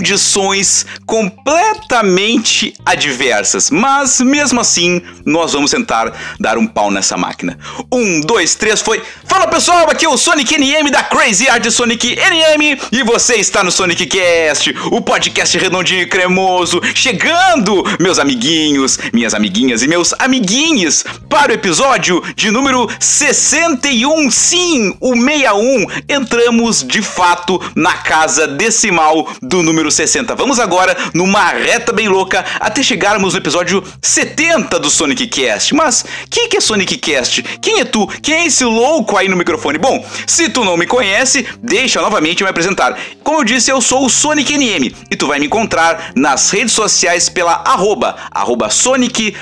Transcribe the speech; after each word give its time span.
condições 0.00 0.86
completamente 1.04 2.72
adversas. 2.86 3.70
Mas 3.70 4.18
mesmo 4.20 4.58
assim, 4.58 5.02
nós 5.26 5.52
vamos 5.52 5.70
tentar 5.70 6.10
dar 6.40 6.56
um 6.56 6.66
pau 6.66 6.90
nessa 6.90 7.18
máquina. 7.18 7.58
Um, 7.92 8.22
dois, 8.22 8.54
três, 8.54 8.80
foi. 8.80 9.02
Fala 9.26 9.46
pessoal, 9.46 9.90
aqui 9.90 10.06
é 10.06 10.08
o 10.08 10.16
Sonic 10.16 10.56
NM 10.56 10.90
da 10.90 11.02
Crazy 11.02 11.50
Art 11.50 11.68
Sonic 11.70 12.16
NM 12.16 12.80
e 12.90 13.02
você 13.02 13.34
está 13.34 13.62
no 13.62 13.70
Sonic 13.70 14.06
Cast, 14.06 14.74
o 14.90 15.02
podcast 15.02 15.58
redondinho 15.58 16.00
e 16.00 16.06
cremoso, 16.06 16.80
chegando, 16.94 17.84
meus 18.00 18.18
amiguinhos, 18.18 18.98
minhas 19.12 19.34
amiguinhas 19.34 19.82
e 19.82 19.88
meus 19.88 20.14
amiguinhos, 20.18 21.04
para 21.28 21.52
o 21.52 21.54
episódio 21.54 22.22
de 22.34 22.50
número 22.50 22.88
61. 22.98 24.30
Sim, 24.30 24.96
o 24.98 25.14
61. 25.14 25.86
Entramos 26.08 26.82
de 26.82 27.02
fato 27.02 27.60
na 27.74 27.92
casa 27.92 28.46
decimal 28.48 29.28
do 29.42 29.62
número 29.62 29.89
60. 29.90 30.34
Vamos 30.34 30.58
agora 30.58 30.96
numa 31.12 31.48
reta 31.50 31.92
bem 31.92 32.08
louca 32.08 32.44
até 32.58 32.82
chegarmos 32.82 33.34
no 33.34 33.40
episódio 33.40 33.82
70 34.02 34.78
do 34.78 34.90
Sonic 34.90 35.26
Cast. 35.26 35.74
Mas 35.74 36.04
quem 36.30 36.48
que 36.48 36.56
é 36.56 36.60
Sonic 36.60 36.96
Cast? 36.98 37.42
Quem 37.60 37.80
é 37.80 37.84
tu? 37.84 38.06
Quem 38.22 38.34
é 38.34 38.46
esse 38.46 38.64
louco 38.64 39.16
aí 39.16 39.28
no 39.28 39.36
microfone? 39.36 39.78
Bom, 39.78 40.04
se 40.26 40.48
tu 40.48 40.64
não 40.64 40.76
me 40.76 40.86
conhece, 40.86 41.46
deixa 41.62 42.00
novamente 42.00 42.42
eu 42.42 42.46
me 42.46 42.50
apresentar. 42.50 42.98
Como 43.22 43.40
eu 43.40 43.44
disse, 43.44 43.70
eu 43.70 43.80
sou 43.80 44.06
o 44.06 44.10
Sonic 44.10 44.56
NM 44.56 44.94
e 45.10 45.16
tu 45.16 45.26
vai 45.26 45.38
me 45.38 45.46
encontrar 45.46 46.12
nas 46.14 46.50
redes 46.50 46.72
sociais 46.72 47.28
pela 47.28 47.62
arroba, 47.66 48.16
arroba 48.30 48.70
Sonic 48.70 49.36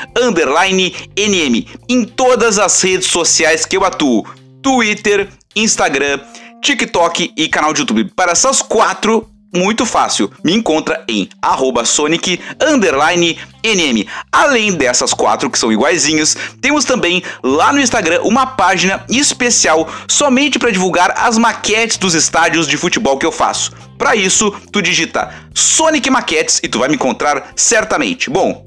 NM. 1.17 1.67
Em 1.89 2.05
todas 2.05 2.59
as 2.59 2.81
redes 2.83 3.09
sociais 3.09 3.65
que 3.65 3.77
eu 3.77 3.85
atuo. 3.85 4.27
Twitter, 4.63 5.29
Instagram, 5.55 6.21
TikTok 6.61 7.33
e 7.37 7.49
canal 7.49 7.73
de 7.73 7.81
YouTube. 7.81 8.13
Para 8.15 8.33
essas 8.33 8.63
quatro 8.63 9.29
muito 9.55 9.87
fácil. 9.87 10.31
Me 10.45 10.55
encontra 10.55 11.03
em 11.09 11.29
arroba 11.41 11.85
Sonic 11.85 12.41
underline 12.61 13.39
NM. 13.65 14.07
Além 14.31 14.73
dessas 14.73 15.13
quatro 15.13 15.51
que 15.51 15.59
são 15.59 15.73
iguaizinhos, 15.73 16.37
temos 16.61 16.85
também 16.85 17.23
lá 17.43 17.73
no 17.73 17.81
Instagram 17.81 18.21
uma 18.23 18.47
página 18.47 19.05
especial 19.09 19.89
somente 20.07 20.59
para 20.59 20.71
divulgar 20.71 21.13
as 21.17 21.39
maquetes 21.39 21.97
dos 21.97 22.15
estádios 22.15 22.67
de 22.67 22.77
futebol 22.77 23.19
que 23.19 23.27
eu 23.27 23.33
faço. 23.33 23.73
Para 23.97 24.15
isso, 24.15 24.51
tu 24.73 24.81
digita 24.81 25.35
Sonic 25.55 26.09
Maquetes 26.09 26.61
e 26.63 26.69
tu 26.69 26.79
vai 26.79 26.89
me 26.89 26.95
encontrar 26.95 27.53
certamente. 27.57 28.31
Bom, 28.31 28.67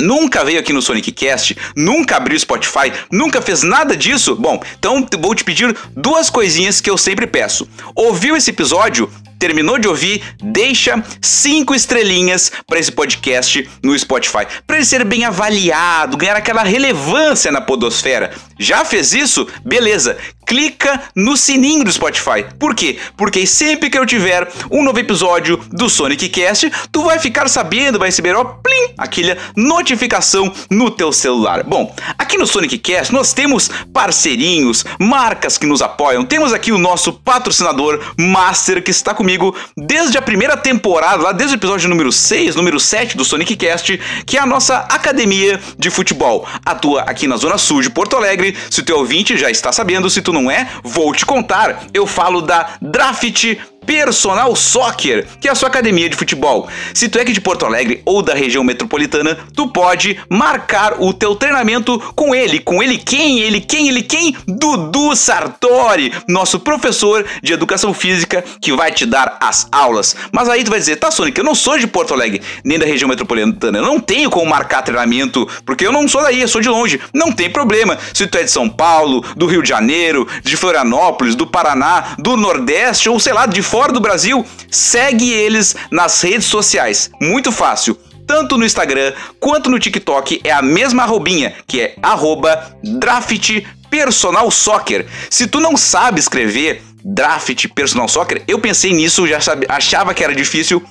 Nunca 0.00 0.44
veio 0.44 0.60
aqui 0.60 0.72
no 0.72 0.80
Sonic 0.80 1.10
Cast, 1.10 1.56
nunca 1.74 2.16
abriu 2.16 2.38
Spotify, 2.38 2.92
nunca 3.10 3.42
fez 3.42 3.64
nada 3.64 3.96
disso? 3.96 4.36
Bom, 4.36 4.62
então 4.78 5.04
vou 5.18 5.34
te 5.34 5.42
pedir 5.42 5.76
duas 5.96 6.30
coisinhas 6.30 6.80
que 6.80 6.88
eu 6.88 6.96
sempre 6.96 7.26
peço. 7.26 7.68
Ouviu 7.96 8.36
esse 8.36 8.50
episódio? 8.50 9.10
Terminou 9.38 9.78
de 9.78 9.88
ouvir, 9.88 10.22
deixa 10.42 11.02
cinco 11.22 11.74
estrelinhas 11.74 12.50
para 12.66 12.78
esse 12.78 12.90
podcast 12.90 13.68
no 13.82 13.98
Spotify, 13.98 14.46
para 14.66 14.76
ele 14.76 14.84
ser 14.84 15.04
bem 15.04 15.24
avaliado, 15.24 16.16
ganhar 16.16 16.36
aquela 16.36 16.62
relevância 16.62 17.52
na 17.52 17.60
podosfera. 17.60 18.32
Já 18.58 18.84
fez 18.84 19.12
isso? 19.12 19.46
Beleza. 19.64 20.16
Clica 20.44 21.02
no 21.14 21.36
sininho 21.36 21.84
do 21.84 21.92
Spotify. 21.92 22.44
Por 22.58 22.74
quê? 22.74 22.98
Porque 23.16 23.46
sempre 23.46 23.90
que 23.90 23.98
eu 23.98 24.06
tiver 24.06 24.48
um 24.70 24.82
novo 24.82 24.98
episódio 24.98 25.58
do 25.70 25.88
Sonic 25.88 26.28
Cast, 26.30 26.72
tu 26.90 27.04
vai 27.04 27.18
ficar 27.18 27.48
sabendo, 27.48 27.98
vai 27.98 28.08
receber 28.08 28.34
ó, 28.34 28.44
plim, 28.44 28.94
aquela 28.96 29.36
notificação 29.54 30.52
no 30.70 30.90
teu 30.90 31.12
celular. 31.12 31.62
Bom, 31.62 31.94
aqui 32.16 32.38
no 32.38 32.46
Sonic 32.46 32.78
Cast 32.78 33.12
nós 33.12 33.32
temos 33.32 33.70
parceirinhos, 33.92 34.84
marcas 34.98 35.58
que 35.58 35.66
nos 35.66 35.82
apoiam. 35.82 36.24
Temos 36.24 36.52
aqui 36.52 36.72
o 36.72 36.78
nosso 36.78 37.12
patrocinador 37.12 38.00
Master 38.18 38.82
que 38.82 38.90
está 38.90 39.14
comigo 39.14 39.27
desde 39.76 40.16
a 40.16 40.22
primeira 40.22 40.56
temporada, 40.56 41.22
lá 41.22 41.32
desde 41.32 41.56
o 41.56 41.58
episódio 41.58 41.88
número 41.88 42.10
6, 42.10 42.56
número 42.56 42.80
7 42.80 43.16
do 43.16 43.24
Sonic 43.24 43.56
Cast, 43.56 44.00
que 44.24 44.36
é 44.38 44.40
a 44.40 44.46
nossa 44.46 44.78
academia 44.88 45.60
de 45.78 45.90
futebol. 45.90 46.46
Atua 46.64 47.02
aqui 47.02 47.26
na 47.26 47.36
Zona 47.36 47.58
Sul 47.58 47.82
de 47.82 47.90
Porto 47.90 48.16
Alegre. 48.16 48.56
Se 48.70 48.80
o 48.80 48.84
teu 48.84 48.98
ouvinte 48.98 49.36
já 49.36 49.50
está 49.50 49.72
sabendo, 49.72 50.08
se 50.08 50.22
tu 50.22 50.32
não 50.32 50.50
é, 50.50 50.68
vou 50.82 51.12
te 51.12 51.26
contar. 51.26 51.84
Eu 51.92 52.06
falo 52.06 52.40
da 52.40 52.70
Draft 52.80 53.56
Personal 53.88 54.54
Soccer, 54.54 55.26
que 55.40 55.48
é 55.48 55.50
a 55.50 55.54
sua 55.54 55.70
academia 55.70 56.10
de 56.10 56.14
futebol. 56.14 56.68
Se 56.92 57.08
tu 57.08 57.18
é 57.18 57.22
aqui 57.22 57.32
de 57.32 57.40
Porto 57.40 57.64
Alegre 57.64 58.02
ou 58.04 58.20
da 58.20 58.34
região 58.34 58.62
metropolitana, 58.62 59.38
tu 59.56 59.66
pode 59.68 60.20
marcar 60.28 61.00
o 61.00 61.10
teu 61.14 61.34
treinamento 61.34 61.98
com 62.14 62.34
ele. 62.34 62.58
Com 62.58 62.82
ele 62.82 62.98
quem? 62.98 63.40
Ele 63.40 63.62
quem? 63.62 63.88
Ele 63.88 64.02
quem? 64.02 64.36
Dudu 64.46 65.16
Sartori, 65.16 66.12
nosso 66.28 66.60
professor 66.60 67.24
de 67.42 67.54
educação 67.54 67.94
física 67.94 68.44
que 68.60 68.74
vai 68.74 68.92
te 68.92 69.06
dar 69.06 69.38
as 69.40 69.66
aulas. 69.72 70.14
Mas 70.32 70.50
aí 70.50 70.62
tu 70.62 70.70
vai 70.70 70.80
dizer, 70.80 70.96
tá 70.96 71.10
Sonic, 71.10 71.38
eu 71.38 71.44
não 71.44 71.54
sou 71.54 71.78
de 71.78 71.86
Porto 71.86 72.12
Alegre, 72.12 72.42
nem 72.62 72.78
da 72.78 72.84
região 72.84 73.08
metropolitana, 73.08 73.78
eu 73.78 73.84
não 73.86 73.98
tenho 73.98 74.28
como 74.28 74.44
marcar 74.44 74.82
treinamento, 74.82 75.48
porque 75.64 75.86
eu 75.86 75.92
não 75.92 76.06
sou 76.06 76.22
daí, 76.22 76.42
eu 76.42 76.48
sou 76.48 76.60
de 76.60 76.68
longe. 76.68 77.00
Não 77.14 77.32
tem 77.32 77.48
problema. 77.48 77.96
Se 78.12 78.26
tu 78.26 78.36
é 78.36 78.42
de 78.42 78.50
São 78.50 78.68
Paulo, 78.68 79.24
do 79.34 79.46
Rio 79.46 79.62
de 79.62 79.70
Janeiro, 79.70 80.28
de 80.44 80.58
Florianópolis, 80.58 81.34
do 81.34 81.46
Paraná, 81.46 82.16
do 82.18 82.36
Nordeste 82.36 83.08
ou 83.08 83.18
sei 83.18 83.32
lá, 83.32 83.46
de 83.46 83.62
fora 83.62 83.77
do 83.92 84.00
Brasil, 84.00 84.44
segue 84.70 85.30
eles 85.30 85.76
nas 85.90 86.20
redes 86.20 86.46
sociais. 86.46 87.10
Muito 87.20 87.52
fácil. 87.52 87.96
Tanto 88.26 88.58
no 88.58 88.64
Instagram 88.64 89.14
quanto 89.40 89.70
no 89.70 89.78
TikTok 89.78 90.40
é 90.44 90.50
a 90.50 90.60
mesma 90.60 91.04
arrobinha, 91.04 91.54
que 91.66 91.80
é 91.80 91.94
arroba 92.02 92.76
draft 92.82 93.62
personal 93.88 94.50
soccer. 94.50 95.06
Se 95.30 95.46
tu 95.46 95.60
não 95.60 95.76
sabe 95.76 96.20
escrever 96.20 96.82
draft 97.02 97.66
personal 97.68 98.08
soccer, 98.08 98.42
eu 98.46 98.58
pensei 98.58 98.92
nisso, 98.92 99.26
já 99.26 99.40
sabe, 99.40 99.64
achava 99.68 100.12
que 100.12 100.22
era 100.22 100.34
difícil, 100.34 100.82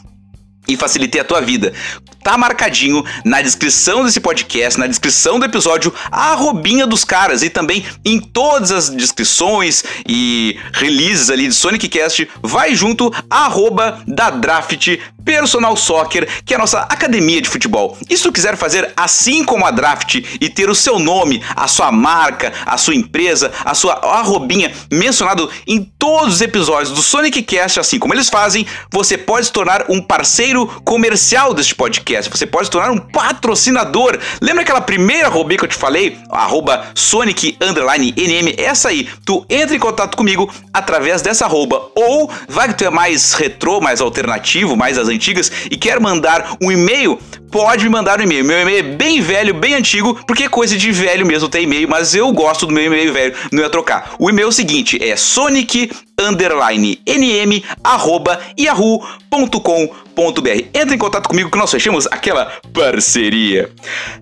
e 0.67 0.75
facilitei 0.75 1.21
a 1.21 1.23
tua 1.23 1.41
vida. 1.41 1.73
Tá 2.23 2.37
marcadinho 2.37 3.05
na 3.23 3.41
descrição 3.41 4.03
desse 4.03 4.19
podcast, 4.19 4.79
na 4.79 4.87
descrição 4.87 5.39
do 5.39 5.45
episódio, 5.45 5.93
a 6.11 6.31
arrobinha 6.31 6.85
dos 6.85 7.03
caras 7.03 7.41
e 7.41 7.49
também 7.49 7.85
em 8.03 8.19
todas 8.19 8.71
as 8.71 8.89
descrições 8.89 9.83
e 10.07 10.57
releases 10.73 11.29
ali 11.29 11.47
de 11.47 11.53
Sonic 11.53 11.87
Cast, 11.87 12.27
vai 12.41 12.75
junto 12.75 13.13
arroba 13.29 14.01
da 14.05 14.29
Draft 14.29 14.97
Personal 15.23 15.75
Soccer, 15.75 16.27
que 16.45 16.53
é 16.53 16.57
a 16.57 16.59
nossa 16.59 16.79
academia 16.81 17.41
de 17.41 17.49
futebol. 17.49 17.97
E 18.09 18.15
se 18.15 18.23
tu 18.23 18.31
quiser 18.31 18.55
fazer 18.55 18.93
assim 18.95 19.43
como 19.43 19.65
a 19.65 19.71
Draft 19.71 20.15
e 20.39 20.49
ter 20.49 20.69
o 20.69 20.75
seu 20.75 20.99
nome, 20.99 21.43
a 21.55 21.67
sua 21.67 21.91
marca, 21.91 22.53
a 22.65 22.77
sua 22.77 22.95
empresa, 22.95 23.51
a 23.65 23.73
sua 23.73 23.93
arrobinha 23.93 24.71
mencionado 24.91 25.49
em 25.67 25.83
todos 25.99 26.35
os 26.35 26.41
episódios 26.41 26.91
do 26.91 27.01
Sonic 27.01 27.41
Cast, 27.43 27.79
assim 27.79 27.99
como 27.99 28.13
eles 28.13 28.29
fazem, 28.29 28.65
você 28.89 29.17
pode 29.17 29.47
se 29.47 29.51
tornar 29.51 29.85
um 29.89 30.01
parceiro 30.01 30.56
comercial 30.65 31.53
deste 31.53 31.75
podcast. 31.75 32.31
Você 32.31 32.47
pode 32.47 32.65
se 32.65 32.71
tornar 32.71 32.91
um 32.91 32.97
patrocinador. 32.97 34.17
Lembra 34.41 34.63
aquela 34.63 34.81
primeira 34.81 35.27
arroba 35.27 35.55
que 35.55 35.63
eu 35.63 35.67
te 35.67 35.75
falei? 35.75 36.17
Arroba 36.31 36.85
Sonic 36.95 37.57
NM. 37.59 38.55
Essa 38.57 38.89
aí. 38.89 39.07
Tu 39.25 39.45
entra 39.49 39.75
em 39.75 39.79
contato 39.79 40.15
comigo 40.15 40.49
através 40.73 41.21
dessa 41.21 41.45
arroba. 41.45 41.91
Ou 41.95 42.31
vai 42.47 42.69
que 42.69 42.75
tu 42.75 42.85
é 42.85 42.89
mais 42.89 43.33
retrô, 43.33 43.81
mais 43.81 44.01
alternativo, 44.01 44.75
mais 44.75 44.95
das 44.95 45.07
antigas 45.07 45.51
e 45.69 45.77
quer 45.77 45.99
mandar 45.99 46.55
um 46.61 46.71
e-mail 46.71 47.19
pode 47.51 47.83
me 47.83 47.89
mandar 47.89 48.19
um 48.19 48.23
e-mail. 48.23 48.45
Meu 48.45 48.59
e-mail 48.59 48.79
é 48.79 48.83
bem 48.83 49.21
velho, 49.21 49.53
bem 49.53 49.73
antigo, 49.73 50.19
porque 50.25 50.43
é 50.43 50.49
coisa 50.49 50.77
de 50.77 50.91
velho 50.91 51.25
mesmo 51.25 51.49
ter 51.49 51.61
e-mail, 51.61 51.87
mas 51.87 52.13
eu 52.13 52.31
gosto 52.31 52.65
do 52.65 52.73
meu 52.73 52.83
e-mail 52.83 53.13
velho, 53.13 53.35
não 53.51 53.63
ia 53.63 53.69
trocar. 53.69 54.15
O 54.19 54.29
e-mail 54.29 54.47
é 54.47 54.49
o 54.49 54.51
seguinte, 54.51 55.01
é 55.01 55.15
sonic 55.15 55.89
underline 56.19 56.99
nm 57.05 57.63
arroba 57.83 58.39
yahoo.com.br. 58.59 60.09
Entre 60.73 60.95
em 60.95 60.97
contato 60.97 61.29
comigo 61.29 61.51
que 61.51 61.57
nós 61.59 61.69
fechamos 61.69 62.07
aquela 62.07 62.51
parceria. 62.73 63.69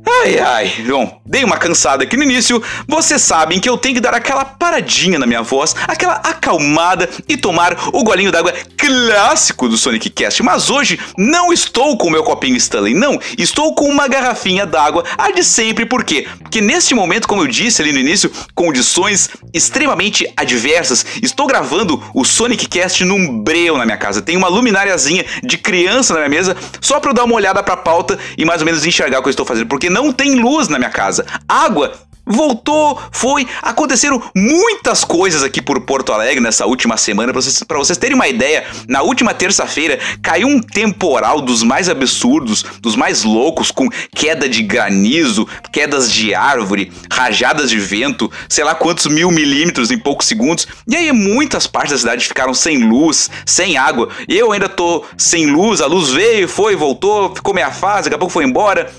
Ai, 0.06 0.38
ai, 0.40 0.74
bom, 0.86 1.22
dei 1.26 1.46
uma 1.46 1.56
cansada 1.56 2.04
aqui 2.04 2.18
no 2.18 2.24
início. 2.24 2.62
Vocês 2.86 3.22
sabem 3.22 3.62
que 3.62 3.70
eu 3.70 3.78
tenho 3.78 3.96
que 3.96 4.02
dar 4.02 4.14
aquela 4.14 4.44
paradinha 4.44 5.18
na 5.18 5.26
minha 5.26 5.42
voz, 5.42 5.74
aquela 5.88 6.16
acalmada 6.16 7.10
e 7.30 7.38
tomar 7.38 7.78
o 7.94 8.04
golinho 8.04 8.30
d'água 8.30 8.54
clássico 8.78 9.70
do 9.70 9.78
Sonic 9.78 10.10
Cast. 10.10 10.44
Mas 10.44 10.70
hoje 10.70 11.00
não 11.18 11.54
estou 11.54 11.98
com 11.98 12.08
o 12.08 12.12
meu 12.12 12.24
copinho 12.24 12.58
Stanley, 12.58 12.94
não. 12.94 13.18
Estou 13.38 13.74
com 13.74 13.86
uma 13.86 14.10
garrafinha 14.10 14.66
d'água, 14.66 15.06
a 15.18 15.32
de 15.32 15.46
sempre, 15.46 15.86
por 15.86 16.04
quê? 16.04 16.28
Porque 16.42 16.60
neste 16.60 16.94
momento, 16.94 17.26
como 17.26 17.42
eu 17.42 17.48
disse 17.48 17.82
ali 17.82 17.94
no 17.94 18.00
início, 18.00 18.30
condições 18.54 19.30
extremamente 19.54 20.30
adversas, 20.36 21.06
estou 21.22 21.48
gravando 21.48 21.85
o 22.14 22.24
Sonic 22.24 22.68
Cast 22.68 23.04
num 23.04 23.42
breu 23.42 23.78
na 23.78 23.86
minha 23.86 23.98
casa. 23.98 24.22
Tem 24.22 24.36
uma 24.36 24.48
lumináriazinha 24.48 25.26
de 25.44 25.58
criança 25.58 26.14
na 26.14 26.20
minha 26.20 26.30
mesa, 26.30 26.56
só 26.82 27.00
para 27.00 27.12
eu 27.12 27.14
dar 27.14 27.24
uma 27.24 27.36
olhada 27.36 27.62
para 27.64 27.74
a 27.74 27.78
pauta 27.78 28.18
e 28.38 28.46
mais 28.46 28.62
ou 28.62 28.66
menos 28.66 28.86
enxergar 28.86 29.20
o 29.20 29.22
que 29.22 29.28
eu 29.28 29.32
estou 29.32 29.46
fazendo, 29.46 29.68
porque 29.68 29.90
não 29.90 30.12
tem 30.12 30.36
luz 30.36 30.68
na 30.68 30.78
minha 30.78 30.90
casa. 30.90 31.26
Água 31.48 31.94
voltou, 32.26 33.00
foi. 33.12 33.48
Aconteceram 33.62 34.22
muitas 34.36 35.04
coisas 35.04 35.44
aqui 35.44 35.62
por 35.62 35.82
Porto 35.82 36.12
Alegre 36.12 36.42
nessa 36.42 36.66
última 36.66 36.98
semana. 36.98 37.32
Para 37.32 37.42
vocês, 37.42 37.64
pra 37.64 37.78
vocês 37.78 37.98
terem 37.98 38.16
uma 38.16 38.28
ideia, 38.28 38.66
na 38.88 39.02
última 39.02 39.34
terça-feira 39.34 40.00
caiu 40.22 40.48
um 40.48 40.60
temporal 40.60 41.42
dos 41.42 41.64
mais 41.64 41.90
absurdos, 41.90 42.66
dos 42.82 42.96
mais 42.96 43.24
loucos, 43.24 43.72
com 43.72 43.90
queda 44.14 44.50
de 44.50 44.64
granizo, 44.64 45.48
quedas 45.72 46.12
de 46.12 46.34
árvore, 46.34 46.92
rajadas 47.12 47.70
de 47.70 47.80
vento, 47.80 48.32
sei 48.50 48.64
lá 48.64 48.74
quantos 48.74 49.06
mil 49.06 49.30
milímetros 49.32 49.92
em 49.92 49.98
poucos 49.98 50.28
segundos. 50.28 50.68
E 50.88 50.96
aí 50.96 51.12
muitas 51.12 51.68
partes 51.68 51.92
da 51.92 51.98
cidade 51.98 52.28
ficaram 52.28 52.54
sem 52.54 52.84
luz, 52.84 53.30
sem 53.46 53.78
água. 53.78 54.10
Eu 54.28 54.52
ainda 54.52 54.70
tô 54.70 55.04
sem 55.18 55.48
luz, 55.48 55.82
a 55.82 55.86
luz 55.86 56.10
veio, 56.10 56.48
foi, 56.48 56.76
voltou, 56.76 57.36
ficou 57.36 57.54
meia 57.54 57.72
fase, 57.72 58.04
daqui 58.04 58.16
a 58.16 58.20
pouco 58.20 58.34
foi 58.34 58.46
embora. 58.46 58.92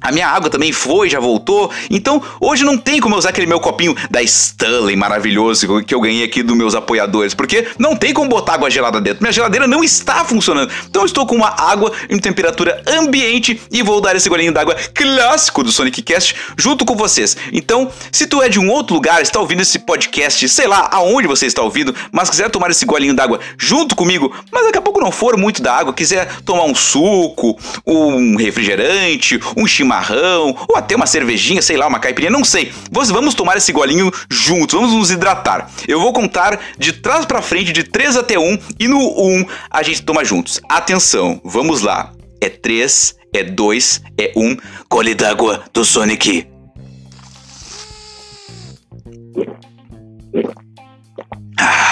A 0.00 0.10
minha 0.10 0.26
água 0.26 0.48
também 0.48 0.72
foi, 0.72 1.10
já 1.10 1.20
voltou. 1.20 1.70
Então, 1.90 2.22
hoje 2.40 2.64
não 2.64 2.78
tem 2.78 3.00
como 3.00 3.14
eu 3.14 3.18
usar 3.18 3.30
aquele 3.30 3.46
meu 3.46 3.60
copinho 3.60 3.94
da 4.10 4.22
Stanley 4.22 4.96
maravilhoso 4.96 5.82
que 5.82 5.94
eu 5.94 6.00
ganhei 6.00 6.24
aqui 6.24 6.42
dos 6.42 6.56
meus 6.56 6.74
apoiadores, 6.74 7.34
porque 7.34 7.66
não 7.78 7.94
tem 7.94 8.14
como 8.14 8.28
botar 8.28 8.54
água 8.54 8.70
gelada 8.70 9.00
dentro. 9.00 9.22
Minha 9.22 9.32
geladeira 9.32 9.66
não 9.66 9.84
está 9.84 10.24
funcionando. 10.24 10.72
Então, 10.88 11.02
eu 11.02 11.06
estou 11.06 11.26
com 11.26 11.34
uma 11.34 11.48
água 11.48 11.92
em 12.08 12.18
temperatura 12.18 12.82
ambiente 12.86 13.60
e 13.70 13.82
vou 13.82 14.00
dar 14.00 14.16
esse 14.16 14.28
golinho 14.28 14.52
d'água 14.52 14.74
clássico 14.94 15.62
do 15.62 15.70
Sonic 15.70 16.00
Cast 16.00 16.34
junto 16.56 16.84
com 16.84 16.96
vocês. 16.96 17.36
Então, 17.52 17.90
se 18.10 18.26
tu 18.26 18.42
é 18.42 18.48
de 18.48 18.58
um 18.58 18.70
outro 18.70 18.94
lugar, 18.94 19.20
está 19.20 19.38
ouvindo 19.38 19.60
esse 19.60 19.78
podcast, 19.80 20.48
sei 20.48 20.66
lá 20.66 20.88
aonde 20.92 21.28
você 21.28 21.44
está 21.44 21.60
ouvindo, 21.62 21.94
mas 22.10 22.30
quiser 22.30 22.48
tomar 22.48 22.70
esse 22.70 22.86
golinho 22.86 23.14
d'água 23.14 23.38
junto 23.58 23.94
comigo, 23.94 24.34
mas 24.50 24.64
daqui 24.64 24.78
a 24.78 24.82
pouco 24.82 25.00
não 25.00 25.12
for 25.12 25.36
muito 25.36 25.60
da 25.60 25.74
água, 25.74 25.92
quiser 25.92 26.28
tomar 26.44 26.64
um 26.64 26.74
suco, 26.74 27.58
um 27.86 28.36
refrigerante, 28.36 29.38
um 29.56 29.66
chimarrão 29.66 29.89
chimarrão, 29.90 30.56
ou 30.68 30.76
até 30.76 30.94
uma 30.94 31.06
cervejinha, 31.06 31.60
sei 31.60 31.76
lá, 31.76 31.86
uma 31.88 31.98
caipirinha, 31.98 32.30
não 32.30 32.44
sei. 32.44 32.72
Vamos 32.90 33.34
tomar 33.34 33.56
esse 33.56 33.72
golinho 33.72 34.10
juntos, 34.30 34.78
vamos 34.78 34.94
nos 34.94 35.10
hidratar. 35.10 35.68
Eu 35.88 36.00
vou 36.00 36.12
contar 36.12 36.60
de 36.78 36.92
trás 36.92 37.26
para 37.26 37.42
frente, 37.42 37.72
de 37.72 37.82
3 37.82 38.16
até 38.16 38.38
1, 38.38 38.58
e 38.78 38.86
no 38.86 38.98
1 38.98 39.46
a 39.68 39.82
gente 39.82 40.02
toma 40.02 40.24
juntos. 40.24 40.60
Atenção, 40.68 41.40
vamos 41.44 41.82
lá. 41.82 42.12
É 42.40 42.48
3, 42.48 43.16
é 43.34 43.42
2, 43.42 44.02
é 44.16 44.32
1. 44.36 44.56
Gole 44.88 45.14
d'água 45.14 45.64
do 45.74 45.84
Sonic. 45.84 46.46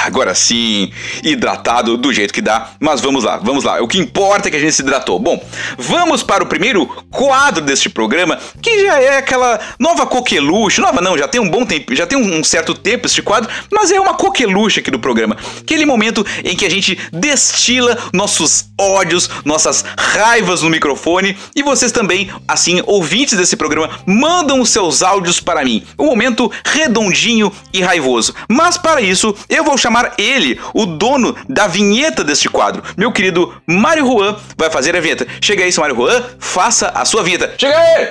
Agora 0.08 0.34
sim, 0.34 0.90
hidratado 1.22 1.96
do 1.96 2.12
jeito 2.12 2.34
que 2.34 2.40
dá. 2.40 2.70
Mas 2.80 3.00
vamos 3.00 3.24
lá, 3.24 3.36
vamos 3.36 3.62
lá. 3.62 3.80
O 3.80 3.86
que 3.86 3.98
importa 3.98 4.48
é 4.48 4.50
que 4.50 4.56
a 4.56 4.60
gente 4.60 4.72
se 4.72 4.82
hidratou. 4.82 5.18
Bom, 5.18 5.42
vamos 5.76 6.22
para 6.22 6.42
o 6.42 6.46
primeiro 6.46 6.86
quadro 7.10 7.64
deste 7.64 7.88
programa, 7.88 8.38
que 8.60 8.84
já 8.84 9.00
é 9.00 9.18
aquela 9.18 9.60
nova 9.78 10.06
coqueluche. 10.06 10.80
Nova 10.80 11.00
não, 11.00 11.16
já 11.16 11.28
tem 11.28 11.40
um 11.40 11.48
bom 11.48 11.64
tempo, 11.64 11.94
já 11.94 12.06
tem 12.06 12.18
um 12.18 12.42
certo 12.42 12.74
tempo 12.74 13.06
este 13.06 13.22
quadro, 13.22 13.50
mas 13.70 13.90
é 13.90 14.00
uma 14.00 14.14
coqueluche 14.14 14.80
aqui 14.80 14.90
do 14.90 14.98
programa. 14.98 15.36
Aquele 15.60 15.86
momento 15.86 16.26
em 16.44 16.56
que 16.56 16.64
a 16.64 16.70
gente 16.70 16.98
destila 17.12 17.96
nossos 18.12 18.66
ódios, 18.78 19.28
nossas 19.44 19.84
raivas 19.96 20.62
no 20.62 20.70
microfone 20.70 21.36
e 21.54 21.62
vocês 21.62 21.92
também, 21.92 22.30
assim, 22.46 22.82
ouvintes 22.86 23.36
desse 23.36 23.56
programa, 23.56 23.90
mandam 24.06 24.60
os 24.60 24.70
seus 24.70 25.02
áudios 25.02 25.40
para 25.40 25.64
mim. 25.64 25.84
Um 25.98 26.06
momento 26.06 26.50
redondinho 26.64 27.52
e 27.72 27.82
raivoso. 27.82 28.34
Mas 28.48 28.78
para 28.78 29.00
isso, 29.00 29.34
eu 29.48 29.64
vou 29.64 29.76
chamar 29.76 29.97
chamar 29.98 30.14
ele, 30.16 30.58
o 30.72 30.86
dono 30.86 31.34
da 31.48 31.66
vinheta 31.66 32.22
deste 32.22 32.48
quadro. 32.48 32.82
Meu 32.96 33.10
querido 33.10 33.52
Mário 33.66 34.06
Juan 34.06 34.36
vai 34.56 34.70
fazer 34.70 34.96
a 34.96 35.00
vinheta. 35.00 35.26
Chega 35.40 35.64
aí, 35.64 35.72
seu 35.72 35.80
Mário 35.80 35.96
Juan, 35.96 36.22
faça 36.38 36.88
a 36.88 37.04
sua 37.04 37.22
vinheta. 37.22 37.54
Chega 37.58 37.76
aí! 37.76 38.08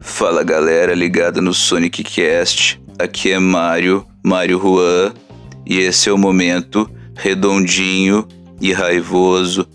Fala 0.00 0.42
galera 0.42 0.94
ligada 0.94 1.40
no 1.40 1.52
Sonic 1.52 2.02
Cast. 2.04 2.80
Aqui 2.98 3.32
é 3.32 3.38
Mário, 3.38 4.06
Mário 4.22 4.58
Juan, 4.58 5.12
e 5.66 5.78
esse 5.78 6.08
é 6.08 6.12
o 6.12 6.18
momento 6.18 6.90
redondinho 7.14 8.26
e 8.60 8.72
raivoso 8.72 9.66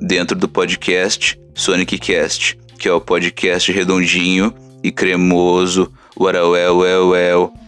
dentro 0.00 0.36
do 0.36 0.48
podcast 0.48 1.38
Sonic 1.54 1.98
Cast, 1.98 2.58
que 2.78 2.88
é 2.88 2.92
o 2.92 3.00
podcast 3.00 3.70
redondinho 3.72 4.52
e 4.82 4.90
cremoso. 4.90 5.92
Well, 6.18 6.50
well, 6.50 7.08
well. 7.08 7.61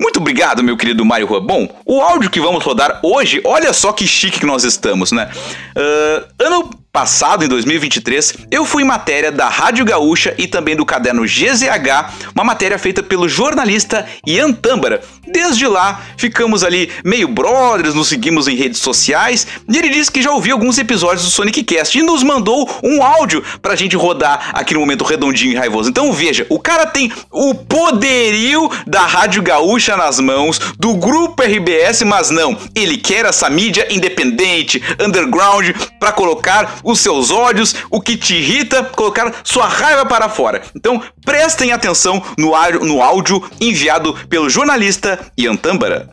Muito 0.00 0.18
obrigado, 0.18 0.62
meu 0.62 0.78
querido 0.78 1.04
Mário 1.04 1.26
Rua. 1.26 1.40
Bom, 1.40 1.68
o 1.84 2.00
áudio 2.00 2.30
que 2.30 2.40
vamos 2.40 2.64
rodar 2.64 3.00
hoje, 3.02 3.42
olha 3.44 3.70
só 3.74 3.92
que 3.92 4.06
chique 4.06 4.40
que 4.40 4.46
nós 4.46 4.64
estamos, 4.64 5.12
né? 5.12 5.30
Uh, 5.76 6.42
ano 6.42 6.70
passado, 6.92 7.44
em 7.44 7.48
2023, 7.48 8.34
eu 8.50 8.64
fui 8.64 8.82
matéria 8.82 9.30
da 9.30 9.48
Rádio 9.48 9.84
Gaúcha 9.84 10.34
e 10.36 10.48
também 10.48 10.74
do 10.74 10.84
caderno 10.84 11.22
GZH, 11.22 12.32
uma 12.34 12.42
matéria 12.42 12.78
feita 12.78 13.02
pelo 13.02 13.28
jornalista 13.28 14.06
Ian 14.26 14.52
Tâmbara. 14.52 15.00
Desde 15.26 15.66
lá, 15.68 16.00
ficamos 16.16 16.64
ali 16.64 16.90
meio 17.04 17.28
brothers, 17.28 17.94
nos 17.94 18.08
seguimos 18.08 18.48
em 18.48 18.56
redes 18.56 18.80
sociais, 18.80 19.46
e 19.68 19.78
ele 19.78 19.88
disse 19.88 20.10
que 20.10 20.20
já 20.20 20.32
ouviu 20.32 20.54
alguns 20.54 20.78
episódios 20.78 21.24
do 21.24 21.30
Sonic 21.30 21.62
Cast 21.62 21.96
e 21.96 22.02
nos 22.02 22.24
mandou 22.24 22.68
um 22.82 23.02
áudio 23.02 23.44
pra 23.62 23.76
gente 23.76 23.94
rodar 23.96 24.50
aqui 24.52 24.74
no 24.74 24.80
momento 24.80 25.04
redondinho 25.04 25.52
e 25.52 25.56
raivoso. 25.56 25.90
Então 25.90 26.12
veja, 26.12 26.44
o 26.48 26.58
cara 26.58 26.86
tem 26.86 27.12
o 27.30 27.54
poderio 27.54 28.68
da 28.86 29.02
Rádio 29.02 29.42
Gaúcha 29.42 29.96
nas 29.96 30.18
mãos, 30.18 30.58
do 30.78 30.96
grupo 30.96 31.42
RBS, 31.42 32.02
mas 32.02 32.30
não, 32.30 32.58
ele 32.74 32.96
quer 32.96 33.24
essa 33.26 33.48
mídia 33.48 33.86
independente, 33.90 34.82
underground, 35.00 35.70
para 36.00 36.10
colocar 36.10 36.79
os 36.82 37.00
seus 37.00 37.30
ódios, 37.30 37.74
o 37.90 38.00
que 38.00 38.16
te 38.16 38.34
irrita, 38.34 38.84
colocar 38.84 39.40
sua 39.44 39.66
raiva 39.66 40.06
para 40.06 40.28
fora. 40.28 40.62
Então 40.74 41.02
prestem 41.24 41.72
atenção 41.72 42.22
no, 42.38 42.54
áudio 43.02 43.42
enviado 43.60 44.14
pelo 44.28 44.48
jornalista 44.48 45.18
Ian 45.36 45.56
Tâmbara. 45.56 46.10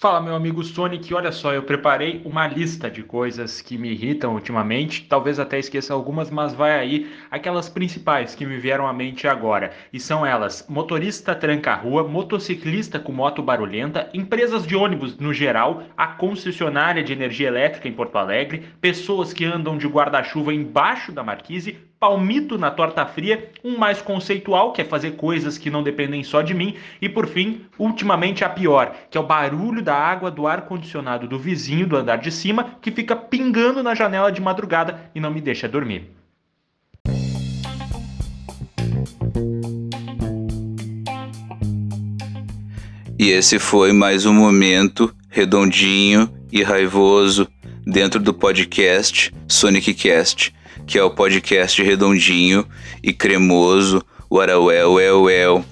Fala, 0.00 0.20
meu 0.20 0.36
amigo 0.36 0.62
Sonic. 0.62 1.12
Olha 1.12 1.32
só, 1.32 1.52
eu 1.52 1.64
preparei 1.64 2.22
uma 2.24 2.46
lista 2.46 2.88
de 2.88 3.02
coisas 3.02 3.60
que 3.60 3.76
me 3.76 3.90
irritam 3.90 4.32
ultimamente. 4.32 5.04
Talvez 5.08 5.40
até 5.40 5.58
esqueça 5.58 5.92
algumas, 5.92 6.30
mas 6.30 6.54
vai 6.54 6.78
aí 6.78 7.10
aquelas 7.28 7.68
principais 7.68 8.32
que 8.32 8.46
me 8.46 8.58
vieram 8.58 8.86
à 8.86 8.92
mente 8.92 9.26
agora. 9.26 9.72
E 9.92 9.98
são 9.98 10.24
elas: 10.24 10.64
motorista 10.68 11.34
tranca-rua, 11.34 12.06
motociclista 12.06 13.00
com 13.00 13.10
moto 13.10 13.42
barulhenta, 13.42 14.08
empresas 14.14 14.64
de 14.64 14.76
ônibus 14.76 15.18
no 15.18 15.34
geral, 15.34 15.82
a 15.96 16.06
concessionária 16.06 17.02
de 17.02 17.12
energia 17.12 17.48
elétrica 17.48 17.88
em 17.88 17.92
Porto 17.92 18.18
Alegre, 18.18 18.68
pessoas 18.80 19.32
que 19.32 19.44
andam 19.44 19.76
de 19.76 19.88
guarda-chuva 19.88 20.54
embaixo 20.54 21.10
da 21.10 21.24
marquise, 21.24 21.76
palmito 22.00 22.56
na 22.56 22.70
torta 22.70 23.04
fria, 23.04 23.50
um 23.64 23.76
mais 23.76 24.00
conceitual, 24.00 24.72
que 24.72 24.80
é 24.80 24.84
fazer 24.84 25.12
coisas 25.12 25.58
que 25.58 25.70
não 25.70 25.82
dependem 25.82 26.22
só 26.22 26.42
de 26.42 26.54
mim, 26.54 26.74
e 27.02 27.08
por 27.08 27.26
fim, 27.26 27.62
ultimamente 27.78 28.44
a 28.44 28.48
pior, 28.48 28.94
que 29.10 29.18
é 29.18 29.20
o 29.20 29.26
barulho 29.26 29.82
da 29.82 29.94
água 29.94 30.30
do 30.30 30.46
ar 30.46 30.62
condicionado 30.62 31.26
do 31.26 31.38
vizinho 31.38 31.86
do 31.86 31.96
andar 31.96 32.18
de 32.18 32.30
cima, 32.30 32.76
que 32.80 32.92
fica 32.92 33.16
pingando 33.16 33.82
na 33.82 33.94
janela 33.94 34.30
de 34.30 34.40
madrugada 34.40 35.10
e 35.14 35.20
não 35.20 35.30
me 35.30 35.40
deixa 35.40 35.68
dormir. 35.68 36.10
E 43.18 43.30
esse 43.30 43.58
foi 43.58 43.92
mais 43.92 44.24
um 44.24 44.32
momento 44.32 45.12
redondinho 45.28 46.32
e 46.52 46.62
raivoso 46.62 47.48
dentro 47.84 48.20
do 48.20 48.32
podcast 48.32 49.34
Sonic 49.48 49.92
Cast 49.94 50.54
que 50.88 50.98
é 50.98 51.04
o 51.04 51.10
podcast 51.10 51.82
redondinho 51.82 52.66
e 53.02 53.12
cremoso 53.12 54.02
well, 54.30 54.64
well, 54.64 55.22
well. 55.22 55.64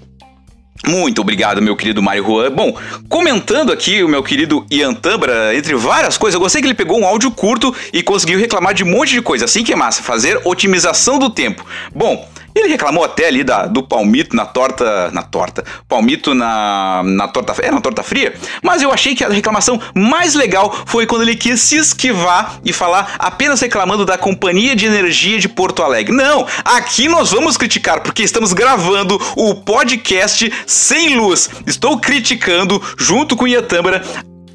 Muito 0.86 1.22
obrigado, 1.22 1.62
meu 1.62 1.74
querido 1.74 2.02
Mário 2.02 2.22
Juan. 2.22 2.50
Bom, 2.52 2.78
comentando 3.08 3.72
aqui 3.72 4.04
o 4.04 4.08
meu 4.08 4.22
querido 4.22 4.66
Ian 4.70 4.92
Tambra, 4.92 5.56
entre 5.56 5.74
várias 5.74 6.18
coisas, 6.18 6.34
eu 6.34 6.40
gostei 6.40 6.60
que 6.60 6.68
ele 6.68 6.74
pegou 6.74 7.00
um 7.00 7.06
áudio 7.06 7.30
curto 7.30 7.74
e 7.94 8.02
conseguiu 8.02 8.38
reclamar 8.38 8.74
de 8.74 8.84
um 8.84 8.90
monte 8.90 9.12
de 9.12 9.22
coisa. 9.22 9.46
Assim 9.46 9.64
que 9.64 9.72
é 9.72 9.76
massa, 9.76 10.02
fazer 10.02 10.38
otimização 10.44 11.18
do 11.18 11.30
tempo. 11.30 11.64
Bom, 11.94 12.28
ele 12.58 12.68
reclamou 12.68 13.04
até 13.04 13.26
ali 13.26 13.44
da, 13.44 13.66
do 13.66 13.82
palmito 13.82 14.34
na 14.34 14.46
torta. 14.46 15.10
Na 15.10 15.22
torta. 15.22 15.64
Palmito 15.88 16.34
na, 16.34 17.02
na 17.04 17.28
torta. 17.28 17.54
É, 17.62 17.70
na 17.70 17.80
torta 17.80 18.02
fria. 18.02 18.34
Mas 18.62 18.82
eu 18.82 18.92
achei 18.92 19.14
que 19.14 19.24
a 19.24 19.28
reclamação 19.28 19.80
mais 19.94 20.34
legal 20.34 20.74
foi 20.86 21.06
quando 21.06 21.22
ele 21.22 21.36
quis 21.36 21.60
se 21.60 21.76
esquivar 21.76 22.60
e 22.64 22.72
falar 22.72 23.16
apenas 23.18 23.60
reclamando 23.60 24.04
da 24.04 24.16
Companhia 24.16 24.74
de 24.74 24.86
Energia 24.86 25.38
de 25.38 25.48
Porto 25.48 25.82
Alegre. 25.82 26.14
Não! 26.14 26.46
Aqui 26.64 27.08
nós 27.08 27.32
vamos 27.32 27.56
criticar, 27.56 28.00
porque 28.00 28.22
estamos 28.22 28.52
gravando 28.52 29.20
o 29.36 29.54
podcast 29.54 30.50
sem 30.66 31.16
luz. 31.16 31.50
Estou 31.66 31.98
criticando, 31.98 32.82
junto 32.96 33.36
com 33.36 33.44
o 33.44 33.48
Iatâmara, 33.48 34.02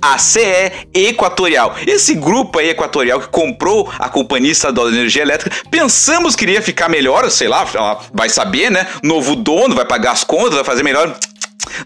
a 0.02 0.18
CE 0.18 0.88
Equatorial. 0.94 1.76
Esse 1.86 2.16
grupo 2.16 2.60
aí 2.60 2.70
equatorial 2.70 3.20
que 3.20 3.28
comprou 3.28 3.92
a 4.00 4.10
Companhia 4.10 4.52
Estadual 4.52 4.90
de 4.90 4.98
Energia 4.98 5.22
Elétrica, 5.22 5.56
pensamos 5.70 6.36
que 6.36 6.44
iria 6.44 6.62
ficar 6.62 6.90
melhor, 6.90 7.30
sei 7.30 7.48
lá, 7.48 7.66
vai 8.14 8.30
saber, 8.30 8.72
né? 8.72 8.88
Novo 9.04 9.36
dono, 9.36 9.76
vai 9.76 9.86
pagar 9.86 10.12
as 10.12 10.24
contas, 10.24 10.56
vai 10.56 10.64
fazer 10.64 10.84
melhor. 10.84 11.16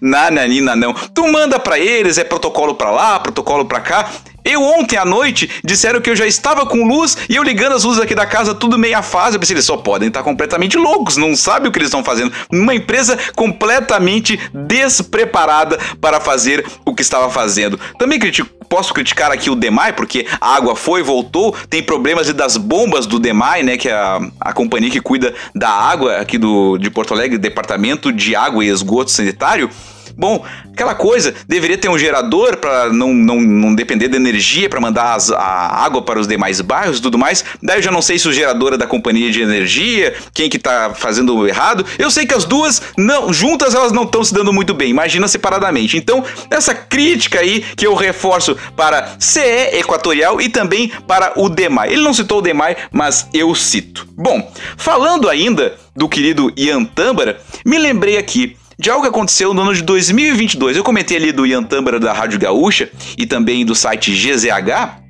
Nananina 0.01 0.75
não. 0.75 0.93
Tu 0.93 1.27
manda 1.27 1.59
para 1.59 1.77
eles, 1.77 2.17
é 2.17 2.23
protocolo 2.23 2.75
para 2.75 2.91
lá, 2.91 3.19
protocolo 3.19 3.65
para 3.65 3.79
cá. 3.81 4.09
Eu 4.45 4.61
ontem 4.61 4.95
à 4.95 5.03
noite 5.03 5.49
disseram 5.63 5.99
que 5.99 6.09
eu 6.09 6.15
já 6.15 6.27
estava 6.27 6.67
com 6.67 6.87
luz 6.87 7.17
e 7.27 7.35
eu 7.35 7.41
ligando 7.41 7.73
as 7.73 7.83
luzes 7.83 7.99
aqui 7.99 8.13
da 8.13 8.27
casa 8.27 8.53
tudo 8.53 8.77
meia 8.77 9.01
fase. 9.01 9.35
Eu 9.35 9.39
pensei, 9.39 9.55
eles 9.55 9.65
só 9.65 9.75
podem 9.75 10.07
estar 10.07 10.21
completamente 10.21 10.77
loucos, 10.77 11.17
não 11.17 11.35
sabem 11.35 11.67
o 11.67 11.71
que 11.71 11.79
eles 11.79 11.87
estão 11.87 12.03
fazendo. 12.03 12.31
Uma 12.51 12.75
empresa 12.75 13.17
completamente 13.35 14.39
despreparada 14.53 15.79
para 15.99 16.19
fazer 16.21 16.63
o 16.85 16.93
que 16.93 17.01
estava 17.01 17.29
fazendo. 17.31 17.79
Também 17.97 18.19
critico 18.19 18.53
posso 18.65 18.93
criticar 18.93 19.31
aqui 19.31 19.49
o 19.49 19.55
DEMAI, 19.55 19.93
porque 19.93 20.25
a 20.41 20.55
água 20.55 20.75
foi 20.75 21.03
voltou, 21.03 21.55
tem 21.69 21.83
problemas 21.83 22.31
das 22.33 22.57
bombas 22.57 23.05
do 23.05 23.19
DEMAI, 23.19 23.63
né, 23.63 23.77
que 23.77 23.87
é 23.87 23.93
a, 23.93 24.19
a 24.39 24.53
companhia 24.53 24.89
que 24.89 24.99
cuida 24.99 25.33
da 25.53 25.69
água 25.69 26.17
aqui 26.17 26.37
do, 26.37 26.77
de 26.77 26.89
Porto 26.89 27.13
Alegre, 27.13 27.37
Departamento 27.37 28.11
de 28.11 28.35
Água 28.35 28.65
e 28.65 28.69
Esgoto 28.69 29.11
Sanitário, 29.11 29.69
Bom, 30.17 30.45
aquela 30.71 30.95
coisa, 30.95 31.33
deveria 31.47 31.77
ter 31.77 31.89
um 31.89 31.97
gerador 31.97 32.57
para 32.57 32.91
não, 32.91 33.13
não, 33.13 33.41
não 33.41 33.75
depender 33.75 34.07
da 34.07 34.15
energia 34.15 34.69
para 34.69 34.79
mandar 34.79 35.13
as, 35.13 35.29
a 35.29 35.83
água 35.83 36.01
para 36.01 36.19
os 36.19 36.27
demais 36.27 36.61
bairros 36.61 36.99
e 36.99 37.01
tudo 37.01 37.17
mais. 37.17 37.43
Daí 37.61 37.79
eu 37.79 37.81
já 37.81 37.91
não 37.91 38.01
sei 38.01 38.17
se 38.17 38.27
o 38.27 38.33
gerador 38.33 38.73
é 38.73 38.77
da 38.77 38.87
companhia 38.87 39.31
de 39.31 39.41
energia, 39.41 40.13
quem 40.33 40.49
que 40.49 40.57
tá 40.57 40.93
fazendo 40.95 41.47
errado. 41.47 41.85
Eu 41.99 42.09
sei 42.09 42.25
que 42.25 42.33
as 42.33 42.45
duas 42.45 42.81
não 42.97 43.33
juntas 43.33 43.75
elas 43.75 43.91
não 43.91 44.03
estão 44.03 44.23
se 44.23 44.33
dando 44.33 44.53
muito 44.53 44.73
bem, 44.73 44.89
imagina 44.89 45.27
separadamente. 45.27 45.97
Então, 45.97 46.23
essa 46.49 46.73
crítica 46.73 47.39
aí 47.39 47.61
que 47.75 47.85
eu 47.85 47.93
reforço 47.93 48.55
para 48.75 49.15
CE 49.19 49.39
Equatorial 49.73 50.39
e 50.39 50.49
também 50.49 50.91
para 51.07 51.33
o 51.35 51.49
DEMAI. 51.49 51.91
Ele 51.91 52.03
não 52.03 52.13
citou 52.13 52.39
o 52.39 52.41
DEMAI, 52.41 52.77
mas 52.91 53.27
eu 53.33 53.53
cito. 53.53 54.07
Bom, 54.15 54.51
falando 54.77 55.29
ainda 55.29 55.75
do 55.95 56.07
querido 56.07 56.51
Ian 56.55 56.83
Tâmbara, 56.83 57.39
me 57.65 57.77
lembrei 57.77 58.17
aqui 58.17 58.57
de 58.77 58.89
algo 58.89 59.03
que 59.03 59.09
aconteceu 59.09 59.53
no 59.53 59.61
ano 59.61 59.73
de 59.73 59.81
2022. 59.81 60.77
Eu 60.77 60.83
comentei 60.83 61.17
ali 61.17 61.31
do 61.31 61.45
Ian 61.45 61.63
Tambara 61.63 61.99
da 61.99 62.13
Rádio 62.13 62.39
Gaúcha 62.39 62.89
e 63.17 63.25
também 63.25 63.65
do 63.65 63.73
site 63.73 64.11
GZH, 64.11 65.04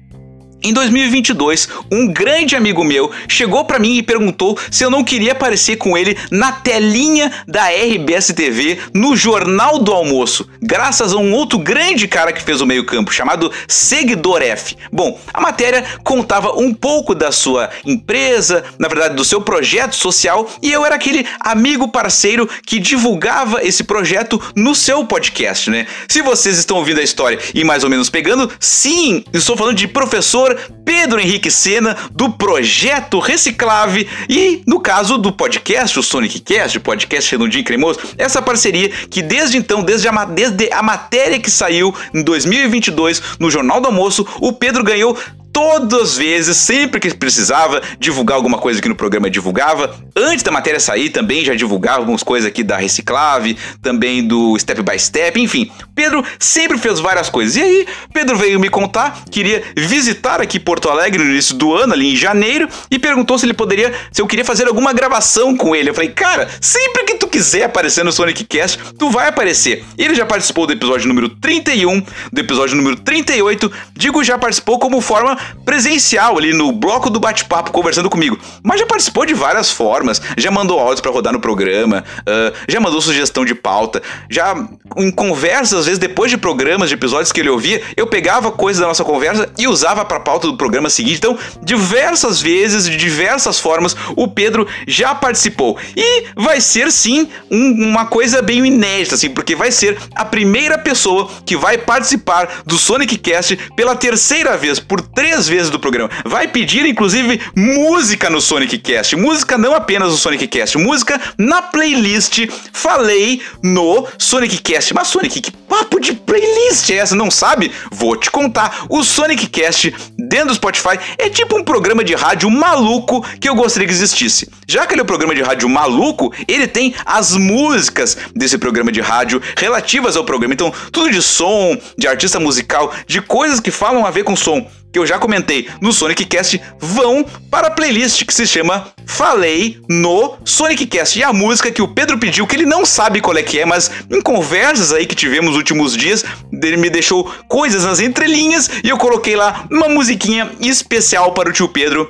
em 0.66 0.74
2022, 0.74 1.70
um 1.92 2.08
grande 2.08 2.56
amigo 2.56 2.84
meu 2.84 3.12
chegou 3.28 3.64
para 3.66 3.78
mim 3.78 3.98
e 3.98 4.04
perguntou 4.04 4.58
se 4.72 4.84
eu 4.84 4.90
não 4.90 5.04
queria 5.04 5.34
aparecer 5.34 5.76
com 5.76 5.96
ele 5.96 6.18
na 6.32 6.52
telinha 6.54 7.32
da 7.48 7.68
RBS 7.68 8.34
TV 8.36 8.80
no 8.92 9.16
Jornal 9.16 9.78
do 9.78 9.94
Almoço, 9.94 10.50
graças 10.60 11.14
a 11.14 11.18
um 11.18 11.34
outro 11.34 11.60
grande 11.60 12.08
cara 12.08 12.34
que 12.34 12.42
fez 12.42 12.62
o 12.62 12.66
meio-campo 12.66 13.14
chamado 13.14 13.52
Seguidor 13.68 14.42
F. 14.42 14.76
Bom, 14.92 15.20
a 15.32 15.40
matéria 15.40 15.86
contava 16.04 16.54
um 16.58 16.74
pouco 16.74 17.14
da 17.14 17.32
sua 17.32 17.70
empresa, 17.86 18.64
na 18.80 18.88
verdade 18.88 19.16
do 19.16 19.24
seu 19.24 19.42
projeto 19.42 19.96
social, 19.96 20.50
e 20.64 20.72
eu 20.72 20.84
era 20.84 20.96
aquele 20.96 21.28
amigo 21.40 21.90
parceiro 21.90 22.50
que 22.66 22.80
divulgava 22.80 23.64
esse 23.64 23.84
projeto 23.84 24.42
no 24.56 24.74
seu 24.74 25.06
podcast, 25.06 25.70
né? 25.70 25.86
Se 26.08 26.24
vocês 26.24 26.58
estão 26.58 26.78
ouvindo 26.78 27.00
a 27.00 27.04
história 27.04 27.38
e 27.54 27.64
mais 27.64 27.84
ou 27.84 27.90
menos 27.90 28.10
pegando, 28.10 28.52
sim, 28.60 29.24
estou 29.32 29.56
falando 29.56 29.76
de 29.76 29.88
professor 29.88 30.55
Pedro 30.84 31.20
Henrique 31.20 31.52
Sena, 31.52 31.96
do 32.12 32.32
projeto 32.32 33.20
Reciclave 33.20 34.08
e, 34.30 34.62
no 34.68 34.80
caso 34.80 35.18
do 35.18 35.32
podcast, 35.32 36.00
o 36.00 36.04
Sonic 36.04 36.40
Cast, 36.40 36.78
o 36.78 36.82
podcast 36.82 37.32
Redondinho 37.32 37.64
Cremoso, 37.64 38.00
essa 38.18 38.42
parceria 38.42 38.90
que 38.90 39.22
desde 39.22 39.58
então, 39.58 39.84
desde 39.84 40.08
a, 40.08 40.26
desde 40.26 40.72
a 40.72 40.82
matéria 40.82 41.40
que 41.40 41.50
saiu 41.50 41.94
em 42.14 42.24
2022 42.24 43.22
no 43.40 43.50
Jornal 43.50 43.82
do 43.82 43.88
Almoço, 43.88 44.28
o 44.40 44.54
Pedro 44.54 44.84
ganhou 44.84 45.18
todas 45.56 46.02
as 46.02 46.18
vezes, 46.18 46.58
sempre 46.58 47.00
que 47.00 47.16
precisava 47.16 47.82
divulgar 47.98 48.36
alguma 48.36 48.58
coisa 48.58 48.80
aqui 48.80 48.90
no 48.90 48.96
programa, 48.96 49.30
divulgava. 49.30 49.96
Antes 50.14 50.44
da 50.44 50.52
matéria 50.52 50.82
sair, 50.82 51.12
também 51.12 51.46
já 51.46 51.56
divulgava 51.56 52.00
algumas 52.00 52.22
coisas 52.22 52.46
aqui 52.46 52.62
da 52.62 52.76
Reciclave, 52.76 53.58
também 53.82 54.28
do 54.28 54.60
Step 54.60 54.82
by 54.82 55.00
Step, 55.00 55.40
enfim. 55.40 55.72
Pedro 55.96 56.26
sempre 56.38 56.78
fez 56.78 57.00
várias 57.00 57.30
coisas. 57.30 57.56
E 57.56 57.62
aí, 57.62 57.88
Pedro 58.12 58.36
veio 58.38 58.60
me 58.60 58.68
contar, 58.68 59.24
queria 59.32 59.64
visitar 59.78 60.42
aqui 60.42 60.60
Porto 60.60 60.90
Alegre 60.90 61.24
no 61.24 61.32
início 61.32 61.56
do 61.56 61.74
ano, 61.74 61.94
ali 61.94 62.12
em 62.12 62.18
janeiro, 62.18 62.68
e 62.92 63.00
perguntou 63.00 63.40
se 63.40 63.46
ele 63.46 63.54
poderia, 63.54 63.94
se 64.12 64.22
eu 64.22 64.28
queria 64.28 64.44
fazer 64.44 64.68
alguma 64.68 64.92
gravação 64.92 65.56
com 65.56 65.74
ele. 65.74 65.90
Eu 65.90 65.94
falei, 65.94 66.10
cara, 66.10 66.50
sempre 66.60 67.06
que 67.06 67.16
tu 67.16 67.30
quiser 67.30 67.64
aparecer 67.64 68.04
no 68.04 68.12
Sonic 68.12 68.44
Cast, 68.44 68.78
tu 69.00 69.10
vai 69.10 69.30
aparecer. 69.30 69.86
Ele 69.98 70.16
já 70.16 70.26
participou 70.26 70.68
do 70.68 70.74
episódio 70.74 71.08
número 71.08 71.30
31, 71.30 72.04
do 72.34 72.42
episódio 72.42 72.76
número 72.76 72.98
38, 72.98 73.72
digo, 73.96 74.22
já 74.22 74.38
participou 74.38 74.78
como 74.78 75.00
forma 75.00 75.45
presencial 75.64 76.38
ali 76.38 76.54
no 76.54 76.72
bloco 76.72 77.10
do 77.10 77.20
bate-papo 77.20 77.72
conversando 77.72 78.10
comigo. 78.10 78.38
Mas 78.64 78.80
já 78.80 78.86
participou 78.86 79.26
de 79.26 79.34
várias 79.34 79.72
formas, 79.72 80.22
já 80.38 80.52
mandou 80.52 80.80
áudios 80.80 81.02
para 81.02 81.12
rodar 81.12 81.34
no 81.34 81.40
programa, 81.40 82.04
uh, 82.22 82.56
já 82.68 82.80
mandou 82.80 83.02
sugestão 83.02 83.46
de 83.46 83.56
pauta, 83.56 84.02
já 84.30 84.56
em 84.98 85.12
conversas, 85.12 85.80
às 85.80 85.86
vezes 85.86 86.00
depois 86.00 86.32
de 86.32 86.38
programas, 86.38 86.90
de 86.90 86.96
episódios 86.96 87.32
que 87.32 87.40
ele 87.40 87.50
ouvia, 87.50 87.82
eu 87.98 88.08
pegava 88.08 88.52
coisas 88.52 88.82
da 88.82 88.88
nossa 88.88 89.04
conversa 89.04 89.50
e 89.58 89.68
usava 89.68 90.06
para 90.06 90.20
pauta 90.20 90.48
do 90.48 90.58
programa 90.58 90.90
seguinte. 90.90 91.18
Então, 91.18 91.38
diversas 91.64 92.42
vezes, 92.42 92.86
de 92.86 92.98
diversas 92.98 93.60
formas, 93.60 93.96
o 94.16 94.28
Pedro 94.28 94.68
já 94.88 95.14
participou. 95.14 95.78
E 95.96 96.26
vai 96.36 96.62
ser 96.62 96.92
sim 96.92 97.28
um, 97.52 97.90
uma 97.90 98.06
coisa 98.06 98.42
bem 98.42 98.66
inédita, 98.66 99.16
assim, 99.16 99.30
porque 99.30 99.56
vai 99.56 99.72
ser 99.72 99.98
a 100.16 100.24
primeira 100.24 100.78
pessoa 100.78 101.30
que 101.46 101.56
vai 101.56 101.78
participar 101.78 102.64
do 102.66 102.78
Sonic 102.78 103.18
Cast 103.18 103.58
pela 103.76 103.96
terceira 103.96 104.58
vez, 104.58 104.80
por 104.80 105.02
três 105.02 105.35
três 105.36 105.48
vezes 105.48 105.70
do 105.70 105.80
programa. 105.80 106.10
Vai 106.24 106.48
pedir, 106.48 106.86
inclusive, 106.86 107.42
música 107.56 108.30
no 108.30 108.40
Sonic 108.40 108.78
Cast. 108.78 109.16
Música 109.18 109.58
não 109.58 109.76
apenas 109.76 110.12
no 110.12 110.18
Sonic 110.18 110.48
Cast, 110.48 110.78
música 110.78 111.20
na 111.38 111.62
playlist 111.62 112.48
Falei 112.72 113.42
no 113.62 114.08
Sonic 114.18 114.60
Cast. 114.60 114.94
Mas, 114.94 115.10
Sonic, 115.10 115.42
que 115.42 115.52
papo 115.52 116.00
de 116.00 116.14
playlist 116.14 116.90
é 116.90 116.96
essa? 116.96 117.16
Não 117.16 117.30
sabe? 117.30 117.72
Vou 117.92 118.16
te 118.16 118.32
contar. 118.32 118.86
O 118.90 119.04
Sonic 119.04 119.48
Cast 119.48 119.94
dentro 120.18 120.48
do 120.48 120.56
Spotify 120.56 120.98
é 121.18 121.30
tipo 121.30 121.58
um 121.58 121.64
programa 121.64 122.04
de 122.04 122.16
rádio 122.16 122.50
maluco 122.50 123.26
que 123.40 123.50
eu 123.50 123.56
gostaria 123.56 123.88
que 123.88 123.94
existisse. 123.94 124.50
Já 124.68 124.88
que 124.88 124.94
ele 124.94 125.02
é 125.02 125.04
um 125.04 125.08
programa 125.08 125.36
de 125.36 125.42
rádio 125.42 125.68
maluco, 125.68 126.34
ele 126.48 126.68
tem 126.68 126.96
as 127.06 127.36
músicas 127.36 128.18
desse 128.34 128.58
programa 128.58 128.92
de 128.92 129.02
rádio 129.02 129.42
relativas 129.58 130.16
ao 130.16 130.24
programa. 130.24 130.54
Então, 130.54 130.74
tudo 130.92 131.12
de 131.12 131.22
som, 131.22 131.78
de 131.98 132.08
artista 132.08 132.40
musical, 132.40 132.94
de 133.06 133.22
coisas 133.22 133.60
que 133.60 133.72
falam 133.72 134.06
a 134.06 134.12
ver 134.12 134.24
com 134.24 134.36
som 134.36 134.66
que 134.96 135.00
eu 135.00 135.06
já 135.06 135.20
comentei 135.20 135.68
no 135.82 135.92
Sonic 135.92 136.24
Cast, 136.24 136.62
vão 136.80 137.26
para 137.52 137.68
a 137.68 137.70
playlist 137.72 138.24
que 138.24 138.34
se 138.34 138.48
chama 138.48 138.94
Falei 139.06 139.78
no 139.90 140.38
Sonic 140.46 140.86
Cast. 140.86 141.20
E 141.20 141.24
a 141.24 141.34
música 141.34 141.70
que 141.70 141.82
o 141.82 141.88
Pedro 141.90 142.18
pediu, 142.18 142.48
que 142.48 142.56
ele 142.56 142.66
não 142.66 142.86
sabe 142.86 143.20
qual 143.20 143.36
é 143.36 143.44
que 143.44 143.60
é, 143.60 143.66
mas 143.66 143.92
em 144.10 144.22
conversas 144.22 144.94
aí 144.94 145.06
que 145.06 145.14
tivemos 145.14 145.50
nos 145.50 145.58
últimos 145.58 145.98
dias, 145.98 146.24
ele 146.50 146.78
me 146.78 146.90
deixou 146.90 147.30
coisas 147.50 147.84
nas 147.84 148.00
entrelinhas 148.00 148.70
e 148.86 148.88
eu 148.88 148.98
coloquei 148.98 149.36
lá 149.36 149.68
uma 149.70 149.90
musiquinha 149.90 150.50
especial 150.62 151.34
para 151.34 151.50
o 151.50 151.52
tio 151.52 151.68
Pedro 151.68 152.10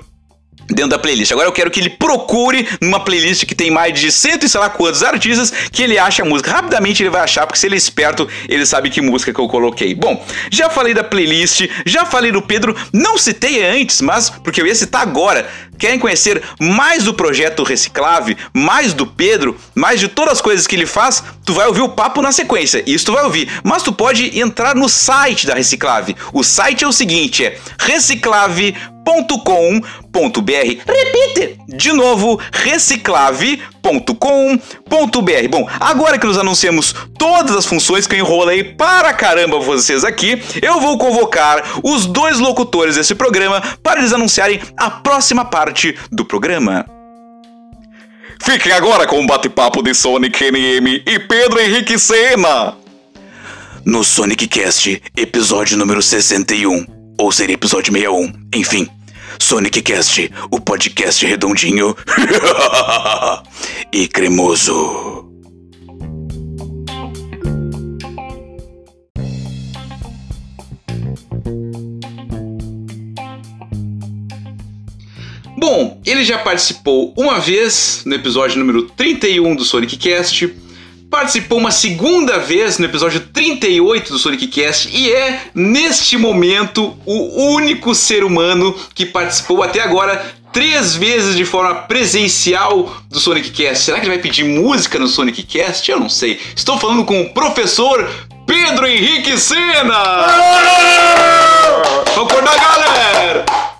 dentro 0.69 0.91
da 0.91 0.99
playlist. 0.99 1.31
Agora 1.31 1.47
eu 1.47 1.51
quero 1.51 1.69
que 1.69 1.79
ele 1.79 1.89
procure 1.89 2.67
numa 2.81 2.99
playlist 2.99 3.45
que 3.45 3.55
tem 3.55 3.69
mais 3.69 3.99
de 3.99 4.11
cento 4.11 4.45
e 4.45 4.49
sei 4.49 4.59
lá 4.59 4.69
quantos 4.69 5.03
artistas 5.03 5.51
que 5.71 5.83
ele 5.83 5.97
acha 5.97 6.23
a 6.23 6.25
música. 6.25 6.51
Rapidamente 6.51 7.03
ele 7.03 7.09
vai 7.09 7.21
achar, 7.21 7.45
porque 7.45 7.59
se 7.59 7.67
ele 7.67 7.75
é 7.75 7.77
esperto, 7.77 8.27
ele 8.47 8.65
sabe 8.65 8.89
que 8.89 9.01
música 9.01 9.33
que 9.33 9.39
eu 9.39 9.47
coloquei. 9.47 9.93
Bom, 9.93 10.23
já 10.51 10.69
falei 10.69 10.93
da 10.93 11.03
playlist, 11.03 11.67
já 11.85 12.05
falei 12.05 12.31
do 12.31 12.41
Pedro, 12.41 12.75
não 12.91 13.17
citei 13.17 13.63
antes, 13.65 14.01
mas 14.01 14.29
porque 14.29 14.61
eu 14.61 14.67
ia 14.67 14.75
citar 14.75 15.01
agora. 15.01 15.47
Querem 15.77 15.99
conhecer 15.99 16.41
mais 16.59 17.03
do 17.03 17.13
projeto 17.13 17.63
Reciclave, 17.63 18.37
mais 18.53 18.93
do 18.93 19.05
Pedro, 19.05 19.57
mais 19.75 19.99
de 19.99 20.07
todas 20.07 20.33
as 20.33 20.41
coisas 20.41 20.65
que 20.65 20.75
ele 20.75 20.85
faz? 20.85 21.21
Tu 21.45 21.53
vai 21.53 21.67
ouvir 21.67 21.81
o 21.81 21.89
papo 21.89 22.21
na 22.21 22.31
sequência, 22.31 22.81
isso 22.87 23.05
tu 23.05 23.11
vai 23.11 23.23
ouvir. 23.25 23.49
Mas 23.63 23.83
tu 23.83 23.91
pode 23.91 24.39
entrar 24.39 24.73
no 24.73 24.87
site 24.87 25.45
da 25.45 25.53
Reciclave. 25.53 26.15
O 26.33 26.43
site 26.43 26.85
é 26.85 26.87
o 26.87 26.93
seguinte, 26.93 27.45
é 27.45 27.59
reciclave.com 27.77 28.94
Repite! 30.85 31.59
De 31.67 31.93
novo, 31.93 32.39
reciclave.com.br. 32.51 35.47
Bom, 35.49 35.67
agora 35.79 36.17
que 36.17 36.25
nós 36.25 36.37
anunciamos 36.37 36.95
todas 37.17 37.55
as 37.55 37.65
funções 37.65 38.07
que 38.07 38.15
eu 38.15 38.19
enrolei 38.19 38.63
para 38.63 39.13
caramba 39.13 39.59
vocês 39.59 40.03
aqui, 40.03 40.41
eu 40.61 40.79
vou 40.79 40.97
convocar 40.97 41.63
os 41.83 42.05
dois 42.05 42.39
locutores 42.39 42.95
desse 42.95 43.15
programa 43.15 43.61
para 43.83 43.99
eles 43.99 44.13
anunciarem 44.13 44.59
a 44.77 44.89
próxima 44.89 45.45
parte 45.45 45.95
do 46.11 46.25
programa. 46.25 46.85
Fiquem 48.41 48.71
agora 48.71 49.07
com 49.07 49.23
o 49.23 49.27
bate-papo 49.27 49.81
de 49.81 49.93
Sonic 49.93 50.51
NM 50.51 51.03
e 51.05 51.19
Pedro 51.19 51.59
Henrique 51.59 51.97
Sena. 51.97 52.75
No 53.83 54.03
Sonic 54.03 54.47
Cast, 54.47 55.01
episódio 55.15 55.77
número 55.77 56.01
61. 56.01 56.85
Ou 57.17 57.31
seria 57.31 57.53
episódio 57.53 57.93
61, 57.93 58.33
enfim. 58.53 58.87
Sonic 59.39 59.81
Cast, 59.81 60.31
o 60.51 60.59
podcast 60.59 61.25
redondinho 61.25 61.95
e 63.91 64.07
cremoso. 64.07 65.25
Bom, 75.57 75.99
ele 76.05 76.23
já 76.23 76.37
participou 76.37 77.13
uma 77.17 77.39
vez 77.39 78.03
no 78.05 78.13
episódio 78.13 78.59
número 78.59 78.83
31 78.83 79.55
do 79.55 79.63
Sonic 79.63 79.97
Cast, 79.97 80.53
participou 81.15 81.59
uma 81.59 81.71
segunda 81.71 82.39
vez 82.39 82.77
no 82.77 82.83
episódio 82.83 83.21
38 83.21 84.11
do 84.11 84.19
Sonic 84.19 84.47
Cast 84.47 84.89
e 84.91 85.09
é, 85.09 85.43
neste 85.55 86.17
momento, 86.17 86.93
o 87.05 87.53
único 87.53 87.95
ser 87.95 88.21
humano 88.25 88.75
que 88.93 89.05
participou 89.05 89.63
até 89.63 89.79
agora 89.79 90.35
três 90.51 90.93
vezes 90.93 91.37
de 91.37 91.45
forma 91.45 91.73
presencial 91.73 92.93
do 93.09 93.17
Sonic 93.17 93.51
Cast. 93.51 93.85
Será 93.85 93.97
que 93.97 94.05
ele 94.05 94.13
vai 94.15 94.21
pedir 94.21 94.43
música 94.43 94.99
no 94.99 95.07
Sonic 95.07 95.43
Cast? 95.43 95.89
Eu 95.89 96.01
não 96.01 96.09
sei. 96.09 96.37
Estou 96.53 96.77
falando 96.77 97.05
com 97.05 97.21
o 97.21 97.29
professor 97.33 98.09
Pedro 98.45 98.85
Henrique 98.85 99.37
Sena! 99.37 100.03
Vamos 102.13 102.29
acordar, 102.29 102.57
galera! 102.57 103.74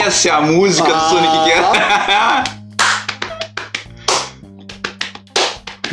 Essa 0.00 0.28
é 0.28 0.32
a 0.32 0.40
música 0.40 0.88
do 0.92 1.00
Sonic 1.08 1.32
Cast. 1.50 2.60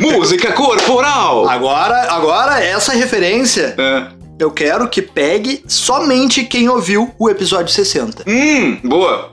música 0.00 0.52
corporal! 0.52 1.48
Agora, 1.48 2.12
agora 2.12 2.60
essa 2.64 2.92
referência, 2.92 3.74
É. 3.78 4.06
eu 4.38 4.50
quero 4.50 4.88
que 4.88 5.02
pegue 5.02 5.62
somente 5.66 6.44
quem 6.44 6.68
ouviu 6.68 7.12
o 7.18 7.28
episódio 7.28 7.72
60. 7.72 8.24
Hum, 8.26 8.78
boa. 8.84 9.30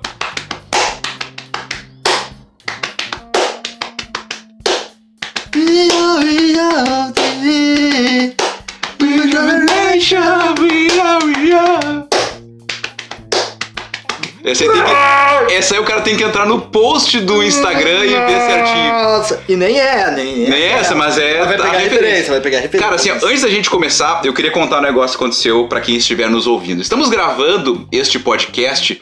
Essa 14.46 14.64
aí, 14.64 14.70
que- 14.70 15.54
essa 15.56 15.74
aí 15.74 15.80
o 15.80 15.84
cara 15.84 16.02
tem 16.02 16.16
que 16.16 16.24
entrar 16.24 16.46
no 16.46 16.62
post 16.62 17.20
do 17.22 17.44
Instagram 17.44 18.06
e 18.06 18.10
ver 18.10 18.42
certinho. 18.42 18.94
Nossa, 18.94 19.44
e 19.50 19.56
nem 19.56 19.80
é, 19.80 20.12
nem, 20.12 20.36
Nem 20.50 20.62
é 20.62 20.72
essa, 20.74 20.94
mas 20.94 21.18
é 21.18 21.40
Vai 21.40 21.42
a 21.44 21.48
pegar 21.48 21.64
referência. 21.72 21.90
referência, 21.90 22.32
vai 22.32 22.42
pegar 22.42 22.58
referência. 22.60 22.80
Cara, 22.88 22.96
assim, 22.96 23.10
ó, 23.12 23.16
antes 23.28 23.42
da 23.42 23.50
gente 23.50 23.70
começar, 23.70 24.22
eu 24.24 24.34
queria 24.34 24.52
contar 24.52 24.80
um 24.80 24.82
negócio 24.84 25.18
que 25.18 25.24
aconteceu 25.24 25.68
pra 25.68 25.82
quem 25.82 25.96
estiver 25.96 26.30
nos 26.30 26.46
ouvindo. 26.46 26.82
Estamos 26.82 27.10
gravando 27.10 27.88
este 27.92 28.20
podcast 28.20 29.02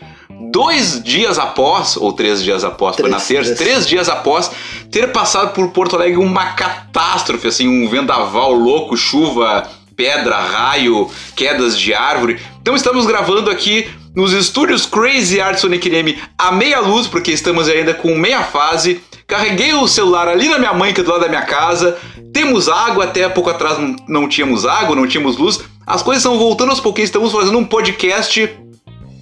dois 0.52 1.02
dias 1.04 1.38
após, 1.38 1.98
ou 1.98 2.14
três 2.14 2.42
dias 2.42 2.64
após, 2.64 2.96
foi 2.96 3.10
na 3.10 3.18
Três, 3.18 3.28
terça, 3.28 3.56
três. 3.56 3.70
três 3.72 3.88
dias 3.88 4.08
após 4.08 4.50
ter 4.92 5.12
passado 5.12 5.52
por 5.54 5.68
Porto 5.72 5.96
Alegre 5.96 6.18
uma 6.20 6.46
catástrofe, 6.54 7.48
assim, 7.48 7.68
um 7.68 7.90
vendaval 7.90 8.54
louco, 8.54 8.96
chuva, 8.96 9.64
pedra, 9.96 10.38
raio, 10.38 11.10
quedas 11.36 11.78
de 11.78 11.94
árvore. 11.94 12.40
Então 12.62 12.76
estamos 12.76 13.06
gravando 13.06 13.50
aqui 13.50 13.90
nos 14.16 14.32
estúdios 14.32 14.86
Crazy 14.86 15.42
Art 15.42 15.58
Sonic 15.58 15.90
NM 15.90 16.18
a 16.38 16.52
meia 16.52 16.80
luz, 16.80 17.08
porque 17.08 17.32
estamos 17.32 17.68
ainda 17.68 17.94
com 17.94 18.16
meia 18.16 18.44
fase. 18.44 19.02
Carreguei 19.26 19.74
o 19.74 19.88
celular 19.88 20.28
ali 20.28 20.48
na 20.48 20.60
minha 20.60 20.74
mãe, 20.74 20.94
que 20.94 21.02
é 21.02 21.04
do 21.04 21.10
lado 21.10 21.22
da 21.22 21.30
minha 21.30 21.42
casa. 21.44 21.98
Temos 22.32 22.70
água, 22.70 23.06
até 23.06 23.28
pouco 23.30 23.50
atrás 23.50 23.78
não, 24.08 24.28
tínhamos 24.28 24.66
água, 24.66 24.96
não 24.96 25.08
tínhamos 25.08 25.38
luz. 25.38 25.62
As 25.86 26.02
coisas 26.02 26.24
estão 26.24 26.38
voltando 26.38 26.70
aos 26.70 26.80
pouquinhos, 26.80 27.10
estamos 27.10 27.32
fazendo 27.32 27.58
um 27.58 27.66
podcast 27.66 28.50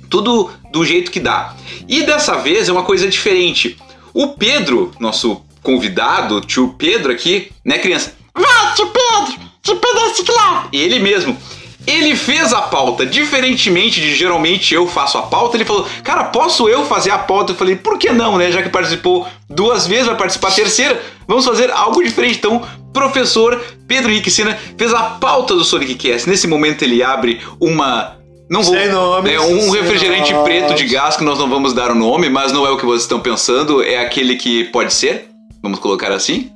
tudo 0.10 0.52
do 0.72 0.86
jeito 0.86 1.10
que 1.10 1.20
dá. 1.20 1.56
E 1.88 2.04
dessa 2.04 2.36
vez 2.36 2.68
é 2.68 2.72
uma 2.72 2.84
coisa 2.84 3.08
diferente. 3.08 3.78
O 4.14 4.30
Pedro, 4.30 4.92
nosso 5.00 5.42
convidado, 5.64 6.42
tio 6.42 6.76
Pedro 6.78 7.12
aqui, 7.12 7.52
né, 7.64 7.78
criança? 7.78 8.14
Vai, 8.34 8.74
tio 8.76 8.88
Pedro! 8.88 9.52
Tio 9.62 9.76
Pedro 9.76 10.08
reciclado! 10.08 10.70
Ele 10.74 11.00
mesmo. 11.00 11.38
Ele 11.86 12.16
fez 12.16 12.54
a 12.54 12.62
pauta, 12.62 13.06
diferentemente 13.06 14.00
de 14.00 14.14
geralmente 14.14 14.74
eu 14.74 14.88
faço 14.88 15.18
a 15.18 15.24
pauta. 15.24 15.58
Ele 15.58 15.66
falou, 15.66 15.88
cara, 16.04 16.26
posso 16.26 16.70
eu 16.70 16.86
fazer 16.86 17.10
a 17.10 17.18
pauta? 17.18 17.54
Eu 17.54 17.56
falei, 17.56 17.76
por 17.76 17.98
que 17.98 18.12
não, 18.12 18.38
né? 18.38 18.52
Já 18.52 18.62
que 18.62 18.70
participou 18.70 19.28
duas 19.50 19.88
vezes, 19.88 20.06
vai 20.06 20.16
participar 20.16 20.50
a 20.50 20.52
terceira, 20.52 21.02
vamos 21.28 21.44
fazer 21.44 21.72
algo 21.72 22.04
diferente. 22.04 22.38
Então, 22.38 22.62
professor 22.94 23.60
Pedro 23.88 24.12
Henrique 24.12 24.30
Sena 24.30 24.58
fez 24.78 24.94
a 24.94 25.04
pauta 25.04 25.56
do 25.56 25.64
Sonic 25.64 25.96
Cast. 25.96 26.30
Nesse 26.30 26.48
momento 26.48 26.84
ele 26.84 27.02
abre 27.02 27.42
uma. 27.60 28.18
Não 28.50 28.62
vou. 28.62 28.76
Sem 28.76 28.90
nomes, 28.90 29.32
né, 29.32 29.40
um 29.40 29.72
refrigerante 29.72 30.34
nomes. 30.34 30.46
preto 30.46 30.76
de 30.76 30.86
gás 30.86 31.18
que 31.18 31.24
nós 31.24 31.40
não 31.40 31.50
vamos 31.50 31.74
dar 31.74 31.90
o 31.92 31.96
nome, 31.96 32.30
mas 32.30 32.52
não 32.52 32.66
é 32.66 32.70
o 32.70 32.78
que 32.78 32.86
vocês 32.86 33.04
estão 33.04 33.20
pensando, 33.20 33.82
é 33.82 33.98
aquele 33.98 34.36
que 34.36 34.66
pode 34.66 34.94
ser. 34.94 35.30
Vamos 35.64 35.80
colocar 35.80 36.12
assim. 36.12 36.52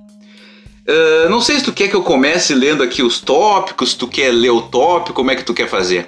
Ah, 0.88 1.30
não 1.30 1.41
sei 1.41 1.58
se 1.58 1.65
tu 1.65 1.74
quer 1.74 1.88
que 1.88 1.95
eu 1.95 2.04
comece 2.04 2.54
lendo 2.54 2.84
aqui 2.84 3.02
os 3.02 3.19
tópicos, 3.19 3.91
se 3.91 3.98
tu 3.98 4.08
quer 4.08 4.32
ler 4.32 4.52
o 4.52 4.62
tópico, 4.62 5.13
como 5.13 5.32
é 5.32 5.36
que 5.36 5.43
tu 5.43 5.54
quer 5.54 5.67
fazer? 5.67 6.08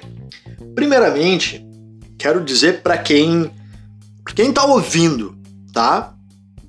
Primeiramente, 0.74 1.64
quero 2.18 2.42
dizer 2.44 2.82
pra 2.82 2.96
quem 2.96 3.50
pra 4.24 4.34
quem 4.34 4.52
tá 4.52 4.64
ouvindo, 4.64 5.36
tá? 5.72 6.14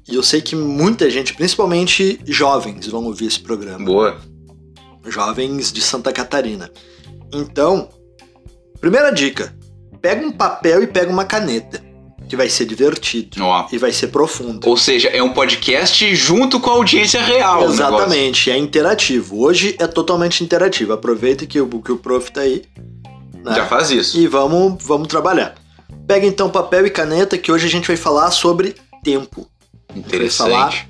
E 0.07 0.15
eu 0.15 0.23
sei 0.23 0.41
que 0.41 0.55
muita 0.55 1.09
gente, 1.09 1.35
principalmente 1.35 2.19
jovens, 2.25 2.87
vão 2.87 3.05
ouvir 3.05 3.27
esse 3.27 3.39
programa. 3.39 3.85
Boa. 3.85 4.17
Jovens 5.05 5.71
de 5.71 5.81
Santa 5.81 6.11
Catarina. 6.11 6.71
Então, 7.31 7.89
primeira 8.81 9.11
dica: 9.11 9.55
pega 10.01 10.25
um 10.25 10.31
papel 10.31 10.81
e 10.81 10.87
pega 10.87 11.11
uma 11.11 11.25
caneta, 11.25 11.83
que 12.29 12.35
vai 12.35 12.47
ser 12.47 12.65
divertido 12.65 13.43
Ó. 13.43 13.67
e 13.71 13.77
vai 13.79 13.91
ser 13.91 14.09
profundo. 14.09 14.69
Ou 14.69 14.77
seja, 14.77 15.09
é 15.09 15.21
um 15.21 15.33
podcast 15.33 16.15
junto 16.15 16.59
com 16.59 16.69
a 16.69 16.73
audiência 16.73 17.21
real. 17.21 17.67
Exatamente, 17.67 18.51
é 18.51 18.57
interativo. 18.57 19.41
Hoje 19.41 19.75
é 19.79 19.87
totalmente 19.87 20.43
interativo. 20.43 20.93
Aproveita 20.93 21.47
que 21.47 21.59
o, 21.59 21.67
que 21.81 21.91
o 21.91 21.97
prof 21.97 22.31
tá 22.31 22.41
aí. 22.41 22.61
né? 23.43 23.55
Já 23.55 23.65
faz 23.65 23.89
isso. 23.89 24.19
E 24.19 24.27
vamos, 24.27 24.81
vamos 24.83 25.07
trabalhar. 25.07 25.55
Pega 26.05 26.27
então 26.27 26.51
papel 26.51 26.85
e 26.85 26.91
caneta 26.91 27.35
que 27.35 27.51
hoje 27.51 27.65
a 27.65 27.69
gente 27.69 27.87
vai 27.87 27.97
falar 27.97 28.29
sobre 28.29 28.75
tempo, 29.03 29.47
Interessante. 29.95 30.87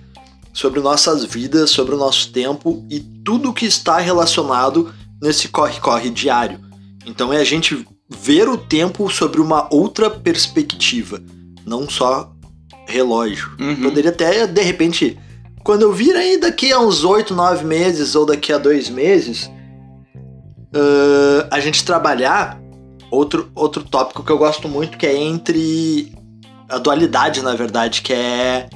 sobre 0.54 0.82
nossas 0.82 1.23
vidas, 1.23 1.69
sobre 1.69 1.95
o 1.95 1.97
nosso 1.97 2.34
tempo 2.34 2.86
e 2.91 2.99
tudo 2.99 3.54
que 3.54 3.65
está 3.65 3.97
relacionado 3.97 4.93
nesse 5.21 5.47
corre-corre 5.47 6.10
diário. 6.10 6.60
Então 7.06 7.32
é 7.32 7.38
a 7.38 7.43
gente 7.45 7.86
ver 8.10 8.50
o 8.50 8.58
tempo 8.58 9.10
sobre 9.10 9.39
uma 9.39 9.67
outra 9.72 10.10
perspectiva, 10.10 11.22
não 11.65 11.88
só 11.88 12.32
relógio. 12.88 13.52
Uhum. 13.60 13.84
Poderia 13.84 14.10
até, 14.10 14.48
de 14.48 14.62
repente, 14.62 15.17
quando 15.63 15.84
eu 15.84 15.93
vir 15.93 16.15
aí 16.15 16.38
daqui 16.38 16.72
a 16.72 16.80
uns 16.80 17.04
8, 17.04 17.36
9 17.36 17.65
meses 17.65 18.15
ou 18.15 18.26
daqui 18.26 18.52
a 18.52 18.58
dois 18.58 18.89
meses, 18.89 19.50
ãh, 20.74 21.48
a 21.52 21.60
gente 21.60 21.86
trabalhar 21.86 22.60
outro, 23.12 23.52
outro 23.54 23.84
tópico 23.84 24.24
que 24.24 24.32
eu 24.32 24.38
gosto 24.38 24.67
muito, 24.67 24.98
que 24.98 25.06
é 25.06 25.15
entre 25.15 26.12
a 26.67 26.80
dualidade, 26.80 27.43
na 27.43 27.54
verdade, 27.54 28.02
que 28.02 28.13
é 28.13 28.69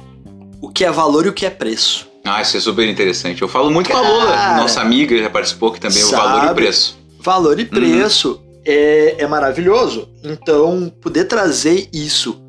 o 0.60 0.70
que 0.70 0.84
é 0.84 0.90
valor 0.90 1.26
e 1.26 1.28
o 1.28 1.32
que 1.32 1.44
é 1.44 1.50
preço. 1.50 2.08
Ah, 2.24 2.40
isso 2.40 2.56
é 2.56 2.60
super 2.60 2.88
interessante. 2.88 3.42
Eu 3.42 3.48
falo 3.48 3.70
muito 3.70 3.90
com 3.90 3.96
a 3.96 4.02
Cara. 4.02 4.56
nossa 4.56 4.80
amiga, 4.80 5.18
já 5.18 5.28
participou 5.28 5.70
aqui 5.70 5.80
também, 5.80 6.02
o 6.02 6.06
Sabe. 6.06 6.22
valor 6.22 6.44
e 6.44 6.52
o 6.52 6.54
preço. 6.54 6.98
Valor 7.20 7.58
e 7.58 7.64
preço 7.64 8.40
é, 8.66 9.16
é 9.22 9.26
maravilhoso. 9.26 10.08
Então, 10.22 10.92
poder 11.00 11.24
trazer 11.24 11.88
isso 11.92 12.40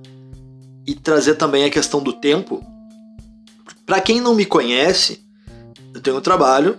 e 0.88 0.94
trazer 0.96 1.36
também 1.36 1.64
a 1.66 1.70
questão 1.70 2.02
do 2.02 2.14
tempo. 2.14 2.64
Pra 3.86 4.00
quem 4.00 4.20
não 4.22 4.34
me 4.34 4.46
conhece, 4.46 5.20
eu 5.94 6.02
tenho 6.02 6.18
um 6.18 6.22
trabalho 6.22 6.78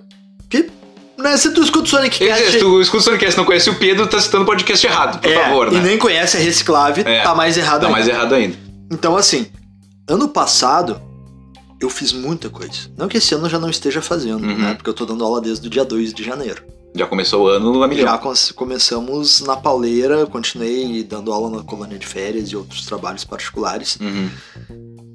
que. 0.48 0.70
Né, 1.18 1.34
se 1.38 1.50
tu 1.50 1.62
escuta 1.62 1.84
o 1.86 1.88
Sonic 1.88 2.18
dizer, 2.18 2.30
Cast, 2.30 2.50
se 2.52 2.58
tu 2.58 2.80
escuta 2.80 2.98
o 2.98 3.04
Sonicast 3.04 3.34
e 3.34 3.38
não 3.38 3.44
conhece 3.46 3.70
o 3.70 3.74
Pedro, 3.76 4.06
tá 4.06 4.20
citando 4.20 4.42
o 4.42 4.46
podcast 4.46 4.86
errado, 4.86 5.18
por 5.18 5.30
é, 5.30 5.34
favor, 5.44 5.68
e 5.68 5.76
né? 5.76 5.80
nem 5.82 5.98
conhece 5.98 6.36
a 6.36 6.40
Reciclave, 6.40 7.00
É, 7.06 7.22
tá 7.22 7.34
mais 7.34 7.56
errado 7.56 7.80
Tá 7.80 7.86
ainda. 7.86 7.92
mais 7.98 8.06
errado 8.08 8.34
ainda. 8.34 8.54
Então, 8.92 9.16
assim, 9.16 9.46
ano 10.06 10.28
passado 10.28 11.00
eu 11.80 11.88
fiz 11.88 12.12
muita 12.12 12.50
coisa. 12.50 12.90
Não 12.98 13.08
que 13.08 13.16
esse 13.16 13.34
ano 13.34 13.46
eu 13.46 13.50
já 13.50 13.58
não 13.58 13.70
esteja 13.70 14.02
fazendo, 14.02 14.44
Uhum. 14.46 14.58
né? 14.58 14.74
Porque 14.74 14.90
eu 14.90 14.94
tô 14.94 15.06
dando 15.06 15.24
aula 15.24 15.40
desde 15.40 15.66
o 15.66 15.70
dia 15.70 15.84
2 15.86 16.12
de 16.12 16.22
janeiro. 16.22 16.62
Já 16.96 17.06
começou 17.06 17.44
o 17.44 17.48
ano 17.48 17.82
a 17.82 17.88
milhão. 17.88 18.06
Já 18.06 18.18
come- 18.18 18.36
começamos 18.54 19.40
na 19.42 19.56
pauleira, 19.56 20.26
continuei 20.26 21.02
dando 21.02 21.32
aula 21.32 21.50
na 21.58 21.62
colônia 21.62 21.98
de 21.98 22.06
férias 22.06 22.48
e 22.48 22.56
outros 22.56 22.86
trabalhos 22.86 23.24
particulares. 23.24 23.96
Uhum. 24.00 24.30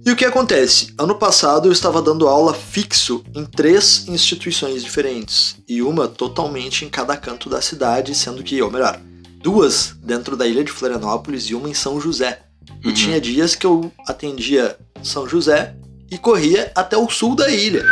E 0.06 0.12
o 0.12 0.16
que 0.16 0.26
acontece? 0.26 0.94
Ano 0.98 1.16
passado 1.16 1.68
eu 1.68 1.72
estava 1.72 2.02
dando 2.02 2.28
aula 2.28 2.54
fixo 2.54 3.24
em 3.36 3.46
três 3.46 4.08
instituições 4.08 4.84
diferentes. 4.84 5.56
E 5.68 5.82
uma 5.82 6.08
totalmente 6.08 6.86
em 6.86 6.90
cada 6.90 7.16
canto 7.18 7.50
da 7.50 7.62
cidade, 7.62 8.16
sendo 8.16 8.42
que, 8.44 8.60
ou 8.62 8.72
melhor, 8.72 9.00
duas 9.44 9.94
dentro 10.04 10.36
da 10.36 10.48
ilha 10.48 10.64
de 10.64 10.72
Florianópolis 10.72 11.44
e 11.46 11.56
uma 11.56 11.70
em 11.70 11.74
São 11.74 12.00
José. 12.02 12.42
E 12.84 12.88
Uhum. 12.88 12.94
tinha 12.94 13.22
dias 13.22 13.54
que 13.56 13.66
eu 13.66 13.92
atendia 14.08 14.76
São 15.04 15.28
José 15.28 15.76
e 16.10 16.18
corria 16.18 16.72
até 16.76 16.98
o 16.98 17.10
sul 17.10 17.36
da 17.36 17.50
ilha. 17.50 17.84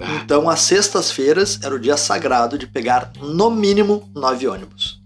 Ah. 0.00 0.20
Então, 0.24 0.48
às 0.48 0.60
sextas-feiras 0.60 1.58
era 1.62 1.74
o 1.74 1.78
dia 1.78 1.96
sagrado 1.96 2.58
de 2.58 2.66
pegar 2.66 3.12
no 3.20 3.50
mínimo 3.50 4.10
nove 4.14 4.46
ônibus. 4.48 5.00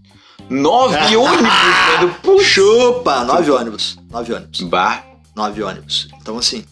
Nove 0.49 0.95
ônibus, 1.15 1.53
velho. 1.97 2.15
Puxa. 2.23 2.43
Chupa! 2.61 3.23
Nove 3.23 3.51
ônibus. 3.51 3.97
Nove 4.09 4.33
ônibus. 4.33 4.61
Bah. 4.61 5.03
nove 5.35 5.61
ônibus. 5.61 6.07
Então, 6.19 6.37
assim, 6.37 6.65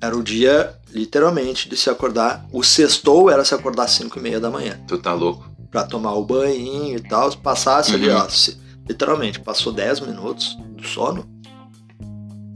era 0.00 0.16
o 0.16 0.22
dia, 0.22 0.74
literalmente, 0.92 1.68
de 1.68 1.76
se 1.76 1.90
acordar. 1.90 2.46
O 2.52 2.62
sextou 2.62 3.28
era 3.30 3.44
se 3.44 3.54
acordar 3.54 3.84
às 3.84 3.90
5 3.92 4.18
e 4.18 4.22
meia 4.22 4.38
da 4.40 4.48
manhã. 4.50 4.78
Tu 4.86 4.96
tá 4.98 5.12
louco. 5.12 5.50
Pra 5.70 5.84
tomar 5.84 6.12
o 6.14 6.24
banho 6.24 6.96
e 6.96 7.00
tal. 7.00 7.30
Se 7.30 7.36
passasse 7.36 7.94
ali, 7.94 8.08
Uhum. 8.08 8.16
ó. 8.16 8.28
se- 8.28 8.56
literalmente, 8.88 9.40
passou 9.40 9.72
10 9.72 10.00
minutos 10.00 10.56
do 10.76 10.86
sono. 10.86 11.28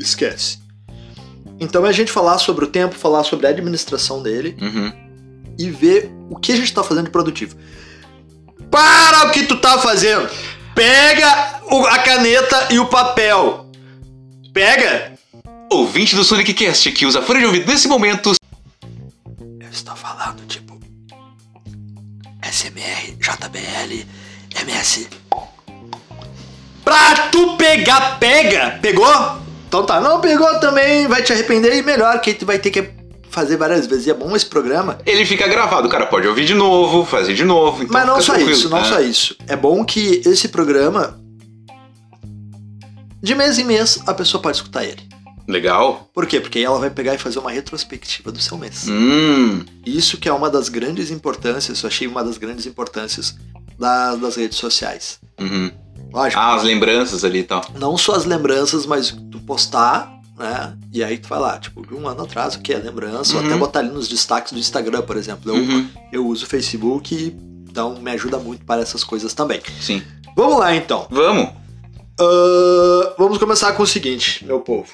Esquece. 0.01 0.59
Então 1.61 1.85
é 1.85 1.91
a 1.91 1.93
gente 1.93 2.11
falar 2.11 2.39
sobre 2.39 2.65
o 2.65 2.69
tempo, 2.69 2.95
falar 2.95 3.23
sobre 3.23 3.47
a 3.47 3.51
administração 3.51 4.23
dele 4.23 4.57
Uhum. 4.61 4.93
e 5.59 5.71
ver 5.71 6.11
o 6.31 6.37
que 6.37 6.53
a 6.53 6.57
gente 6.57 6.73
tá 6.73 6.83
fazendo 6.83 7.05
de 7.05 7.11
produtivo. 7.11 7.55
Para 8.71 9.27
o 9.27 9.31
que 9.31 9.45
tu 9.45 9.57
tá 9.57 9.79
fazendo! 9.79 10.29
Pega 10.75 11.61
a 11.91 11.99
caneta 11.99 12.69
e 12.71 12.79
o 12.79 12.87
papel. 12.87 13.67
Pega! 14.55 15.13
Ouvinte 15.71 16.17
do 16.17 16.25
Sonic 16.25 16.55
Cast 16.55 16.91
que 16.93 17.05
usa 17.05 17.21
fone 17.23 17.41
de 17.41 17.47
ouvido 17.47 17.71
nesse 17.71 17.87
momento. 17.89 18.33
Eu 19.61 19.69
estou 19.71 19.95
falando, 19.95 20.45
tipo. 20.47 20.79
SMR, 22.43 23.17
JBL, 23.19 24.07
MS. 24.63 25.09
Pra 26.85 27.29
tu 27.29 27.57
pegar, 27.57 28.19
pega! 28.19 28.79
Pegou? 28.81 29.07
Então 29.71 29.87
tá, 29.87 30.01
não 30.01 30.21
pegou 30.21 30.59
também, 30.59 31.07
vai 31.07 31.23
te 31.23 31.33
arrepender 31.33 31.77
e 31.77 31.81
melhor, 31.83 32.21
que 32.21 32.35
tu 32.35 32.45
vai 32.45 32.59
ter 32.59 32.73
que 32.73 32.91
fazer 33.31 33.57
várias 33.57 33.87
vezes. 33.87 34.09
E 34.09 34.11
é 34.11 34.15
bom 34.15 34.35
esse 34.35 34.45
programa. 34.47 34.99
Ele 35.07 35.25
fica 35.25 35.47
gravado, 35.47 35.87
o 35.87 35.91
cara 35.91 36.07
pode 36.07 36.27
ouvir 36.27 36.45
de 36.45 36.55
novo, 36.55 37.05
fazer 37.07 37.35
de 37.35 37.45
novo. 37.45 37.85
Então 37.85 37.93
Mas 37.93 38.05
não 38.05 38.21
só 38.21 38.37
isso, 38.37 38.69
não 38.69 38.79
né? 38.81 38.85
só 38.89 39.01
isso. 39.01 39.37
É 39.47 39.55
bom 39.55 39.85
que 39.85 40.23
esse 40.27 40.49
programa. 40.49 41.21
De 43.23 43.33
mês 43.37 43.61
em 43.61 43.65
mês, 43.65 44.01
a 44.09 44.13
pessoa 44.13 44.43
pode 44.43 44.57
escutar 44.57 44.85
ele. 44.85 45.09
Legal. 45.47 46.11
Por 46.13 46.27
quê? 46.27 46.41
Porque 46.41 46.59
aí 46.59 46.65
ela 46.65 46.81
vai 46.81 46.91
pegar 46.91 47.15
e 47.15 47.19
fazer 47.19 47.39
uma 47.39 47.53
retrospectiva 47.53 48.33
do 48.33 48.41
seu 48.41 48.59
mês. 48.59 48.89
Hum. 48.89 49.65
Isso 49.87 50.19
que 50.19 50.29
é 50.29 50.33
uma 50.33 50.51
das 50.51 50.69
grandes 50.69 51.13
importâncias, 51.13 51.81
eu 51.81 51.87
achei 51.87 52.09
uma 52.09 52.25
das 52.25 52.39
grandes 52.39 52.67
importâncias 52.67 53.37
da- 53.79 54.17
das 54.17 54.35
redes 54.35 54.59
sociais. 54.59 55.21
Uhum. 55.41 55.71
Lógico, 56.13 56.41
Ah, 56.41 56.55
as 56.55 56.63
lembranças 56.65 57.25
ali 57.25 57.39
e 57.41 57.43
tal. 57.45 57.63
não 57.79 57.97
só 57.97 58.15
as 58.15 58.25
lembranças, 58.25 58.85
mas 58.87 59.11
tu 59.31 59.39
postar, 59.41 60.13
né? 60.39 60.77
E 60.93 61.05
aí 61.05 61.19
tu 61.19 61.29
vai 61.29 61.39
lá, 61.39 61.59
tipo, 61.59 61.87
de 61.87 61.95
um 61.95 62.07
ano 62.09 62.23
atrás, 62.23 62.55
o 62.55 62.61
que 62.61 62.73
é 62.73 62.79
lembrança, 62.79 63.35
ou 63.37 63.41
Uhum. 63.43 63.47
até 63.49 63.57
botar 63.57 63.79
ali 63.81 63.91
nos 63.91 64.09
destaques 64.09 64.53
do 64.53 64.59
Instagram, 64.59 65.03
por 65.03 65.17
exemplo. 65.17 65.51
Eu, 65.51 65.55
Uhum. 65.63 65.89
eu 66.13 66.27
uso 66.27 66.45
o 66.45 66.49
Facebook, 66.49 67.37
então 67.69 68.01
me 68.01 68.11
ajuda 68.11 68.39
muito 68.39 68.65
para 68.65 68.83
essas 68.83 69.05
coisas 69.05 69.33
também. 69.35 69.61
Sim. 69.81 70.03
Vamos 70.37 70.59
lá 70.59 70.75
então. 70.75 71.07
Vamos. 71.11 71.49
Ahn, 72.19 73.13
vamos 73.19 73.39
começar 73.39 73.73
com 73.73 73.83
o 73.83 73.87
seguinte, 73.87 74.45
meu 74.45 74.61
povo. 74.61 74.89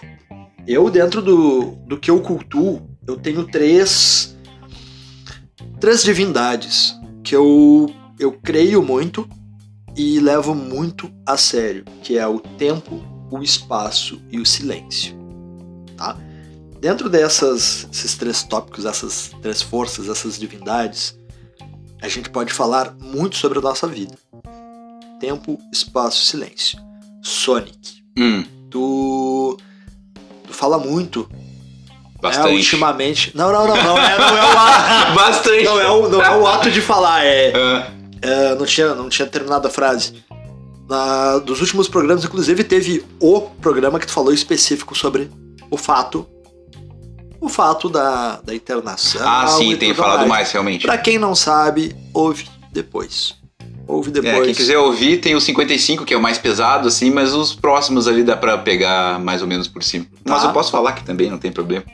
Eu, 0.66 0.90
dentro 0.90 1.22
do, 1.22 1.76
do 1.87 1.96
que 1.98 2.11
eu 2.11 2.20
cultuo, 2.20 2.83
eu 3.07 3.16
tenho 3.16 3.44
três. 3.46 4.37
Três 5.81 6.02
divindades 6.02 6.94
que 7.22 7.35
eu, 7.37 7.92
eu 8.18 8.33
creio 8.33 8.83
muito 8.83 9.29
e 9.96 10.20
levo 10.20 10.54
muito 10.54 11.11
a 11.24 11.37
sério, 11.37 11.85
que 12.02 12.18
é 12.18 12.26
o 12.26 12.38
tempo, 12.38 13.02
o 13.30 13.42
espaço 13.42 14.20
e 14.30 14.38
o 14.38 14.46
silêncio. 14.46 15.16
Tá? 15.96 16.16
Dentro 16.80 17.09
dessas, 17.09 17.88
esses 17.92 18.16
três 18.16 18.42
tópicos, 18.42 18.85
essas 18.85 19.30
três 19.40 19.62
forças, 19.62 20.09
essas 20.09 20.38
divindades, 20.38 21.18
a 22.02 22.09
gente 22.09 22.28
pode 22.30 22.52
falar 22.52 22.94
muito 23.00 23.37
sobre 23.37 23.59
a 23.59 23.62
nossa 23.62 23.87
vida. 23.87 24.14
Tempo, 25.18 25.59
espaço, 25.72 26.24
silêncio. 26.26 26.78
Sonic, 27.22 28.02
Hum. 28.18 28.44
tu, 28.70 29.56
tu 30.46 30.52
fala 30.52 30.78
muito 30.78 31.28
Bastante. 32.20 32.48
é, 32.50 32.52
ultimamente. 32.54 33.32
Não, 33.35 33.50
não, 33.50 33.66
não, 33.66 33.76
não 33.76 33.98
é, 33.98 34.18
não 34.18 34.37
é 34.38 34.54
o 34.54 34.59
ato, 34.59 35.14
Bastante. 35.16 35.64
não 35.64 35.80
é 35.80 35.90
o, 35.90 36.09
não 36.09 36.22
é 36.22 36.37
o 36.37 36.46
ato 36.46 36.70
de 36.70 36.80
falar, 36.80 37.24
é, 37.24 37.52
Ah, 37.56 37.90
é, 38.22 38.55
não 38.55 38.66
tinha, 38.66 38.94
não 38.94 39.09
tinha 39.09 39.26
terminado 39.26 39.66
a 39.66 39.70
frase. 39.70 40.24
Na, 40.88 41.38
dos 41.38 41.61
últimos 41.61 41.88
programas, 41.88 42.24
inclusive, 42.24 42.62
teve 42.62 43.05
o 43.20 43.40
programa 43.40 43.98
que 43.98 44.07
tu 44.07 44.12
falou 44.12 44.33
específico 44.33 44.96
sobre 44.96 45.31
o 45.70 45.76
fato, 45.76 46.26
o 47.40 47.48
fato 47.48 47.88
da, 47.88 48.40
da 48.40 48.55
internação. 48.55 49.20
ah, 49.24 49.46
sim, 49.48 49.76
tem 49.76 49.92
falado 49.94 50.26
mais, 50.29 50.52
realmente. 50.52 50.87
Pra 50.87 50.96
quem 50.96 51.18
não 51.18 51.35
sabe, 51.35 51.94
ouve 52.14 52.48
depois. 52.72 53.35
Ouve 53.88 54.11
depois. 54.11 54.35
É, 54.35 54.42
quem 54.42 54.55
quiser 54.55 54.79
ouvir, 54.79 55.18
tem 55.18 55.35
o 55.35 55.40
55, 55.40 56.05
que 56.05 56.14
é 56.14 56.16
o 56.16 56.20
mais 56.22 56.38
pesado, 56.38 56.88
assim, 56.88 57.11
mas 57.11 57.33
os 57.35 57.52
próximos 57.55 58.07
ali 58.09 58.22
dá 58.22 58.37
pra 58.37 58.57
pegar 58.59 59.18
mais 59.20 59.42
ou 59.42 59.48
menos 59.48 59.68
por 59.68 59.83
cima. 59.83 60.07
Mas 60.24 60.42
Tá. 60.42 60.48
eu 60.48 60.52
posso 60.52 60.70
falar 60.72 60.92
que 60.92 61.05
também 61.05 61.31
não 61.31 61.38
tem 61.38 61.50
problema. 61.52 61.85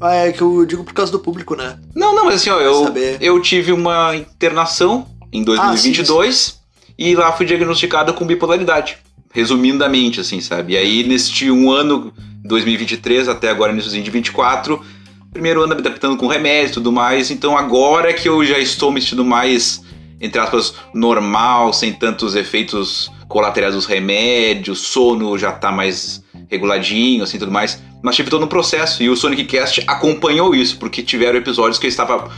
Ah, 0.00 0.14
é 0.14 0.32
que 0.32 0.42
eu 0.42 0.64
digo 0.64 0.84
por 0.84 0.92
causa 0.94 1.12
do 1.12 1.18
público, 1.18 1.54
né? 1.54 1.78
Não, 1.94 2.14
não, 2.14 2.24
mas 2.24 2.36
assim, 2.36 2.50
ó, 2.50 2.58
eu, 2.60 2.86
eu 3.20 3.40
tive 3.40 3.72
uma 3.72 4.16
internação 4.16 5.06
em 5.32 5.42
2022 5.42 6.60
e 6.98 7.14
lá 7.14 7.32
fui 7.32 7.46
diagnosticado 7.46 8.12
com 8.14 8.26
bipolaridade. 8.26 8.98
Resumidamente, 9.32 10.20
assim, 10.20 10.40
sabe? 10.40 10.74
E 10.74 10.76
aí, 10.76 11.04
neste 11.04 11.50
um 11.50 11.70
ano, 11.70 12.12
2023, 12.44 13.28
até 13.28 13.48
agora, 13.48 13.72
iníciozinho 13.72 14.04
de 14.04 14.10
24, 14.10 14.84
primeiro 15.32 15.62
ano 15.62 15.74
me 15.74 15.80
adaptando 15.80 16.16
com 16.18 16.26
remédio 16.26 16.70
e 16.70 16.74
tudo 16.74 16.92
mais, 16.92 17.30
então 17.30 17.56
agora 17.56 18.12
que 18.12 18.28
eu 18.28 18.44
já 18.44 18.58
estou 18.58 18.92
me 18.92 19.00
sentindo 19.00 19.24
mais, 19.24 19.82
entre 20.20 20.38
aspas, 20.38 20.74
normal, 20.92 21.72
sem 21.72 21.92
tantos 21.92 22.34
efeitos 22.34 23.10
colaterais 23.26 23.74
dos 23.74 23.86
remédios, 23.86 24.80
sono 24.80 25.38
já 25.38 25.50
tá 25.50 25.72
mais 25.72 26.22
reguladinho, 26.50 27.24
assim, 27.24 27.38
tudo 27.38 27.50
mais. 27.50 27.82
Mas 28.02 28.16
tive 28.16 28.28
todo 28.28 28.44
um 28.44 28.48
processo 28.48 29.02
e 29.02 29.08
o 29.08 29.16
Sonic 29.16 29.44
Cast 29.44 29.82
acompanhou 29.86 30.54
isso, 30.54 30.76
porque 30.76 31.02
tiveram 31.02 31.38
episódios 31.38 31.78
que 31.78 31.86
eu 31.86 31.88
estava 31.88 32.30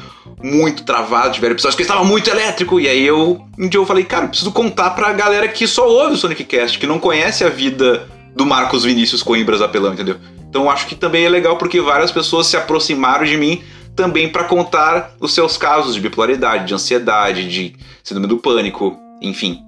muito 0.44 0.84
travado, 0.84 1.32
tiveram 1.32 1.54
episódios 1.54 1.74
que 1.74 1.80
estava 1.80 2.04
muito 2.04 2.28
elétrico, 2.28 2.78
e 2.78 2.86
aí 2.86 3.02
eu, 3.02 3.42
um 3.58 3.66
dia 3.66 3.80
eu 3.80 3.86
falei, 3.86 4.04
cara, 4.04 4.26
eu 4.26 4.28
preciso 4.28 4.52
contar 4.52 4.90
pra 4.90 5.10
galera 5.14 5.48
que 5.48 5.66
só 5.66 5.88
ouve 5.88 6.12
o 6.12 6.16
Sonic 6.18 6.44
Cast, 6.44 6.78
que 6.78 6.86
não 6.86 6.98
conhece 6.98 7.42
a 7.44 7.48
vida 7.48 8.06
do 8.36 8.44
Marcos 8.44 8.84
Vinícius 8.84 9.22
Coimbras 9.22 9.62
Apelão, 9.62 9.94
entendeu? 9.94 10.18
Então 10.46 10.64
eu 10.64 10.70
acho 10.70 10.86
que 10.86 10.94
também 10.94 11.24
é 11.24 11.30
legal 11.30 11.56
porque 11.56 11.80
várias 11.80 12.12
pessoas 12.12 12.46
se 12.46 12.58
aproximaram 12.58 13.24
de 13.24 13.38
mim 13.38 13.62
também 13.96 14.28
pra 14.28 14.44
contar 14.44 15.14
os 15.18 15.32
seus 15.32 15.56
casos 15.56 15.94
de 15.94 16.00
bipolaridade, 16.00 16.66
de 16.66 16.74
ansiedade, 16.74 17.48
de 17.48 17.74
síndrome 18.02 18.26
do 18.28 18.36
pânico, 18.36 18.98
enfim. 19.22 19.62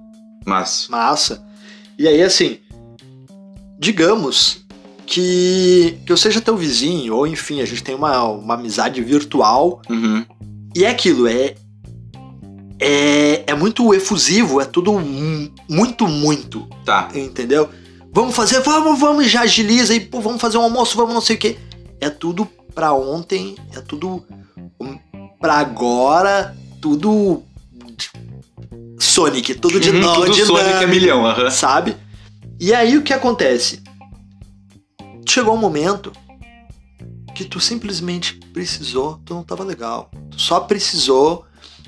Mas 0.44 0.88
Massa. 0.90 1.42
E 1.98 2.06
aí, 2.06 2.22
assim, 2.22 2.58
digamos 3.78 4.66
que, 5.06 5.98
que 6.04 6.12
eu 6.12 6.16
seja 6.18 6.40
teu 6.42 6.56
vizinho, 6.56 7.14
ou 7.14 7.26
enfim, 7.26 7.62
a 7.62 7.64
gente 7.64 7.82
tem 7.82 7.94
uma, 7.94 8.24
uma 8.24 8.54
amizade 8.54 9.00
virtual, 9.00 9.80
uhum, 9.88 10.24
e 10.76 10.84
é 10.84 10.90
aquilo, 10.90 11.26
é, 11.26 11.54
é, 12.78 13.44
é 13.46 13.54
muito 13.54 13.92
efusivo, 13.94 14.60
é 14.60 14.64
tudo 14.64 14.92
mu- 14.92 15.50
muito, 15.68 16.06
muito, 16.06 16.68
tá. 16.84 17.08
entendeu? 17.14 17.68
Vamos 18.12 18.34
fazer, 18.34 18.60
vamos, 18.60 18.98
vamos, 18.98 19.30
já 19.30 19.42
agiliza 19.42 19.94
e 19.94 20.00
pô, 20.00 20.20
vamos 20.20 20.40
fazer 20.40 20.58
um 20.58 20.62
almoço, 20.62 20.96
vamos 20.96 21.14
não 21.14 21.20
sei 21.20 21.36
o 21.36 21.38
que. 21.38 21.56
É 22.00 22.08
tudo 22.10 22.46
pra 22.74 22.92
ontem, 22.92 23.56
é 23.74 23.80
tudo 23.80 24.24
pra 25.40 25.54
agora, 25.54 26.56
tudo 26.80 27.42
Sonic, 28.98 29.54
tudo 29.54 29.78
de 29.80 29.90
Uhum, 29.90 29.98
novo, 30.00 30.26
tudo 30.26 30.34
Sonic 30.46 30.84
é 30.84 30.86
milhão, 30.86 31.26
aham. 31.26 31.50
sabe? 31.50 31.96
E 32.60 32.72
aí 32.74 32.96
o 32.96 33.02
que 33.02 33.12
acontece? 33.12 33.82
Chegou 35.28 35.54
um 35.54 35.58
momento 35.58 36.12
que 37.34 37.44
tu 37.44 37.60
simplesmente 37.60 38.34
precisou, 38.52 39.20
tu 39.24 39.34
não 39.34 39.42
tava 39.42 39.62
legal. 39.64 40.10
Só 40.36 40.60
precisou, 40.60 41.44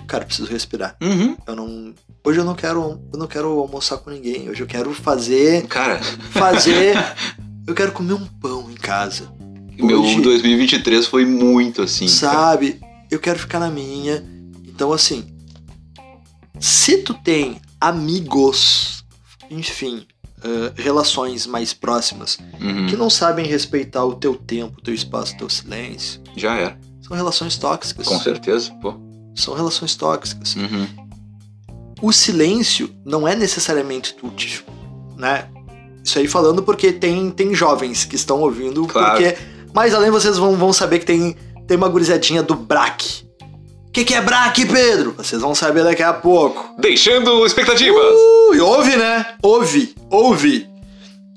cara, 0.07 0.25
preciso 0.25 0.49
respirar. 0.49 0.97
Uhum. 1.03 1.37
Eu 1.47 1.57
não, 1.57 1.95
hoje 2.25 2.39
eu 2.41 2.45
não 2.45 2.55
quero, 2.55 3.01
eu 3.13 3.19
não 3.19 3.27
quero 3.27 3.49
almoçar 3.59 3.99
com 3.99 4.11
ninguém. 4.11 4.49
Hoje 4.49 4.63
eu 4.63 4.67
quero 4.67 4.93
fazer, 4.95 5.67
Cara, 5.67 6.01
fazer, 6.31 6.97
eu 7.67 7.75
quero 7.75 7.93
comer 7.93 8.15
um 8.15 8.25
pão 8.27 8.71
em 8.71 8.75
casa. 8.75 9.31
Meu 9.77 10.03
Hoje- 10.03 10.21
2023 10.23 11.07
foi 11.07 11.25
muito 11.25 11.83
assim. 11.83 12.07
cara. 12.07 12.19
sabe? 12.33 12.81
Eu 13.11 13.19
quero 13.21 13.39
ficar 13.39 13.61
na 13.61 13.71
minha. 13.71 14.25
Então, 14.67 14.93
assim, 14.93 15.25
se 16.59 16.99
tu 16.99 17.15
tem 17.15 17.61
amigos, 17.81 19.05
enfim, 19.51 20.05
ah, 20.43 20.73
relações 20.77 21.47
mais 21.47 21.73
próximas, 21.73 22.39
Uhum. 22.61 22.87
que 22.87 22.97
não 22.97 23.09
sabem 23.11 23.47
respeitar 23.47 24.05
o 24.05 24.15
teu 24.15 24.35
tempo, 24.35 24.79
o 24.79 24.83
teu 24.83 24.93
espaço, 24.95 25.35
o 25.35 25.39
teu 25.39 25.49
silêncio, 25.49 26.21
Já 26.37 26.55
era. 26.57 26.79
São 27.09 27.17
relações 27.17 27.57
tóxicas. 27.57 28.07
Com 28.07 28.19
certeza, 28.21 28.71
pô. 28.83 28.95
São 29.35 29.55
relações 29.55 29.95
tóxicas. 29.97 30.55
Uhum. 30.57 30.87
O 32.03 32.13
silêncio 32.13 32.91
não 33.05 33.27
é 33.27 33.35
necessariamente 33.35 34.15
útil, 34.23 34.63
né? 35.17 35.49
Isso 36.05 36.19
aí 36.19 36.29
falando 36.29 36.63
porque 36.63 36.93
tem, 36.93 37.31
tem 37.31 37.55
jovens 37.55 38.05
que 38.05 38.15
estão 38.15 38.41
ouvindo, 38.41 38.87
Claro. 38.87 39.13
porque 39.23 39.37
mais 39.75 39.95
além 39.95 40.11
vocês 40.11 40.37
vão, 40.39 40.55
vão 40.55 40.73
saber 40.73 41.01
que 41.01 41.07
tem, 41.07 41.37
tem 41.67 41.77
uma 41.77 41.89
gurizadinha 41.89 42.43
do 42.43 42.55
BRAC. 42.55 43.27
O 43.89 43.91
que, 43.91 44.05
que 44.05 44.15
é 44.15 44.21
BRAC, 44.21 44.65
Pedro? 44.67 45.15
Vocês 45.17 45.41
vão 45.41 45.55
saber 45.55 45.83
daqui 45.83 46.03
a 46.03 46.13
pouco. 46.13 46.75
Deixando 46.79 47.45
expectativas. 47.45 48.15
Ui, 48.51 48.61
ouve, 48.61 48.97
né? 48.97 49.35
Ouve, 49.43 49.95
ouve. 50.11 50.69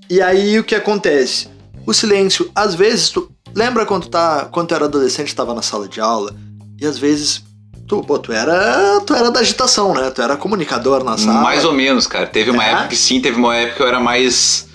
E 0.10 0.22
aí 0.22 0.60
o 0.60 0.64
que 0.64 0.76
acontece? 0.76 1.48
O 1.88 1.94
silêncio, 1.94 2.52
às 2.54 2.76
vezes, 2.76 3.10
tu 3.10 3.32
lembra 3.56 3.86
quando, 3.86 4.08
tá, 4.08 4.48
quando 4.52 4.68
tu 4.70 4.76
era 4.76 4.86
adolescente, 4.86 5.36
tava 5.36 5.54
na 5.54 5.62
sala 5.62 5.88
de 5.88 6.00
aula, 6.02 6.34
e 6.80 6.86
às 6.86 6.98
vezes 6.98 7.44
tu, 7.88 8.02
pô, 8.04 8.18
tu 8.18 8.32
era, 8.32 9.02
tu 9.06 9.14
era 9.14 9.30
da 9.32 9.40
agitação, 9.42 9.94
né? 9.94 10.10
Tu 10.12 10.22
era 10.22 10.38
comunicador 10.38 11.04
na 11.04 11.18
sala. 11.18 11.42
Mais 11.42 11.66
ou 11.66 11.74
menos, 11.74 12.08
cara. 12.08 12.26
Teve 12.26 12.50
uma 12.52 12.64
É? 12.66 12.72
época 12.72 12.88
que 12.90 12.96
sim, 12.96 13.20
teve 13.20 13.38
uma 13.38 13.56
época 13.56 13.78
que 13.78 13.84
eu 13.84 13.88
era 13.88 14.00
mais 14.00 14.70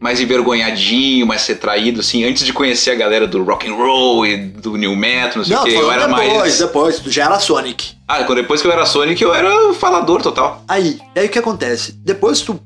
mais 0.00 0.20
envergonhadinho, 0.20 1.26
mais 1.26 1.44
retraído, 1.44 1.98
assim, 2.00 2.22
antes 2.22 2.46
de 2.46 2.52
conhecer 2.52 2.92
a 2.92 2.94
galera 2.94 3.26
do 3.26 3.42
rock 3.42 3.68
and 3.68 3.74
roll 3.74 4.24
e 4.24 4.36
do 4.36 4.76
new 4.76 4.94
metal, 4.94 5.38
não 5.38 5.44
sei 5.44 5.56
o 5.56 5.64
que, 5.64 5.72
tô 5.74 5.80
eu 5.82 5.90
era 5.90 6.06
depois, 6.06 6.32
mais. 6.38 6.58
depois, 6.58 7.00
tu 7.00 7.10
já 7.10 7.24
era 7.24 7.40
Sonic. 7.40 7.96
Ah, 8.06 8.22
depois 8.22 8.62
que 8.62 8.68
eu 8.68 8.72
era 8.72 8.86
Sonic, 8.86 9.20
eu 9.20 9.34
era 9.34 9.74
falador 9.74 10.22
total. 10.22 10.62
Aí, 10.68 11.00
e 11.16 11.18
aí 11.18 11.26
o 11.26 11.28
que 11.28 11.38
acontece? 11.40 11.92
Depois 12.04 12.40
tu, 12.42 12.60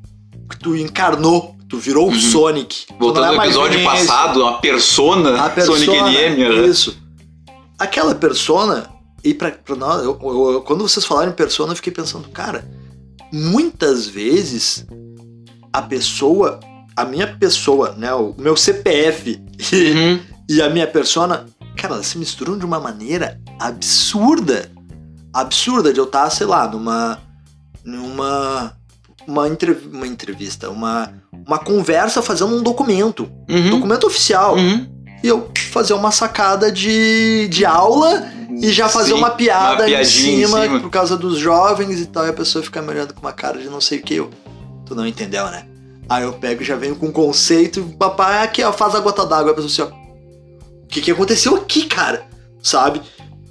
tu 0.60 0.76
encarnou, 0.76 1.56
tu 1.72 1.78
virou 1.78 2.10
o 2.10 2.14
Sonic. 2.14 2.84
Uhum. 2.90 2.96
Voltando 2.98 3.24
não 3.24 3.32
é 3.32 3.36
ao 3.38 3.44
episódio 3.46 3.82
passado, 3.82 4.42
uma 4.42 4.58
persona, 4.60 5.42
A 5.46 5.48
persona, 5.48 5.78
Sonic 5.82 5.98
NM. 6.18 6.44
aham. 6.44 6.66
Isso. 6.66 6.98
Aquela 7.78 8.14
persona, 8.14 8.90
e 9.24 9.32
pra, 9.32 9.50
pra 9.52 9.74
nós, 9.74 10.04
eu- 10.04 10.18
eu- 10.22 10.50
eu- 10.52 10.60
quando 10.60 10.86
vocês 10.86 11.06
falaram 11.06 11.30
em 11.32 11.34
persona, 11.34 11.72
eu 11.72 11.76
fiquei 11.76 11.90
pensando, 11.92 12.28
cara, 12.28 12.62
muitas 13.32 14.06
vezes 14.06 14.84
a 15.72 15.80
pessoa, 15.80 16.60
a 16.94 17.06
minha 17.06 17.26
pessoa, 17.38 17.94
né, 17.96 18.12
o 18.12 18.34
meu 18.36 18.54
CPF 18.54 19.40
e, 19.72 19.90
Uhum. 19.92 20.20
e 20.50 20.60
a 20.60 20.68
minha 20.68 20.86
persona, 20.86 21.46
cara, 21.74 21.94
elas 21.94 22.06
se 22.06 22.18
misturam 22.18 22.58
de 22.58 22.66
uma 22.66 22.78
maneira 22.78 23.40
absurda. 23.58 24.70
Absurda 25.32 25.90
de 25.90 25.98
eu 25.98 26.04
estar, 26.04 26.28
sei 26.28 26.46
lá, 26.46 26.68
numa. 26.68 27.18
numa. 27.82 28.76
Uma, 29.26 29.48
entrev- 29.48 29.86
uma 29.92 30.06
entrevista, 30.06 30.68
uma, 30.70 31.12
uma 31.46 31.58
conversa 31.58 32.20
fazendo 32.22 32.56
um 32.56 32.62
documento. 32.62 33.30
Uhum. 33.48 33.70
Documento 33.70 34.06
oficial 34.06 34.56
Uhum. 34.56 34.86
e 35.22 35.28
eu 35.28 35.50
fazer 35.70 35.94
uma 35.94 36.10
sacada 36.10 36.70
de, 36.72 37.48
de 37.48 37.64
aula 37.64 38.28
e 38.60 38.70
já 38.70 38.88
fazer 38.88 39.12
Sim, 39.12 39.18
uma 39.18 39.30
piada 39.30 39.82
uma 39.84 39.88
em 39.88 39.92
piadinha 39.92 40.42
em 40.42 40.46
cima, 40.46 40.62
cima. 40.62 40.80
por 40.80 40.90
causa 40.90 41.16
dos 41.16 41.38
jovens 41.38 42.00
e 42.00 42.06
tal, 42.06 42.26
e 42.26 42.30
a 42.30 42.32
pessoa 42.32 42.62
fica 42.62 42.82
me 42.82 42.88
olhando 42.90 43.14
com 43.14 43.20
uma 43.20 43.32
cara 43.32 43.58
de 43.58 43.68
não 43.68 43.80
sei 43.80 43.98
o 43.98 44.02
que. 44.02 44.14
Eu, 44.16 44.30
tu 44.84 44.94
não 44.94 45.06
entendeu, 45.06 45.46
né? 45.46 45.66
Aí 46.08 46.24
eu 46.24 46.32
pego 46.34 46.60
e 46.62 46.64
já 46.64 46.76
venho 46.76 46.94
com 46.96 47.06
um 47.06 47.12
conceito, 47.12 47.80
e 47.80 47.96
papai, 47.96 48.42
aqui 48.44 48.62
ó, 48.62 48.72
faz 48.72 48.94
a 48.94 49.00
gota 49.00 49.24
d'água, 49.24 49.52
a 49.52 49.54
pessoa 49.54 49.88
assim, 49.88 49.94
ó. 49.96 50.82
O 50.84 50.86
que, 50.88 51.00
que 51.00 51.10
aconteceu 51.10 51.56
aqui, 51.56 51.86
cara? 51.86 52.26
Sabe? 52.62 53.00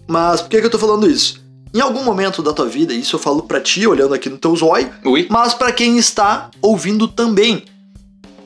Mas 0.08 0.42
por 0.42 0.50
que, 0.50 0.60
que 0.60 0.66
eu 0.68 0.70
tô 0.70 0.78
falando 0.78 1.10
isso? 1.10 1.40
Em 1.74 1.80
algum 1.80 2.04
momento 2.04 2.42
da 2.44 2.52
tua 2.52 2.68
vida, 2.68 2.94
isso 2.94 3.16
eu 3.16 3.20
falo 3.20 3.44
pra 3.44 3.62
ti, 3.62 3.88
olhando 3.88 4.14
aqui 4.14 4.30
no 4.30 4.38
teu 4.38 4.54
zóio, 4.56 4.92
Ui. 5.06 5.28
mas 5.30 5.54
pra 5.54 5.72
quem 5.72 5.98
está 5.98 6.50
ouvindo 6.62 7.08
também. 7.08 7.64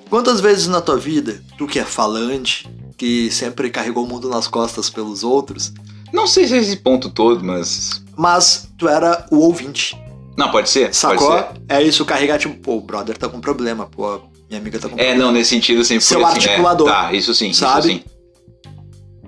Quantas 0.09 0.39
vezes 0.39 0.67
na 0.67 0.79
tua 0.81 0.97
vida, 0.97 1.41
tu 1.57 1.65
que 1.65 1.79
é 1.79 1.83
falante, 1.83 2.69
que 2.95 3.31
sempre 3.31 3.69
carregou 3.71 4.05
o 4.05 4.07
mundo 4.07 4.29
nas 4.29 4.47
costas 4.47 4.89
pelos 4.89 5.23
outros, 5.23 5.73
Não 6.13 6.27
sei 6.27 6.47
se 6.47 6.53
é 6.53 6.57
esse 6.59 6.77
ponto 6.77 7.09
todo, 7.09 7.43
mas. 7.43 8.03
mas 8.15 8.69
tu 8.77 8.87
era 8.87 9.25
o 9.31 9.37
ouvinte, 9.39 9.97
Não, 10.37 10.51
pode 10.51 10.69
ser. 10.69 10.93
sacou? 10.93 11.27
Pode 11.31 11.47
ser. 11.57 11.61
É 11.67 11.81
isso, 11.81 12.05
carregar 12.05 12.37
tipo, 12.37 12.55
pô, 12.59 12.75
o 12.77 12.81
brother 12.81 13.17
tá 13.17 13.27
com 13.27 13.41
problema, 13.41 13.87
pô, 13.87 14.21
minha 14.47 14.61
amiga 14.61 14.77
tá 14.79 14.87
com 14.87 14.95
É, 14.95 14.97
problema. 15.07 15.23
não, 15.25 15.31
nesse 15.31 15.49
sentido 15.49 15.83
sempre 15.83 16.05
Seu 16.05 16.21
foi 16.21 16.29
assim. 16.29 16.37
é. 16.45 16.49
articulador. 16.49 16.87
Tá, 16.87 17.11
isso 17.11 17.33
sim. 17.33 17.51
Sabe? 17.51 17.79
Isso 17.79 17.97
sim. 17.97 18.03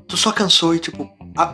Tu 0.07 0.15
só 0.15 0.31
cansou 0.31 0.75
e 0.75 0.79
tipo, 0.79 1.09
ah, 1.35 1.53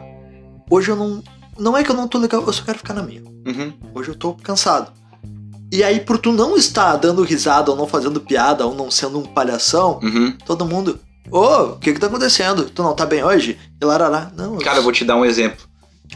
hoje 0.69 0.91
eu 0.91 0.95
não. 0.97 1.23
Não 1.57 1.77
é 1.77 1.83
que 1.83 1.91
eu 1.91 1.95
não 1.95 2.07
tô 2.07 2.17
legal, 2.17 2.43
eu 2.45 2.53
só 2.53 2.63
quero 2.63 2.77
ficar 2.77 2.93
na 2.93 3.03
minha. 3.03 3.21
Uhum. 3.45 3.73
Hoje 3.93 4.09
eu 4.09 4.15
tô 4.15 4.33
cansado. 4.33 4.91
E 5.71 5.83
aí, 5.83 5.99
por 5.99 6.17
tu 6.19 6.31
não 6.31 6.55
estar 6.55 6.95
dando 6.97 7.23
risada, 7.23 7.71
ou 7.71 7.77
não 7.77 7.87
fazendo 7.87 8.19
piada, 8.21 8.65
ou 8.65 8.75
não 8.75 8.91
sendo 8.91 9.19
um 9.19 9.23
palhação, 9.23 9.99
Uhum. 10.03 10.35
todo 10.45 10.65
mundo. 10.65 10.99
Ô, 11.31 11.45
o 11.73 11.79
que 11.79 11.93
que 11.93 11.99
tá 11.99 12.07
acontecendo? 12.07 12.65
Tu 12.65 12.83
não 12.83 12.93
tá 12.93 13.05
bem 13.05 13.23
hoje? 13.23 13.57
E 13.81 13.85
larará. 13.85 14.31
Não, 14.35 14.57
Cara, 14.59 14.77
eu 14.79 14.83
vou 14.83 14.91
te 14.91 15.03
dar 15.03 15.15
um 15.15 15.25
exemplo. 15.25 15.65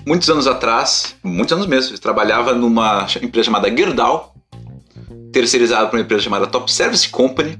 Muitos 0.06 0.30
anos 0.30 0.46
atrás, 0.46 1.16
muitos 1.24 1.54
anos 1.54 1.66
mesmo, 1.66 1.96
eu 1.96 2.00
trabalhava 2.00 2.54
numa 2.54 3.08
empresa 3.22 3.46
chamada 3.46 3.68
Gerdau, 3.76 4.36
terceirizada 5.32 5.88
por 5.88 5.96
uma 5.98 6.04
empresa 6.04 6.24
chamada 6.24 6.46
Top 6.48 6.72
Service 6.72 7.08
Company, 7.10 7.58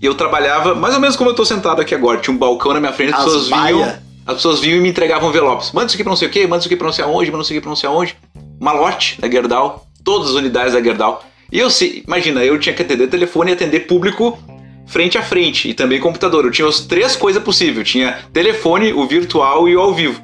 e 0.00 0.04
eu 0.06 0.14
trabalhava 0.14 0.74
mais 0.74 0.94
ou 0.94 1.00
menos 1.00 1.16
como 1.16 1.30
eu 1.30 1.34
tô 1.34 1.44
sentado 1.44 1.80
aqui 1.80 1.94
agora. 1.94 2.18
Tinha 2.20 2.34
um 2.34 2.38
balcão 2.38 2.72
na 2.74 2.80
minha 2.80 2.92
frente, 2.92 3.12
as 3.14 3.18
As 3.20 3.24
pessoas 3.24 3.46
vinham, 3.46 3.80
baia. 3.80 4.02
As 4.30 4.36
pessoas 4.36 4.60
vinham 4.60 4.78
e 4.78 4.80
me 4.80 4.88
entregavam 4.88 5.28
envelopes. 5.28 5.72
Manda 5.72 5.86
isso 5.86 5.96
aqui 5.96 6.04
pra 6.04 6.10
não 6.10 6.16
sei 6.16 6.28
o 6.28 6.30
quê, 6.30 6.46
manda 6.46 6.58
isso 6.58 6.68
aqui 6.68 6.76
pra 6.76 6.86
não 6.86 6.92
sei 6.92 7.04
aonde, 7.04 7.30
manda 7.30 7.42
isso 7.42 7.52
aqui 7.52 7.60
pra 7.60 7.68
não 7.68 7.76
sei 7.76 7.88
aonde. 7.88 8.16
Malote 8.60 9.20
da 9.20 9.30
Gerdau, 9.30 9.86
todas 10.04 10.30
as 10.30 10.34
unidades 10.34 10.72
da 10.72 10.82
Gerdau. 10.82 11.24
E 11.52 11.58
eu 11.58 11.68
sei, 11.70 12.02
imagina, 12.06 12.44
eu 12.44 12.58
tinha 12.58 12.74
que 12.74 12.82
atender 12.82 13.08
telefone 13.08 13.50
e 13.50 13.54
atender 13.54 13.80
público 13.80 14.38
frente 14.86 15.16
a 15.16 15.22
frente 15.22 15.68
e 15.68 15.74
também 15.74 16.00
computador. 16.00 16.44
Eu 16.44 16.50
tinha 16.50 16.68
as 16.68 16.80
três 16.80 17.16
coisas 17.16 17.42
possíveis. 17.42 17.88
Tinha 17.88 18.18
telefone, 18.32 18.92
o 18.92 19.06
virtual 19.06 19.68
e 19.68 19.76
o 19.76 19.80
ao 19.80 19.94
vivo. 19.94 20.20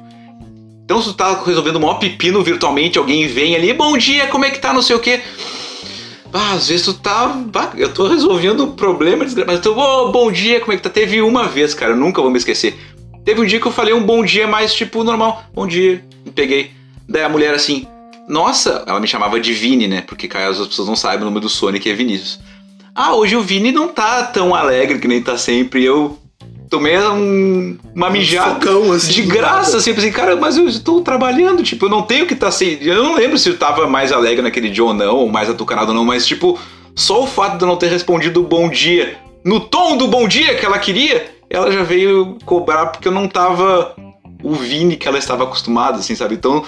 Então, 0.83 1.01
se 1.01 1.09
tu 1.09 1.15
tá 1.15 1.43
resolvendo 1.45 1.75
um 1.75 1.81
maior 1.81 1.95
pepino 1.95 2.41
virtualmente, 2.41 2.97
alguém 2.97 3.27
vem 3.27 3.55
ali, 3.55 3.73
bom 3.73 3.97
dia, 3.97 4.27
como 4.27 4.45
é 4.45 4.51
que 4.51 4.59
tá, 4.59 4.73
não 4.73 4.81
sei 4.81 4.95
o 4.95 4.99
quê. 4.99 5.21
Ah, 6.31 6.53
às 6.53 6.67
vezes 6.69 6.85
tu 6.85 6.93
tá. 6.93 7.41
eu 7.77 7.93
tô 7.93 8.07
resolvendo 8.07 8.63
um 8.63 8.71
problema, 8.71 9.25
mas 9.45 9.59
tu, 9.59 9.77
ô, 9.77 10.11
bom 10.11 10.31
dia, 10.31 10.59
como 10.59 10.73
é 10.73 10.77
que 10.77 10.83
tá? 10.83 10.89
Teve 10.89 11.21
uma 11.21 11.47
vez, 11.47 11.73
cara, 11.73 11.93
eu 11.93 11.97
nunca 11.97 12.21
vou 12.21 12.31
me 12.31 12.37
esquecer. 12.37 12.77
Teve 13.27 13.41
um 13.41 13.45
dia 13.45 13.59
que 13.59 13.65
eu 13.67 13.73
falei 13.73 13.93
um 13.93 14.01
bom 14.03 14.23
dia 14.23 14.47
mais 14.47 14.73
tipo 14.73 15.03
normal. 15.03 15.43
Bom 15.53 15.67
dia, 15.67 16.01
me 16.25 16.31
peguei. 16.31 16.71
Daí 17.09 17.23
a 17.23 17.27
mulher 17.27 17.53
assim, 17.53 17.85
nossa, 18.25 18.85
ela 18.87 19.01
me 19.01 19.07
chamava 19.07 19.37
de 19.37 19.51
Vini, 19.51 19.85
né? 19.85 20.01
Porque 20.07 20.29
caso 20.29 20.61
as 20.61 20.67
pessoas 20.69 20.87
não 20.87 20.95
saibam, 20.95 21.27
o 21.27 21.29
nome 21.29 21.41
do 21.41 21.49
Sonic 21.49 21.89
é 21.89 21.93
Vinícius. 21.93 22.39
Ah, 22.95 23.13
hoje 23.15 23.35
o 23.35 23.41
Vini 23.41 23.69
não 23.69 23.89
tá 23.89 24.23
tão 24.23 24.55
alegre 24.55 24.97
que 24.99 25.09
nem 25.09 25.21
tá 25.21 25.37
sempre. 25.37 25.83
Eu 25.83 26.17
tomei 26.69 26.97
um- 26.97 27.77
uma 27.93 28.09
mijada 28.09 28.51
Focão, 28.65 28.93
assim, 28.93 29.11
de 29.11 29.23
graça, 29.23 29.75
assim, 29.75 29.91
assim, 29.91 30.09
cara, 30.09 30.37
mas 30.37 30.55
eu 30.55 30.65
estou 30.65 31.01
trabalhando, 31.01 31.61
tipo, 31.63 31.87
eu 31.87 31.89
não 31.89 32.03
tenho 32.03 32.25
que 32.27 32.33
estar 32.33 32.49
sem. 32.49 32.77
Eu 32.81 33.03
não 33.03 33.15
lembro 33.15 33.37
se 33.37 33.49
eu 33.49 33.57
tava 33.57 33.87
mais 33.87 34.13
alegre 34.13 34.41
naquele 34.41 34.69
dia 34.69 34.85
ou 34.85 34.93
não, 34.93 35.17
ou 35.17 35.27
mais 35.29 35.49
atucanado 35.49 35.89
ou 35.89 35.93
não, 35.93 36.05
mas, 36.05 36.25
tipo, 36.25 36.57
só 36.95 37.21
o 37.23 37.27
fato 37.27 37.57
de 37.57 37.63
eu 37.65 37.67
não 37.67 37.75
ter 37.75 37.87
respondido 37.91 38.41
bom 38.41 38.69
dia 38.69 39.17
no 39.43 39.59
tom 39.59 39.97
do 39.97 40.07
bom 40.07 40.25
dia 40.29 40.55
que 40.55 40.65
ela 40.65 40.79
queria, 40.79 41.35
ela 41.49 41.71
já 41.71 41.83
veio 41.83 42.37
cobrar 42.45 42.87
porque 42.87 43.07
eu 43.07 43.11
não 43.11 43.27
tava 43.27 43.95
o 44.43 44.53
Vini 44.53 44.95
que 44.97 45.07
ela 45.07 45.17
estava 45.17 45.43
acostumada, 45.43 45.97
assim, 45.99 46.15
sabe? 46.15 46.35
Então. 46.35 46.63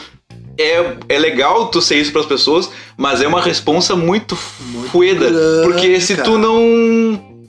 É, 0.61 0.97
é 1.07 1.17
legal 1.17 1.67
tu 1.67 1.81
ser 1.81 1.95
isso 2.01 2.11
pras 2.11 2.25
pessoas, 2.25 2.69
mas 2.97 3.21
é 3.21 3.27
uma 3.29 3.39
responsa 3.41 3.95
muito, 3.95 4.35
fueda. 4.35 5.29
grande, 5.29 5.63
Porque 5.71 6.01
se 6.01 6.15
cara. 6.17 6.29
tu 6.29 6.37
não 6.37 7.39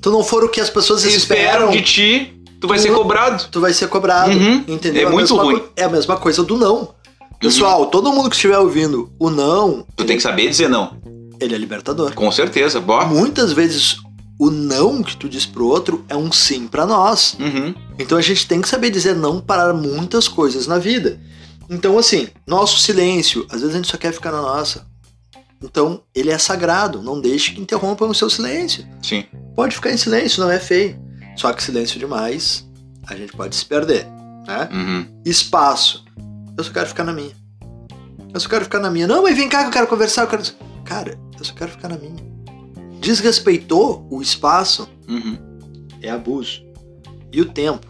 Tu 0.00 0.10
não 0.10 0.24
for 0.24 0.42
o 0.44 0.48
que 0.48 0.58
as 0.58 0.70
pessoas 0.70 1.04
esperam 1.04 1.68
esperam, 1.68 1.70
de 1.70 1.82
ti, 1.82 2.40
tu 2.58 2.66
vai 2.66 2.78
Tu- 2.78 2.82
ser 2.84 2.92
cobrado. 2.94 3.44
tu 3.50 3.60
vai 3.60 3.74
ser 3.74 3.88
cobrado. 3.88 4.30
Uhum. 4.30 4.64
Entendeu? 4.66 5.02
É 5.02 5.06
A 5.06 5.10
muito 5.10 5.36
ruim. 5.36 5.62
é 5.76 5.84
a 5.84 5.88
mesma 5.90 6.16
coisa 6.16 6.42
do 6.42 6.56
não. 6.56 6.94
Pessoal, 7.38 7.84
todo 7.86 8.10
mundo 8.12 8.30
que 8.30 8.36
estiver 8.36 8.58
ouvindo, 8.58 9.12
o 9.18 9.28
não, 9.28 9.84
Tu 9.94 10.04
tem 10.06 10.16
que 10.16 10.22
saber 10.22 10.48
dizer 10.48 10.68
não. 10.70 10.96
ele 11.38 11.54
é 11.54 11.58
libertador. 11.58 12.14
Com 12.14 12.32
certeza, 12.32 12.80
bó. 12.80 13.04
Muitas 13.04 13.52
vezes 13.52 13.98
o 14.38 14.50
não 14.50 15.02
que 15.02 15.16
tu 15.16 15.28
diz 15.28 15.44
pro 15.44 15.66
outro 15.66 16.04
é 16.08 16.16
um 16.16 16.30
sim 16.30 16.68
pra 16.68 16.86
nós. 16.86 17.36
Uhum. 17.40 17.74
Então 17.98 18.16
a 18.16 18.22
gente 18.22 18.46
tem 18.46 18.60
que 18.60 18.68
saber 18.68 18.90
dizer 18.90 19.16
não 19.16 19.40
para 19.40 19.74
muitas 19.74 20.28
coisas 20.28 20.66
na 20.66 20.78
vida. 20.78 21.20
Então, 21.68 21.98
assim, 21.98 22.28
nosso 22.46 22.78
silêncio, 22.78 23.46
às 23.50 23.60
vezes 23.60 23.74
a 23.74 23.78
gente 23.78 23.90
só 23.90 23.98
quer 23.98 24.12
ficar 24.12 24.32
na 24.32 24.40
nossa. 24.40 24.86
Então, 25.62 26.02
ele 26.14 26.30
é 26.30 26.38
sagrado, 26.38 27.02
não 27.02 27.20
deixe 27.20 27.52
que 27.52 27.60
interrompam 27.60 28.08
o 28.08 28.14
seu 28.14 28.30
silêncio. 28.30 28.86
Sim. 29.02 29.24
Pode 29.54 29.74
ficar 29.74 29.92
em 29.92 29.96
silêncio, 29.96 30.42
não 30.42 30.50
é 30.50 30.58
feio. 30.58 30.98
Só 31.36 31.52
que 31.52 31.62
silêncio 31.62 31.98
demais, 31.98 32.66
a 33.06 33.14
gente 33.14 33.32
pode 33.32 33.54
se 33.54 33.64
perder, 33.64 34.06
né? 34.46 34.68
Uhum. 34.72 35.20
Espaço. 35.24 36.04
Eu 36.56 36.64
só 36.64 36.72
quero 36.72 36.88
ficar 36.88 37.04
na 37.04 37.12
minha. 37.12 37.36
Eu 38.32 38.40
só 38.40 38.48
quero 38.48 38.64
ficar 38.64 38.78
na 38.78 38.90
minha. 38.90 39.06
Não, 39.06 39.22
mas 39.22 39.36
vem 39.36 39.48
cá 39.48 39.62
que 39.62 39.68
eu 39.68 39.72
quero 39.72 39.86
conversar, 39.88 40.22
eu 40.22 40.28
quero... 40.28 40.42
Cara, 40.84 41.18
eu 41.38 41.44
só 41.44 41.52
quero 41.52 41.72
ficar 41.72 41.88
na 41.88 41.98
minha. 41.98 42.24
Desrespeitou 43.00 44.06
o 44.10 44.20
espaço, 44.20 44.88
Uhum. 45.08 45.38
é 46.02 46.10
abuso. 46.10 46.62
E 47.32 47.40
o 47.40 47.44
tempo. 47.46 47.86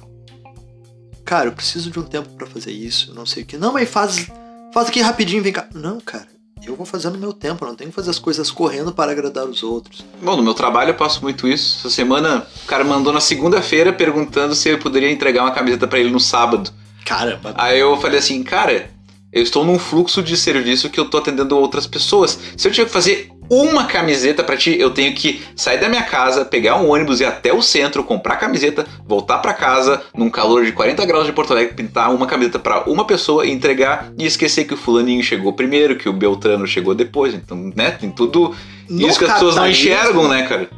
cara, 1.24 1.48
eu 1.48 1.52
preciso 1.52 1.90
de 1.90 1.98
um 1.98 2.02
tempo 2.02 2.28
pra 2.30 2.46
fazer 2.46 2.70
isso, 2.72 3.12
não 3.14 3.26
sei 3.26 3.42
o 3.42 3.46
que. 3.46 3.58
Não, 3.58 3.72
mas 3.72 3.88
faz, 3.88 4.26
faz 4.72 4.88
aqui 4.88 5.00
rapidinho, 5.02 5.42
vem 5.42 5.52
cá. 5.52 5.68
Não, 5.74 6.00
cara, 6.00 6.26
eu 6.66 6.74
vou 6.74 6.86
fazer 6.86 7.10
no 7.10 7.18
meu 7.18 7.34
tempo, 7.34 7.62
eu 7.64 7.68
não 7.68 7.74
tenho 7.76 7.90
que 7.90 7.96
fazer 7.96 8.08
as 8.10 8.18
coisas 8.18 8.50
correndo 8.50 8.92
para 8.92 9.12
agradar 9.12 9.44
os 9.46 9.62
outros. 9.62 10.02
Bom, 10.22 10.36
no 10.36 10.42
meu 10.42 10.54
trabalho 10.54 10.90
eu 10.90 10.94
passo 10.94 11.20
muito 11.22 11.46
isso. 11.46 11.78
Essa 11.80 11.90
semana 11.94 12.46
o 12.64 12.66
cara 12.66 12.82
mandou 12.82 13.12
na 13.12 13.20
segunda-feira 13.20 13.92
perguntando 13.92 14.54
se 14.54 14.70
eu 14.70 14.78
poderia 14.78 15.10
entregar 15.10 15.42
uma 15.42 15.50
camiseta 15.52 15.86
pra 15.86 15.98
ele 15.98 16.10
no 16.10 16.18
sábado. 16.20 16.70
Caramba. 17.04 17.52
Aí 17.58 17.78
eu 17.78 17.94
falei 18.00 18.18
assim, 18.20 18.42
cara, 18.42 18.90
eu 19.30 19.42
estou 19.42 19.64
num 19.66 19.78
fluxo 19.78 20.22
de 20.22 20.34
serviço 20.36 20.88
que 20.88 20.98
eu 20.98 21.10
tô 21.10 21.18
atendendo 21.18 21.56
outras 21.58 21.86
pessoas. 21.86 22.38
Se 22.56 22.66
eu 22.66 22.72
tiver 22.72 22.86
que 22.86 22.92
fazer 22.92 23.30
uma 23.50 23.84
camiseta 23.86 24.44
pra 24.44 24.56
ti, 24.56 24.76
eu 24.78 24.90
tenho 24.90 25.14
que 25.14 25.42
sair 25.56 25.78
da 25.78 25.88
minha 25.88 26.02
casa, 26.02 26.44
pegar 26.44 26.76
um 26.76 26.90
ônibus 26.90 27.20
e 27.20 27.22
ir 27.22 27.26
até 27.26 27.52
o 27.52 27.62
centro, 27.62 28.04
comprar 28.04 28.36
camiseta, 28.36 28.86
voltar 29.06 29.38
pra 29.38 29.54
casa, 29.54 30.02
num 30.14 30.28
calor 30.30 30.64
de 30.64 30.72
40 30.72 31.04
graus 31.06 31.26
de 31.26 31.32
Porto 31.32 31.52
Alegre, 31.52 31.74
pintar 31.74 32.12
uma 32.14 32.26
camiseta 32.26 32.58
pra 32.58 32.84
uma 32.84 33.06
pessoa 33.06 33.46
e 33.46 33.50
entregar 33.50 34.12
e 34.18 34.26
esquecer 34.26 34.64
que 34.64 34.74
o 34.74 34.76
fulaninho 34.76 35.22
chegou 35.22 35.52
primeiro, 35.52 35.96
que 35.96 36.08
o 36.08 36.12
Beltrano 36.12 36.66
chegou 36.66 36.94
depois. 36.94 37.32
Então, 37.34 37.72
né, 37.74 37.90
tem 37.92 38.10
tudo 38.10 38.54
No 38.88 39.06
isso 39.08 39.18
que 39.18 39.24
as 39.24 39.32
pessoas 39.34 39.56
não 39.56 39.68
enxergam, 39.68 40.28
né, 40.28 40.46
cara? 40.46 40.68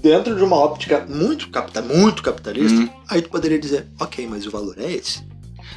Dentro 0.00 0.36
de 0.36 0.44
uma 0.44 0.56
óptica 0.56 1.04
muito, 1.08 1.48
capita, 1.50 1.82
muito 1.82 2.22
capitalista, 2.22 2.78
Uhum. 2.78 2.88
aí 3.08 3.20
tu 3.20 3.28
poderia 3.30 3.58
dizer, 3.58 3.86
ok, 3.98 4.28
mas 4.30 4.46
o 4.46 4.50
valor 4.50 4.76
é 4.78 4.92
esse. 4.92 5.22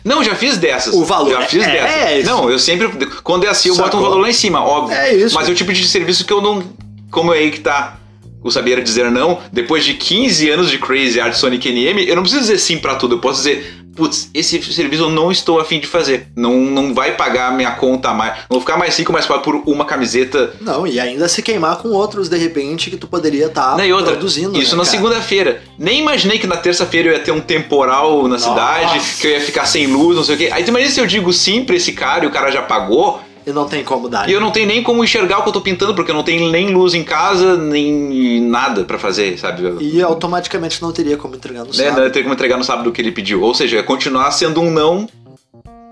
Não, 0.04 0.24
já 0.24 0.36
fiz 0.36 0.58
dessas. 0.58 0.94
O 0.94 1.06
valor 1.06 1.32
Já 1.32 1.42
fiz 1.44 1.64
é 1.64 1.72
dessas. 1.72 2.12
esse. 2.20 2.26
Não, 2.30 2.50
eu 2.50 2.58
sempre. 2.60 2.90
Quando 3.24 3.46
é 3.46 3.50
assim, 3.50 3.70
eu 3.70 3.76
boto 3.76 3.90
um 3.90 3.92
Sacou? 4.00 4.10
valor 4.10 4.22
lá 4.22 4.30
em 4.30 4.34
cima, 4.34 4.64
óbvio. 4.64 4.96
É 4.96 5.14
isso. 5.14 5.36
Mas 5.36 5.48
é 5.48 5.52
o 5.52 5.56
tipo 5.56 5.72
de 5.72 5.88
serviço 5.88 6.26
que 6.26 6.34
eu 6.34 6.42
não. 6.42 6.64
Como 7.10 7.34
é 7.34 7.40
aí 7.40 7.52
que 7.52 7.60
tá 7.60 7.98
o 8.44 8.50
saber 8.50 8.82
dizer 8.82 9.12
não, 9.12 9.40
depois 9.54 9.86
de 9.86 9.94
15 9.94 10.50
anos 10.50 10.72
de 10.72 10.80
Crazy 10.80 11.20
Art 11.20 11.34
Sonic 11.36 11.70
NM, 11.72 12.04
eu 12.08 12.16
não 12.16 12.24
preciso 12.24 12.42
dizer 12.42 12.58
sim 12.58 12.80
pra 12.80 12.96
tudo. 12.96 13.16
Eu 13.16 13.20
posso 13.20 13.38
dizer, 13.44 13.81
putz, 14.02 14.32
esse 14.34 14.60
serviço 14.64 15.04
eu 15.04 15.10
não 15.12 15.32
estou 15.32 15.60
afim 15.60 15.80
de 15.80 15.86
fazer. 15.86 16.28
Não, 16.36 16.56
não 16.56 16.92
vai 16.92 17.16
pagar 17.16 17.56
minha 17.56 17.70
conta 17.72 18.10
a 18.10 18.14
mais. 18.16 18.34
Não 18.34 18.46
vou 18.50 18.60
ficar 18.62 18.76
mais 18.76 18.98
rico, 18.98 19.14
pobre 19.14 19.44
por 19.44 19.62
uma 19.68 19.86
camiseta. 19.86 20.54
Não, 20.60 20.88
e 20.88 21.00
ainda 21.00 21.28
se 21.28 21.44
queimar 21.44 21.78
com 21.78 21.90
outros, 21.90 22.28
de 22.28 22.36
repente, 22.36 22.90
que 22.90 22.98
tu 22.98 23.06
poderia 23.06 23.46
estar 23.46 23.78
outra, 23.94 24.14
produzindo. 24.14 24.60
Isso 24.60 24.76
né, 24.76 24.80
na 24.80 24.86
segunda-feira. 24.86 25.62
Nem 25.78 26.00
imaginei 26.00 26.40
que 26.40 26.48
na 26.48 26.58
terça-feira 26.58 27.10
eu 27.10 27.14
ia 27.14 27.20
ter 27.20 27.32
um 27.32 27.40
temporal 27.40 28.28
na 28.28 28.40
cidade, 28.40 29.00
que 29.20 29.28
eu 29.28 29.32
ia 29.32 29.42
ficar 29.42 29.68
sem 29.68 29.86
luz, 29.86 30.18
não 30.18 30.24
sei 30.24 30.36
o 30.36 30.38
quê. 30.40 30.50
Aí 30.52 30.64
tu 30.64 30.70
imagina 30.70 30.92
se 30.92 31.00
eu 31.00 31.06
digo 31.06 31.32
sim 31.32 31.64
pra 31.64 31.76
esse 31.76 31.92
cara 31.92 32.26
e 32.26 32.28
o 32.28 32.32
cara 32.32 32.50
já 32.50 32.64
pagou. 32.64 33.22
E 33.46 33.52
não 33.52 33.68
tem 33.68 33.84
como 33.84 34.08
dar. 34.08 34.30
E 34.30 34.34
eu 34.34 34.40
não 34.40 34.52
tenho 34.52 34.68
nem 34.68 34.84
como 34.84 35.04
enxergar 35.04 35.40
o 35.40 35.44
que 35.44 35.50
eu 35.50 35.54
tô 35.54 35.62
pintando, 35.62 35.96
porque 35.96 36.12
eu 36.12 36.16
não 36.16 36.24
tenho 36.24 36.52
nem 36.52 36.70
luz 36.70 36.94
em 36.94 37.04
casa, 37.04 37.58
nem 37.58 38.40
nada 38.42 38.84
pra 38.84 39.00
fazer, 39.00 39.38
sabe? 39.38 39.64
E 39.80 40.02
automaticamente 40.02 40.82
não 40.82 40.92
teria 40.92 41.18
como 41.18 41.36
entregar 41.36 41.62
no 41.62 41.68
né, 41.68 41.74
sábado. 41.74 41.98
não 41.98 42.04
ia 42.04 42.12
ter 42.12 42.22
como 42.22 42.34
entregar 42.34 42.58
no 42.58 42.64
sábado 42.64 42.90
o 42.90 42.92
que 42.92 43.02
ele 43.02 43.12
pediu. 43.12 43.42
Ou 43.42 43.54
seja, 43.54 43.78
ia 43.78 43.84
continuar 43.84 44.32
sendo 44.32 44.62
um 44.62 44.70
não 44.70 45.10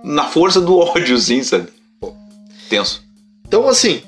na 0.03 0.25
força 0.25 0.61
do 0.61 0.77
ódio, 0.79 1.17
sim, 1.17 1.43
sabe? 1.43 1.67
Tenso. 2.69 3.03
Então, 3.47 3.67
assim, 3.67 4.03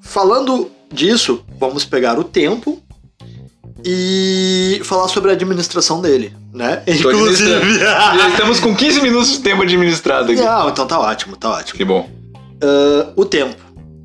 falando 0.00 0.70
disso, 0.92 1.44
vamos 1.58 1.84
pegar 1.84 2.18
o 2.18 2.24
tempo 2.24 2.80
e 3.84 4.80
falar 4.84 5.08
sobre 5.08 5.30
a 5.30 5.34
administração 5.34 6.00
dele, 6.00 6.32
né? 6.52 6.82
Já 6.86 8.28
estamos 8.28 8.60
com 8.60 8.74
15 8.74 9.00
minutos 9.00 9.32
de 9.32 9.40
tempo 9.40 9.62
administrado 9.62 10.32
aqui. 10.32 10.40
Não, 10.40 10.68
então 10.68 10.86
tá 10.86 10.98
ótimo, 10.98 11.36
tá 11.36 11.50
ótimo. 11.50 11.76
Que 11.76 11.84
bom. 11.84 12.17
Ah, 12.62 13.12
o 13.16 13.24
tempo. 13.24 13.56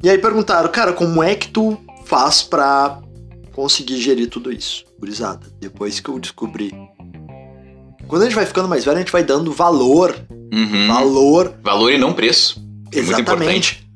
E 0.03 0.09
aí 0.09 0.17
perguntaram, 0.17 0.69
cara, 0.69 0.93
como 0.93 1.23
é 1.23 1.35
que 1.35 1.47
tu 1.47 1.77
faz 2.05 2.41
pra 2.41 2.99
conseguir 3.53 3.97
gerir 4.01 4.29
tudo 4.29 4.51
isso? 4.51 4.83
Gurizada, 4.99 5.45
depois 5.59 5.99
que 5.99 6.09
eu 6.09 6.19
descobri. 6.19 6.71
Quando 8.07 8.23
a 8.23 8.25
gente 8.25 8.35
vai 8.35 8.45
ficando 8.45 8.67
mais 8.67 8.83
velho, 8.83 8.97
a 8.97 8.99
gente 8.99 9.11
vai 9.11 9.23
dando 9.23 9.51
valor, 9.51 10.15
Uhum. 10.53 10.87
valor 10.87 11.55
Valor 11.63 11.91
e 11.91 11.97
não 11.97 12.13
preço. 12.13 12.61
É 12.91 12.97
muito 13.01 13.09
Exatamente. 13.11 13.87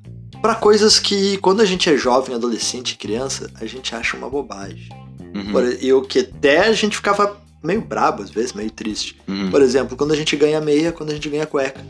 Pra 0.41 0.55
coisas 0.55 0.97
que, 0.99 1.37
quando 1.37 1.61
a 1.61 1.65
gente 1.65 1.89
é 1.89 1.97
jovem, 1.97 2.35
adolescente, 2.35 2.95
criança, 2.95 3.49
a 3.55 3.65
gente 3.65 3.93
acha 3.93 4.15
uma 4.17 4.29
bobagem. 4.29 4.89
Uhum. 5.35 5.51
Por, 5.51 5.83
e 5.83 5.91
o 5.93 6.01
que 6.01 6.19
até 6.19 6.67
a 6.67 6.73
gente 6.73 6.95
ficava 6.95 7.37
meio 7.63 7.81
brabo 7.81 8.23
às 8.23 8.29
vezes, 8.29 8.53
meio 8.53 8.71
triste. 8.71 9.19
Uhum. 9.27 9.51
Por 9.51 9.61
exemplo, 9.61 9.97
quando 9.97 10.13
a 10.13 10.15
gente 10.15 10.35
ganha 10.35 10.61
meia, 10.61 10.91
quando 10.91 11.09
a 11.09 11.13
gente 11.13 11.29
ganha 11.29 11.45
cueca. 11.45 11.85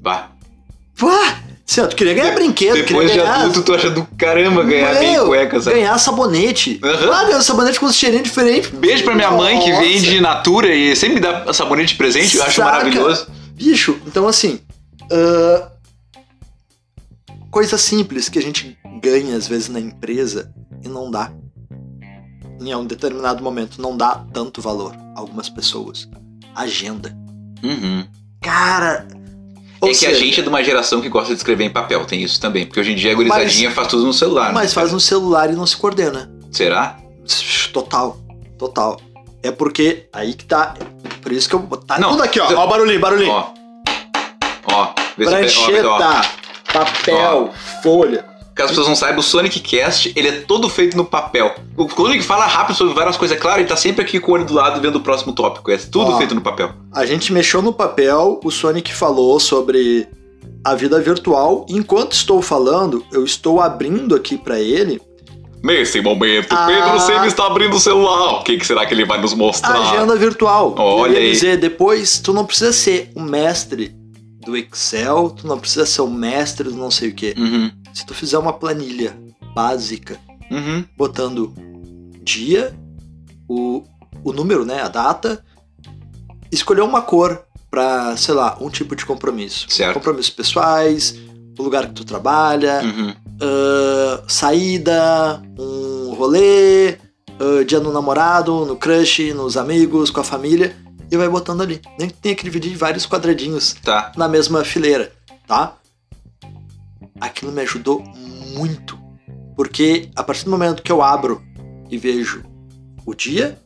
Bah. 0.00 0.30
Uá! 1.00 1.38
Tu 1.72 1.94
queria 1.94 2.14
ganhar 2.14 2.34
brinquedo, 2.34 2.74
Depois 2.74 3.06
de 3.12 3.16
queria 3.16 3.30
ganhar... 3.30 3.42
adulto, 3.42 3.62
tu 3.62 3.72
acha 3.72 3.90
do 3.90 4.04
caramba 4.18 4.64
ganhar 4.64 4.92
Meu, 4.98 5.26
cueca, 5.26 5.60
sabe? 5.60 5.76
Ganhar 5.76 5.96
sabonete. 5.98 6.80
Aham. 6.82 7.12
Ah, 7.12 7.24
ganhar 7.24 7.42
sabonete 7.42 7.78
com 7.78 7.86
um 7.86 7.92
cheirinho 7.92 8.24
diferente. 8.24 8.70
Beijo 8.74 9.04
pra 9.04 9.14
minha 9.14 9.30
mãe 9.30 9.60
que 9.60 9.70
Nossa. 9.70 9.82
vende 9.82 10.20
Natura 10.20 10.74
e 10.74 10.96
sempre 10.96 11.16
me 11.16 11.20
dá 11.20 11.52
sabonete 11.52 11.92
de 11.92 11.98
presente, 11.98 12.36
eu 12.36 12.42
acho 12.42 12.56
Saca. 12.56 12.72
maravilhoso. 12.72 13.28
Bicho, 13.52 14.00
então 14.04 14.26
assim. 14.26 14.58
ah, 15.12 15.70
coisa 17.52 17.78
simples 17.78 18.28
que 18.28 18.38
a 18.40 18.42
gente 18.42 18.76
ganha 19.00 19.36
às 19.36 19.46
vezes 19.46 19.68
na 19.68 19.78
empresa 19.78 20.52
e 20.84 20.88
não 20.88 21.08
dá. 21.08 21.30
Em 22.60 22.74
um 22.74 22.84
determinado 22.84 23.42
momento 23.44 23.80
não 23.80 23.96
dá 23.96 24.24
tanto 24.32 24.60
valor 24.60 24.92
a 25.14 25.20
algumas 25.20 25.48
pessoas. 25.48 26.08
Agenda. 26.54 27.16
Uhum. 27.62 28.04
Cara. 28.42 29.06
É 29.82 29.86
ou 29.86 29.90
que 29.92 29.96
a 30.06 30.10
seja, 30.10 30.14
gente 30.20 30.40
é 30.40 30.42
de 30.42 30.48
uma 30.48 30.62
geração 30.62 31.00
que 31.00 31.08
gosta 31.08 31.28
de 31.32 31.38
escrever 31.38 31.64
em 31.64 31.70
papel, 31.70 32.04
tem 32.04 32.22
isso 32.22 32.38
também. 32.40 32.66
Porque 32.66 32.80
hoje 32.80 32.92
em 32.92 32.96
dia 32.96 33.12
a 33.12 33.14
gurizadinha 33.14 33.70
faz 33.70 33.88
tudo 33.88 34.04
no 34.04 34.12
celular. 34.12 34.52
Mas 34.52 34.70
né? 34.70 34.74
faz 34.74 34.92
no 34.92 35.00
celular 35.00 35.50
e 35.50 35.54
não 35.54 35.66
se 35.66 35.76
coordena. 35.76 36.30
Será? 36.50 36.98
Total. 37.72 38.18
Total. 38.58 39.00
É 39.42 39.50
porque 39.50 40.06
aí 40.12 40.34
que 40.34 40.44
tá. 40.44 40.74
Por 41.22 41.32
isso 41.32 41.48
que 41.48 41.54
eu. 41.54 41.60
Tá 41.86 41.98
Não, 41.98 42.10
tudo 42.10 42.22
aqui, 42.24 42.38
ó. 42.40 42.50
eu- 42.50 42.58
Ó 42.58 42.64
o 42.64 42.68
barulhinho, 42.68 43.00
barulhinho. 43.00 43.30
Ó. 43.32 43.52
Ó. 44.64 44.86
Se- 45.16 45.24
ó, 45.24 45.30
Prancheta, 45.30 45.88
ó. 45.88 46.22
papel, 46.72 47.50
folha. 47.82 48.24
Caso 48.54 48.64
as 48.64 48.70
pessoas 48.70 48.88
não 48.88 48.96
saibam, 48.96 49.20
o 49.20 49.22
Sonic 49.22 49.60
Cast, 49.60 50.12
ele 50.16 50.28
é 50.28 50.32
todo 50.40 50.68
feito 50.68 50.96
no 50.96 51.04
papel. 51.04 51.54
O 51.76 51.88
Sonic 51.88 52.22
fala 52.24 52.46
rápido 52.46 52.76
sobre 52.76 52.94
várias 52.94 53.16
coisas, 53.16 53.36
é 53.36 53.40
claro, 53.40 53.60
ele 53.60 53.68
tá 53.68 53.76
sempre 53.76 54.02
aqui 54.02 54.18
com 54.20 54.32
o 54.32 54.34
olho 54.34 54.44
do 54.44 54.52
lado 54.54 54.80
vendo 54.80 54.96
o 54.96 55.00
próximo 55.00 55.32
tópico. 55.32 55.70
É 55.70 55.76
tudo 55.78 56.12
Ó. 56.12 56.18
feito 56.18 56.34
no 56.34 56.40
papel. 56.40 56.72
A 56.92 57.06
gente 57.06 57.32
mexeu 57.32 57.62
no 57.62 57.72
papel, 57.72 58.40
o 58.44 58.50
Sonic 58.50 58.92
falou 58.92 59.38
sobre 59.40 60.06
a 60.64 60.74
vida 60.74 61.00
virtual. 61.00 61.64
Enquanto 61.68 62.12
estou 62.12 62.42
falando, 62.42 63.04
eu 63.12 63.24
estou 63.24 63.60
abrindo 63.60 64.14
aqui 64.14 64.36
pra 64.36 64.60
ele 64.60 65.00
Nesse 65.62 66.00
momento, 66.00 66.54
Ah. 66.54 66.66
Pedro 66.66 66.98
sempre 67.00 67.28
está 67.28 67.46
abrindo 67.46 67.76
o 67.76 67.80
celular. 67.80 68.40
O 68.40 68.42
que, 68.42 68.56
que 68.56 68.66
será 68.66 68.86
que 68.86 68.94
ele 68.94 69.04
vai 69.04 69.20
nos 69.20 69.34
mostrar? 69.34 69.74
a 69.74 69.90
agenda 69.92 70.16
virtual. 70.16 70.74
Olha 70.78 71.18
aí. 71.18 71.32
dizer, 71.32 71.58
depois, 71.58 72.18
tu 72.18 72.32
não 72.32 72.46
precisa 72.46 72.72
ser 72.72 73.10
o 73.14 73.20
mestre 73.20 73.94
do 74.40 74.56
Excel, 74.56 75.30
tu 75.30 75.46
não 75.46 75.58
precisa 75.58 75.84
ser 75.86 76.00
o 76.02 76.10
mestre 76.10 76.68
do 76.68 76.76
não 76.76 76.90
sei 76.90 77.10
o 77.10 77.14
quê. 77.14 77.34
Uhum. 77.36 77.70
Se 77.92 78.04
tu 78.06 78.14
fizer 78.14 78.38
uma 78.38 78.52
planilha 78.52 79.16
básica, 79.54 80.18
Uhum. 80.50 80.84
botando 80.96 81.52
dia, 82.22 82.74
o, 83.48 83.82
o 84.24 84.32
número, 84.32 84.64
né, 84.64 84.80
a 84.82 84.88
data, 84.88 85.44
escolher 86.50 86.82
uma 86.82 87.02
cor 87.02 87.42
pra, 87.70 88.16
sei 88.16 88.34
lá, 88.34 88.56
um 88.60 88.68
tipo 88.68 88.96
de 88.96 89.06
compromisso. 89.06 89.66
Certo. 89.68 89.94
Compromissos 89.94 90.30
pessoais, 90.32 91.14
o 91.58 91.62
lugar 91.62 91.86
que 91.86 91.94
tu 91.94 92.04
trabalha, 92.04 92.80
Uhum. 92.82 93.14
ah, 93.40 94.24
saída, 94.26 95.42
um 95.58 96.14
rolê, 96.14 96.92
ah, 97.38 97.64
dia 97.66 97.78
no 97.80 97.92
namorado, 97.92 98.64
no 98.64 98.76
crush, 98.76 99.32
nos 99.34 99.56
amigos, 99.56 100.10
com 100.10 100.20
a 100.20 100.24
família, 100.24 100.74
e 101.10 101.16
vai 101.16 101.28
botando 101.28 101.60
ali. 101.62 101.80
Nem 101.98 102.08
que 102.08 102.14
tenha 102.16 102.34
que 102.34 102.44
dividir 102.44 102.72
em 102.72 102.76
vários 102.76 103.06
quadradinhos 103.06 103.74
Tá. 103.82 104.12
na 104.16 104.28
mesma 104.28 104.64
fileira, 104.64 105.12
tá? 105.46 105.74
Aquilo 107.20 107.52
me 107.52 107.60
ajudou 107.62 108.02
muito, 108.54 108.98
porque 109.56 110.08
a 110.16 110.22
partir 110.22 110.44
do 110.44 110.50
momento 110.50 110.82
que 110.82 110.90
eu 110.92 111.02
abro 111.02 111.42
e 111.90 111.98
vejo 111.98 112.42
o 113.04 113.14
dia 113.14 113.58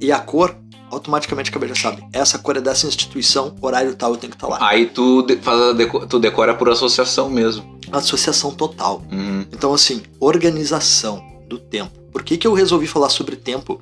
e 0.00 0.12
a 0.12 0.18
cor, 0.18 0.54
automaticamente 0.90 1.50
a 1.50 1.52
cabeça 1.52 1.74
sabe. 1.74 2.06
Essa 2.12 2.38
cor 2.38 2.56
é 2.56 2.60
dessa 2.60 2.86
instituição, 2.86 3.54
horário 3.60 3.94
tal, 3.94 4.12
eu 4.12 4.16
tenho 4.18 4.30
que 4.30 4.36
estar 4.36 4.48
lá. 4.48 4.58
Aí 4.60 4.86
tu, 4.86 5.22
de- 5.22 5.36
faz 5.36 5.74
deco- 5.76 6.06
tu 6.06 6.18
decora 6.18 6.54
por 6.54 6.68
associação 6.68 7.30
mesmo. 7.30 7.78
Associação 7.90 8.50
total. 8.52 9.02
Uhum. 9.10 9.46
Então, 9.52 9.72
assim, 9.72 10.02
organização 10.20 11.24
do 11.48 11.58
tempo. 11.58 11.98
Por 12.12 12.22
que, 12.22 12.36
que 12.36 12.46
eu 12.46 12.52
resolvi 12.52 12.86
falar 12.86 13.08
sobre 13.08 13.36
tempo? 13.36 13.80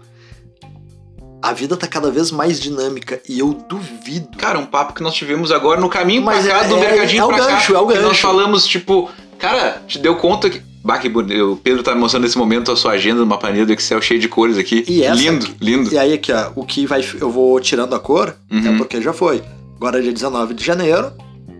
A 1.45 1.53
vida 1.53 1.76
tá 1.76 1.86
cada 1.86 2.11
vez 2.11 2.30
mais 2.30 2.59
dinâmica 2.61 3.20
e 3.28 3.38
eu 3.38 3.53
duvido. 3.68 4.36
Cara, 4.38 4.59
um 4.59 4.64
papo 4.66 4.95
que 4.95 5.03
nós 5.03 5.14
tivemos 5.14 5.53
agora 5.53 5.80
no 5.80 5.88
caminho 5.90 6.22
Mas 6.22 6.47
pra 6.47 6.55
cá, 6.61 6.64
é- 6.64 6.68
do 6.68 6.76
é- 6.76 6.80
mercadinho 6.80 7.20
é 7.20 7.24
o 7.24 7.28
pra 7.28 7.36
gancho, 7.38 7.72
cá. 7.72 7.78
é 7.78 7.82
o 7.82 7.86
que 7.86 7.95
nós 7.95 8.03
gancho. 8.05 8.20
falamos, 8.22 8.66
tipo, 8.66 9.11
cara, 9.38 9.82
te 9.86 9.99
deu 9.99 10.16
conta 10.16 10.49
que. 10.49 10.62
Bah, 10.82 10.99
que 10.99 11.09
bonito. 11.09 11.53
O 11.53 11.57
Pedro 11.57 11.82
tá 11.82 11.95
me 11.95 12.01
mostrando 12.01 12.24
nesse 12.24 12.36
momento 12.38 12.70
a 12.72 12.76
sua 12.76 12.92
agenda 12.92 13.20
numa 13.20 13.36
planilha 13.38 13.64
do 13.66 13.72
Excel 13.72 14.01
cheia 14.03 14.18
de 14.20 14.28
cores 14.28 14.57
aqui. 14.59 14.84
E 14.88 15.03
essa 15.03 15.14
lindo, 15.14 15.47
aqui- 15.47 15.55
lindo. 15.61 15.92
E 15.92 15.99
aí 15.99 16.12
aqui, 16.14 16.30
ó, 16.32 16.51
o 16.55 16.64
que 16.64 16.86
vai. 16.86 17.05
Eu 17.20 17.30
vou 17.30 17.59
tirando 17.61 17.95
a 17.95 17.99
cor, 17.99 18.34
Uhum. 18.51 18.74
é 18.74 18.76
porque 18.78 19.01
já 19.03 19.12
foi. 19.12 19.42
Agora 19.76 19.99
é 19.99 20.03
dia 20.03 20.12
19 20.12 20.55
de 20.55 20.64
janeiro. 20.64 21.11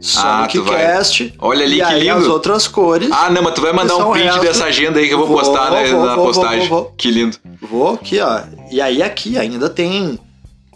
Sonic 0.01 0.59
Ah. 0.59 0.65
Cast. 0.65 1.35
Olha 1.39 1.65
ali 1.65 1.77
e 1.77 1.79
que 1.79 1.83
aí 1.83 2.01
lindo. 2.01 2.17
as 2.19 2.27
outras 2.27 2.69
cores. 2.69 3.09
Ah, 3.11 3.31
não, 3.31 3.43
mas 3.43 3.55
tu 3.55 3.63
vai 3.63 3.73
mandar 3.73 3.97
um 3.97 4.13
print 4.13 4.25
resto. 4.27 4.41
dessa 4.43 4.65
agenda 4.67 4.99
aí 4.99 5.09
que 5.09 5.15
eu 5.15 5.19
vou, 5.19 5.27
Vou, 5.29 5.39
postar 5.39 5.71
né, 5.71 5.85
vou, 5.91 6.05
na 6.05 6.15
vou, 6.15 6.27
postagem. 6.27 6.69
vou, 6.69 6.83
vou. 6.83 6.95
Que 6.97 7.11
lindo. 7.11 7.37
Vou 7.63 7.95
aqui, 7.95 8.21
ó. 8.21 8.41
E 8.71 8.81
aí 8.81 9.03
aqui 9.03 9.39
ainda 9.39 9.69
tem 9.71 10.19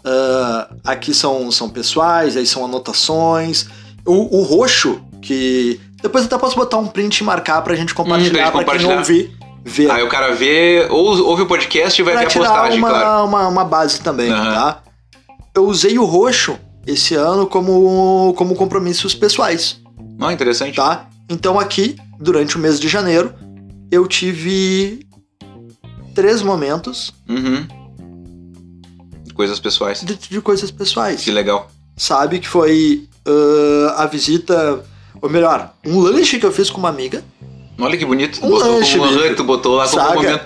Ah, 0.03 0.69
aqui 0.85 1.13
são, 1.13 1.51
são 1.51 1.69
pessoais, 1.69 2.37
aí 2.37 2.45
são 2.45 2.63
anotações. 2.65 3.67
O, 4.05 4.39
o 4.39 4.43
roxo, 4.43 5.01
que. 5.21 5.79
Depois 6.01 6.25
até 6.25 6.37
posso 6.37 6.55
botar 6.55 6.77
um 6.77 6.87
print 6.87 7.17
e 7.19 7.23
marcar 7.23 7.61
pra 7.61 7.75
gente 7.75 7.93
compartilhar, 7.93 8.47
Hum, 8.47 8.51
pra 8.51 8.59
gente 8.61 8.65
pra 8.65 8.77
quem 8.77 8.87
não 8.87 8.97
ouvir, 8.99 9.37
ver. 9.65 9.91
Aí 9.91 10.01
o 10.01 10.07
cara 10.07 10.33
vê, 10.33 10.87
ou 10.89 11.21
ouve 11.27 11.41
o 11.41 11.45
podcast 11.45 12.01
e 12.01 12.05
vai 12.05 12.13
pra 12.13 12.21
ver 12.21 12.27
a 12.27 12.39
postagem, 12.39 12.77
uma, 12.79 12.89
claro. 12.89 13.25
uma, 13.27 13.47
uma 13.49 13.65
base 13.65 13.99
também, 13.99 14.31
Aham. 14.31 14.53
tá? 14.53 14.83
Eu 15.53 15.65
usei 15.67 15.99
o 15.99 16.05
roxo 16.05 16.57
esse 16.87 17.13
ano 17.15 17.45
como, 17.45 18.33
como 18.37 18.55
compromissos 18.55 19.13
pessoais, 19.13 19.81
Não, 20.17 20.31
interessante. 20.31 20.77
tá? 20.77 21.09
Então 21.29 21.59
aqui, 21.59 21.97
durante 22.17 22.55
o 22.55 22.59
mês 22.59 22.79
de 22.79 22.87
janeiro, 22.87 23.33
eu 23.91 24.07
tive 24.07 25.05
três 26.15 26.41
momentos 26.41 27.13
Uhum. 27.27 27.67
Coisas 29.39 29.57
pessoais. 29.57 30.03
de, 30.03 30.15
de 30.17 30.41
coisas 30.41 30.69
pessoais. 30.69 31.23
Que 31.23 31.31
legal. 31.31 31.71
sabe? 31.95 32.39
Que 32.39 32.47
foi 32.47 33.07
ah, 33.25 34.03
a 34.03 34.05
visita, 34.05 34.83
ou 35.21 35.29
melhor, 35.29 35.71
um 35.85 35.97
lanche 35.97 36.37
que 36.37 36.45
eu 36.45 36.51
fiz 36.51 36.69
com 36.69 36.77
uma 36.79 36.89
amiga. 36.89 37.23
Olha 37.79 37.97
que 37.97 38.03
bonito. 38.05 38.45
Um 38.45 38.49
botou 38.49 38.73
lanche, 38.73 38.97
como 38.97 39.09
um 39.09 39.35
tu 39.35 39.43
botou 39.45 39.75
lá 39.77 39.87
como 39.87 40.03
momento. 40.15 40.45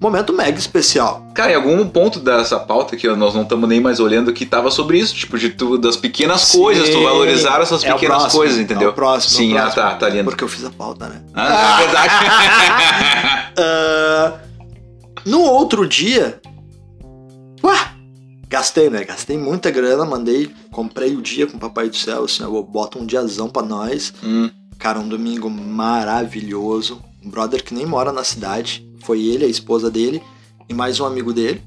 Momento 0.00 0.32
mega 0.32 0.58
especial. 0.58 1.24
Cara, 1.32 1.52
em 1.52 1.54
algum 1.54 1.86
ponto 1.86 2.18
dessa 2.18 2.58
pauta 2.58 2.96
que 2.96 3.06
nós 3.14 3.32
não 3.32 3.42
estamos 3.42 3.68
nem 3.68 3.80
mais 3.80 4.00
olhando 4.00 4.32
que 4.32 4.44
tava 4.44 4.72
sobre 4.72 4.98
isso, 4.98 5.14
tipo, 5.14 5.38
de 5.38 5.50
tu, 5.50 5.78
das 5.78 5.96
pequenas 5.96 6.40
Sim. 6.40 6.58
coisas, 6.58 6.88
tu 6.88 7.00
valorizar 7.00 7.60
essas 7.60 7.84
É 7.84 7.92
pequenas 7.92 8.22
próximo, 8.22 8.40
coisas, 8.40 8.58
entendeu? 8.58 8.88
é 8.88 8.90
o 8.90 8.94
próximo, 8.94 9.36
Sim, 9.36 9.52
é 9.52 9.54
o 9.54 9.58
ah 9.58 9.60
próximo. 9.70 9.82
tá, 9.84 9.94
tá 9.94 10.08
lindo. 10.08 10.24
Porque 10.24 10.42
eu 10.42 10.48
fiz 10.48 10.64
a 10.64 10.70
pauta, 10.70 11.08
né? 11.08 11.22
Ah, 11.32 11.78
é 11.80 11.84
verdade. 11.84 13.52
Ah, 13.64 14.38
no 15.24 15.42
outro 15.42 15.86
dia. 15.86 16.40
Ué! 17.62 17.91
Gastei, 18.52 18.90
né? 18.90 19.02
Gastei 19.02 19.38
muita 19.38 19.70
grana, 19.70 20.04
mandei, 20.04 20.54
comprei 20.70 21.16
o 21.16 21.22
dia 21.22 21.46
com 21.46 21.56
o 21.56 21.58
Papai 21.58 21.88
do 21.88 21.96
Céu, 21.96 22.24
assim, 22.24 22.42
eu 22.42 22.62
boto 22.62 22.98
um 22.98 23.06
diazão 23.06 23.48
pra 23.48 23.62
nós. 23.62 24.12
Hum, 24.22 24.50
Cara, 24.78 25.00
um 25.00 25.08
domingo 25.08 25.48
maravilhoso. 25.48 27.02
Um 27.24 27.30
brother 27.30 27.64
que 27.64 27.72
nem 27.72 27.86
mora 27.86 28.12
na 28.12 28.22
cidade. 28.22 28.86
Foi 29.00 29.22
ele, 29.22 29.46
a 29.46 29.48
esposa 29.48 29.90
dele 29.90 30.22
e 30.68 30.74
mais 30.74 31.00
um 31.00 31.06
amigo 31.06 31.32
dele. 31.32 31.62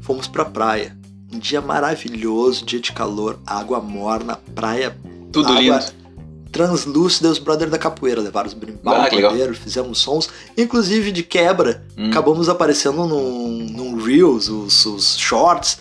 Fomos 0.00 0.26
pra 0.26 0.44
praia. 0.44 0.98
Um 1.32 1.38
dia 1.38 1.60
maravilhoso, 1.60 2.64
dia 2.64 2.80
de 2.80 2.90
calor, 2.90 3.38
água 3.46 3.80
morna, 3.80 4.36
praia 4.52 4.98
tudo 5.30 5.46
água 5.46 5.60
lindo. 5.60 6.05
Translúcida. 6.50 7.28
Os 7.28 7.38
brother 7.38 7.68
da 7.68 7.78
capoeira 7.78 8.20
levaram 8.20 8.46
os 8.48 8.54
brimbal, 8.54 8.94
Ah, 8.94 9.08
legal. 9.14 9.32
fizemos 9.54 9.98
sons. 9.98 10.28
Inclusive 10.56 11.12
de 11.12 11.22
quebra, 11.22 11.84
Hum, 11.96 12.08
acabamos 12.10 12.48
aparecendo 12.48 13.06
num, 13.06 13.66
num 13.70 13.96
Reels, 14.02 14.48
os, 14.48 14.86
os 14.86 15.18
shorts, 15.18 15.78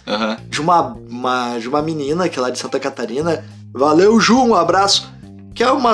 de 0.49 0.61
uma, 0.61 0.97
uma- 1.09 1.57
de 1.59 1.68
uma 1.68 1.82
menina 1.82 2.28
que 2.30 2.38
é 2.39 2.41
lá 2.41 2.49
de 2.49 2.59
Santa 2.59 2.80
Catarina. 2.80 3.43
Valeu, 3.74 4.20
Ju, 4.20 4.38
um 4.41 4.55
abraço. 4.55 5.13
Que 5.53 5.63
é 5.63 5.72
uma 5.72 5.93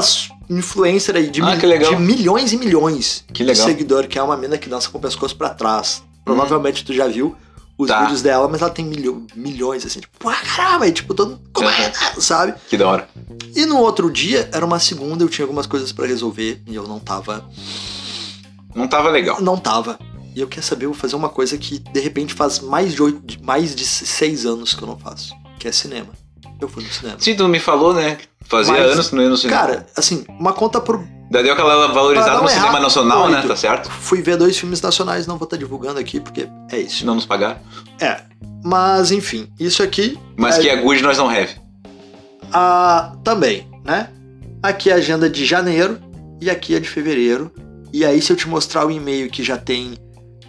influencer 0.49 1.15
aí 1.15 1.29
de, 1.29 1.41
Ah, 1.41 1.55
de 1.55 1.95
milhões 1.97 2.51
e 2.51 2.57
milhões 2.57 3.23
Que 3.27 3.33
de 3.35 3.43
legal. 3.43 3.65
seguidor, 3.65 4.07
que 4.07 4.17
é 4.17 4.23
uma 4.23 4.35
mina 4.35 4.57
que 4.57 4.67
dança 4.67 4.89
com 4.89 4.97
o 4.97 5.01
pescoço 5.01 5.35
pra 5.35 5.49
trás. 5.49 6.01
Provavelmente 6.25 6.83
tu 6.83 6.93
já 6.93 7.07
viu 7.07 7.35
os 7.83 7.87
Tá. 7.87 8.01
vídeos 8.01 8.21
dela, 8.21 8.47
mas 8.47 8.61
ela 8.61 8.69
tem 8.71 8.85
milho- 8.85 9.25
milhões, 9.35 9.85
assim, 9.85 9.99
tipo, 9.99 10.29
ah, 10.29 10.35
caramba, 10.55 10.87
e, 10.87 10.91
tipo, 10.91 11.13
todo 11.13 11.39
como 11.53 11.69
é, 11.69 11.91
sabe? 12.19 12.53
Que 12.69 12.77
da 12.77 12.87
hora. 12.87 13.09
E 13.55 13.65
no 13.65 13.77
outro 13.79 14.09
dia, 14.11 14.49
era 14.53 14.65
uma 14.65 14.79
segunda, 14.79 15.23
eu 15.23 15.29
tinha 15.29 15.43
algumas 15.45 15.65
coisas 15.67 15.91
pra 15.91 16.05
resolver 16.05 16.61
e 16.67 16.75
eu 16.75 16.87
não 16.87 16.99
tava, 16.99 17.45
Não 18.75 18.87
tava 18.87 19.09
legal. 19.09 19.41
não 19.41 19.57
tava. 19.57 19.99
E 20.35 20.39
eu 20.39 20.47
queria 20.47 20.63
saber, 20.63 20.85
eu 20.85 20.91
vou 20.91 20.99
fazer 20.99 21.15
uma 21.17 21.27
coisa 21.29 21.57
que 21.57 21.79
de 21.79 21.99
repente 21.99 22.33
faz 22.33 22.59
mais 22.59 22.93
de, 22.93 23.03
oito, 23.03 23.43
mais 23.43 23.75
de 23.75 23.85
seis 23.85 24.45
anos 24.45 24.73
que 24.73 24.81
eu 24.81 24.87
não 24.87 24.97
faço, 24.97 25.33
que 25.59 25.67
é 25.67 25.71
cinema. 25.71 26.07
Eu 26.59 26.69
fui 26.69 26.83
no 26.83 26.89
cinema. 26.91 27.17
Sim, 27.19 27.35
tu 27.35 27.47
me 27.49 27.59
falou, 27.59 27.93
né? 27.93 28.17
Fazia 28.45 28.73
Mas, 28.73 28.91
anos 28.93 29.09
que 29.09 29.15
não 29.15 29.23
ia 29.23 29.29
no 29.29 29.35
cinema. 29.37 29.59
Cara, 29.59 29.85
assim, 29.97 30.23
uma 30.29 30.53
conta 30.53 30.79
por. 30.79 31.03
Daí 31.31 31.43
deu 31.43 31.53
aquela 31.53 31.87
valorizada 31.93 32.41
no 32.41 32.47
cinema 32.49 32.79
nacional, 32.79 33.29
né? 33.29 33.41
Tá 33.47 33.55
certo? 33.55 33.89
Fui 33.89 34.21
ver 34.21 34.35
dois 34.35 34.57
filmes 34.57 34.81
nacionais, 34.81 35.25
não 35.25 35.37
vou 35.37 35.45
estar 35.45 35.55
divulgando 35.55 35.97
aqui, 35.97 36.19
porque 36.19 36.47
é 36.69 36.77
isso. 36.77 37.05
Não 37.05 37.15
nos 37.15 37.25
pagaram. 37.25 37.57
É. 38.01 38.21
Mas, 38.63 39.11
enfim, 39.11 39.49
isso 39.59 39.81
aqui 39.81 40.19
Mas 40.37 40.57
É. 40.57 40.61
que 40.61 40.69
é 40.69 40.75
good, 40.75 41.01
nós 41.01 41.17
não 41.17 41.29
have. 41.29 41.55
Ah, 42.51 43.13
também, 43.23 43.65
né? 43.85 44.09
Aqui 44.61 44.89
é 44.89 44.93
a 44.93 44.97
agenda 44.97 45.29
de 45.29 45.45
janeiro 45.45 45.99
e 46.41 46.49
aqui 46.49 46.75
é 46.75 46.79
de 46.81 46.89
fevereiro. 46.89 47.49
E 47.93 48.03
aí, 48.05 48.21
se 48.21 48.31
eu 48.31 48.35
te 48.35 48.47
mostrar 48.49 48.85
o 48.85 48.91
e-mail 48.91 49.29
que 49.29 49.41
já 49.41 49.57
tem 49.57 49.97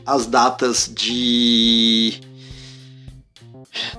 as 0.05 0.27
datas 0.27 0.91
de 0.93 2.21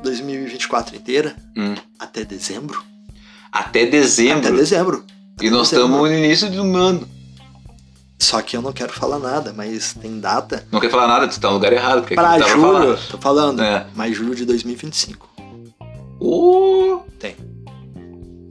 2024 0.03 0.95
inteira, 0.95 1.33
Hum. 1.57 1.75
até 1.97 2.23
dezembro. 2.25 2.83
Até 3.51 3.85
dezembro. 3.85 4.39
Até 4.47 4.51
dezembro. 4.51 5.05
E 5.43 5.49
nós 5.49 5.67
estamos 5.71 5.99
no 5.99 6.07
início 6.07 6.49
do 6.49 6.61
ano. 6.77 7.07
Só 8.17 8.41
que 8.41 8.55
eu 8.55 8.61
não 8.61 8.71
quero 8.71 8.93
falar 8.93 9.19
nada, 9.19 9.53
mas 9.55 9.93
tem 9.93 10.19
data. 10.19 10.65
Não 10.71 10.79
quer 10.79 10.89
falar 10.89 11.07
nada, 11.07 11.27
tu 11.27 11.37
tá 11.37 11.49
no 11.49 11.55
lugar 11.55 11.73
errado. 11.73 11.99
Porque 11.99 12.15
Pra 12.15 12.39
julho, 12.39 12.61
falando. 12.61 12.99
tô 13.11 13.17
falando, 13.17 13.61
É. 13.61 13.85
mas 13.93 14.15
julho 14.15 14.33
de 14.33 14.45
2025. 14.45 15.27
Uh, 16.21 17.01
Tem. 17.19 17.35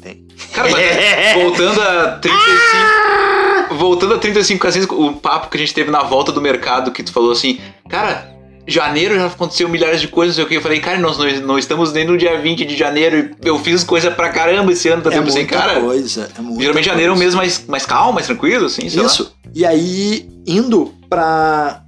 Tem. 0.02 0.26
Cara, 0.52 0.70
mas 0.70 0.80
é, 0.84 1.32
voltando 1.42 1.80
a 1.80 2.18
35. 2.18 3.74
Voltando 3.78 4.14
a 4.14 4.18
35 4.18 4.60
casinhas, 4.60 4.86
o 4.90 5.12
papo 5.14 5.48
que 5.48 5.56
a 5.56 5.60
gente 5.60 5.72
teve 5.72 5.90
na 5.90 6.02
volta 6.02 6.30
do 6.30 6.42
mercado, 6.42 6.92
que 6.92 7.02
tu 7.02 7.10
falou 7.10 7.32
assim, 7.32 7.58
cara, 7.88 8.31
janeiro 8.66 9.14
já 9.16 9.26
aconteceu 9.26 9.68
milhares 9.68 10.00
de 10.00 10.08
coisas, 10.08 10.36
não 10.36 10.42
sei 10.42 10.44
o 10.44 10.48
que. 10.48 10.56
Eu 10.56 10.62
falei, 10.62 10.80
cara, 10.80 10.98
nós 10.98 11.18
não, 11.18 11.26
não 11.46 11.58
estamos 11.58 11.92
nem 11.92 12.04
no 12.04 12.16
dia 12.16 12.38
20 12.40 12.64
de 12.64 12.76
janeiro 12.76 13.30
e 13.44 13.48
eu 13.48 13.58
fiz 13.58 13.82
coisa 13.84 14.10
pra 14.10 14.28
caramba 14.28 14.72
esse 14.72 14.88
ano, 14.88 15.02
tá 15.02 15.10
É 15.12 15.18
assim, 15.18 15.32
muita 15.40 15.56
cara. 15.56 15.80
coisa. 15.80 16.30
É 16.36 16.40
muita 16.40 16.60
Geralmente 16.60 16.84
janeiro 16.84 17.12
é 17.12 17.14
um 17.14 17.18
coisa. 17.18 17.36
mês 17.38 17.56
mais, 17.56 17.66
mais 17.66 17.86
calmo, 17.86 18.12
mais 18.12 18.26
tranquilo, 18.26 18.66
assim, 18.66 18.88
sei 18.88 19.00
lá. 19.00 19.06
Isso. 19.06 19.34
E 19.54 19.64
aí, 19.66 20.28
indo 20.46 20.94
pra. 21.08 21.80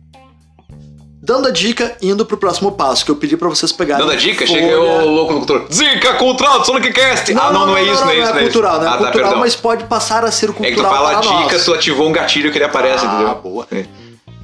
Dando 1.27 1.49
a 1.49 1.51
dica, 1.51 1.97
indo 2.03 2.27
pro 2.27 2.37
próximo 2.37 2.70
passo, 2.72 3.03
que 3.03 3.11
eu 3.11 3.16
pedi 3.16 3.35
pra 3.35 3.49
vocês 3.49 3.72
pegarem. 3.72 4.05
Dando 4.05 4.12
a 4.14 4.16
dica, 4.18 4.47
folha- 4.47 4.61
chega 4.61 4.79
o 4.79 5.09
louco 5.09 5.33
no 5.33 5.39
cultor. 5.39 5.66
Dica 5.70 6.12
cultural 6.16 6.59
do 6.61 6.66
Sonic 6.66 6.93
Cast! 6.93 7.33
ah, 7.33 7.51
não, 7.51 7.64
não, 7.68 7.75
é 7.79 7.83
isso, 7.83 8.05
não, 8.05 8.11
é 8.11 8.18
isso, 8.18 8.29
não 8.31 8.37
é 8.37 8.43
isso. 8.43 8.53
cultural, 8.53 8.77
não 8.79 8.85
é 8.85 8.89
ah, 8.89 8.91
tá, 8.91 8.99
cultural, 8.99 9.12
perdão. 9.29 9.41
mas 9.41 9.57
pode 9.57 9.85
passar 9.85 10.22
a 10.22 10.31
ser 10.31 10.49
cultural 10.53 10.70
É 10.70 10.75
que 10.75 10.83
tu 10.83 10.87
fala 10.87 11.20
dica, 11.20 11.55
nós. 11.55 11.64
tu 11.64 11.72
ativou 11.72 12.07
um 12.09 12.12
gatilho 12.12 12.53
que 12.53 12.59
ele 12.59 12.64
aparece, 12.66 13.07
ah, 13.07 13.14
entendeu? 13.14 13.35
boa. 13.43 13.66
É. 13.72 13.87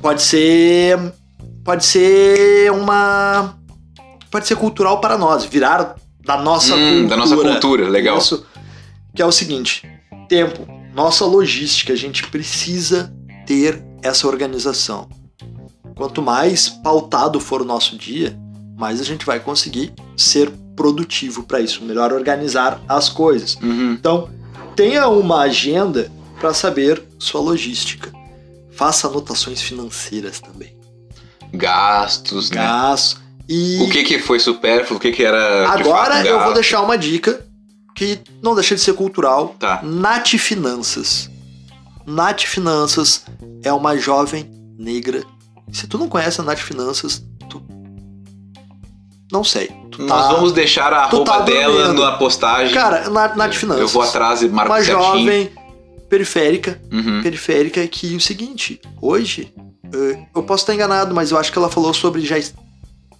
Pode 0.00 0.22
ser. 0.22 0.98
Pode 1.64 1.84
ser 1.84 2.70
uma. 2.72 3.56
Pode 4.30 4.46
ser 4.46 4.56
cultural 4.56 5.00
para 5.00 5.18
nós, 5.18 5.44
virar 5.44 5.96
da 6.24 6.36
nossa 6.36 6.74
Hum, 6.74 6.78
cultura. 6.90 7.08
da 7.08 7.16
nossa 7.16 7.36
cultura, 7.36 7.88
legal. 7.88 8.18
Isso. 8.18 8.46
Que 9.14 9.22
é 9.22 9.26
o 9.26 9.32
seguinte: 9.32 9.82
tempo, 10.28 10.66
nossa 10.94 11.24
logística, 11.24 11.92
a 11.92 11.96
gente 11.96 12.26
precisa 12.28 13.12
ter 13.46 13.82
essa 14.02 14.26
organização. 14.26 15.08
Quanto 15.96 16.22
mais 16.22 16.68
pautado 16.68 17.38
for 17.40 17.60
o 17.60 17.64
nosso 17.64 17.96
dia, 17.98 18.38
mais 18.78 19.00
a 19.00 19.04
gente 19.04 19.26
vai 19.26 19.38
conseguir 19.40 19.92
ser 20.16 20.50
produtivo 20.74 21.42
para 21.42 21.60
isso, 21.60 21.84
melhor 21.84 22.12
organizar 22.12 22.80
as 22.88 23.08
coisas. 23.10 23.56
Uhum. 23.56 23.92
Então, 23.92 24.30
tenha 24.74 25.08
uma 25.08 25.40
agenda 25.42 26.10
para 26.40 26.54
saber 26.54 27.02
sua 27.18 27.40
logística. 27.42 28.10
Faça 28.70 29.08
anotações 29.08 29.60
financeiras 29.60 30.40
também. 30.40 30.74
Gastos, 31.52 32.50
né? 32.50 32.56
Gastos. 32.62 33.20
E 33.48 33.78
O 33.82 33.90
que 33.90 34.04
que 34.04 34.18
foi 34.20 34.38
supérfluo, 34.38 34.96
o 34.98 35.00
que 35.00 35.10
que 35.10 35.24
era 35.24 35.68
agora 35.68 36.14
fato, 36.16 36.26
eu 36.26 36.34
vou 36.34 36.40
gasto? 36.44 36.54
deixar 36.54 36.82
uma 36.82 36.96
dica 36.96 37.44
que 37.96 38.20
não 38.42 38.54
deixa 38.54 38.74
de 38.76 38.80
ser 38.80 38.94
cultural. 38.94 39.56
Tá. 39.58 39.80
Nath 39.82 40.28
Finanças. 40.38 41.28
Nath 42.06 42.42
Finanças 42.42 43.24
é 43.62 43.72
uma 43.72 43.96
jovem 43.96 44.48
negra. 44.78 45.22
Se 45.72 45.86
tu 45.86 45.98
não 45.98 46.08
conhece 46.08 46.40
a 46.40 46.44
Nath 46.44 46.58
Finanças, 46.60 47.24
tu. 47.48 47.60
Não 49.32 49.44
sei. 49.44 49.70
Nós 49.98 50.26
tá- 50.26 50.32
vamos 50.32 50.52
deixar 50.52 50.92
a 50.92 51.08
tu 51.08 51.16
arroba 51.16 51.32
tá 51.32 51.40
dela 51.40 51.92
na 51.92 52.12
postagem. 52.12 52.72
Cara, 52.74 53.10
Na- 53.10 53.34
Nath 53.34 53.54
Finanças. 53.54 53.82
Eu 53.82 53.88
vou 53.88 54.02
atrás 54.02 54.42
e 54.42 54.48
marco 54.48 54.72
Uma 54.72 54.82
certinho. 54.82 55.02
jovem 55.04 55.50
periférica 56.08 56.80
Uhum. 56.92 57.20
periférica 57.22 57.86
que 57.86 58.14
o 58.16 58.20
seguinte, 58.20 58.80
hoje, 59.00 59.52
eu 60.34 60.42
posso 60.42 60.62
estar 60.62 60.74
enganado, 60.74 61.14
mas 61.14 61.30
eu 61.30 61.38
acho 61.38 61.50
que 61.52 61.58
ela 61.58 61.68
falou 61.68 61.92
sobre 61.92 62.22
já, 62.22 62.36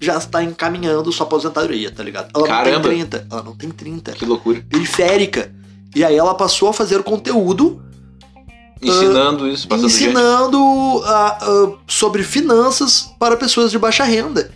já 0.01 0.17
está 0.17 0.43
encaminhando 0.43 1.13
sua 1.13 1.27
aposentadoria, 1.27 1.91
tá 1.91 2.03
ligado? 2.03 2.31
Ela 2.35 2.47
Caramba. 2.47 2.71
não 2.71 2.83
tem 2.83 2.91
30, 2.91 3.27
ela 3.31 3.43
não 3.43 3.57
tem 3.57 3.71
30, 3.71 4.13
Que 4.13 4.25
loucura. 4.25 4.65
periférica. 4.69 5.53
E 5.95 6.05
aí 6.05 6.17
ela 6.17 6.35
passou 6.35 6.69
a 6.69 6.73
fazer 6.73 7.03
conteúdo 7.03 7.83
Ensinando 8.83 9.47
isso, 9.47 9.69
passando 9.69 9.89
gente. 9.91 10.05
ensinando 10.05 11.03
ah, 11.05 11.39
ah, 11.43 11.73
sobre 11.87 12.23
finanças 12.23 13.11
para 13.19 13.37
pessoas 13.37 13.71
de 13.71 13.79
baixa 13.79 14.05
renda. 14.05 14.51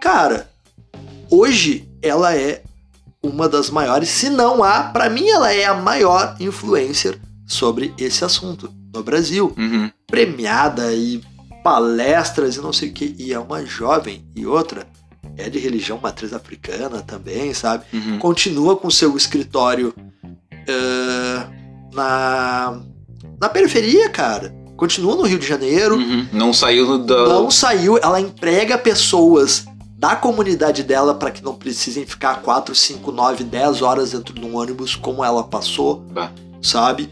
Cara, 0.00 0.50
hoje 1.30 1.88
ela 2.02 2.34
é 2.34 2.62
uma 3.22 3.48
das 3.48 3.70
maiores, 3.70 4.08
se 4.08 4.28
não 4.28 4.62
a, 4.62 4.82
para 4.84 5.08
mim 5.08 5.28
ela 5.28 5.52
é 5.52 5.64
a 5.64 5.74
maior 5.74 6.36
influencer 6.40 7.18
sobre 7.46 7.94
esse 7.96 8.24
assunto 8.24 8.70
no 8.92 9.02
Brasil. 9.02 9.54
Uhum. 9.56 9.90
Premiada 10.06 10.92
e 10.92 11.22
palestras 11.64 12.56
e 12.56 12.60
não 12.60 12.72
sei 12.72 12.90
o 12.90 12.92
que. 12.92 13.16
E 13.18 13.32
é 13.32 13.38
uma 13.38 13.64
jovem 13.64 14.22
e 14.36 14.46
outra. 14.46 14.86
é 15.38 15.48
de 15.48 15.58
religião 15.58 15.98
matriz 16.00 16.32
africana 16.34 17.00
também, 17.02 17.52
sabe? 17.54 17.84
Uhum. 17.92 18.18
Continua 18.18 18.76
com 18.76 18.90
seu 18.90 19.16
escritório 19.16 19.94
ah, 20.68 21.48
na, 21.92 22.80
na 23.40 23.48
periferia, 23.48 24.08
cara. 24.10 24.54
Continua 24.76 25.16
no 25.16 25.22
Rio 25.22 25.38
de 25.38 25.46
Janeiro. 25.46 25.96
Uhum. 25.96 26.28
Não 26.32 26.52
saiu 26.52 26.98
da. 26.98 27.28
Não 27.28 27.50
saiu, 27.50 27.98
ela 27.98 28.20
emprega 28.20 28.76
pessoas 28.76 29.64
da 29.96 30.14
comunidade 30.14 30.82
dela 30.82 31.14
para 31.14 31.30
que 31.30 31.42
não 31.42 31.54
precisem 31.54 32.04
ficar 32.04 32.42
4, 32.42 32.74
5, 32.74 33.10
9, 33.10 33.44
10 33.44 33.80
horas 33.80 34.12
dentro 34.12 34.34
de 34.34 34.44
um 34.44 34.56
ônibus 34.56 34.94
como 34.94 35.24
ela 35.24 35.42
passou, 35.44 36.00
Bah. 36.12 36.30
sabe? 36.60 37.08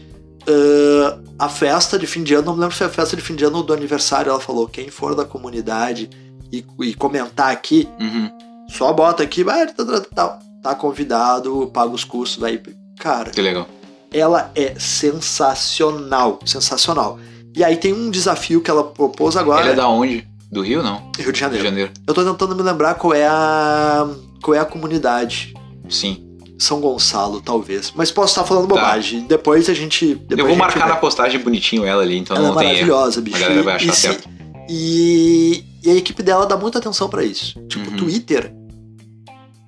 Ah, 0.47 1.19
a 1.45 1.49
festa 1.49 1.97
de 1.97 2.05
fim 2.07 2.23
de 2.23 2.33
ano, 2.33 2.45
não 2.47 2.53
me 2.53 2.59
lembro 2.61 2.73
se 2.73 2.79
foi 2.79 2.87
a 2.87 2.89
festa 2.89 3.15
de 3.15 3.21
fim 3.21 3.35
de 3.35 3.43
ano 3.45 3.57
ou 3.57 3.63
do 3.63 3.73
aniversário, 3.73 4.29
ela 4.29 4.39
falou: 4.39 4.67
quem 4.67 4.89
for 4.89 5.15
da 5.15 5.25
comunidade 5.25 6.09
e, 6.51 6.63
e 6.81 6.93
comentar 6.93 7.51
aqui, 7.51 7.87
Uhum. 7.99 8.29
só 8.69 8.91
bota 8.93 9.23
aqui, 9.23 9.43
vai, 9.43 9.67
tá, 9.67 9.83
tá, 9.85 10.01
tá, 10.01 10.39
tá 10.61 10.75
convidado, 10.75 11.69
paga 11.73 11.91
os 11.93 12.03
custos, 12.03 12.39
vai. 12.39 12.61
Cara, 12.99 13.31
Que 13.31 13.41
legal. 13.41 13.67
ela 14.11 14.51
é 14.55 14.75
sensacional, 14.77 16.39
sensacional. 16.45 17.19
E 17.55 17.63
aí 17.63 17.75
tem 17.77 17.93
um 17.93 18.09
desafio 18.09 18.61
que 18.61 18.69
ela 18.69 18.83
propôs 18.83 19.35
agora, 19.37 19.61
Ele 19.61 19.71
é 19.71 19.75
da 19.75 19.87
onde? 19.87 20.27
Do 20.51 20.61
Rio, 20.61 20.83
não? 20.83 20.97
Rio 20.97 21.11
de 21.13 21.21
Rio 21.23 21.33
de 21.33 21.39
Janeiro. 21.39 21.63
Janeiro. 21.65 21.91
Eu 22.07 22.13
tô 22.13 22.23
tentando 22.23 22.55
me 22.55 22.61
lembrar 22.61 22.95
qual 22.95 23.13
é 23.13 23.25
a 23.27 24.07
qual 24.41 24.53
é 24.55 24.59
a 24.59 24.65
comunidade. 24.65 25.53
Sim. 25.89 26.32
São 26.63 26.79
Gonçalo, 26.79 27.41
talvez. 27.41 27.91
Mas 27.95 28.09
posso 28.11 28.33
estar 28.33 28.43
falando 28.45 28.67
Tá. 28.67 28.75
bobagem. 28.75 29.25
Depois 29.27 29.69
a 29.69 29.73
gente. 29.73 30.15
Depois 30.15 30.39
eu 30.39 30.47
vou 30.47 30.55
marcar 30.55 30.87
na 30.87 30.95
postagem 30.95 31.39
bonitinho 31.41 31.83
ela 31.85 32.01
ali, 32.03 32.17
então 32.17 32.37
Ela 32.37 32.45
é 32.45 32.49
não 32.49 32.55
tem 32.57 32.65
erro. 32.67 32.73
maravilhosa, 32.87 33.21
bicho. 33.21 33.37
A 33.37 33.39
galera 33.39 33.63
vai 33.63 33.73
E- 33.73 33.75
achar 33.75 33.85
e, 33.91 33.95
se- 33.95 34.01
certo. 34.01 34.29
e, 34.69 35.65
e 35.83 35.89
a 35.89 35.95
equipe 35.95 36.23
dela 36.23 36.45
dá 36.45 36.55
muita 36.55 36.77
atenção 36.79 37.09
pra 37.09 37.23
isso. 37.23 37.59
Tipo, 37.67 37.89
Uhum. 37.91 37.97
Twitter. 37.97 38.53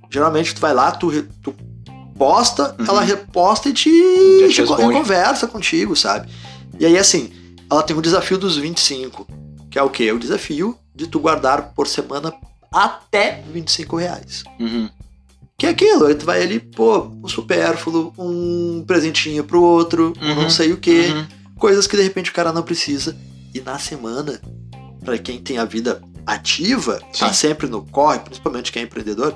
Geralmente 0.09 0.55
tu 0.55 0.61
vai 0.61 0.73
lá, 0.73 0.91
tu, 0.91 1.23
tu 1.43 1.53
posta, 2.17 2.75
Uhum. 2.79 2.85
ela 2.87 3.01
reposta 3.01 3.69
e 3.69 3.73
te, 3.73 3.89
te 4.49 4.53
te 4.53 4.63
conversa 4.65 5.47
contigo, 5.47 5.95
sabe? 5.95 6.29
E 6.79 6.85
aí, 6.85 6.97
assim, 6.97 7.31
ela 7.69 7.83
tem 7.83 7.95
o 7.97 8.01
desafio 8.01 8.37
dos 8.37 8.55
25, 8.55 9.27
que 9.69 9.77
é 9.77 9.83
o 9.83 9.89
quê? 9.89 10.05
É 10.05 10.13
o 10.13 10.19
desafio 10.19 10.77
de 10.95 11.07
tu 11.07 11.19
guardar 11.19 11.73
por 11.75 11.87
semana 11.87 12.33
até 12.71 13.43
25 13.51 13.97
reais. 13.97 14.43
Uhum. 14.59 14.89
Que 15.57 15.67
é 15.67 15.69
aquilo, 15.69 16.05
aí 16.05 16.15
tu 16.15 16.25
vai 16.25 16.41
ali, 16.41 16.59
pô, 16.59 17.09
um 17.23 17.27
supérfluo, 17.29 18.13
um 18.17 18.83
presentinho 18.85 19.43
pro 19.43 19.61
outro, 19.61 20.13
um 20.21 20.29
Uhum. 20.29 20.35
não 20.43 20.49
sei 20.49 20.73
o 20.73 20.77
quê, 20.77 21.07
Uhum. 21.13 21.25
coisas 21.57 21.87
que 21.87 21.95
de 21.95 22.03
repente 22.03 22.29
o 22.29 22.33
cara 22.33 22.51
não 22.51 22.61
precisa. 22.61 23.15
E 23.53 23.61
na 23.61 23.79
semana, 23.79 24.41
pra 25.05 25.17
quem 25.17 25.39
tem 25.39 25.57
a 25.57 25.63
vida 25.63 26.01
ativa, 26.27 26.99
tá 27.17 27.27
Sim. 27.29 27.33
sempre 27.33 27.67
no 27.67 27.83
corre, 27.85 28.19
principalmente 28.19 28.69
quem 28.71 28.81
é 28.81 28.85
empreendedor, 28.85 29.33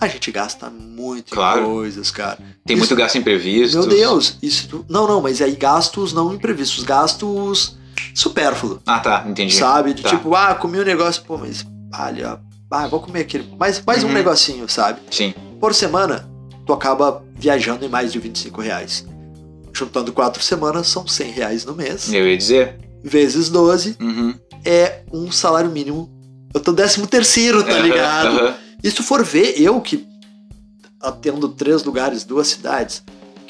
a 0.00 0.08
gente 0.08 0.32
gasta 0.32 0.68
muito 0.68 1.32
Claro. 1.32 1.60
em 1.62 1.64
coisas, 1.66 2.10
cara. 2.10 2.38
Tem 2.66 2.74
Isso- 2.76 2.80
muito 2.88 2.96
gasto 2.96 3.16
imprevisto. 3.18 3.78
Meu 3.78 3.86
Deus, 3.86 4.38
isso. 4.42 4.84
Não, 4.88 5.06
não, 5.06 5.20
mas 5.22 5.40
aí 5.40 5.54
gastos 5.54 6.12
não 6.12 6.34
imprevistos, 6.34 6.82
gastos 6.82 7.78
supérfluos. 8.16 8.80
Ah, 8.84 8.98
tá, 8.98 9.24
entendi. 9.28 9.54
Sabe? 9.54 9.94
De 9.94 10.02
Tá. 10.02 10.08
tipo, 10.08 10.34
ah, 10.34 10.56
comi 10.56 10.80
um 10.80 10.84
negócio, 10.84 11.22
pô, 11.22 11.38
mas 11.38 11.64
olha, 11.96 12.40
ah, 12.68 12.88
vou 12.88 12.98
comer 12.98 13.20
aquele. 13.20 13.46
Mais, 13.56 13.80
mais 13.86 14.02
um 14.02 14.08
Uhum. 14.08 14.12
negocinho, 14.14 14.68
sabe? 14.68 15.00
Sim. 15.08 15.32
Por 15.62 15.76
semana, 15.76 16.28
tu 16.66 16.72
acaba 16.72 17.22
viajando 17.36 17.84
em 17.84 17.88
mais 17.88 18.10
de 18.10 18.18
25 18.18 18.60
reais. 18.60 19.06
Juntando 19.72 20.12
quatro 20.12 20.42
semanas, 20.42 20.88
são 20.88 21.06
100 21.06 21.30
reais 21.30 21.64
no 21.64 21.72
mês. 21.72 22.12
Eu 22.12 22.28
ia 22.28 22.36
dizer. 22.36 22.80
Vezes 23.00 23.48
12 23.48 23.96
Uhum. 24.00 24.34
é 24.64 25.02
um 25.12 25.30
salário 25.30 25.70
mínimo. 25.70 26.10
Eu 26.52 26.58
tô 26.58 26.72
décimo 26.72 27.06
terceiro, 27.06 27.62
tá 27.62 27.78
ligado? 27.78 28.40
aham. 28.40 28.54
E 28.82 28.90
se 28.90 28.96
tu 28.96 29.04
for 29.04 29.22
ver, 29.24 29.54
eu 29.62 29.80
que 29.80 30.04
atendo 31.00 31.48
três 31.50 31.84
lugares, 31.84 32.24
duas 32.24 32.48
cidades, 32.48 33.00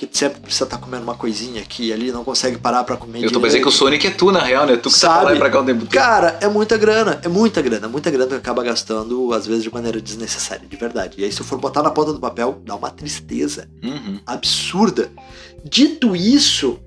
que 0.07 0.19
sempre 0.19 0.41
precisa 0.41 0.65
estar 0.65 0.79
comendo 0.79 1.03
uma 1.05 1.15
coisinha 1.15 1.61
aqui 1.63 1.89
e 1.89 1.93
ali, 1.93 2.11
não 2.13 2.25
consegue 2.25 2.59
parar 2.59 2.85
pra 2.85 2.97
comer 2.97 3.23
Eu 3.25 3.31
tô 3.31 3.41
pensando 3.41 3.61
que 3.63 3.69
o 3.69 3.71
Sonic 3.73 4.07
é 4.07 4.11
tu, 4.11 4.31
na 4.33 4.41
real, 4.41 4.67
né? 4.67 4.77
Tu 4.77 4.89
que 4.89 5.01
tá 5.01 5.09
Sabe? 5.09 5.21
pra 5.21 5.31
lá 5.31 5.35
e 5.35 5.39
pra 5.39 5.51
cá 5.51 5.61
o 5.61 5.65
tempo 5.65 5.81
todo. 5.81 5.91
Cara, 5.91 6.39
é 6.41 6.49
muita 6.49 6.77
grana, 6.77 7.21
é 7.23 7.29
muita 7.29 7.63
grana, 7.63 7.89
muita 7.89 8.11
grana 8.11 8.27
que 8.31 8.35
acaba 8.37 8.63
gastando, 8.63 9.33
às 9.33 9.47
vezes, 9.47 9.63
de 9.63 9.73
maneira 9.73 10.01
desnecessária, 10.01 10.67
de 10.69 10.77
verdade. 10.77 11.15
E 11.19 11.25
aí, 11.25 11.33
se 11.33 11.41
eu 11.41 11.45
for 11.47 11.59
botar 11.59 11.83
na 11.83 11.91
ponta 11.91 12.13
do 12.13 12.21
papel, 12.21 12.61
dá 12.65 12.75
uma 12.75 12.91
tristeza 12.91 13.69
Uhum. 13.83 14.21
absurda. 14.27 15.11
Dito 15.65 16.17
isso, 16.17 16.79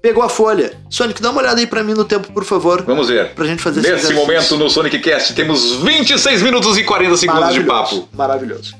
pegou 0.00 0.22
a 0.22 0.28
folha. 0.28 0.74
Sonic, 0.88 1.20
dá 1.20 1.30
uma 1.30 1.40
olhada 1.40 1.60
aí 1.60 1.66
pra 1.66 1.82
mim 1.82 1.94
no 1.94 2.04
tempo, 2.04 2.32
por 2.32 2.44
favor, 2.44 2.82
Vamos 2.84 3.08
ver. 3.08 3.34
pra 3.34 3.44
gente 3.46 3.62
fazer 3.62 3.80
esse 3.80 3.90
Nesse 3.92 4.12
momento 4.14 4.56
no 4.56 4.70
Sonic 4.70 4.98
Cast 5.00 5.34
temos 5.34 5.72
26 5.76 6.42
minutos 6.42 6.76
e 6.78 6.84
40 6.84 7.16
segundos 7.16 7.52
de 7.54 7.64
papo. 7.64 8.08
Maravilhoso. 8.12 8.74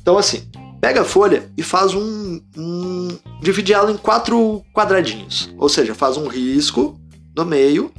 Então, 0.00 0.18
assim, 0.18 0.42
pega 0.80 1.02
a 1.02 1.04
folha 1.04 1.50
e 1.56 1.62
faz 1.62 1.94
um. 1.94 2.40
um 2.56 3.08
divide 3.42 3.72
ela 3.72 3.90
em 3.90 3.96
quatro 3.96 4.62
quadradinhos. 4.72 5.50
Ou 5.58 5.68
seja, 5.68 5.94
faz 5.94 6.16
um 6.16 6.28
risco 6.28 6.98
no 7.36 7.44
meio. 7.44 7.92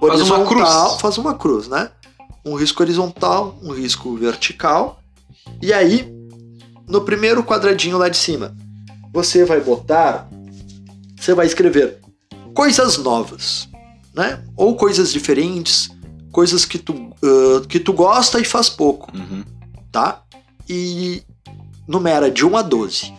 Faz 0.00 0.20
uma 0.22 0.38
horizontal, 0.38 0.46
cruz. 0.46 1.00
Faz 1.00 1.18
uma 1.18 1.34
cruz, 1.34 1.68
né? 1.68 1.90
Um 2.44 2.54
risco 2.54 2.82
horizontal, 2.82 3.58
um 3.62 3.72
risco 3.72 4.14
vertical. 4.16 5.00
E 5.60 5.72
aí, 5.72 6.08
no 6.86 7.00
primeiro 7.00 7.42
quadradinho 7.42 7.98
lá 7.98 8.08
de 8.08 8.16
cima, 8.16 8.54
você 9.12 9.44
vai 9.44 9.60
botar. 9.60 10.28
Você 11.18 11.34
vai 11.34 11.46
escrever 11.46 11.98
coisas 12.54 12.96
novas, 12.98 13.68
né? 14.14 14.42
Ou 14.56 14.76
coisas 14.76 15.12
diferentes, 15.12 15.90
coisas 16.30 16.64
que 16.64 16.78
tu, 16.78 17.12
ah, 17.22 17.66
que 17.68 17.80
tu 17.80 17.92
gosta 17.92 18.38
e 18.40 18.44
faz 18.44 18.68
pouco 18.68 19.10
Uhum. 19.16 19.42
tá? 19.90 20.22
E 20.68 21.22
numera 21.88 22.30
de 22.30 22.44
1 22.46 22.56
a 22.56 22.62
12. 22.62 23.12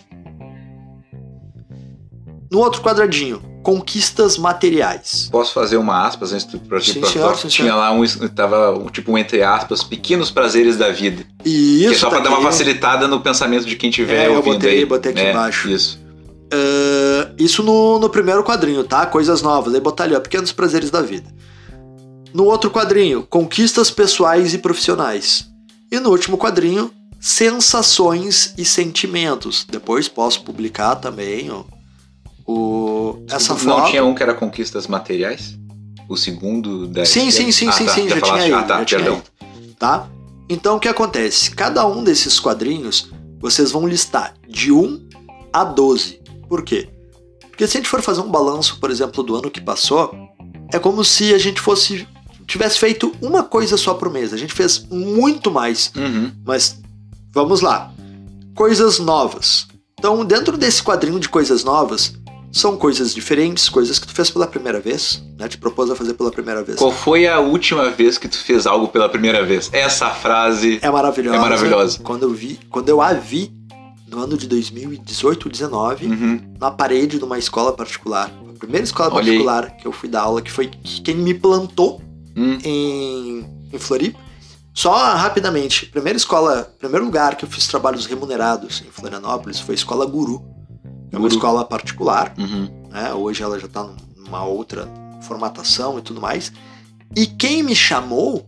No 2.51 2.59
outro 2.59 2.82
quadradinho, 2.82 3.41
conquistas 3.61 4.38
materiais. 4.38 5.30
Posso 5.32 5.53
fazer 5.53 5.78
uma 5.78 6.07
aspas 6.07 6.34
antes 6.34 6.47
do 6.47 6.57
sim, 6.82 7.47
Tinha 7.47 7.65
senhor. 7.65 7.76
lá 7.76 7.91
um. 7.91 8.03
Tava 8.30 8.72
um, 8.72 8.88
tipo 8.88 9.11
um 9.11 9.17
entre 9.17 9.43
aspas, 9.43 9.84
pequenos 9.84 10.32
prazeres 10.32 10.76
da 10.76 10.89
vida. 10.89 11.24
E 11.45 11.80
que 11.82 11.86
é 11.88 11.91
isso 11.91 11.99
só 11.99 12.09
pra 12.09 12.17
tá 12.20 12.24
dar 12.24 12.30
uma 12.32 12.38
aqui. 12.38 12.45
facilitada 12.47 13.07
no 13.07 13.20
pensamento 13.22 13.65
de 13.65 13.76
quem 13.76 13.91
tiver 13.91 14.24
É, 14.24 14.28
eu 14.28 14.36
ouvindo 14.38 14.53
botei- 14.55 14.80
aí. 14.80 14.86
botei 14.86 15.11
aqui 15.11 15.22
É, 15.22 15.30
embaixo. 15.32 15.70
Isso. 15.70 15.99
Ah, 16.51 17.30
isso 17.38 17.61
no, 17.61 17.99
no 17.99 18.09
primeiro 18.09 18.43
quadrinho, 18.43 18.84
tá? 18.84 19.05
Coisas 19.05 19.43
novas. 19.43 19.76
Aí 19.76 19.80
botar 19.80 20.05
ali, 20.05 20.15
ó, 20.15 20.20
pequenos 20.20 20.51
prazeres 20.51 20.89
da 20.89 21.03
vida. 21.03 21.32
No 22.34 22.45
outro 22.45 22.72
quadrinho, 22.72 23.24
conquistas 23.30 23.91
pessoais 23.91 24.55
e 24.55 24.57
profissionais. 24.57 25.47
E 25.91 25.99
no 25.99 26.09
último 26.09 26.36
quadrinho, 26.38 26.91
sensações 27.20 28.53
e 28.57 28.63
sentimentos. 28.65 29.65
Depois 29.70 30.07
posso 30.07 30.43
publicar 30.43 30.95
também 30.95 31.49
ó, 31.51 31.63
o, 32.47 33.24
essa 33.30 33.53
Não 33.53 33.59
foto. 33.59 33.89
tinha 33.89 34.03
um 34.03 34.13
que 34.15 34.24
era 34.24 34.34
conquistas 34.34 34.88
materiais? 34.88 35.57
O 36.07 36.17
segundo 36.17 36.88
da. 36.88 37.05
Sim, 37.05 37.30
sim, 37.30 37.51
sim, 37.51 37.67
Ah, 37.67 37.72
sim, 37.72 37.86
tá, 37.86 37.93
sim, 37.93 38.09
já, 38.09 38.15
tinha 38.15 38.26
falaste? 38.26 38.47
ido, 38.47 38.55
Ah, 38.55 38.63
tá, 38.63 38.80
já 38.80 38.86
tinha 38.86 38.99
perdão. 39.01 39.22
ido, 39.61 39.74
tá? 39.76 40.07
Então 40.49 40.78
o 40.78 40.80
que 40.80 40.88
acontece? 40.88 41.51
Cada 41.51 41.86
um 41.86 42.03
desses 42.03 42.39
quadrinhos, 42.39 43.11
vocês 43.39 43.72
vão 43.72 43.88
listar 43.88 44.34
de 44.47 44.72
1 44.72 45.07
a 45.53 45.63
12. 45.63 46.20
Por 46.47 46.63
quê? 46.63 46.89
Porque 47.49 47.67
se 47.67 47.78
a 47.78 47.80
gente 47.80 47.89
for 47.89 48.01
fazer 48.01 48.22
um 48.22 48.30
balanço, 48.32 48.80
por 48.80 48.89
exemplo, 48.89 49.22
do 49.22 49.36
ano 49.36 49.51
que 49.51 49.61
passou, 49.61 50.11
é 50.74 50.80
como 50.80 51.03
se 51.03 51.34
a 51.34 51.38
gente 51.38 51.61
fosse 51.61 52.07
tivesse 52.47 52.80
feito 52.80 53.13
uma 53.22 53.43
coisa 53.43 53.78
só 53.78 53.93
por 53.93 54.09
mês. 54.09 54.34
A 54.34 54.38
gente 54.38 54.53
fez 54.53 54.80
muito 54.89 55.51
mais, 55.51 55.91
Uhum. 55.95 56.32
mas 56.43 56.80
vamos 57.32 57.61
lá. 57.61 57.91
Coisas 58.55 58.99
novas. 58.99 59.67
Então, 59.97 60.23
dentro 60.25 60.57
desse 60.57 60.82
quadrinho 60.84 61.19
de 61.19 61.27
coisas 61.30 61.63
novas, 61.63 62.13
são 62.51 62.75
coisas 62.77 63.13
diferentes, 63.13 63.69
coisas 63.69 63.99
que 63.99 64.07
tu 64.07 64.13
fez 64.13 64.30
pela 64.32 64.47
primeira 64.47 64.80
vez, 64.80 65.23
né? 65.38 65.47
Te 65.47 65.57
propôs 65.57 65.89
a 65.91 65.95
fazer 65.95 66.13
pela 66.15 66.32
primeira 66.32 66.63
vez. 66.63 66.77
Qual 66.80 66.91
foi 66.91 67.27
a 67.27 67.39
última 67.39 67.89
vez 67.91 68.17
que 68.17 68.27
tu 68.27 68.38
fez 68.38 68.65
algo 68.65 68.88
pela 68.88 69.07
primeira 69.09 69.45
vez? 69.45 69.69
Essa 69.71 70.09
frase. 70.09 70.80
É 70.82 70.89
maravilhosa. 70.89 71.36
É 71.38 71.39
maravilhosa. 71.39 71.99
Quando 72.01 72.23
eu 72.23 72.34
vi, 72.34 72.59
quando 72.69 72.89
eu 72.89 73.01
a 73.01 73.13
vi 73.13 73.53
no 74.07 74.19
ano 74.19 74.36
de 74.36 74.47
2018 74.47 75.45
ou 75.45 75.51
19, 75.51 76.07
Uhum. 76.07 76.41
na 76.59 76.71
parede 76.71 77.19
de 77.19 77.23
uma 77.23 77.38
escola 77.38 77.71
particular. 77.71 78.32
A 78.49 78.57
primeira 78.59 78.84
escola 78.84 79.09
Olha 79.13 79.19
aí. 79.19 79.25
particular 79.27 79.77
que 79.77 79.86
eu 79.88 79.91
fui 79.91 80.09
dar 80.09 80.21
aula, 80.21 80.41
que 80.41 80.51
foi 80.51 80.67
quem 81.03 81.15
me 81.15 81.34
plantou 81.36 82.01
Hum. 82.36 82.57
em, 82.63 83.45
em 83.71 83.77
Floripa. 83.77 84.17
Só 84.80 84.95
rapidamente, 85.15 85.88
primeira 85.88 86.15
escola, 86.15 86.73
primeiro 86.80 87.03
lugar 87.03 87.36
que 87.36 87.43
eu 87.43 87.49
fiz 87.49 87.67
trabalhos 87.67 88.05
remunerados 88.05 88.82
em 88.88 88.89
Florianópolis 88.89 89.59
foi 89.59 89.73
a 89.73 89.75
escola 89.75 90.05
Guru. 90.05 90.41
É 91.11 91.17
uma 91.17 91.23
Guru. 91.27 91.34
escola 91.34 91.65
particular, 91.65 92.34
Uhum. 92.38 92.88
né? 92.89 93.13
Hoje 93.13 93.43
ela 93.43 93.59
já 93.59 93.67
tá 93.67 93.89
numa 94.15 94.45
outra 94.45 94.88
formatação 95.23 95.99
e 95.99 96.01
tudo 96.01 96.21
mais. 96.21 96.53
E 97.13 97.25
quem 97.27 97.61
me 97.61 97.75
chamou 97.75 98.45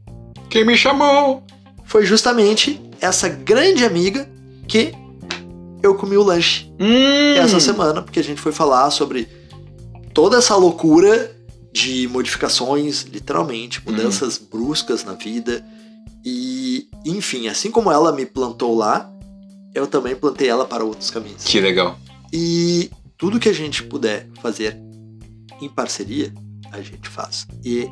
Quem 0.50 0.64
me 0.66 0.78
chamou? 0.78 1.44
foi 1.84 2.06
justamente 2.06 2.82
essa 3.02 3.28
grande 3.28 3.84
amiga 3.84 4.26
que 4.70 4.94
eu 5.84 5.96
comi 5.96 6.16
o 6.16 6.24
lanche 6.24 6.72
Hum. 6.80 7.36
essa 7.36 7.60
semana, 7.60 8.02
porque 8.02 8.22
a 8.22 8.24
gente 8.24 8.40
foi 8.40 8.54
falar 8.54 8.90
sobre 8.90 9.28
toda 10.14 10.38
essa 10.38 10.56
loucura 10.56 11.30
de 11.74 12.08
modificações, 12.08 13.02
literalmente, 13.02 13.82
mudanças 13.86 14.38
bruscas 14.38 15.04
na 15.04 15.12
vida 15.12 15.62
E, 16.24 16.88
enfim, 17.06 17.48
assim 17.48 17.72
como 17.72 17.92
ela 17.92 18.12
me 18.12 18.26
plantou 18.26 18.76
lá, 18.76 19.12
eu 19.74 19.88
também 19.88 20.16
plantei 20.16 20.50
ela 20.50 20.66
para 20.66 20.84
outros 20.84 21.10
caminhos. 21.10 21.44
Que 21.44 21.60
legal. 21.60 21.98
E 22.32 22.90
tudo 23.18 23.40
que 23.40 23.50
a 23.50 23.54
gente 23.54 23.84
puder 23.84 24.28
fazer 24.42 24.78
em 25.62 25.70
parceria, 25.70 26.34
a 26.72 26.82
gente 26.82 27.08
faz. 27.10 27.48
E, 27.64 27.90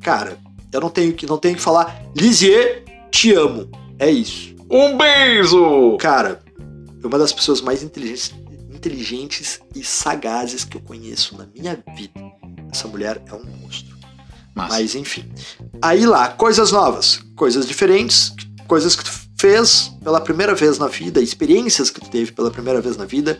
cara, 0.00 0.38
eu 0.72 0.80
não 0.80 0.90
tenho 0.90 1.12
que, 1.12 1.26
não 1.26 1.38
tenho 1.38 1.56
que 1.56 1.62
falar, 1.62 2.02
Lisier, 2.16 2.84
te 3.10 3.32
amo. 3.32 3.70
É 3.98 4.10
isso. 4.10 4.54
Um 4.70 4.96
beijo! 4.96 5.96
Cara, 5.98 6.40
é 7.02 7.06
uma 7.06 7.18
das 7.18 7.32
pessoas 7.32 7.60
mais 7.60 7.82
inteligentes, 7.82 8.34
inteligentes 8.70 9.60
e 9.74 9.82
sagazes 9.82 10.64
que 10.64 10.76
eu 10.76 10.80
conheço 10.80 11.36
na 11.36 11.46
minha 11.46 11.82
vida. 11.96 12.20
Essa 12.70 12.86
mulher 12.86 13.22
é 13.26 13.34
um 13.34 13.44
monstro. 13.44 13.97
Massa. 14.58 14.74
Mas 14.74 14.94
enfim. 14.96 15.24
Aí 15.80 16.04
lá, 16.04 16.28
coisas 16.28 16.72
novas, 16.72 17.20
coisas 17.36 17.64
diferentes, 17.64 18.32
coisas 18.66 18.96
que 18.96 19.04
tu 19.04 19.10
fez 19.38 19.92
pela 20.02 20.20
primeira 20.20 20.52
vez 20.52 20.78
na 20.78 20.88
vida, 20.88 21.20
experiências 21.20 21.90
que 21.90 22.00
tu 22.00 22.10
teve 22.10 22.32
pela 22.32 22.50
primeira 22.50 22.80
vez 22.80 22.96
na 22.96 23.04
vida, 23.04 23.38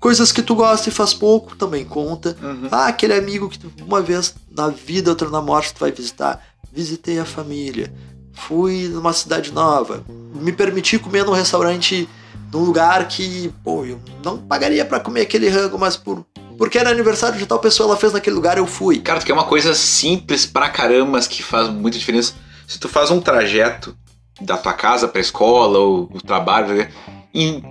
coisas 0.00 0.32
que 0.32 0.42
tu 0.42 0.54
gosta 0.54 0.88
e 0.88 0.92
faz 0.92 1.12
pouco 1.12 1.54
também 1.54 1.84
conta. 1.84 2.34
Uhum. 2.42 2.68
Ah, 2.70 2.86
aquele 2.86 3.12
amigo 3.12 3.50
que 3.50 3.58
tu, 3.58 3.70
uma 3.86 4.00
vez 4.00 4.34
na 4.50 4.68
vida, 4.68 5.10
outra 5.10 5.28
na 5.28 5.42
morte, 5.42 5.74
tu 5.74 5.80
vai 5.80 5.92
visitar. 5.92 6.42
Visitei 6.72 7.18
a 7.18 7.26
família. 7.26 7.92
Fui 8.32 8.88
numa 8.88 9.12
cidade 9.12 9.52
nova. 9.52 10.02
Me 10.08 10.50
permiti 10.50 10.98
comer 10.98 11.24
num 11.24 11.32
restaurante 11.32 12.08
num 12.50 12.64
lugar 12.64 13.06
que, 13.06 13.52
pô, 13.62 13.84
eu 13.84 14.00
não 14.24 14.38
pagaria 14.38 14.84
pra 14.84 14.98
comer 14.98 15.22
aquele 15.22 15.48
rango, 15.48 15.78
mas 15.78 15.96
por 15.96 16.24
porque 16.58 16.78
era 16.78 16.90
aniversário 16.90 17.38
de 17.38 17.46
tal 17.46 17.58
pessoa, 17.58 17.88
ela 17.90 17.96
fez 17.96 18.12
naquele 18.12 18.36
lugar, 18.36 18.56
eu 18.58 18.66
fui. 18.66 18.98
Cara, 18.98 19.20
tu 19.20 19.26
quer 19.26 19.32
uma 19.32 19.44
coisa 19.44 19.74
simples 19.74 20.46
pra 20.46 20.68
caramba, 20.68 21.12
mas 21.12 21.26
que 21.26 21.42
faz 21.42 21.68
muita 21.68 21.98
diferença. 21.98 22.34
Se 22.66 22.78
tu 22.78 22.88
faz 22.88 23.10
um 23.10 23.20
trajeto 23.20 23.96
da 24.40 24.56
tua 24.56 24.72
casa 24.72 25.06
pra 25.08 25.20
escola 25.20 25.78
ou 25.78 26.10
o 26.12 26.20
trabalho, 26.20 26.88
e 27.34 27.62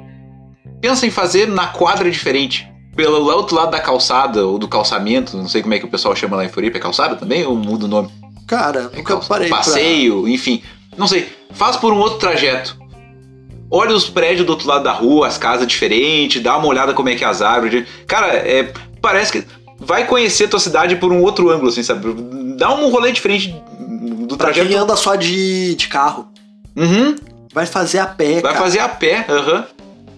pensa 0.82 1.06
em 1.06 1.12
fazer 1.12 1.48
na 1.48 1.68
quadra 1.68 2.10
diferente. 2.10 2.68
Pelo 2.96 3.26
outro 3.34 3.56
lado 3.56 3.72
da 3.72 3.80
calçada 3.80 4.46
ou 4.46 4.60
do 4.60 4.68
calçamento, 4.68 5.36
não 5.36 5.48
sei 5.50 5.62
como 5.64 5.74
é 5.74 5.80
que 5.80 5.86
o 5.86 5.90
pessoal 5.90 6.16
chama 6.16 6.38
lá 6.38 6.46
em 6.46 6.50
Floripa, 6.50 6.78
é 6.78 6.82
calçada 6.82 7.16
também 7.16 7.44
ou 7.46 7.56
muda 7.56 7.86
o 7.86 7.88
nome? 7.88 8.10
Cara, 8.48 8.92
É 8.94 8.98
nunca 8.98 9.14
calça- 9.16 9.28
parei 9.28 9.48
pra- 9.50 9.58
Passeio, 9.58 10.28
enfim. 10.28 10.62
Não 10.96 11.08
sei. 11.08 11.28
Faz 11.54 11.76
por 11.76 11.92
um 11.92 11.98
outro 11.98 12.20
trajeto. 12.20 12.78
Olha 13.76 13.96
os 13.96 14.08
prédios 14.08 14.46
do 14.46 14.52
outro 14.52 14.68
lado 14.68 14.84
da 14.84 14.92
rua, 14.92 15.26
as 15.28 15.36
casas 15.38 15.66
diferentes, 15.66 16.42
dá 16.44 16.56
uma 16.58 16.68
olhada 16.68 16.94
como 16.94 17.10
é 17.10 17.16
que 17.16 17.24
é 17.24 17.28
as 17.28 17.42
árvores. 17.42 17.88
Cara, 18.06 18.28
é, 18.34 18.72
parece 19.02 19.32
que 19.32 19.44
vai 19.80 20.06
conhecer 20.06 20.48
tua 20.48 20.60
cidade 20.60 20.96
por 20.98 21.12
um 21.12 21.22
outro 21.24 21.50
ângulo, 21.50 21.70
assim, 21.70 21.82
sabe? 21.82 22.14
Dá 22.56 22.72
um 22.76 22.90
rolê 22.92 23.12
diferente 23.12 23.48
do 24.28 24.38
Pra 24.38 24.48
trajeto. 24.50 24.68
quem 24.68 24.78
anda 24.78 24.96
só 24.96 25.16
de, 25.16 25.74
de 25.74 25.88
carro, 25.88 26.28
Uhum, 26.76 27.16
vai 27.54 27.66
fazer 27.66 27.98
a 28.00 28.06
pé, 28.08 28.34
vai 28.42 28.54
cara. 28.54 28.58
fazer 28.58 28.80
a 28.80 28.90
pé, 28.90 29.26
aham. 29.30 29.66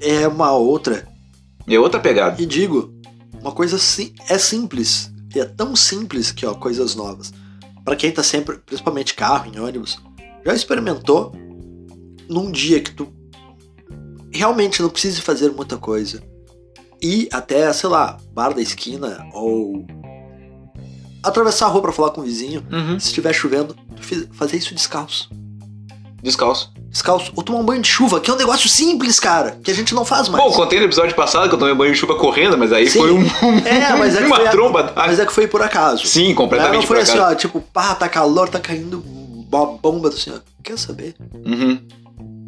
É 0.02 0.28
uma 0.28 0.52
outra. 0.52 1.08
É 1.68 1.80
outra 1.80 2.00
pegada. 2.00 2.42
E 2.42 2.46
digo, 2.46 2.94
uma 3.42 3.52
coisa 3.54 3.78
sim, 3.78 4.14
é 4.30 4.38
simples. 4.38 5.10
E 5.34 5.40
é 5.40 5.46
tão 5.46 5.76
simples 5.78 6.32
que, 6.32 6.46
ó, 6.46 6.54
coisas 6.54 6.94
novas. 6.96 7.34
Pra 7.86 7.96
quem 7.96 8.12
tá 8.12 8.22
sempre, 8.24 8.58
principalmente 8.66 9.14
carro, 9.14 9.50
em 9.54 9.60
ônibus, 9.60 9.98
já 10.46 10.54
experimentou 10.54 11.34
num 12.30 12.52
dia 12.52 12.80
que 12.82 12.92
tu 12.92 13.08
realmente 14.36 14.82
não 14.82 14.90
precisa 14.90 15.22
fazer 15.22 15.52
muita 15.52 15.78
coisa. 15.78 16.22
Ir 17.02 17.28
até, 17.32 17.72
sei 17.74 17.90
lá, 17.90 18.18
bar 18.34 18.54
da 18.54 18.62
esquina 18.62 19.26
ou 19.34 19.86
atravessar 21.24 21.66
a 21.66 21.70
rua 21.70 21.82
pra 21.82 21.92
falar 21.92 22.12
com 22.12 22.22
o 22.22 22.24
vizinho. 22.24 22.66
Uhum. 22.72 23.00
Se 23.00 23.08
estiver 23.08 23.34
chovendo, 23.34 23.76
fazer 24.34 24.58
isso 24.58 24.74
descalço. 24.74 25.30
Descalço. 26.22 26.72
Descalço. 26.90 27.32
Ou 27.36 27.44
tomar 27.44 27.60
um 27.60 27.64
banho 27.66 27.82
de 27.82 27.88
chuva, 27.88 28.20
que 28.20 28.32
é 28.32 28.34
um 28.34 28.38
negócio 28.38 28.68
simples, 28.70 29.20
cara, 29.20 29.60
que 29.64 29.70
a 29.70 29.74
gente 29.74 29.94
não 29.94 30.06
faz 30.06 30.28
mais. 30.30 30.44
Bom, 30.44 30.52
contei 30.52 30.80
no 30.80 30.86
episódio 30.86 31.16
passado 31.16 31.48
que 31.50 31.54
eu 31.54 31.60
tomei 31.60 31.76
banho 31.76 31.94
de 31.94 32.00
chuva 32.00 32.16
correndo, 32.16 32.58
mas 32.58 32.72
aí 32.72 32.90
Sim. 32.90 33.00
foi 33.00 33.12
um, 33.12 33.22
É, 33.66 33.96
mas 33.96 34.16
é 34.16 34.20
que 34.20 34.26
uma 34.28 34.38
foi 34.38 34.50
tromba. 34.50 34.84
d'água. 34.84 35.04
Mas 35.06 35.20
é 35.20 35.26
que 35.26 35.34
foi 35.34 35.48
por 35.48 35.62
acaso. 35.62 36.08
Sim, 36.08 36.34
completamente 36.34 36.82
não 36.82 36.88
foi 36.88 37.02
assim, 37.02 37.14
acaso. 37.18 37.32
ó, 37.32 37.36
tipo, 37.36 37.62
pá, 37.62 37.94
tá 37.94 38.08
calor, 38.10 38.50
tá 38.50 38.60
caindo 38.60 39.04
uma 39.52 39.66
bomba 39.78 40.10
do 40.10 40.18
senhor. 40.18 40.42
Quer 40.64 40.80
saber? 40.80 41.16
Uhum. 41.46 41.80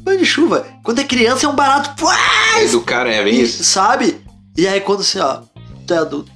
Banho 0.07 0.19
de 0.19 0.25
chuva. 0.25 0.65
Quando 0.83 0.99
é 0.99 1.03
criança 1.03 1.45
é 1.45 1.49
um 1.49 1.55
barato. 1.55 1.93
Pô, 1.97 2.09
É 2.09 2.65
do 2.67 2.79
cara, 2.79 3.13
é 3.13 3.29
isso. 3.29 3.61
Sabe? 3.61 4.21
E 4.55 4.65
aí 4.65 4.79
quando 4.79 5.01
assim, 5.01 5.19
ó, 5.19 5.41
tu 5.85 5.93
é 5.93 5.97
adulto. 5.97 6.31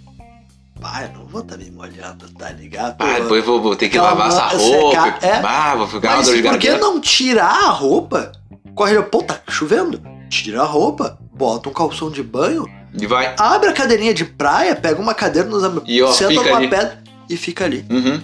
Pai, 0.82 1.10
não 1.16 1.26
vou 1.26 1.42
tá 1.42 1.56
me 1.56 1.72
molhando, 1.72 2.30
tá 2.38 2.50
ligado? 2.50 2.98
Ah, 3.00 3.20
depois 3.20 3.46
vou, 3.46 3.62
vou 3.62 3.74
ter 3.74 3.88
que 3.88 3.98
lavar 3.98 4.28
essa 4.28 4.48
roupa. 4.58 4.90
secar, 4.90 5.20
é. 5.24 5.42
Ah, 5.42 5.76
vou 5.76 5.88
ficar 5.88 6.10
uma 6.10 6.18
Mas 6.18 6.28
dor 6.28 6.36
de 6.36 6.42
por 6.44 6.58
que 6.58 6.72
não 6.72 7.00
tirar 7.00 7.48
a 7.68 7.70
roupa? 7.70 8.34
Corre, 8.76 9.02
pô, 9.04 9.24
tá 9.24 9.40
chovendo? 9.50 10.02
Tira 10.30 10.64
a 10.64 10.66
roupa, 10.66 11.18
bota 11.34 11.70
um 11.70 11.74
calção 11.74 12.12
de 12.12 12.22
banho, 12.22 12.68
E 13.00 13.08
vai. 13.08 13.34
abre 13.40 13.70
a 13.70 13.74
cadeirinha 13.74 14.14
de 14.14 14.26
praia, 14.26 14.76
pega 14.76 15.02
uma 15.02 15.14
cadeira, 15.14 15.48
nos 15.48 15.64
E, 15.88 16.02
ó, 16.02 16.12
senta 16.12 16.34
numa 16.34 16.58
ali. 16.58 16.70
pedra 16.70 17.02
e 17.30 17.38
fica 17.38 17.64
ali. 17.64 17.86
Uhum. 17.90 18.22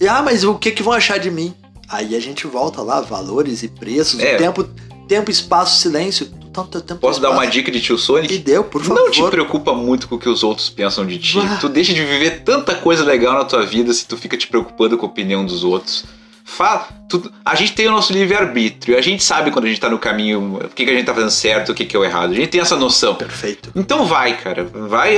E, 0.00 0.06
ah, 0.06 0.22
mas 0.22 0.44
o 0.44 0.54
que, 0.54 0.70
que 0.70 0.82
vão 0.82 0.92
achar 0.92 1.18
de 1.18 1.30
mim? 1.30 1.54
Aí 1.90 2.14
a 2.14 2.20
gente 2.20 2.46
volta 2.46 2.82
lá, 2.82 3.00
valores 3.00 3.62
e 3.62 3.68
preços, 3.68 4.20
É. 4.20 4.36
tempo, 4.36 4.64
tempo, 5.08 5.30
espaço, 5.30 5.80
silêncio. 5.80 6.26
Teu 6.70 6.80
tempo 6.80 7.00
Posso 7.00 7.20
e 7.20 7.22
dar 7.22 7.30
uma 7.30 7.44
espaço. 7.44 7.50
dica 7.52 7.70
de 7.70 7.80
tio 7.80 7.96
Sonic? 7.96 8.36
deu, 8.38 8.64
por 8.64 8.82
favor. 8.82 9.04
Não 9.04 9.10
te 9.10 9.22
preocupa 9.30 9.72
muito 9.72 10.08
com 10.08 10.16
o 10.16 10.18
que 10.18 10.28
os 10.28 10.42
outros 10.42 10.68
pensam 10.68 11.06
de 11.06 11.16
ti. 11.18 11.38
Tu 11.60 11.68
deixa 11.68 11.92
de 11.94 12.04
viver 12.04 12.42
tanta 12.42 12.74
coisa 12.74 13.04
legal 13.04 13.34
na 13.34 13.44
tua 13.44 13.64
vida 13.64 13.92
se 13.94 14.04
tu 14.06 14.16
fica 14.16 14.36
te 14.36 14.48
preocupando 14.48 14.98
com 14.98 15.06
a 15.06 15.08
opinião 15.08 15.46
dos 15.46 15.62
outros. 15.62 16.04
Fala, 16.44 16.88
tu- 17.08 17.30
a 17.44 17.54
gente 17.54 17.72
tem 17.72 17.86
o 17.86 17.92
nosso 17.92 18.12
livre-arbítrio, 18.12 18.98
a 18.98 19.00
gente 19.00 19.22
sabe 19.22 19.52
quando 19.52 19.66
a 19.66 19.68
gente 19.68 19.80
tá 19.80 19.88
no 19.88 19.98
caminho, 20.00 20.56
o 20.64 20.68
que, 20.68 20.84
que 20.84 20.90
a 20.90 20.94
gente 20.94 21.06
tá 21.06 21.14
fazendo 21.14 21.30
certo, 21.30 21.70
o 21.70 21.74
que, 21.74 21.84
que 21.84 21.94
é 21.94 21.98
o 21.98 22.04
errado. 22.04 22.32
A 22.32 22.34
gente 22.34 22.48
tem 22.48 22.60
essa 22.60 22.74
noção. 22.76 23.14
Perfeito. 23.14 23.70
Então 23.76 24.04
vai, 24.04 24.36
cara. 24.36 24.64
Vai, 24.64 25.16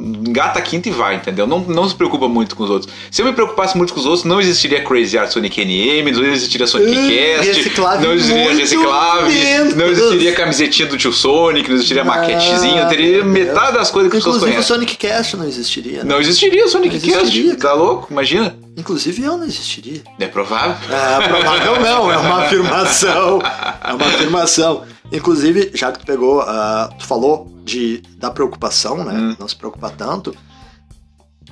engata 0.00 0.58
a 0.58 0.62
quinta 0.62 0.88
e 0.88 0.92
vai, 0.92 1.16
entendeu? 1.16 1.46
Não, 1.46 1.58
não 1.60 1.88
se 1.88 1.94
preocupa 1.94 2.26
muito 2.28 2.56
com 2.56 2.64
os 2.64 2.70
outros. 2.70 2.92
Se 3.10 3.20
eu 3.20 3.26
me 3.26 3.32
preocupasse 3.32 3.76
muito 3.76 3.92
com 3.92 4.00
os 4.00 4.06
outros, 4.06 4.24
não 4.24 4.40
existiria 4.40 4.82
Crazy 4.82 5.18
Art 5.18 5.30
Sonic 5.30 5.60
NM, 5.60 6.10
não 6.12 6.24
existiria 6.24 6.66
Sonic 6.66 6.90
Hum, 6.96 7.08
Cast, 7.08 7.80
não 8.00 8.12
existiria 8.14 8.54
Reciclave, 8.54 9.74
não 9.76 9.86
existiria 9.88 10.32
camisetinha 10.32 10.88
do 10.88 10.96
tio 10.96 11.12
Sonic, 11.12 11.68
não 11.68 11.76
existiria 11.76 12.04
Não, 12.04 12.10
maquetezinha, 12.14 12.86
teria 12.86 13.24
metade 13.24 13.76
das 13.76 13.90
coisas 13.90 14.10
que 14.10 14.16
as 14.16 14.22
pessoas 14.24 14.36
Inclusive 14.42 14.50
o 14.50 14.54
conhecem. 14.54 14.74
Sonic 14.76 14.96
Cast 14.96 15.36
não 15.36 15.46
existiria. 15.46 15.98
né? 15.98 16.04
Não 16.14 16.20
existiria 16.20 16.68
Sonic 16.68 16.88
Não 16.88 16.96
existiria, 17.20 17.50
Cast, 17.50 17.56
tá 17.62 17.72
louco? 17.74 18.08
Imagina. 18.10 18.56
Inclusive 18.76 19.22
eu 19.22 19.36
não 19.36 19.44
existiria. 19.44 20.00
É 20.18 20.26
provável. 20.26 20.76
É 20.88 21.28
provável 21.28 21.80
não, 21.80 22.10
é 22.10 22.16
uma 22.16 22.44
afirmação. 22.44 23.40
É 23.84 23.92
uma 23.92 24.06
afirmação. 24.06 24.82
Inclusive, 25.12 25.70
já 25.74 25.90
que 25.90 25.98
tu 26.00 26.06
pegou, 26.06 26.40
ah, 26.42 26.88
tu 26.98 27.04
falou 27.06 27.46
de, 27.64 28.00
da 28.16 28.30
preocupação, 28.30 29.04
né? 29.04 29.12
Hum. 29.14 29.36
Não 29.38 29.48
se 29.48 29.56
preocupar 29.56 29.90
tanto. 29.92 30.34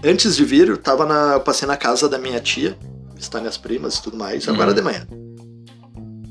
Antes 0.05 0.37
de 0.37 0.45
vir, 0.45 0.69
eu 0.69 0.77
tava 0.77 1.05
na. 1.05 1.35
Eu 1.35 1.41
passei 1.41 1.67
na 1.67 1.77
casa 1.77 2.09
da 2.09 2.19
minha 2.19 2.39
tia, 2.41 2.79
visitar 3.17 3.41
minhas 3.41 3.57
primas 3.57 3.97
e 3.97 4.03
tudo 4.03 4.17
mais, 4.17 4.47
Uhum. 4.47 4.55
agora 4.55 4.73
de 4.73 4.81
manhã. 4.81 5.07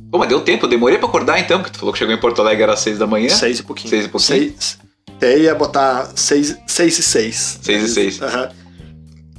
Pô, 0.10 0.18
mas 0.18 0.30
deu 0.30 0.40
tempo, 0.40 0.66
eu 0.66 0.70
demorei 0.70 0.98
pra 0.98 1.08
acordar 1.10 1.38
então, 1.38 1.60
porque 1.60 1.74
tu 1.74 1.80
falou 1.80 1.92
que 1.92 2.00
chegou 2.00 2.14
em 2.16 2.20
Porto 2.20 2.40
Alegre 2.42 2.72
às 2.72 2.80
seis 2.80 2.98
da 2.98 3.06
manhã. 3.06 3.28
Seis 3.30 3.60
e 3.60 3.64
pouquinho. 3.64 3.90
Seis 3.90 4.06
e 4.06 4.08
pouquinho? 4.10 4.40
Seis. 4.56 4.80
Até 5.18 5.38
ia 5.40 5.54
botar 5.54 6.12
seis, 6.16 6.56
seis 6.66 6.98
e 6.98 7.04
seis. 7.04 7.60
Seis 7.62 7.84
e 7.84 7.88
seis. 7.94 8.22
Aham. 8.22 8.50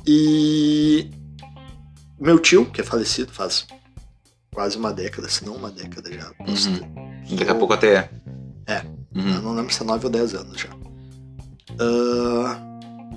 E 0.07 1.11
meu 2.21 2.39
tio, 2.39 2.67
que 2.67 2.81
é 2.81 2.85
falecido 2.85 3.33
faz 3.33 3.67
quase 4.59 4.77
uma 4.77 4.93
década, 4.93 5.29
se 5.29 5.47
não 5.47 5.55
uma 5.55 5.71
década 5.71 6.13
já. 6.13 6.33
Uhum. 6.41 7.37
Daqui 7.37 7.49
a 7.49 7.55
pouco 7.55 7.75
até. 7.75 8.11
É. 8.67 8.83
Uhum. 9.15 9.35
Eu 9.37 9.43
não 9.43 9.55
lembro 9.55 9.73
se 9.73 9.81
é 9.81 9.87
9 9.87 10.07
ou 10.07 10.11
10 10.11 10.35
anos 10.35 10.61
já. 10.61 10.69
Ah, 11.79 12.61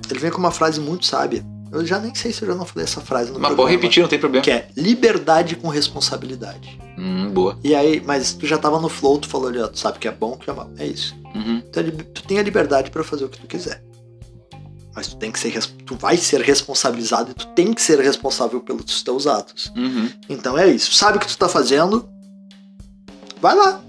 ele 0.08 0.20
vem 0.20 0.30
com 0.30 0.38
uma 0.38 0.52
frase 0.52 0.80
muito 0.80 1.04
sábia. 1.04 1.44
Eu 1.72 1.84
já 1.84 1.98
nem 1.98 2.14
sei 2.14 2.32
se 2.32 2.44
eu 2.44 2.50
já 2.50 2.54
não 2.54 2.64
falei 2.64 2.84
essa 2.84 3.02
frase 3.02 3.32
no 3.32 3.40
Mas 3.40 3.48
programa. 3.48 3.64
pode 3.64 3.72
repetir, 3.72 4.02
não 4.04 4.08
tem 4.08 4.20
problema. 4.20 4.44
Que 4.44 4.52
é 4.52 4.68
liberdade 4.78 5.56
com 5.56 5.68
responsabilidade. 5.68 6.80
Hum, 6.96 7.32
boa. 7.32 7.58
E 7.64 7.74
aí, 7.74 8.00
mas 8.06 8.34
tu 8.34 8.46
já 8.46 8.60
tava 8.60 8.80
no 8.80 8.88
flow, 8.88 9.18
tu 9.18 9.28
falou 9.28 9.48
ali, 9.48 9.58
ó, 9.58 9.68
tu 9.68 9.80
sabe 9.80 9.98
que 9.98 10.08
é 10.08 10.12
bom, 10.12 10.38
que 10.38 10.48
é 10.48 10.54
mal. 10.54 10.70
É 10.78 10.86
isso. 10.86 11.16
Uhum. 11.34 11.60
Tu, 11.72 11.80
é 11.80 11.84
tu 11.84 12.22
tem 12.22 12.38
a 12.38 12.44
liberdade 12.44 12.92
pra 12.92 13.04
fazer 13.04 13.26
o 13.26 13.30
que 13.30 13.40
tu 13.42 13.48
quiser. 13.48 13.84
Mas 14.94 15.08
tu 15.08 15.16
tem 15.16 15.32
que 15.32 15.40
ser, 15.40 15.58
tu 15.86 15.96
vai 15.96 16.18
ser 16.18 16.42
responsabilizado 16.42 17.32
e 17.32 17.34
tu 17.34 17.48
tem 17.48 17.74
que 17.74 17.82
ser 17.82 18.00
responsável 18.00 18.60
pelos 18.60 19.02
teus 19.04 19.26
atos. 19.26 19.72
Uhum. 19.76 20.12
Então 20.30 20.58
é 20.58 20.68
isso. 20.68 20.94
Sabe 20.94 21.18
o 21.18 21.20
que 21.20 21.28
tu 21.28 21.38
tá 21.38 21.48
fazendo? 21.48 22.10
Vai 23.42 23.56
lá. 23.56 23.82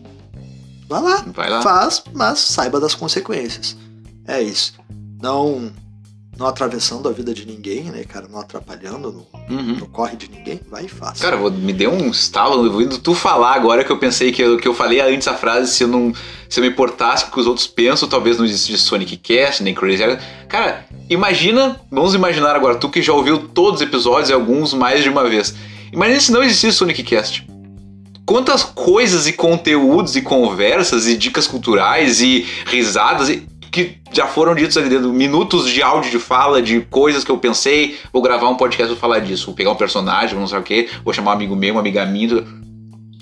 Vai 0.88 1.02
lá. 1.02 1.24
Vai 1.34 1.50
lá. 1.50 1.62
Faz, 1.62 2.02
mas 2.12 2.38
saiba 2.38 2.78
das 2.78 2.94
consequências. 2.94 3.76
É 4.26 4.40
isso. 4.40 4.74
Não 5.20 5.72
não 6.42 6.48
atravessando 6.48 7.08
a 7.08 7.12
vida 7.12 7.32
de 7.32 7.46
ninguém, 7.46 7.84
né, 7.84 8.02
cara? 8.04 8.26
Não 8.28 8.40
atrapalhando 8.40 9.12
no, 9.12 9.26
Uhum. 9.56 9.76
no 9.76 9.86
corre 9.86 10.16
de 10.16 10.28
ninguém. 10.28 10.60
Vai 10.68 10.86
e 10.86 10.88
faz. 10.88 11.20
Cara, 11.20 11.36
vou- 11.36 11.50
me 11.50 11.72
deu 11.72 11.92
um 11.92 12.10
estalo 12.10 12.64
ouvindo 12.70 12.98
tu 12.98 13.14
falar 13.14 13.54
agora 13.54 13.84
que 13.84 13.90
eu 13.92 13.98
pensei 13.98 14.32
que 14.32 14.42
eu, 14.42 14.56
que 14.58 14.66
eu 14.66 14.74
falei 14.74 15.00
antes 15.00 15.28
a 15.28 15.34
frase, 15.34 15.72
se 15.72 15.84
eu 15.84 15.88
não. 15.88 16.12
Se 16.48 16.58
eu 16.60 16.64
me 16.64 16.68
importasse 16.70 17.24
com 17.24 17.30
o 17.30 17.34
que 17.34 17.40
os 17.40 17.46
outros 17.46 17.66
pensam, 17.66 18.08
talvez 18.08 18.36
não 18.36 18.44
existisse 18.44 18.82
Sonic 18.82 19.16
Cast, 19.16 19.62
nem 19.62 19.72
Crazy. 19.74 20.02
Art. 20.02 20.20
Cara, 20.48 20.84
imagina, 21.08 21.80
vamos 21.90 22.14
imaginar 22.14 22.54
agora, 22.56 22.74
tu 22.74 22.88
que 22.90 23.00
já 23.00 23.12
ouviu 23.12 23.38
todos 23.48 23.80
os 23.80 23.86
episódios 23.86 24.28
e 24.28 24.32
alguns 24.32 24.74
mais 24.74 25.02
de 25.02 25.08
uma 25.08 25.26
vez. 25.28 25.54
Imagina 25.92 26.20
se 26.20 26.32
não 26.32 26.42
existisse 26.42 26.76
Sonic 26.76 27.02
Cast. 27.04 27.46
quantas 28.24 28.62
coisas 28.62 29.26
e 29.26 29.32
conteúdos 29.32 30.14
e 30.16 30.22
conversas 30.22 31.06
e 31.06 31.16
dicas 31.16 31.46
culturais 31.46 32.20
e 32.20 32.46
risadas 32.66 33.28
e 33.28 33.42
que 33.72 33.96
já 34.12 34.26
foram 34.26 34.54
ditos 34.54 34.76
ali 34.76 34.90
dentro, 34.90 35.10
minutos 35.12 35.66
de 35.68 35.82
áudio 35.82 36.10
de 36.10 36.18
fala, 36.18 36.60
de 36.60 36.82
coisas 36.82 37.24
que 37.24 37.30
eu 37.30 37.38
pensei, 37.38 37.98
vou 38.12 38.20
gravar 38.20 38.48
um 38.50 38.56
podcast, 38.56 38.88
vou 38.92 39.00
falar 39.00 39.20
disso, 39.20 39.46
vou 39.46 39.54
pegar 39.54 39.70
um 39.70 39.74
personagem, 39.76 40.38
não 40.38 40.46
sei 40.46 40.58
o 40.58 40.62
que, 40.62 40.90
vou 41.02 41.14
chamar 41.14 41.30
um 41.30 41.34
amigo 41.34 41.56
meu, 41.56 41.74
uma 41.74 41.80
amiga 41.80 42.04
minha, 42.04 42.44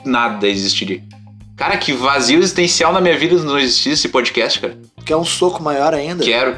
nada 0.04 0.48
existiria. 0.48 1.02
Cara, 1.56 1.76
que 1.76 1.92
vazio 1.92 2.38
existencial 2.40 2.92
na 2.92 3.00
minha 3.00 3.16
vida 3.16 3.36
não 3.44 3.58
existisse 3.58 3.90
esse 3.90 4.08
podcast, 4.08 4.58
cara. 4.60 4.76
Quer 5.06 5.14
um 5.16 5.24
soco 5.24 5.62
maior 5.62 5.94
ainda? 5.94 6.24
Quero. 6.24 6.56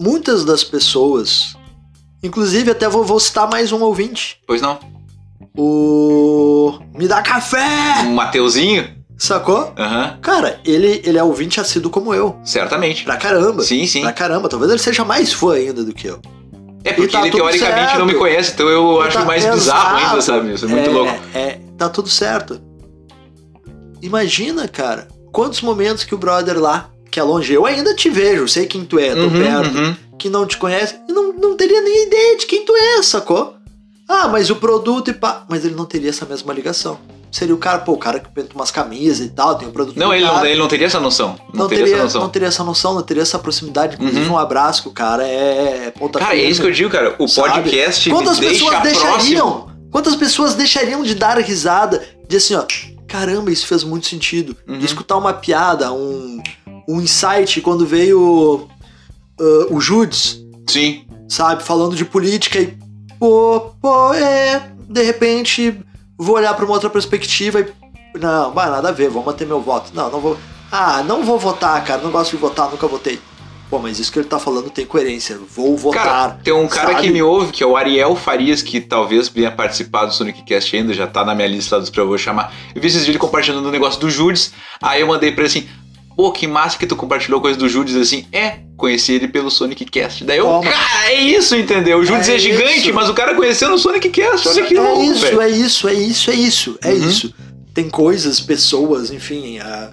Muitas 0.00 0.44
das 0.44 0.64
pessoas, 0.64 1.56
inclusive 2.22 2.70
até 2.70 2.88
vou, 2.88 3.04
vou 3.04 3.20
citar 3.20 3.48
mais 3.48 3.70
um 3.72 3.80
ouvinte, 3.82 4.38
Pois 4.46 4.60
não. 4.60 4.80
o 5.56 6.78
Me 6.94 7.06
Dá 7.06 7.22
Café, 7.22 8.02
Um 8.04 8.14
Mateuzinho? 8.14 9.01
Sacou? 9.24 9.72
Aham. 9.78 10.18
Cara, 10.22 10.60
ele, 10.64 11.00
ele 11.04 11.18
é 11.18 11.22
ouvinte 11.24 11.60
assíduo 11.60 11.90
como 11.90 12.12
eu, 12.14 12.36
Certamente. 12.44 13.04
pra 13.04 13.16
caramba. 13.16 13.62
Sim, 13.62 13.86
sim. 13.86 14.02
Pra 14.02 14.12
caramba, 14.12 14.48
talvez 14.48 14.70
ele 14.70 14.80
seja 14.80 15.04
mais 15.04 15.32
fã 15.32 15.54
ainda 15.54 15.84
do 15.84 15.92
que 15.94 16.06
eu. 16.08 16.20
É 16.84 16.92
porque 16.92 17.08
E 17.16 17.20
tá 17.20 17.20
ele 17.26 17.30
teoricamente 17.36 17.80
certo. 17.86 17.98
não 18.00 18.06
me 18.06 18.14
conhece, 18.14 18.52
então 18.52 18.68
eu 18.68 19.00
acho 19.00 19.18
Tá- 19.18 19.24
mais 19.24 19.44
bizarro 19.44 19.96
Exato. 19.98 20.10
ainda, 20.10 20.22
sabe? 20.22 20.52
Isso 20.54 20.64
é 20.64 20.68
muito 20.68 20.90
é, 20.90 20.92
louco. 20.92 21.12
É, 21.32 21.58
tá 21.78 21.88
tudo 21.88 22.08
certo. 22.08 22.60
Imagina, 24.00 24.66
cara, 24.66 25.06
quantos 25.32 25.60
momentos 25.62 26.04
que 26.04 26.14
o 26.14 26.18
brother 26.18 26.58
lá, 26.58 26.90
que 27.10 27.20
é 27.20 27.22
longe, 27.22 27.52
eu 27.52 27.64
ainda 27.66 27.94
te 27.94 28.10
vejo, 28.10 28.48
sei 28.48 28.66
quem 28.66 28.84
tu 28.84 28.98
é, 28.98 29.14
tô 29.14 29.22
Uhum, 29.22 29.30
perto, 29.42 29.78
uhum. 29.78 29.96
que 30.18 30.28
não 30.28 30.44
te 30.46 30.56
conhece, 30.56 30.96
e 31.08 31.12
não, 31.12 31.32
não 31.32 31.56
teria 31.56 31.80
nem 31.82 32.06
ideia 32.06 32.36
de 32.36 32.46
quem 32.46 32.64
tu 32.64 32.74
é, 32.74 33.02
sacou? 33.02 33.54
Ah, 34.08 34.26
mas 34.28 34.50
o 34.50 34.56
produto 34.56 35.10
e 35.10 35.14
pá. 35.14 35.44
Mas 35.48 35.64
ele 35.64 35.74
não 35.76 35.84
teria 35.84 36.10
essa 36.10 36.26
mesma 36.26 36.52
ligação. 36.52 36.98
Seria 37.32 37.54
o 37.54 37.58
cara, 37.58 37.78
pô, 37.78 37.92
o 37.92 37.96
cara 37.98 38.20
que 38.20 38.28
pinta 38.28 38.54
umas 38.54 38.70
camisas 38.70 39.24
e 39.26 39.30
tal, 39.30 39.54
tem 39.56 39.66
o 39.66 39.72
produto 39.72 39.98
Não, 39.98 40.12
ele 40.12 40.22
não, 40.24 40.34
cara. 40.34 40.50
ele 40.50 40.58
não 40.60 40.68
teria 40.68 40.86
essa 40.86 41.00
noção. 41.00 41.34
Não, 41.52 41.62
Não 41.62 41.68
teria, 41.68 41.84
teria, 41.84 41.94
essa 41.96 42.04
noção. 42.04 42.20
não 42.20 42.28
teria 42.28 42.48
essa 42.48 42.64
noção, 42.64 42.94
não 42.94 43.02
teria 43.02 43.22
essa 43.22 43.38
proximidade. 43.38 43.94
Inclusive, 43.96 44.26
Uhum. 44.26 44.34
um 44.34 44.38
abraço 44.38 44.82
que 44.82 44.88
o 44.88 44.92
cara 44.92 45.26
é, 45.26 45.86
é 45.86 45.90
ponta 45.90 46.18
Cara, 46.18 46.32
é 46.34 46.36
firme. 46.36 46.50
isso 46.52 46.60
que 46.60 46.66
eu 46.66 46.72
digo, 46.72 46.90
cara. 46.90 47.16
O 47.18 47.26
Sabe? 47.26 47.48
podcast 47.48 48.10
Quantas 48.10 48.38
deixa 48.38 48.64
pessoas 48.66 48.82
deixariam? 48.82 49.50
próximo. 49.50 49.72
Quantas 49.90 50.14
pessoas 50.16 50.54
deixariam 50.54 51.02
de 51.02 51.14
dar 51.14 51.38
risada 51.38 52.02
de 52.28 52.36
assim, 52.36 52.54
ó, 52.54 52.64
caramba, 53.08 53.50
isso 53.50 53.66
fez 53.66 53.82
muito 53.82 54.06
sentido. 54.06 54.54
Uhum. 54.68 54.78
De 54.78 54.84
escutar 54.84 55.16
uma 55.16 55.32
piada, 55.32 55.90
um, 55.90 56.38
um 56.86 57.00
insight 57.00 57.62
quando 57.62 57.86
veio 57.86 58.68
uh, 59.40 59.74
o 59.74 59.80
Judes, 59.80 60.38
Sim. 60.68 61.06
sabe, 61.28 61.62
falando 61.62 61.96
de 61.96 62.04
política 62.04 62.58
e 62.58 62.76
pô, 63.18 63.72
pô, 63.80 64.12
é, 64.12 64.70
de 64.88 65.02
repente 65.02 65.78
vou 66.22 66.36
olhar 66.36 66.54
pra 66.54 66.64
uma 66.64 66.74
outra 66.74 66.88
perspectiva 66.88 67.60
e 67.60 68.18
não, 68.18 68.52
vai 68.52 68.68
nada 68.70 68.90
a 68.90 68.92
ver, 68.92 69.08
vou 69.08 69.22
manter 69.22 69.46
meu 69.46 69.60
voto. 69.60 69.90
Não, 69.94 70.10
não 70.10 70.20
vou. 70.20 70.36
Ah, 70.70 71.02
não 71.02 71.24
vou 71.24 71.38
votar, 71.38 71.82
cara, 71.84 72.02
não 72.02 72.10
gosto 72.10 72.30
de 72.32 72.36
votar, 72.36 72.70
nunca 72.70 72.86
votei. 72.86 73.20
Pô, 73.68 73.78
mas 73.78 73.98
isso 73.98 74.12
que 74.12 74.18
ele 74.18 74.28
tá 74.28 74.38
falando 74.38 74.68
tem 74.68 74.84
coerência. 74.84 75.38
Vou 75.54 75.76
votar. 75.78 76.04
Cara, 76.04 76.40
tem 76.44 76.52
um 76.52 76.68
cara 76.68 76.92
sabe? 76.92 77.00
que 77.00 77.10
me 77.10 77.22
ouve, 77.22 77.52
que 77.52 77.62
é 77.62 77.66
o 77.66 77.74
Ariel 77.74 78.14
Farias, 78.14 78.60
que 78.60 78.82
talvez 78.82 79.28
venha 79.28 79.50
participar 79.50 80.04
do 80.04 80.12
Sonic 80.12 80.42
Cast 80.42 80.76
ainda, 80.76 80.92
já 80.92 81.06
tá 81.06 81.24
na 81.24 81.34
minha 81.34 81.48
lista 81.48 81.80
dos 81.80 81.88
pra 81.88 82.02
eu 82.02 82.06
vou 82.06 82.18
chamar. 82.18 82.52
Eu 82.74 82.82
vi 82.82 82.88
esses 82.88 83.06
vídeos 83.06 83.20
compartilhando 83.20 83.66
o 83.66 83.70
negócio 83.70 83.98
do 83.98 84.10
Judes, 84.10 84.52
aí 84.80 85.00
eu 85.00 85.06
mandei 85.06 85.32
pra 85.32 85.44
ele 85.44 85.48
assim, 85.48 85.68
pô, 86.16 86.30
que 86.32 86.46
massa 86.46 86.78
que 86.78 86.86
tu 86.86 86.94
compartilhou 86.96 87.40
coisa 87.40 87.58
do 87.58 87.68
Judes, 87.68 87.94
Ele 87.94 88.02
assim, 88.02 88.26
é, 88.32 88.58
conheci 88.76 89.12
ele 89.12 89.28
pelo 89.28 89.50
Sonic 89.50 89.84
Cast. 89.86 90.24
Daí 90.24 90.38
eu, 90.38 90.44
Toma. 90.46 90.62
cara, 90.70 91.10
é 91.12 91.20
isso, 91.20 91.54
entendeu? 91.56 91.98
O 91.98 92.04
Judes 92.04 92.28
é, 92.28 92.34
É 92.36 92.38
gigante, 92.38 92.80
isso. 92.80 92.94
mas 92.94 93.08
o 93.08 93.14
cara 93.14 93.34
conheceu 93.34 93.68
no 93.70 93.78
Sonic 93.78 94.08
Cast, 94.10 94.48
olha 94.48 94.66
que 94.66 94.76
é 94.76 94.80
louco, 94.80 95.02
isso, 95.02 95.20
velho. 95.20 95.40
é 95.40 95.48
isso, 95.50 95.88
é 95.88 95.94
isso, 95.94 96.30
é 96.30 96.34
isso, 96.34 96.78
é 96.82 96.88
Uhum. 96.92 97.08
isso. 97.08 97.34
Tem 97.74 97.88
coisas, 97.88 98.38
pessoas, 98.40 99.10
enfim, 99.10 99.58
a- 99.58 99.90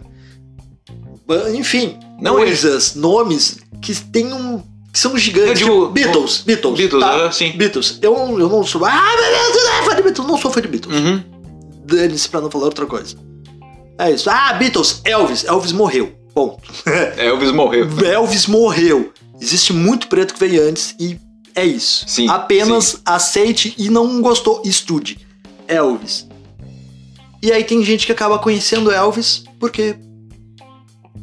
enfim, 1.53 1.97
Não, 2.21 2.35
coisas, 2.35 2.95
nomes 2.95 3.59
que 3.81 3.93
tem 3.95 4.33
um 4.33 4.61
que 4.91 4.97
são 4.99 5.15
gigantes. 5.17 5.59
Digo- 5.59 5.71
tipo, 5.71 5.87
Beatles, 5.91 6.41
Beatles, 6.45 6.77
Beatles, 6.77 7.03
tá? 7.03 7.27
ah, 7.27 7.31
sim. 7.31 7.51
Beatles. 7.55 7.99
Eu 8.01 8.13
não, 8.13 8.39
eu 8.39 8.49
não 8.49 8.63
sou. 8.65 8.83
Ah, 8.83 8.89
beleza, 9.15 9.63
não 9.63 9.73
é 9.73 9.83
fã 9.83 9.95
de 9.95 10.01
Beatles, 10.01 10.27
não 10.27 10.37
sou 10.37 10.51
fã 10.51 10.61
de 10.61 10.67
Beatles. 10.67 10.95
Uhum. 10.99 11.23
Dane-se 11.85 12.27
pra 12.27 12.41
não 12.41 12.49
falar 12.49 12.65
outra 12.65 12.85
coisa. 12.87 13.15
É 13.99 14.11
isso. 14.11 14.29
Ah, 14.29 14.53
Beatles, 14.53 15.01
Elvis, 15.03 15.43
Elvis 15.43 15.73
morreu. 15.73 16.15
Ponto. 16.33 16.61
Elvis 17.17 17.51
morreu. 17.51 17.87
Elvis 18.01 18.47
morreu. 18.47 19.11
Existe 19.39 19.73
muito 19.73 20.07
preto 20.07 20.33
que 20.33 20.39
veio 20.39 20.67
antes 20.67 20.95
e 20.97 21.19
é 21.53 21.65
isso. 21.65 22.05
Sim, 22.07 22.29
Apenas 22.29 23.01
aceite 23.05 23.75
e 23.77 23.89
não 23.89 24.21
gostou, 24.21 24.61
estude. 24.63 25.19
Elvis. 25.67 26.25
E 27.43 27.51
aí 27.51 27.63
tem 27.65 27.83
gente 27.83 28.05
que 28.05 28.11
acaba 28.11 28.39
conhecendo 28.39 28.91
Elvis 28.91 29.43
porque. 29.59 29.95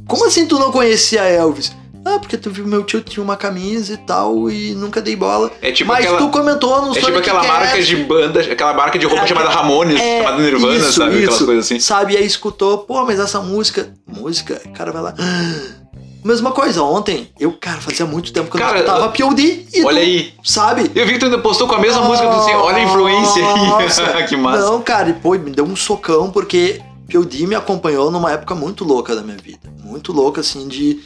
Como 0.07 0.27
assim 0.27 0.47
tu 0.47 0.59
não 0.59 0.71
conhecia 0.71 1.23
Elvis? 1.23 1.75
Ah, 2.07 2.19
porque 2.21 2.37
tu 2.37 2.51
viu 2.51 2.67
meu 2.67 2.85
tio 2.85 3.01
tinha 3.01 3.23
uma 3.23 3.37
camisa 3.37 3.95
e 3.95 3.97
tal 3.97 4.49
e 4.49 4.75
nunca 4.75 5.03
dei 5.03 5.17
bola. 5.17 5.51
É 5.61 5.73
tipo 5.73 5.89
Mas 5.91 6.05
aquela... 6.05 6.19
tu 6.19 6.29
comentou 6.31 6.83
no 6.83 6.97
É 6.97 7.01
tipo 7.01 7.19
aquela 7.19 7.41
Cast. 7.41 7.53
marca 7.53 7.83
de 7.83 7.97
banda, 7.97 8.41
aquela 8.41 8.73
marca 8.75 8.99
de 8.99 9.07
roupa 9.07 9.25
É, 9.25 9.27
chamada 9.27 9.49
Ramones, 9.51 10.01
é, 10.01 10.23
chamada 10.23 10.43
Nirvana, 10.43 10.77
isso, 10.77 10.93
sabe? 10.93 11.17
Aquelas 11.17 11.35
isso. 11.35 11.45
coisas 11.47 11.65
assim. 11.65 11.81
Sabe, 11.81 12.15
e 12.15 12.17
aí 12.17 12.25
escutou, 12.27 12.79
pô, 12.79 13.05
mas 13.05 13.19
essa 13.19 13.41
música. 13.41 13.93
Música? 14.07 14.61
O 14.67 14.71
cara 14.73 14.93
vai 14.93 15.03
lá. 15.03 15.15
"Ah." 15.19 15.87
Mesma 16.25 16.51
coisa, 16.51 16.83
ontem, 16.83 17.31
eu, 17.39 17.53
cara, 17.53 17.81
fazia 17.81 18.05
muito 18.05 18.33
tempo 18.33 18.51
que 18.51 18.57
eu 18.57 18.61
Cara, 18.61 18.73
não 18.73 18.85
escutava 18.85 19.09
POD 19.13 19.67
e 19.73 19.85
Olha 19.85 20.01
tu, 20.01 20.03
aí. 20.05 20.35
sabe? 20.43 20.91
Eu 20.93 21.07
vi 21.07 21.13
que 21.13 21.19
tu 21.21 21.27
ainda 21.27 21.39
postou 21.39 21.69
com 21.69 21.77
a 21.77 21.79
mesma 21.79 22.03
música 22.03 22.29
do 22.29 22.35
assim, 22.37 22.51
olha 22.53 22.79
a 22.79 22.83
influência 22.83 23.43
Nossa. 23.43 24.03
aí. 24.17 24.27
que 24.27 24.37
massa. 24.37 24.65
Não, 24.65 24.83
cara, 24.83 25.09
e 25.11 25.13
pô, 25.13 25.31
me 25.39 25.53
deu 25.53 25.65
um 25.65 25.77
socão 25.77 26.29
porque 26.33 26.81
POD 27.13 27.47
me 27.47 27.55
acompanhou 27.55 28.11
numa 28.11 28.33
época 28.33 28.57
muito 28.57 28.83
louca 28.83 29.15
da 29.15 29.23
minha 29.23 29.37
vida. 29.37 29.61
Muito 29.85 30.13
louca, 30.13 30.41
assim, 30.41 30.67
de, 30.67 30.99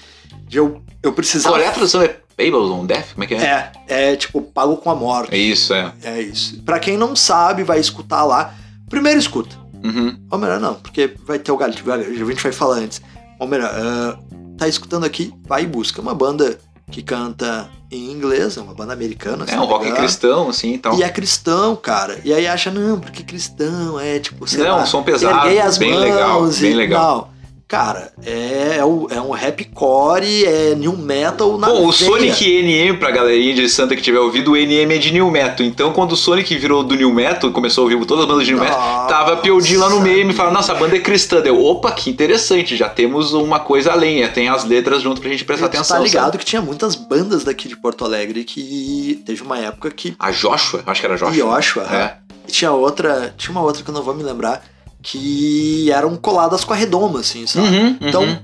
de 0.50 0.58
eu, 0.58 0.82
eu 1.00 1.12
precisava. 1.12 1.54
Qual 1.54 1.64
é 1.64 1.68
a 1.68 1.70
tradução? 1.70 2.02
É 2.02 2.16
Fables 2.36 2.70
on 2.70 2.84
Death? 2.84 3.12
Como 3.12 3.22
é 3.22 3.26
que 3.28 3.34
é? 3.34 3.72
É, 3.88 4.12
é 4.12 4.16
tipo, 4.16 4.42
pago 4.42 4.76
com 4.76 4.90
a 4.90 4.94
morte. 4.96 5.32
É 5.32 5.38
isso, 5.38 5.72
é. 5.72 5.92
É 6.02 6.20
isso. 6.20 6.60
Pra 6.62 6.80
quem 6.80 6.96
não 6.96 7.14
sabe, 7.14 7.62
vai 7.62 7.78
escutar 7.78 8.24
lá. 8.24 8.52
Primeiro 8.88 9.18
escuta. 9.18 9.56
Uhum. 9.84 10.18
Ou 10.28 10.38
melhor, 10.38 10.58
não, 10.58 10.74
porque 10.74 11.14
vai 11.24 11.38
ter 11.38 11.52
o 11.52 11.56
galho, 11.56 11.72
a 11.72 12.12
gente 12.12 12.42
vai 12.42 12.52
falar 12.52 12.76
antes. 12.76 13.00
Ou 13.38 13.46
melhor, 13.46 13.70
ah, 13.72 14.18
tá 14.58 14.66
escutando 14.66 15.04
aqui, 15.04 15.32
vai 15.46 15.62
e 15.62 15.66
busca. 15.66 16.02
Uma 16.02 16.14
banda 16.14 16.58
que 16.90 17.00
canta 17.00 17.70
em 17.90 18.10
inglês, 18.10 18.56
é 18.56 18.60
uma 18.60 18.74
banda 18.74 18.92
americana. 18.92 19.44
É 19.46 19.54
não 19.54 19.62
um 19.62 19.66
rock 19.66 19.90
cristão, 19.92 20.48
assim, 20.48 20.74
então. 20.74 20.98
E 20.98 21.04
é 21.04 21.08
cristão, 21.08 21.76
cara. 21.76 22.20
E 22.24 22.34
aí 22.34 22.46
acha, 22.48 22.70
não, 22.72 22.98
porque 22.98 23.22
cristão 23.22 23.98
é 24.00 24.18
tipo, 24.18 24.46
sei 24.48 24.64
Não, 24.64 24.76
lá, 24.76 24.82
um 24.82 24.86
som 24.86 25.02
pesado, 25.02 25.48
bem 25.48 25.58
mãos 25.58 25.78
legal, 25.78 26.50
e 26.50 26.60
bem 26.60 26.74
legal. 26.74 27.30
Não. 27.32 27.39
Cara, 27.70 28.10
é, 28.26 28.78
é, 28.78 28.84
um, 28.84 29.06
é 29.08 29.20
um 29.20 29.30
rapcore, 29.30 30.44
é 30.44 30.74
new 30.74 30.96
metal 30.96 31.56
na 31.56 31.68
Bom, 31.68 31.86
o. 31.86 31.92
Sonic 31.92 32.44
NM, 32.44 32.98
pra 32.98 33.12
galerinha 33.12 33.54
de 33.54 33.68
Santa 33.68 33.94
que 33.94 34.02
tiver 34.02 34.18
ouvido, 34.18 34.50
o 34.50 34.56
NM 34.56 34.92
é 34.92 34.98
de 34.98 35.12
New 35.12 35.30
Metal. 35.30 35.64
Então, 35.64 35.92
quando 35.92 36.10
o 36.10 36.16
Sonic 36.16 36.58
virou 36.58 36.82
do 36.82 36.96
New 36.96 37.14
Metal, 37.14 37.48
começou 37.52 37.82
a 37.82 37.84
ouvir 37.84 38.04
todas 38.04 38.24
as 38.24 38.28
bandas 38.28 38.44
de 38.44 38.54
New 38.54 38.60
Metal, 38.60 38.76
Nossa. 38.76 39.08
tava 39.08 39.36
POD 39.36 39.76
lá 39.76 39.88
no 39.88 40.00
meio 40.00 40.22
e 40.22 40.24
me 40.24 40.34
falaram, 40.34 40.56
nossa, 40.56 40.72
a 40.72 40.74
banda 40.74 40.96
é 40.96 40.98
cristã. 40.98 41.40
Deu, 41.40 41.64
opa, 41.64 41.92
que 41.92 42.10
interessante, 42.10 42.76
já 42.76 42.88
temos 42.88 43.32
uma 43.34 43.60
coisa 43.60 43.92
além, 43.92 44.24
é, 44.24 44.26
tem 44.26 44.48
as 44.48 44.64
letras 44.64 45.00
junto 45.00 45.20
pra 45.20 45.30
gente 45.30 45.44
prestar 45.44 45.68
Tu 45.68 45.76
atenção. 45.76 45.96
Tá 45.96 46.02
ligado 46.02 46.24
sabe? 46.24 46.38
que 46.38 46.44
tinha 46.44 46.60
muitas 46.60 46.96
bandas 46.96 47.44
daqui 47.44 47.68
de 47.68 47.76
Porto 47.76 48.04
Alegre 48.04 48.42
que 48.42 49.22
teve 49.24 49.42
uma 49.42 49.58
época 49.58 49.92
que 49.92 50.16
A 50.18 50.32
Joshua, 50.32 50.82
acho 50.84 51.00
que 51.00 51.06
era 51.06 51.16
Joshua. 51.16 51.56
Yoshua, 51.56 51.84
aham. 51.84 51.96
É. 51.96 52.16
E 52.48 52.50
tinha 52.50 52.72
outra, 52.72 53.32
tinha 53.38 53.52
uma 53.52 53.62
outra 53.62 53.84
que 53.84 53.88
eu 53.88 53.94
não 53.94 54.02
vou 54.02 54.12
me 54.12 54.24
lembrar, 54.24 54.60
que 55.02 55.90
eram 55.90 56.16
coladas 56.16 56.64
com 56.64 56.72
a 56.72 56.76
redoma, 56.76 57.20
assim, 57.20 57.46
sabe? 57.46 57.66
Uhum, 57.68 57.96
Então, 58.00 58.22
uhum. 58.24 58.38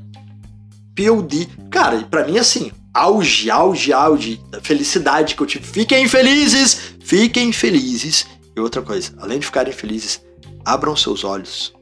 POD. 0.94 1.48
Cara, 1.70 1.96
e 1.96 2.04
pra 2.04 2.26
mim, 2.26 2.38
assim, 2.38 2.72
auge, 2.94 3.50
auge, 3.50 3.92
auge 3.92 4.40
da 4.50 4.60
felicidade 4.60 5.34
que 5.34 5.42
eu 5.42 5.46
tive. 5.46 5.66
Fiquem 5.66 6.08
felizes! 6.08 6.78
Fiquem 7.00 7.52
felizes. 7.52 8.26
E 8.56 8.60
outra 8.60 8.80
coisa, 8.82 9.12
além 9.18 9.38
de 9.38 9.46
ficarem 9.46 9.72
felizes, 9.72 10.20
abram 10.64 10.96
seus 10.96 11.22
olhos. 11.24 11.72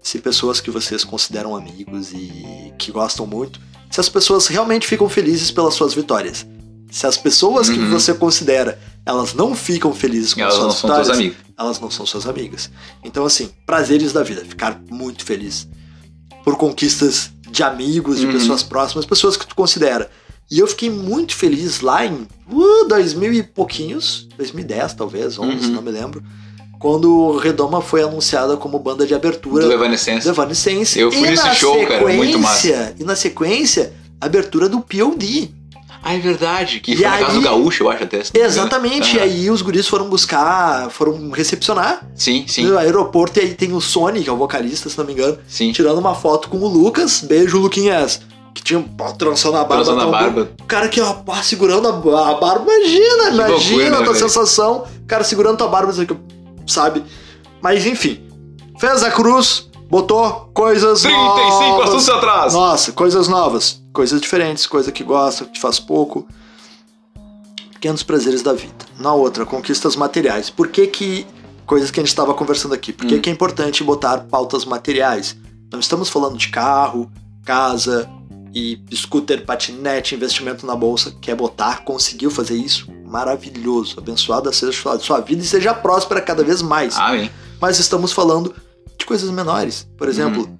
Se 0.00 0.18
pessoas 0.18 0.60
que 0.60 0.70
vocês 0.70 1.02
consideram 1.02 1.56
amigos 1.56 2.12
e 2.12 2.72
que 2.78 2.92
gostam 2.92 3.26
muito, 3.26 3.58
se 3.90 4.00
as 4.00 4.08
pessoas 4.08 4.46
realmente 4.46 4.86
ficam 4.86 5.08
felizes 5.08 5.50
pelas 5.50 5.74
suas 5.74 5.92
vitórias. 5.94 6.46
Se 6.90 7.06
as 7.06 7.16
pessoas 7.16 7.68
que 7.68 7.78
Uhum. 7.78 7.90
você 7.90 8.14
considera, 8.14 8.78
elas 9.06 9.34
não 9.34 9.54
ficam 9.54 9.92
felizes 9.92 10.32
com 10.34 10.40
Elas 10.40 10.54
as 10.54 10.60
não 10.60 10.70
suas 10.70 10.80
são 10.80 10.90
elas 11.58 11.80
não 11.80 11.90
são 11.90 12.06
suas 12.06 12.26
amigas. 12.26 12.70
Então, 13.04 13.24
assim, 13.24 13.50
prazeres 13.66 14.12
da 14.12 14.22
vida, 14.22 14.44
ficar 14.44 14.80
muito 14.90 15.24
feliz 15.24 15.68
por 16.44 16.56
conquistas 16.56 17.30
de 17.50 17.62
amigos, 17.62 18.18
de 18.18 18.26
Uhum. 18.26 18.32
pessoas 18.32 18.62
próximas, 18.62 19.06
pessoas 19.06 19.36
que 19.36 19.46
tu 19.46 19.54
considera. 19.54 20.10
E 20.50 20.58
eu 20.58 20.66
fiquei 20.66 20.90
muito 20.90 21.34
feliz 21.34 21.80
lá 21.80 22.04
em 22.04 22.26
uh, 22.50 22.88
2000 22.88 23.32
e 23.32 23.42
pouquinhos, 23.42 24.28
2010 24.36 24.94
talvez, 24.94 25.38
11, 25.38 25.66
Uhum. 25.66 25.72
não 25.74 25.82
me 25.82 25.90
lembro, 25.90 26.22
quando 26.80 27.36
Redoma 27.38 27.80
foi 27.80 28.02
anunciada 28.02 28.56
como 28.56 28.78
banda 28.78 29.06
de 29.06 29.14
abertura 29.14 29.62
Do 29.62 29.68
do 29.68 29.72
Evanescence. 29.74 30.28
Evanescence. 30.28 30.98
Eu 30.98 31.10
fui 31.10 31.28
e 31.28 31.30
nesse 31.30 31.54
show, 31.54 31.86
cara, 31.86 32.12
muito 32.12 32.32
sequência- 32.38 32.94
E 32.98 33.04
na 33.04 33.16
sequência, 33.16 33.92
abertura 34.20 34.68
do 34.68 34.80
POD. 34.80 35.54
Ah, 36.06 36.14
é 36.14 36.18
verdade. 36.18 36.80
Que 36.80 36.92
E 36.92 36.96
foi 36.96 37.04
na 37.06 37.12
casa 37.18 37.26
aí- 37.30 37.34
do 37.34 37.40
Gaúcho, 37.40 37.84
eu 37.84 37.90
acho 37.90 38.04
até. 38.04 38.22
Exatamente. 38.34 39.16
E 39.16 39.20
aí 39.20 39.50
os 39.50 39.62
guris 39.62 39.88
foram 39.88 40.06
buscar, 40.08 40.90
foram 40.90 41.30
recepcionar 41.30 42.06
Sim, 42.14 42.44
sim, 42.46 42.66
no 42.66 42.76
aeroporto. 42.76 43.38
E 43.38 43.42
aí 43.42 43.54
tem 43.54 43.72
o 43.72 43.80
Sony, 43.80 44.22
que 44.22 44.28
é 44.28 44.32
o 44.32 44.36
vocalista, 44.36 44.88
se 44.90 44.98
não 44.98 45.04
me 45.06 45.12
engano, 45.14 45.38
sim. 45.48 45.72
tirando 45.72 45.96
uma 45.98 46.14
foto 46.14 46.48
com 46.50 46.58
o 46.58 46.68
Lucas. 46.68 47.22
Beijo, 47.22 47.58
Luquinhas. 47.58 48.20
Que 48.54 48.62
tinha 48.62 48.80
pô, 48.80 49.04
trançando 49.14 49.56
a 49.56 49.64
barba. 49.64 49.76
Trançando 49.76 50.00
a 50.00 50.02
tão 50.02 50.10
barba. 50.12 50.48
O 50.60 50.64
cara 50.66 50.86
aqui, 50.86 51.00
ó, 51.00 51.16
segurando 51.42 51.88
a, 51.88 52.28
a 52.30 52.34
barba. 52.34 52.64
Imagina, 52.70 53.24
Que 53.24 53.30
imagina 53.34 53.46
loucura, 53.48 53.86
a 53.86 53.90
né, 53.90 53.96
tua 54.04 54.12
velho? 54.14 54.28
sensação. 54.28 54.84
O 55.02 55.06
cara 55.06 55.24
segurando 55.24 55.56
tua 55.56 55.68
barba, 55.68 55.92
sabe? 56.66 57.02
Mas 57.62 57.86
enfim. 57.86 58.20
Fez 58.78 59.02
a 59.02 59.10
cruz, 59.10 59.68
botou 59.88 60.50
coisas 60.52 61.00
35 61.02 61.68
novas. 61.68 61.88
assuntos 61.88 62.08
atrás. 62.10 62.52
Nossa, 62.54 62.92
coisas 62.92 63.26
novas, 63.28 63.80
coisas 63.94 64.20
diferentes, 64.20 64.66
coisa 64.66 64.92
que 64.92 65.02
gosta, 65.02 65.46
que 65.46 65.58
faz 65.58 65.80
pouco. 65.80 66.26
Pequenos 67.72 68.02
prazeres 68.02 68.42
da 68.42 68.52
vida. 68.52 68.84
Na 68.98 69.12
outra, 69.14 69.46
conquistas 69.46 69.94
materiais. 69.96 70.50
Por 70.50 70.68
que 70.68 70.86
que 70.86 71.26
coisas 71.66 71.90
que 71.90 72.00
a 72.00 72.02
gente 72.02 72.08
estava 72.10 72.34
conversando 72.34 72.74
aqui? 72.74 72.92
Por 72.92 73.06
que 73.06 73.14
Hum. 73.16 73.20
que 73.20 73.30
é 73.30 73.32
importante 73.32 73.82
botar 73.84 74.18
pautas 74.24 74.64
materiais? 74.64 75.36
Não 75.72 75.80
estamos 75.80 76.08
falando 76.08 76.36
de 76.36 76.48
carro, 76.48 77.10
casa 77.44 78.08
e 78.54 78.80
scooter, 78.94 79.44
patinete, 79.44 80.14
investimento 80.14 80.66
na 80.66 80.74
bolsa. 80.76 81.14
Quer 81.20 81.34
botar, 81.36 81.84
conseguiu 81.84 82.30
fazer 82.30 82.56
isso? 82.56 82.86
Maravilhoso. 83.04 83.96
Abençoada 83.98 84.52
seja 84.52 84.90
a 84.92 84.98
sua 84.98 85.20
vida 85.20 85.42
e 85.42 85.46
seja 85.46 85.72
próspera 85.74 86.20
cada 86.20 86.42
vez 86.42 86.62
mais 86.62 86.96
Amém. 86.98 87.30
mas 87.60 87.78
estamos 87.78 88.12
falando 88.12 88.54
de 88.98 89.04
coisas 89.04 89.30
menores. 89.30 89.86
Por 89.98 90.08
exemplo, 90.08 90.42
Uhum. 90.42 90.58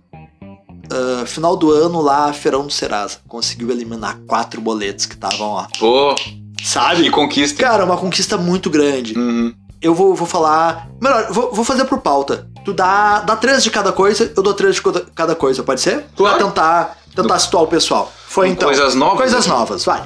Ah, 0.91 1.25
final 1.27 1.57
do 1.57 1.71
ano 1.71 2.01
lá, 2.01 2.33
Feirão 2.33 2.67
do 2.67 2.73
Serasa. 2.73 3.19
Conseguiu 3.29 3.71
eliminar 3.71 4.19
quatro 4.27 4.61
boletos 4.61 5.07
que 5.07 5.15
estavam 5.15 5.55
lá. 5.55 5.69
Pô, 5.79 6.15
Sabe? 6.63 7.03
que 7.03 7.11
conquista. 7.11 7.63
Cara, 7.63 7.85
uma 7.85 7.97
conquista 7.97 8.37
muito 8.39 8.71
grande. 8.71 9.19
Uhum. 9.19 9.55
Eu 9.83 9.95
vou, 9.95 10.15
vou 10.15 10.27
falar. 10.27 10.89
Melhor, 11.01 11.31
vou, 11.31 11.53
vou 11.53 11.65
fazer 11.65 11.85
por 11.85 11.99
pauta. 12.01 12.49
Tu 12.65 12.73
dá, 12.73 13.21
dá 13.21 13.37
três 13.37 13.63
de 13.63 13.71
cada 13.71 13.93
coisa, 13.93 14.33
eu 14.35 14.43
dou 14.43 14.55
três 14.55 14.77
de 14.77 14.83
cada- 15.15 15.35
coisa, 15.35 15.63
pode 15.63 15.83
ser? 15.83 16.07
Claro. 16.17 16.39
Pra 16.39 16.47
tentar, 16.47 16.99
tentar 17.15 17.39
situar 17.39 17.65
o 17.65 17.67
pessoal. 17.67 18.11
Foi 18.27 18.49
então. 18.49 18.67
Coisas 18.69 18.95
novas? 18.95 19.19
Coisas 19.19 19.47
novas, 19.47 19.85
vai. 19.85 20.03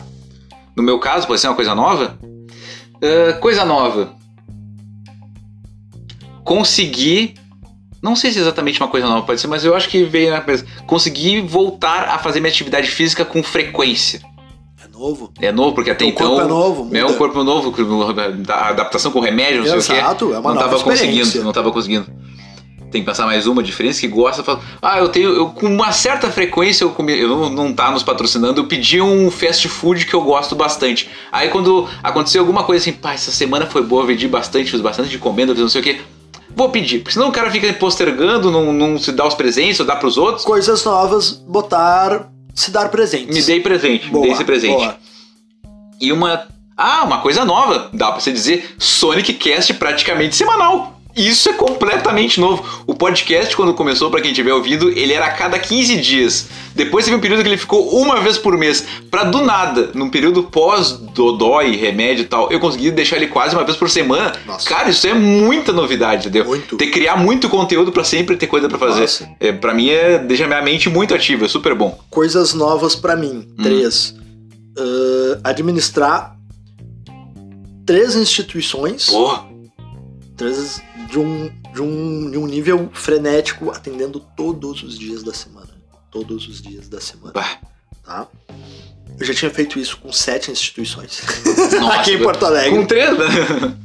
No 0.76 0.82
meu 0.82 0.98
caso, 0.98 1.26
pode 1.28 1.40
ser 1.40 1.46
uma 1.46 1.54
coisa 1.54 1.74
nova? 1.76 2.18
Ah, 3.00 3.34
coisa 3.40 3.64
nova. 3.64 4.12
Conseguir. 6.44 7.34
Não 8.00 8.14
sei 8.14 8.30
se 8.30 8.38
é 8.38 8.42
exatamente 8.42 8.80
uma 8.80 8.88
coisa 8.88 9.06
nova, 9.06 9.26
pode 9.26 9.40
ser, 9.40 9.48
mas 9.48 9.64
eu 9.64 9.74
acho 9.74 9.88
que 9.88 10.04
veio 10.04 10.30
na 10.30 10.40
cabeça. 10.40 10.64
Conseguir 10.86 11.40
voltar 11.40 12.08
a 12.08 12.18
fazer 12.18 12.40
minha 12.40 12.50
atividade 12.50 12.88
física 12.88 13.24
com 13.24 13.42
frequência. 13.42 14.22
É 14.82 14.88
novo. 14.88 15.32
É 15.40 15.52
novo, 15.52 15.74
porque 15.74 15.90
até 15.90 16.04
então. 16.04 16.28
corpo 16.28 16.42
é 16.42 16.46
novo, 16.46 16.84
muda. 16.84 16.98
É 16.98 17.04
um 17.04 17.14
corpo 17.14 17.42
novo, 17.42 17.74
a 18.48 18.68
adaptação 18.68 19.10
com 19.10 19.18
remédio, 19.18 19.58
não 19.58 19.80
sei 19.80 19.96
o 19.96 19.98
Exato, 19.98 20.28
quê. 20.28 20.34
é 20.34 20.38
uma 20.38 20.50
não 20.50 20.60
nova 20.60 20.70
tava 20.70 20.82
conseguindo, 20.82 21.42
não 21.42 21.52
tava 21.52 21.72
conseguindo. 21.72 22.06
Tem 22.90 23.02
que 23.02 23.06
pensar 23.06 23.26
mais 23.26 23.46
uma 23.46 23.62
diferença 23.62 24.00
que 24.00 24.08
gosta, 24.08 24.42
fala, 24.42 24.62
ah, 24.80 24.98
eu 24.98 25.10
tenho, 25.10 25.28
eu, 25.30 25.48
com 25.50 25.66
uma 25.66 25.92
certa 25.92 26.30
frequência, 26.30 26.84
eu, 26.84 26.90
comi, 26.90 27.18
eu 27.18 27.28
não, 27.28 27.50
não 27.50 27.72
tá 27.72 27.90
nos 27.90 28.02
patrocinando, 28.02 28.60
eu 28.60 28.64
pedi 28.64 28.98
um 28.98 29.30
fast 29.30 29.68
food 29.68 30.06
que 30.06 30.14
eu 30.14 30.22
gosto 30.22 30.56
bastante. 30.56 31.10
Aí 31.30 31.50
quando 31.50 31.86
aconteceu 32.02 32.40
alguma 32.40 32.64
coisa 32.64 32.82
assim, 32.82 32.92
pá, 32.92 33.12
essa 33.12 33.30
semana 33.30 33.66
foi 33.66 33.82
boa, 33.82 34.06
vendi 34.06 34.26
bastante, 34.26 34.70
fiz 34.70 34.80
bastante 34.80 35.10
de 35.10 35.18
comenda, 35.18 35.52
fiz 35.52 35.60
não 35.60 35.68
sei 35.68 35.82
o 35.82 35.84
que, 35.84 36.00
vou 36.54 36.68
pedir, 36.70 36.98
porque 37.00 37.12
senão 37.12 37.28
o 37.28 37.32
cara 37.32 37.50
fica 37.50 37.72
postergando, 37.74 38.50
não, 38.50 38.72
não 38.72 38.98
se 38.98 39.12
dá 39.12 39.26
os 39.26 39.34
presentes, 39.34 39.80
ou 39.80 39.86
dá 39.86 39.96
pros 39.96 40.16
outros, 40.18 40.44
Coisas 40.44 40.84
novas, 40.84 41.30
botar. 41.32 42.28
Se 42.54 42.70
dar 42.72 42.88
presentes. 42.88 43.36
me 43.36 43.42
dei 43.42 43.60
presente, 43.60 44.06
me 44.06 44.10
Boa, 44.12 44.24
dei 44.24 44.32
esse 44.34 44.44
presente. 44.44 44.74
boa. 44.74 44.96
E 46.00 46.12
uma. 46.12 46.46
Ah, 46.76 47.04
uma 47.04 47.20
coisa 47.20 47.44
nova, 47.44 47.88
dá 47.92 48.10
pra 48.12 48.20
você 48.20 48.32
dizer 48.32 48.74
Sonic 48.78 49.32
Cast 49.34 49.74
praticamente 49.74 50.34
semanal. 50.36 50.97
Isso 51.18 51.48
é 51.48 51.52
completamente 51.52 52.38
novo. 52.38 52.64
O 52.86 52.94
podcast, 52.94 53.54
quando 53.56 53.74
começou, 53.74 54.10
pra 54.10 54.20
quem 54.20 54.30
estiver 54.30 54.54
ouvindo, 54.54 54.88
ele 54.90 55.12
era 55.12 55.26
a 55.26 55.30
cada 55.32 55.58
15 55.58 55.96
dias. 55.96 56.46
Depois 56.74 57.04
teve 57.04 57.16
um 57.16 57.20
período 57.20 57.42
que 57.42 57.48
ele 57.48 57.56
ficou 57.56 58.00
uma 58.00 58.20
vez 58.20 58.38
por 58.38 58.56
mês. 58.56 58.86
Pra 59.10 59.24
do 59.24 59.42
nada, 59.42 59.90
num 59.94 60.08
período 60.08 60.44
pós-dodói, 60.44 61.74
remédio 61.74 62.22
e 62.22 62.26
tal, 62.26 62.52
eu 62.52 62.60
consegui 62.60 62.92
deixar 62.92 63.16
ele 63.16 63.26
quase 63.26 63.56
uma 63.56 63.64
vez 63.64 63.76
por 63.76 63.90
semana. 63.90 64.32
Nossa. 64.46 64.68
Cara, 64.68 64.88
isso 64.90 65.06
é 65.08 65.12
muita 65.12 65.72
novidade, 65.72 66.28
entendeu? 66.28 66.44
Muito. 66.44 66.76
Ter 66.76 66.86
criar 66.86 67.16
muito 67.16 67.48
conteúdo 67.48 67.90
pra 67.90 68.04
sempre 68.04 68.36
ter 68.36 68.46
coisa 68.46 68.68
pra 68.68 68.78
fazer. 68.78 69.00
Nossa. 69.00 69.28
É, 69.40 69.50
pra 69.50 69.74
mim, 69.74 69.88
é, 69.88 70.18
deixa 70.18 70.46
minha 70.46 70.62
mente 70.62 70.88
muito 70.88 71.14
ativa, 71.14 71.46
é 71.46 71.48
super 71.48 71.74
bom. 71.74 71.98
coisas 72.10 72.54
novas 72.54 72.94
pra 72.94 73.16
mim. 73.16 73.48
Hum. 73.58 73.62
Três. 73.62 74.14
Ah, 74.78 75.40
administrar 75.50 76.36
três 77.84 78.14
instituições, 78.14 79.08
Pô, 79.08 79.38
três 80.36 80.80
de 81.08 81.18
um, 81.18 81.50
de, 81.72 81.82
um, 81.82 82.30
de 82.30 82.38
um 82.38 82.46
nível 82.46 82.90
frenético, 82.92 83.70
atendendo 83.70 84.20
todos 84.36 84.82
os 84.82 84.98
dias 84.98 85.22
da 85.22 85.32
semana. 85.32 85.68
Todos 86.10 86.48
os 86.48 86.62
dias 86.62 86.88
da 86.88 87.00
semana, 87.00 87.32
bah, 87.32 87.58
tá? 88.02 88.26
Eu 89.18 89.26
já 89.26 89.34
tinha 89.34 89.50
feito 89.50 89.78
isso 89.78 89.98
com 89.98 90.12
sete 90.12 90.50
instituições 90.50 91.20
nossa, 91.80 91.96
aqui 91.96 92.12
em 92.12 92.18
Porto 92.18 92.46
Alegre. 92.46 92.78
Com 92.78 92.86
três, 92.86 93.18
né? 93.18 93.26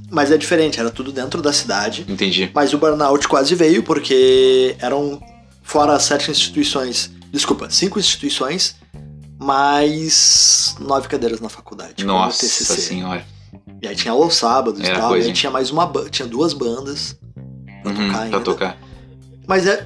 Mas 0.10 0.32
é 0.32 0.38
diferente, 0.38 0.80
era 0.80 0.90
tudo 0.90 1.12
dentro 1.12 1.42
da 1.42 1.52
cidade. 1.52 2.06
Entendi. 2.08 2.50
Mas 2.54 2.74
o 2.74 2.78
burnout 2.78 3.28
quase 3.28 3.56
veio 3.56 3.84
porque 3.84 4.76
eram, 4.80 5.22
fora 5.64 5.94
as 5.94 6.04
sete 6.04 6.32
instituições, 6.32 7.12
desculpa, 7.32 7.70
cinco 7.70 8.00
instituições, 8.00 8.76
mais 9.40 10.76
nove 10.80 11.08
cadeiras 11.08 11.42
na 11.42 11.50
faculdade. 11.50 12.06
Nossa 12.06 12.46
senhora. 12.48 13.26
E 13.84 13.88
aí 13.88 13.96
tinha 13.98 14.14
aos 14.14 14.36
sábados 14.36 14.80
e 14.80 14.92
tal, 14.94 15.10
coisa, 15.10 15.18
e 15.18 15.22
aí 15.24 15.28
hein? 15.28 15.34
tinha 15.34 15.52
mais 15.52 15.70
uma 15.70 15.86
banda, 15.86 16.10
tinha 16.10 16.26
duas 16.26 16.54
bandas 16.54 17.18
pra 17.84 17.92
Uhum, 17.92 17.98
tocar 17.98 18.12
pra 18.14 18.22
ainda. 18.22 18.40
tocar. 18.40 18.78
Mas 19.46 19.68
é, 19.68 19.86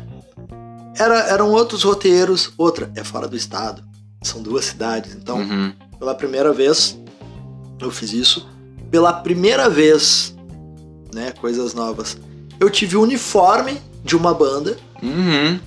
era, 1.00 1.16
eram 1.32 1.50
outros 1.52 1.82
roteiros, 1.82 2.52
outra, 2.60 2.92
é 2.96 3.04
fora 3.04 3.28
do 3.28 3.36
estado. 3.36 3.82
São 4.22 4.40
duas 4.44 4.66
cidades, 4.66 5.16
então 5.16 5.40
Uhum. 5.40 5.74
pela 5.98 6.14
primeira 6.14 6.54
vez 6.54 6.96
eu 7.82 7.90
fiz 7.90 8.14
isso. 8.14 8.48
Pela 8.92 9.12
primeira 9.12 9.68
vez, 9.68 10.36
né, 11.12 11.32
coisas 11.32 11.74
novas. 11.74 12.18
Eu 12.60 12.70
tive 12.70 12.98
o 12.98 13.02
uniforme 13.02 13.82
de 14.04 14.16
uma 14.16 14.32
banda 14.34 14.78
Uhum. 15.02 15.60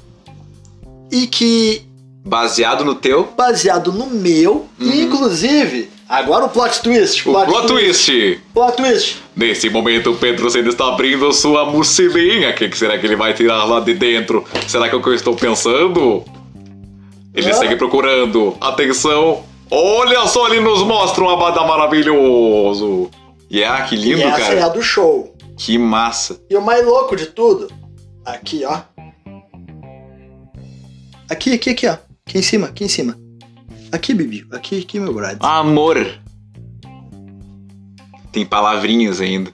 e 1.11 1.27
que 1.27 1.85
Baseado 2.25 2.85
no 2.85 2.95
teu. 2.95 3.33
baseado 3.37 3.91
no 3.93 4.07
meu, 4.07 4.69
Uhum. 4.79 4.93
inclusive, 4.93 5.91
agora 6.11 6.45
o 6.45 6.49
plot 6.51 6.83
twist, 6.83 7.29
O 7.29 7.33
plot 7.33 7.67
twist. 7.69 8.41
plot 8.53 8.77
twist. 8.77 9.17
Nesse 9.37 9.71
momento, 9.71 10.11
o 10.11 10.17
Pedro 10.17 10.51
Senna 10.51 10.69
está 10.69 10.89
abrindo 10.89 11.33
sua 11.33 11.65
mochilinha. 11.65 12.51
O 12.51 12.55
que 12.55 12.69
que 12.69 12.77
será 12.77 12.99
que 12.99 13.07
ele 13.07 13.17
vai 13.17 13.33
tirar 13.33 13.65
lá 13.65 13.81
de 13.81 13.95
dentro? 13.95 14.45
Será 14.69 14.89
que 14.89 14.95
é 14.95 14.99
o 14.99 15.03
que 15.03 15.09
eu 15.09 15.15
estou 15.15 15.35
pensando? 15.35 16.25
Ele 17.35 17.49
Ah. 17.51 17.55
segue 17.55 17.77
procurando. 17.77 18.57
Atenção. 18.61 19.45
Olha 19.71 20.27
só, 20.27 20.49
ele 20.49 20.61
nos 20.61 20.83
mostra 20.83 21.23
um 21.23 21.31
abadá 21.31 21.65
maravilhoso. 21.65 23.09
E 23.49 23.63
ah, 23.65 23.83
que 23.83 23.95
lindo, 23.97 24.19
e 24.19 24.23
essa 24.25 24.39
cara. 24.41 24.55
é 24.55 24.63
a 24.63 24.69
do 24.69 24.83
show. 24.83 25.33
Que 25.57 25.79
massa. 25.79 26.41
E 26.51 26.57
o 26.57 26.61
mais 26.63 26.85
louco 26.85 27.15
de 27.15 27.27
tudo, 27.27 27.69
aqui, 28.25 28.63
ó. 28.65 28.81
Aqui, 31.29 31.55
aqui, 31.55 31.71
aqui, 31.71 31.87
ó. 31.87 31.97
Aqui 32.27 32.39
em 32.39 32.43
cima, 32.43 32.67
aqui 32.69 32.85
em 32.85 32.89
cima. 32.89 33.17
Aqui, 33.93 34.15
Bibi. 34.15 34.47
Aqui, 34.53 34.81
aqui, 34.81 35.01
meu 35.01 35.13
brother. 35.13 35.39
Amor. 35.41 36.07
Tem 38.33 38.47
palavrinhas 38.47 39.21
ainda. 39.21 39.51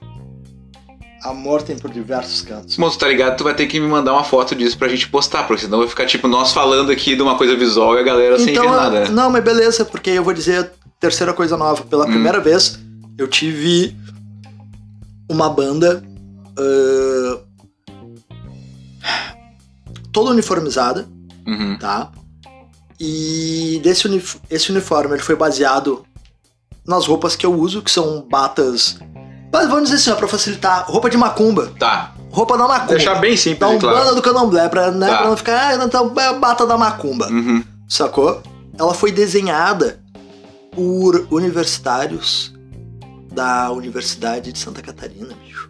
Amor 1.23 1.63
tem 1.63 1.77
por 1.77 1.89
diversos 1.91 2.41
cantos. 2.41 2.77
Moço, 2.77 2.97
tá 2.99 3.07
ligado? 3.07 3.35
Tu 3.37 3.43
vai 3.43 3.53
ter 3.55 3.65
que 3.65 3.79
me 3.79 3.87
mandar 3.87 4.13
uma 4.13 4.23
foto 4.23 4.55
disso 4.55 4.77
pra 4.77 4.87
gente 4.87 5.09
postar, 5.09 5.43
porque 5.47 5.63
senão 5.63 5.79
vai 5.79 5.87
ficar 5.87 6.05
tipo 6.05 6.27
nós 6.27 6.53
falando 6.53 6.91
aqui 6.91 7.15
de 7.15 7.21
uma 7.21 7.35
coisa 7.35 7.55
visual 7.55 7.95
e 7.97 7.99
a 7.99 8.03
galera 8.03 8.37
sem 8.39 8.53
ver 8.53 8.63
nada, 8.63 8.99
né? 9.01 9.09
não, 9.09 9.29
mas 9.29 9.43
beleza, 9.43 9.83
porque 9.83 10.11
eu 10.11 10.23
vou 10.23 10.33
dizer 10.33 10.59
a 10.63 10.69
terceira 10.99 11.33
coisa 11.33 11.57
nova. 11.57 11.83
Pela 11.83 12.05
Hum. 12.05 12.11
primeira 12.11 12.39
vez, 12.39 12.79
eu 13.17 13.27
tive 13.27 13.95
uma 15.29 15.49
banda 15.49 16.03
ah, 16.57 17.39
toda 20.13 20.31
uniformizada, 20.31 21.07
Uhum. 21.47 21.77
tá? 21.79 22.11
E 22.99 23.79
desse 23.83 24.07
esse 24.49 24.71
uniforme 24.71 25.15
ele 25.15 25.21
foi 25.23 25.35
baseado 25.35 26.05
nas 26.85 27.05
roupas 27.05 27.35
que 27.35 27.45
eu 27.45 27.53
uso, 27.53 27.81
que 27.81 27.91
são 27.91 28.21
batas. 28.29 28.97
Mas 29.51 29.67
vamos 29.67 29.89
dizer 29.89 29.95
assim, 29.95 30.11
ó, 30.11 30.15
pra 30.15 30.27
facilitar, 30.27 30.85
roupa 30.89 31.09
de 31.09 31.17
macumba. 31.17 31.71
Tá. 31.79 32.13
Roupa 32.31 32.57
da 32.57 32.67
macumba. 32.67 32.93
Deixar 32.95 33.15
bem 33.15 33.31
da 33.31 33.37
simples 33.37 33.71
e 33.71 33.75
Umbanda 33.75 33.93
claro. 34.01 34.15
do 34.15 34.21
Candomblé, 34.21 34.69
pra, 34.69 34.91
né, 34.91 35.07
Tá. 35.07 35.17
pra 35.17 35.29
não 35.29 35.37
ficar, 35.37 35.67
ah, 35.79 35.85
então 35.85 36.13
é 36.17 36.33
bata 36.39 36.65
da 36.65 36.77
macumba. 36.77 37.27
Uhum. 37.27 37.63
Sacou? 37.87 38.41
Ela 38.77 38.93
foi 38.93 39.11
desenhada 39.11 39.99
por 40.71 41.27
universitários 41.31 42.53
da 43.31 43.71
Universidade 43.71 44.51
de 44.51 44.59
Santa 44.59 44.81
Catarina, 44.81 45.33
bicho. 45.45 45.69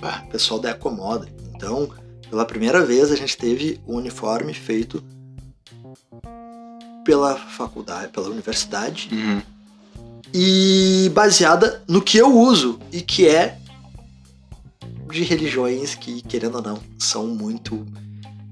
Bah. 0.00 0.22
Pessoal 0.30 0.60
da 0.60 0.70
Acomoda. 0.70 1.28
Então, 1.54 1.88
pela 2.28 2.44
primeira 2.44 2.84
vez, 2.84 3.10
a 3.10 3.16
gente 3.16 3.36
teve 3.36 3.80
um 3.86 3.96
uniforme 3.96 4.52
feito 4.54 5.02
pela 7.08 7.36
faculdade, 7.36 8.08
pela 8.12 8.28
universidade, 8.28 9.08
Uhum. 9.10 9.40
e 10.34 11.10
baseada 11.14 11.82
no 11.88 12.02
que 12.02 12.18
eu 12.18 12.30
uso 12.38 12.78
e 12.92 13.00
que 13.00 13.26
é 13.26 13.56
de 15.10 15.22
religiões 15.22 15.94
que, 15.94 16.20
querendo 16.20 16.56
ou 16.56 16.62
não, 16.62 16.78
são 16.98 17.26
muito 17.28 17.86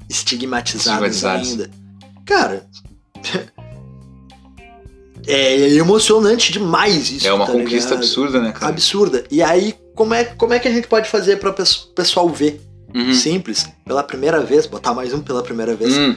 estigmatizadas 0.08 1.22
ainda. 1.22 1.70
Cara, 2.24 2.66
é 5.26 5.68
emocionante 5.74 6.50
demais 6.50 7.10
isso. 7.10 7.26
É 7.28 7.32
uma 7.34 7.44
tá 7.44 7.52
conquista 7.52 7.90
ligado? 7.90 8.04
absurda, 8.04 8.40
né, 8.40 8.52
cara? 8.52 8.72
Absurda. 8.72 9.24
E 9.30 9.42
aí, 9.42 9.74
como 9.94 10.14
é, 10.14 10.24
como 10.24 10.54
é 10.54 10.58
que 10.58 10.66
a 10.68 10.72
gente 10.72 10.88
pode 10.88 11.10
fazer 11.10 11.36
para 11.36 11.50
o 11.50 11.54
pessoal 11.94 12.26
ver? 12.30 12.58
Uhum. 12.94 13.12
Simples. 13.12 13.66
Pela 13.84 14.02
primeira 14.02 14.40
vez, 14.42 14.64
botar 14.64 14.94
mais 14.94 15.12
um 15.12 15.20
pela 15.20 15.42
primeira 15.42 15.74
vez. 15.74 15.94
Hum, 15.98 16.16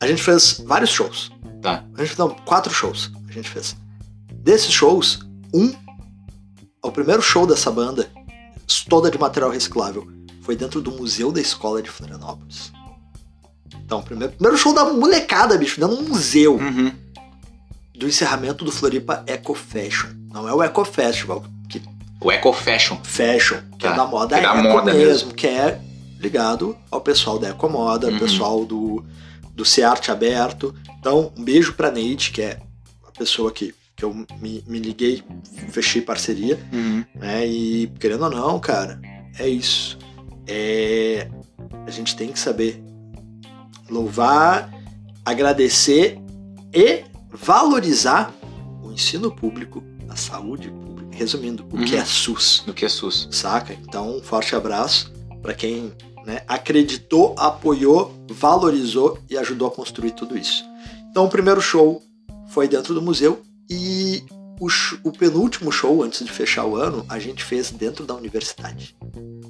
A 0.00 0.06
gente 0.08 0.20
fez 0.20 0.60
vários 0.66 0.90
shows. 0.90 1.30
Tá. 1.60 1.84
A 1.96 2.04
gente 2.04 2.18
não, 2.18 2.30
quatro 2.30 2.72
shows 2.72 3.10
a 3.28 3.32
gente 3.32 3.48
fez. 3.48 3.76
Desses 4.32 4.72
shows, 4.72 5.20
um, 5.54 5.72
o 6.82 6.90
primeiro 6.90 7.20
show 7.22 7.46
dessa 7.46 7.70
banda, 7.70 8.10
toda 8.88 9.10
de 9.10 9.18
material 9.18 9.50
reciclável, 9.50 10.06
foi 10.42 10.56
dentro 10.56 10.80
do 10.80 10.90
museu 10.92 11.30
da 11.30 11.40
escola 11.40 11.82
de 11.82 11.90
Florianópolis. 11.90 12.72
Então, 13.84 14.02
primeiro, 14.02 14.32
primeiro 14.32 14.56
show 14.56 14.72
da 14.74 14.84
molecada, 14.84 15.56
bicho, 15.58 15.78
dentro 15.80 15.96
de 15.96 16.02
um 16.04 16.08
museu. 16.08 16.56
uhum. 16.56 16.92
Do 17.94 18.08
encerramento 18.08 18.64
do 18.64 18.72
Floripa 18.72 19.22
Eco 19.26 19.52
Fashion. 19.54 20.08
Não 20.32 20.48
é 20.48 20.54
o 20.54 20.62
Eco 20.62 20.82
Festival, 20.86 21.44
que 21.68 21.82
O 22.18 22.32
Eco 22.32 22.50
Fashion. 22.52 22.96
fashion, 23.02 23.58
que 23.72 23.84
Tá. 23.86 23.92
é 23.92 23.96
da 23.96 24.06
moda 24.06 24.38
Que 24.38 24.44
é 24.44 24.48
da 24.48 24.54
eco 24.58 24.68
moda 24.68 24.92
mesmo, 24.94 25.06
mesmo. 25.06 25.34
que 25.34 25.46
é 25.46 25.78
ligado 26.18 26.74
ao 26.90 27.02
pessoal 27.02 27.38
da 27.38 27.50
Ecomoda, 27.50 28.08
Uhum. 28.08 28.18
pessoal 28.18 28.64
do, 28.64 29.04
do 29.54 29.64
Cearte 29.64 30.10
Aberto. 30.10 30.74
Então, 30.98 31.32
um 31.36 31.44
beijo 31.44 31.74
pra 31.74 31.90
Neide, 31.90 32.30
que 32.30 32.42
é 32.42 32.60
a 33.06 33.10
pessoa 33.12 33.50
que, 33.52 33.74
que 33.96 34.04
eu 34.04 34.12
me, 34.40 34.64
me 34.66 34.78
liguei, 34.78 35.22
fechei 35.70 36.00
parceria, 36.02 36.58
Uhum. 36.72 37.04
né? 37.14 37.46
E 37.46 37.86
querendo 37.98 38.24
ou 38.24 38.30
não, 38.30 38.58
cara, 38.60 39.00
é 39.38 39.48
isso. 39.48 39.98
É, 40.46 41.28
a 41.86 41.90
gente 41.90 42.16
tem 42.16 42.32
que 42.32 42.38
saber 42.38 42.82
louvar, 43.88 44.70
agradecer 45.24 46.18
e 46.72 47.04
valorizar 47.32 48.32
o 48.82 48.90
ensino 48.92 49.30
público, 49.30 49.82
a 50.08 50.16
saúde 50.16 50.68
pública. 50.70 50.90
Resumindo, 51.16 51.64
o 51.70 51.78
que 51.84 51.94
Uhum. 51.94 52.00
é 52.00 52.04
SUS 52.04 52.62
No 52.66 52.72
que 52.72 52.84
é 52.84 52.88
SUS. 52.88 53.28
saca? 53.30 53.74
Então, 53.74 54.16
um 54.16 54.22
forte 54.22 54.54
abraço 54.56 55.12
para 55.42 55.52
quem 55.54 55.92
né, 56.26 56.42
acreditou, 56.46 57.34
apoiou, 57.38 58.12
valorizou 58.30 59.18
e 59.28 59.36
ajudou 59.38 59.68
a 59.68 59.70
construir 59.70 60.12
tudo 60.12 60.36
isso. 60.36 60.64
Então, 61.10 61.24
o 61.24 61.28
primeiro 61.28 61.60
show 61.60 62.02
foi 62.48 62.68
dentro 62.68 62.94
do 62.94 63.02
museu 63.02 63.42
e 63.68 64.22
o, 64.60 64.68
o 65.04 65.12
penúltimo 65.12 65.72
show, 65.72 66.02
antes 66.02 66.24
de 66.24 66.30
fechar 66.30 66.64
o 66.66 66.76
ano, 66.76 67.04
a 67.08 67.18
gente 67.18 67.42
fez 67.42 67.70
dentro 67.70 68.04
da 68.04 68.14
universidade. 68.14 68.96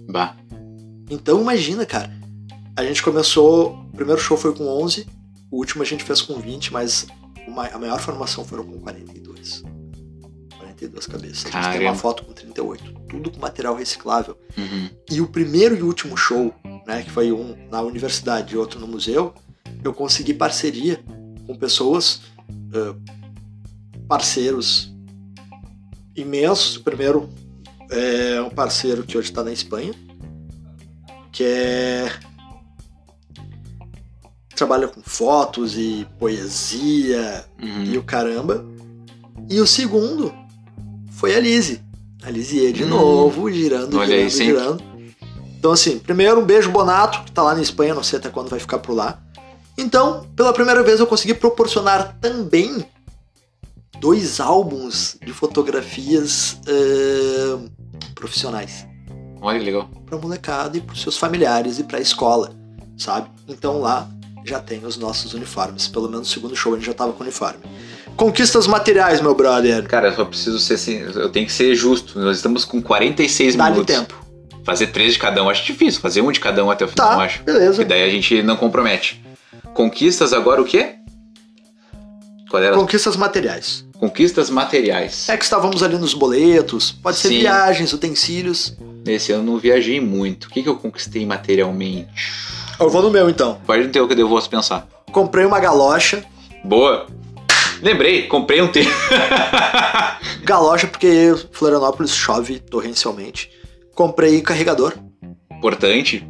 Bah. 0.08 0.36
Então, 1.10 1.40
imagina, 1.40 1.84
cara. 1.84 2.10
A 2.76 2.84
gente 2.84 3.02
começou. 3.02 3.74
O 3.92 3.96
primeiro 3.96 4.20
show 4.20 4.36
foi 4.36 4.54
com 4.54 4.64
11, 4.82 5.06
o 5.50 5.56
último 5.58 5.82
a 5.82 5.86
gente 5.86 6.04
fez 6.04 6.22
com 6.22 6.38
20, 6.38 6.72
mas 6.72 7.06
o 7.46 7.50
ma- 7.50 7.66
a 7.68 7.78
maior 7.78 7.98
formação 8.00 8.44
foram 8.44 8.64
com 8.64 8.78
42. 8.78 9.62
42 10.81 11.07
cabeças. 11.07 11.39
A 11.47 11.51
gente 11.51 11.53
tem 11.53 11.62
Caramba. 11.62 11.91
uma 11.91 11.95
foto 11.95 12.24
com 12.24 12.33
38. 12.33 12.93
Tudo 13.09 13.31
com 13.31 13.39
material 13.41 13.74
reciclável. 13.74 14.39
Uhum. 14.57 14.89
E 15.11 15.20
o 15.20 15.26
primeiro 15.28 15.76
e 15.76 15.83
último 15.83 16.16
show, 16.16 16.55
né, 16.87 17.03
que 17.03 17.11
foi 17.11 17.31
um 17.33 17.57
na 17.70 17.83
universidade 17.83 18.55
e 18.55 18.57
outro 18.57 18.81
no 18.81 18.87
museu, 18.87 19.35
eu 19.85 19.93
consegui 19.93 20.33
parceria 20.35 21.03
com 21.47 21.55
pessoas, 21.57 22.22
ãh, 22.74 22.97
parceiros 24.09 24.93
imensos. 26.16 26.76
O 26.76 26.83
primeiro 26.83 27.28
é 27.91 28.41
um 28.41 28.51
parceiro 28.51 29.03
que 29.05 29.18
hoje 29.18 29.31
está 29.31 29.43
na 29.45 29.53
Espanha, 29.53 29.93
que 31.31 31.45
é 31.45 32.11
trabalha 34.55 34.87
com 34.89 35.01
fotos 35.03 35.74
e 35.78 36.07
poesia 36.18 37.47
Uhum. 37.62 37.85
e 37.85 37.97
o 37.99 38.03
caramba. 38.03 38.64
E 39.49 39.59
o 39.59 39.66
segundo 39.66 40.33
foi 41.20 41.34
a 41.34 41.40
Lizzie. 41.40 41.80
A 42.22 42.30
Lizzie 42.30 42.72
de 42.72 42.84
Hum. 42.84 42.88
novo, 42.88 43.50
girando, 43.50 43.98
Olha 43.98 44.14
aí, 44.16 44.28
girando, 44.28 44.30
sempre. 44.30 44.44
girando. 44.46 44.82
Então, 45.58 45.70
assim, 45.72 45.98
primeiro 45.98 46.40
um 46.40 46.44
beijo 46.44 46.70
Bonato, 46.70 47.22
que 47.24 47.32
tá 47.32 47.42
lá 47.42 47.54
na 47.54 47.60
Espanha, 47.60 47.94
não 47.94 48.02
sei 48.02 48.18
até 48.18 48.30
quando 48.30 48.48
vai 48.48 48.58
ficar 48.58 48.78
por 48.78 48.94
lá. 48.94 49.22
Então, 49.76 50.26
pela 50.34 50.52
primeira 50.52 50.82
vez 50.82 50.98
eu 51.00 51.06
consegui 51.06 51.34
proporcionar 51.34 52.16
também 52.20 52.84
dois 54.00 54.40
álbuns 54.40 55.16
de 55.24 55.32
fotografias 55.32 56.56
ahn, 56.66 57.68
profissionais 58.14 58.86
Olha 59.42 59.58
que 59.58 59.64
legal. 59.66 59.88
pra 60.06 60.16
molecada 60.18 60.76
e 60.76 60.80
pros 60.80 61.02
seus 61.02 61.16
familiares 61.18 61.78
e 61.78 61.84
pra 61.84 62.00
escola, 62.00 62.52
sabe? 62.96 63.30
Então 63.48 63.80
lá 63.80 64.08
já 64.44 64.58
tem 64.60 64.84
os 64.84 64.96
nossos 64.96 65.34
uniformes. 65.34 65.86
Pelo 65.88 66.08
menos 66.08 66.28
no 66.28 66.32
segundo 66.34 66.56
show 66.56 66.72
a 66.72 66.76
gente 66.76 66.86
já 66.86 66.94
tava 66.94 67.12
com 67.12 67.22
uniforme. 67.22 67.60
Conquistas 68.16 68.66
materiais, 68.66 69.20
meu 69.20 69.34
brother. 69.34 69.86
Cara, 69.88 70.08
eu 70.08 70.14
só 70.14 70.24
preciso 70.24 70.58
ser 70.58 70.74
assim, 70.74 70.98
eu 71.14 71.28
tenho 71.30 71.46
que 71.46 71.52
ser 71.52 71.74
justo. 71.74 72.18
Nós 72.18 72.36
estamos 72.36 72.64
com 72.64 72.80
46 72.82 73.56
Dá-lhe 73.56 73.72
minutos. 73.72 73.94
tempo. 73.96 74.14
Fazer 74.64 74.88
três 74.88 75.14
de 75.14 75.18
cada 75.18 75.42
um 75.42 75.48
acho 75.48 75.64
difícil. 75.64 76.00
Fazer 76.00 76.20
um 76.20 76.30
de 76.30 76.38
cada 76.38 76.62
um 76.64 76.70
até 76.70 76.84
o 76.84 76.88
final, 76.88 77.12
eu 77.12 77.16
Tá, 77.18 77.24
acho. 77.24 77.42
beleza. 77.42 77.80
E 77.82 77.84
daí 77.84 78.02
a 78.02 78.11
gente 78.11 78.42
não 78.42 78.56
compromete. 78.56 79.22
Conquistas 79.72 80.32
agora 80.32 80.61
o 80.61 80.64
quê? 80.64 80.96
Qual 82.50 82.62
era? 82.62 82.76
Conquistas 82.76 83.16
materiais. 83.16 83.86
Conquistas 83.98 84.50
materiais. 84.50 85.28
É 85.28 85.36
que 85.36 85.44
estávamos 85.44 85.82
ali 85.82 85.96
nos 85.96 86.14
boletos, 86.14 86.90
pode 86.90 87.16
ser 87.16 87.28
Sim. 87.28 87.38
viagens, 87.40 87.92
utensílios. 87.92 88.76
Nesse 89.06 89.32
ano 89.32 89.42
eu 89.42 89.52
não 89.52 89.58
viajei 89.58 90.00
muito. 90.00 90.44
O 90.44 90.50
que, 90.50 90.62
que 90.62 90.68
eu 90.68 90.76
conquistei 90.76 91.24
materialmente? 91.24 92.11
Eu 92.78 92.90
vou 92.90 93.02
no 93.02 93.11
meu 93.11 93.30
então. 93.30 93.58
Pode 93.66 93.88
ter 93.88 94.00
o 94.00 94.08
que 94.08 94.14
eu 94.20 94.28
posso 94.28 94.48
pensar. 94.50 94.86
Comprei 95.12 95.44
uma 95.44 95.61
galocha. 95.61 96.24
Boa. 96.64 97.06
Lembrei, 97.83 98.26
comprei 98.26 98.61
um 98.61 98.68
tênis. 98.68 98.93
Galocha 100.45 100.87
porque 100.87 101.35
Florianópolis 101.53 102.14
chove 102.14 102.59
torrencialmente. 102.61 103.51
Comprei 103.95 104.41
carregador. 104.41 104.95
Importante. 105.51 106.26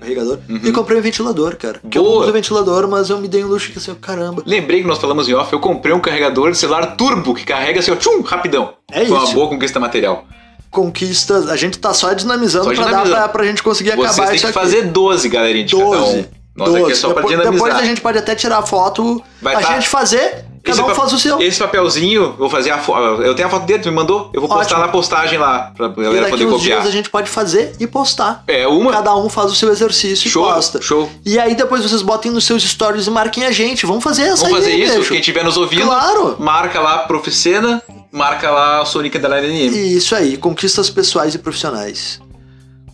Carregador. 0.00 0.38
Uhum. 0.48 0.60
E 0.62 0.72
comprei 0.72 0.98
um 0.98 1.02
ventilador, 1.02 1.56
cara. 1.56 1.80
Que 1.90 1.96
eu 1.96 2.02
Boa. 2.02 2.14
não 2.16 2.22
uso 2.24 2.32
ventilador, 2.32 2.86
mas 2.88 3.08
eu 3.08 3.18
me 3.18 3.28
dei 3.28 3.42
um 3.44 3.48
luxo 3.48 3.72
que 3.72 3.78
assim, 3.78 3.94
caramba. 3.94 4.42
Lembrei 4.44 4.82
que 4.82 4.86
nós 4.86 4.98
falamos 4.98 5.28
em 5.28 5.34
off, 5.34 5.52
eu 5.52 5.60
comprei 5.60 5.94
um 5.94 6.00
carregador 6.00 6.50
de 6.50 6.58
celular 6.58 6.94
turbo 6.96 7.34
que 7.34 7.44
carrega 7.44 7.80
assim, 7.80 7.90
ó, 7.90 7.96
tchum, 7.96 8.20
rapidão. 8.20 8.74
É 8.92 9.06
Foi 9.06 9.16
uma 9.16 9.24
isso. 9.24 9.34
boa 9.34 9.48
conquista 9.48 9.80
material. 9.80 10.26
Conquistas. 10.70 11.48
A 11.48 11.56
gente 11.56 11.78
tá 11.78 11.94
só 11.94 12.12
dinamizando 12.12 12.64
Só 12.64 12.72
pra 12.74 12.82
dar 12.84 12.88
dinamizando. 12.90 13.16
pra, 13.16 13.28
pra 13.28 13.44
gente 13.44 13.62
conseguir 13.62 13.92
Vocês 13.96 14.10
acabar 14.10 14.26
têm 14.26 14.36
isso 14.36 14.44
que 14.46 14.50
aqui. 14.50 14.58
fazer 14.58 14.82
12, 14.82 15.28
galerinha, 15.28 15.64
de 15.64 15.76
cada 15.76 15.84
12. 15.84 16.18
um. 16.18 16.24
Nós 16.56 16.74
aqui 16.74 16.92
é 16.92 16.94
só 16.94 17.08
pra 17.12 17.22
depois, 17.22 17.36
dinamizar. 17.38 17.66
depois 17.68 17.74
a 17.82 17.86
gente 17.86 18.00
pode 18.00 18.18
até 18.18 18.34
tirar 18.34 18.58
a 18.58 18.62
foto, 18.62 19.22
Vai 19.42 19.54
a 19.56 19.60
tá- 19.60 19.74
gente 19.74 19.88
fazer, 19.88 20.44
cada 20.62 20.80
Esse 20.80 20.82
um 20.82 20.94
faz 20.94 21.12
o 21.12 21.18
seu. 21.18 21.40
Esse 21.42 21.58
papelzinho, 21.58 22.34
vou 22.38 22.48
fazer 22.48 22.70
a 22.70 22.78
foto. 22.78 23.22
Eu 23.22 23.34
tenho 23.34 23.48
a 23.48 23.50
foto 23.50 23.66
dele, 23.66 23.82
tu 23.82 23.88
me 23.88 23.94
mandou? 23.94 24.30
Eu 24.32 24.40
vou 24.40 24.48
postar 24.48 24.76
Ótimo. 24.76 24.80
na 24.80 24.88
postagem 24.88 25.38
lá, 25.38 25.72
pra 25.76 25.86
e 25.88 25.90
galera 26.02 26.20
daqui 26.20 26.30
poder 26.30 26.46
uns 26.46 26.52
copiar. 26.60 26.80
dias 26.80 26.88
a 26.88 26.96
gente 26.96 27.10
pode 27.10 27.28
fazer 27.28 27.74
e 27.80 27.86
postar. 27.88 28.44
É 28.46 28.66
uma. 28.68 28.92
Cada 28.92 29.14
um 29.16 29.28
faz 29.28 29.50
o 29.50 29.54
seu 29.56 29.68
exercício 29.70 30.30
Show, 30.30 30.48
e 30.48 30.54
posta. 30.54 30.80
show. 30.80 31.10
E 31.26 31.38
aí 31.40 31.54
depois 31.56 31.82
vocês 31.82 32.02
botem 32.02 32.30
nos 32.30 32.44
seus 32.44 32.62
stories 32.62 33.06
e 33.08 33.10
marquem 33.10 33.44
a 33.44 33.50
gente. 33.50 33.84
Vamos 33.84 34.04
fazer 34.04 34.22
essa 34.22 34.44
Vamos 34.48 34.58
aí, 34.58 34.62
fazer 34.64 34.76
isso. 34.76 34.98
bicho. 34.98 35.08
Quem 35.10 35.18
estiver 35.20 35.42
nos 35.44 35.56
ouvindo, 35.56 35.86
Claro. 35.86 36.36
marca 36.38 36.80
lá 36.80 36.98
Proficena, 36.98 37.82
marca 38.12 38.48
lá 38.50 38.80
o 38.80 38.86
Sonic 38.86 39.18
da 39.18 39.28
NM. 39.40 39.76
Isso 39.96 40.14
aí, 40.14 40.36
conquistas 40.36 40.88
pessoais 40.88 41.34
e 41.34 41.38
profissionais. 41.38 42.20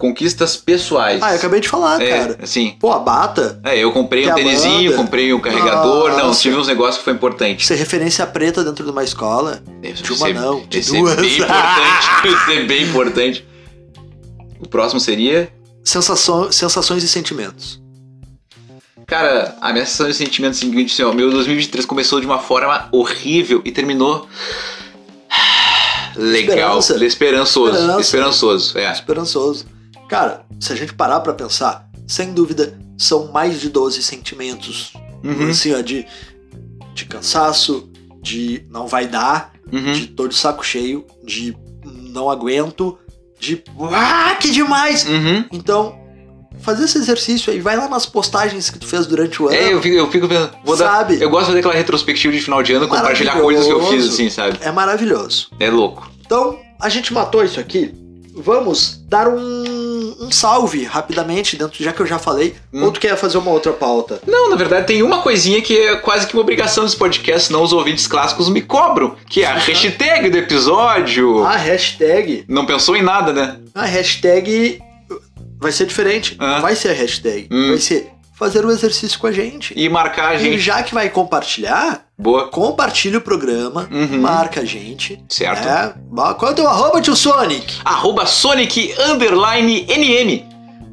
Conquistas 0.01 0.57
pessoais. 0.57 1.22
Ah, 1.22 1.32
eu 1.32 1.36
acabei 1.36 1.61
de 1.61 1.68
falar, 1.68 2.01
é, 2.01 2.09
cara. 2.09 2.38
assim. 2.42 2.74
Pô, 2.80 2.90
a 2.90 2.98
bata, 2.98 3.61
É, 3.62 3.76
eu 3.78 3.92
comprei 3.92 4.26
um 4.26 4.30
a 4.30 4.34
tênisinho, 4.34 4.96
comprei 4.96 5.30
um 5.34 5.38
carregador. 5.38 6.12
Não, 6.16 6.32
tive 6.32 6.57
uns 6.57 6.66
negócios 6.68 6.96
que 6.96 7.05
foi 7.05 7.12
importante. 7.12 7.66
ser 7.66 7.74
referência 7.74 8.26
preta 8.26 8.64
dentro 8.64 8.82
de 8.82 8.90
uma 8.90 9.05
escola. 9.05 9.62
De 9.82 9.90
uma 10.14 10.26
ser- 10.26 10.34
não, 10.34 10.64
de 10.66 10.82
ser 10.82 10.96
duas. 10.96 11.16
bem 11.16 11.34
importante. 11.36 12.09
Deve 12.24 12.36
ser 12.46 12.66
bem 12.66 12.82
importante. 12.84 13.46
O 14.59 14.66
próximo 14.66 14.98
seria. 14.98 15.53
Sensação, 15.84 16.51
sensações 16.51 17.05
e 17.05 17.09
sentimentos. 17.09 17.78
Cara, 19.07 19.55
a 19.61 19.70
minha 19.70 19.84
sensação 19.84 20.09
de 20.09 20.14
sentimento 20.14 20.53
é 20.55 20.57
a 20.57 20.61
seguinte, 20.61 20.94
assim, 20.94 21.03
ó, 21.03 21.12
meu 21.12 21.30
2023 21.30 21.84
começou 21.84 22.20
de 22.20 22.26
uma 22.26 22.38
forma 22.38 22.88
horrível 22.90 23.61
e 23.66 23.70
terminou 23.70 24.26
legal, 26.16 26.78
Esperança. 26.78 27.05
esperançoso, 27.05 27.72
Esperança. 27.76 28.01
esperançoso, 28.01 28.78
é. 28.78 28.92
Esperançoso. 28.92 29.80
Cara, 30.11 30.45
se 30.59 30.73
a 30.73 30.77
gente 30.77 30.93
parar 30.93 31.21
pra 31.21 31.33
pensar, 31.33 31.89
sem 32.05 32.35
dúvida, 32.35 32.77
são 32.99 33.31
mais 33.31 33.61
de 33.61 33.69
12 33.69 34.03
sentimentos. 34.03 34.93
Uhum, 35.23 35.51
Assim, 35.51 35.73
ó, 35.73 35.81
de, 35.81 36.05
de 36.93 37.05
cansaço, 37.05 37.89
de 38.21 38.67
não 38.69 38.89
vai 38.89 39.07
dar, 39.07 39.53
uhum. 39.73 39.93
de 39.93 40.09
tô 40.09 40.27
de 40.27 40.35
saco 40.35 40.67
cheio, 40.67 41.07
de 41.23 41.57
não 41.85 42.29
aguento, 42.29 42.99
de 43.39 43.63
ah, 43.93 44.35
que 44.35 44.51
demais! 44.51 45.07
Uhum. 45.07 45.45
Então, 45.53 45.97
fazer 46.59 46.87
esse 46.87 46.99
exercício 46.99 47.53
aí. 47.53 47.61
Vai 47.61 47.77
lá 47.77 47.89
nas 47.89 48.05
postagens 48.05 48.69
que 48.69 48.81
tu 48.81 48.89
fez 48.89 49.07
durante 49.07 49.41
o 49.41 49.47
ano. 49.47 49.55
É, 49.55 49.73
eu 49.73 49.81
fico, 49.81 49.95
eu 49.95 50.11
fico 50.11 50.27
pensando, 50.27 50.57
vou 50.65 50.77
dar, 50.77 50.97
Sabe? 50.97 51.23
eu 51.23 51.31
gosto 51.31 51.43
de 51.43 51.47
fazer 51.51 51.59
aquela 51.61 51.75
retrospectiva 51.75 52.35
de 52.35 52.41
final 52.41 52.65
de 52.65 52.73
ano, 52.73 52.89
compartilhar 52.89 53.41
coisas 53.41 53.65
que 53.65 53.73
eu 53.73 53.87
fiz, 53.87 54.09
assim, 54.09 54.29
sabe? 54.29 54.59
É 54.61 54.73
maravilhoso. 54.73 55.51
É 55.61 55.71
louco. 55.71 56.11
Então, 56.27 56.59
a 56.81 56.89
gente 56.89 57.15
matou 57.15 57.45
isso 57.45 57.61
aqui. 57.61 57.95
Vamos 58.35 59.01
dar 59.09 59.28
um, 59.28 60.16
um 60.20 60.31
salve 60.31 60.85
rapidamente, 60.85 61.57
dentro, 61.57 61.83
já 61.83 61.93
que 61.93 62.01
eu 62.01 62.07
já 62.07 62.18
falei. 62.18 62.55
Hum. 62.72 62.85
Ou 62.85 62.93
tu 62.93 63.01
quer 63.01 63.16
fazer 63.16 63.39
uma 63.39 63.51
outra 63.51 63.72
pauta? 63.72 64.20
Não, 64.26 64.49
na 64.51 64.57
verdade 64.57 64.87
tem 64.87 65.03
uma 65.03 65.20
coisinha 65.22 65.61
que 65.61 65.76
é 65.76 65.97
quase 65.97 66.26
que 66.26 66.35
uma 66.35 66.43
obrigação 66.43 66.85
desse 66.85 66.97
podcast, 66.97 67.49
senão 67.49 67.62
os 67.62 67.72
ouvintes 67.72 68.07
clássicos 68.07 68.49
me 68.49 68.62
cobram, 68.62 69.16
que 69.28 69.43
é 69.43 69.47
a 69.47 69.55
hashtag 69.59 70.31
do 70.31 70.39
episódio. 70.39 71.45
A 71.45 71.57
hashtag. 71.57 72.45
Não 72.49 72.64
pensou 72.66 72.97
em 72.97 73.03
nada, 73.03 73.33
né? 73.33 73.59
A 73.74 73.85
hashtag 73.85 74.81
vai 75.59 75.72
ser 75.72 75.87
diferente. 75.87 76.37
Ah. 76.39 76.55
Não 76.55 76.62
vai 76.62 76.74
ser 76.76 76.91
a 76.91 76.95
hashtag. 76.95 77.49
Hum. 77.51 77.68
Vai 77.70 77.78
ser 77.78 78.09
fazer 78.39 78.64
o 78.64 78.70
exercício 78.70 79.18
com 79.18 79.26
a 79.26 79.33
gente. 79.33 79.74
E 79.76 79.87
marcar 79.89 80.31
a 80.31 80.35
E 80.37 80.39
gente. 80.39 80.59
já 80.59 80.83
que 80.83 80.95
vai 80.95 81.11
compartilhar, 81.11 82.07
Boa. 82.21 82.49
compartilha 82.49 83.18
o 83.18 83.21
programa, 83.21 83.89
Uhum. 83.91 84.21
marca 84.21 84.61
a 84.61 84.64
gente. 84.64 85.23
Certo. 85.29 85.66
É. 85.66 85.95
Qual 86.35 86.49
é 86.51 86.53
o 86.53 86.55
teu 86.55 86.68
arroba, 86.68 87.01
tio 87.01 87.16
Sonic? 87.16 87.79
Arroba 87.85 88.27
Sonic 88.27 88.95
Underline 88.99 89.87
NM. 89.89 90.45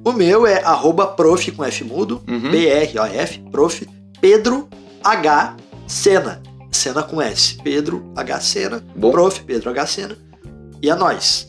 O 0.05 0.13
meu 0.13 0.47
é 0.47 0.63
arroba 0.63 1.05
prof 1.07 1.51
com 1.51 1.63
F 1.65 1.83
mudo, 1.83 2.21
Uhum. 2.27 2.51
P-R-O-F, 2.51 3.39
prof, 3.51 3.87
Pedro 4.21 4.67
H. 5.03 5.55
Sena. 5.85 6.41
Sena 6.71 7.01
com 7.03 7.21
S. 7.21 7.57
Pedro 7.63 8.11
H. 8.15 8.39
Sena. 8.41 8.83
Bom. 8.95 9.11
Prof. 9.11 9.41
Pedro 9.41 9.69
H. 9.69 9.85
Sena. 9.87 10.17
E 10.81 10.89
é 10.89 10.95
nós. 10.95 11.47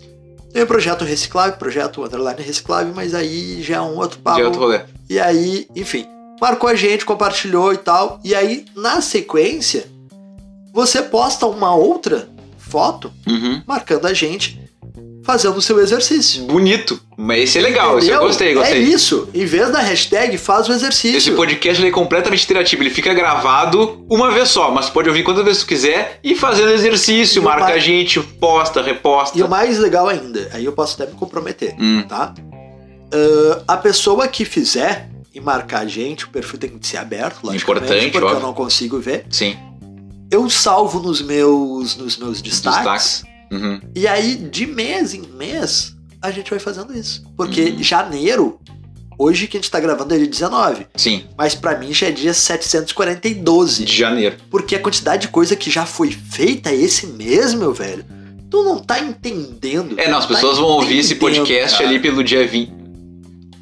Tem 0.52 0.62
o 0.62 0.66
projeto 0.66 1.04
Reciclável, 1.04 1.56
projeto 1.58 2.02
Underline 2.02 2.40
Reciclável, 2.42 2.92
mas 2.96 3.14
aí 3.14 3.62
já 3.62 3.76
é 3.76 3.80
um 3.80 3.96
outro 3.96 4.18
papo. 4.20 4.38
De 4.38 4.42
outro 4.44 4.60
rolê. 4.60 4.80
E 5.10 5.20
aí, 5.20 5.66
enfim, 5.76 6.06
marcou 6.40 6.68
a 6.68 6.74
gente, 6.74 7.04
compartilhou 7.04 7.72
e 7.72 7.78
tal. 7.78 8.20
E 8.24 8.34
aí, 8.34 8.64
na 8.76 9.00
sequência, 9.00 9.86
você 10.72 11.02
posta 11.02 11.46
uma 11.46 11.74
outra 11.74 12.28
foto 12.58 13.10
Uhum. 13.26 13.62
marcando 13.66 14.06
a 14.06 14.12
gente 14.14 14.60
fazendo 15.24 15.56
o 15.58 15.62
seu 15.62 15.78
exercício. 15.80 16.44
Bonito. 16.44 16.98
Mas 17.16 17.42
esse 17.50 17.58
é 17.58 17.60
legal, 17.60 17.98
esse 17.98 18.06
eu 18.08 18.12
Entendeu? 18.14 18.26
gostei, 18.28 18.54
gostei. 18.54 18.78
É 18.78 18.80
isso. 18.80 19.28
Em 19.34 19.44
vez 19.44 19.70
da 19.70 19.80
hashtag, 19.80 20.38
faz 20.38 20.68
o 20.68 20.72
exercício. 20.72 21.18
Esse 21.18 21.32
podcast 21.32 21.84
é 21.84 21.90
completamente 21.90 22.44
interativo, 22.44 22.82
ele 22.82 22.88
fica 22.90 23.12
gravado 23.12 24.06
uma 24.08 24.30
vez 24.30 24.48
só, 24.48 24.70
mas 24.70 24.88
pode 24.88 25.06
ouvir 25.08 25.22
quantas 25.24 25.44
vezes 25.44 25.62
tu 25.62 25.66
quiser 25.66 26.18
e 26.24 26.34
fazendo 26.34 26.70
exercício, 26.70 27.42
E 27.42 27.44
marca 27.44 27.64
mais- 27.64 27.76
a 27.76 27.78
gente, 27.78 28.20
posta, 28.20 28.80
reposta. 28.80 29.38
E 29.38 29.42
o 29.42 29.48
mais 29.48 29.78
legal 29.78 30.08
ainda, 30.08 30.48
aí 30.52 30.64
eu 30.64 30.72
posso 30.72 31.00
até 31.02 31.10
me 31.12 31.18
comprometer, 31.18 31.74
Hum, 31.78 32.04
tá? 32.08 32.32
Ah, 33.12 33.62
a 33.68 33.76
pessoa 33.76 34.26
que 34.28 34.44
fizer 34.46 35.08
e 35.38 35.40
marcar 35.40 35.80
a 35.80 35.86
gente, 35.86 36.24
o 36.24 36.28
perfil 36.30 36.58
tem 36.58 36.70
que 36.78 36.86
ser 36.86 36.96
aberto, 36.98 37.44
logicamente, 37.44 37.84
Importante, 37.84 38.10
porque 38.10 38.24
eu 38.24 38.28
óbvio. 38.28 38.42
não 38.46 38.52
consigo 38.54 38.98
ver. 38.98 39.24
sim, 39.30 39.56
Eu 40.30 40.48
salvo 40.50 41.00
nos 41.00 41.22
meus, 41.22 41.96
nos 41.96 42.16
meus 42.18 42.42
destaques. 42.42 42.78
Destaques. 42.78 43.22
Uhum. 43.50 43.80
E 43.94 44.06
aí, 44.06 44.34
de 44.36 44.66
mês 44.66 45.14
em 45.14 45.22
mês, 45.22 45.94
a 46.20 46.30
gente 46.30 46.50
vai 46.50 46.58
fazendo 46.58 46.92
isso. 46.96 47.22
Porque 47.36 47.62
Uhum. 47.70 47.82
janeiro, 47.82 48.60
hoje 49.18 49.46
que 49.46 49.56
a 49.56 49.60
gente 49.60 49.70
tá 49.70 49.80
gravando 49.80 50.12
é 50.14 50.18
dia 50.18 50.26
19, 50.26 50.86
Sim, 50.96 51.24
mas 51.36 51.54
pra 51.54 51.78
mim 51.78 51.94
já 51.94 52.08
é 52.08 52.10
dia 52.10 52.34
742. 52.34 53.78
de 53.78 53.96
janeiro. 53.96 54.36
Porque 54.50 54.74
a 54.76 54.80
quantidade 54.80 55.22
de 55.22 55.28
coisa 55.28 55.56
que 55.56 55.70
já 55.70 55.86
foi 55.86 56.10
feita 56.10 56.72
esse 56.72 57.06
mês, 57.06 57.54
meu 57.54 57.72
velho, 57.72 58.04
tu 58.50 58.62
não 58.62 58.78
tá 58.78 59.00
entendendo. 59.00 59.98
É, 59.98 60.08
não, 60.10 60.18
as 60.18 60.26
Tá 60.26 60.34
pessoas 60.34 60.58
vão 60.58 60.68
ouvir 60.68 60.98
esse 60.98 61.14
podcast 61.16 61.78
cara. 61.78 61.88
ali 61.88 61.98
pelo 62.00 62.22
dia 62.22 62.46
20. 62.46 62.72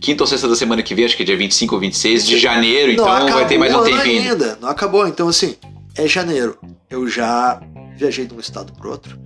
Quinta 0.06 0.22
ou 0.22 0.26
sexta 0.28 0.46
da 0.46 0.54
semana 0.54 0.84
que 0.84 0.94
vem, 0.94 1.04
acho 1.04 1.16
que 1.16 1.24
é 1.24 1.26
dia 1.26 1.36
25 1.36 1.74
ou 1.74 1.80
26 1.80 2.24
de 2.24 2.38
janeiro, 2.38 2.92
Não 2.96 3.04
então 3.24 3.34
vai 3.34 3.46
ter 3.48 3.58
mais 3.58 3.72
um 3.74 3.78
acabou 3.78 3.90
o 3.90 3.94
ano 3.96 4.02
tempinho. 4.04 4.22
ainda. 4.32 4.44
ainda. 4.44 4.58
Não 4.60 4.68
acabou. 4.68 5.08
Então, 5.08 5.26
assim, 5.28 5.56
é 5.96 6.06
janeiro. 6.06 6.56
Eu 6.88 7.08
já 7.08 7.60
viajei 7.98 8.24
de 8.24 8.32
um 8.32 8.38
estado 8.38 8.72
pro 8.74 8.88
outro. 8.90 9.18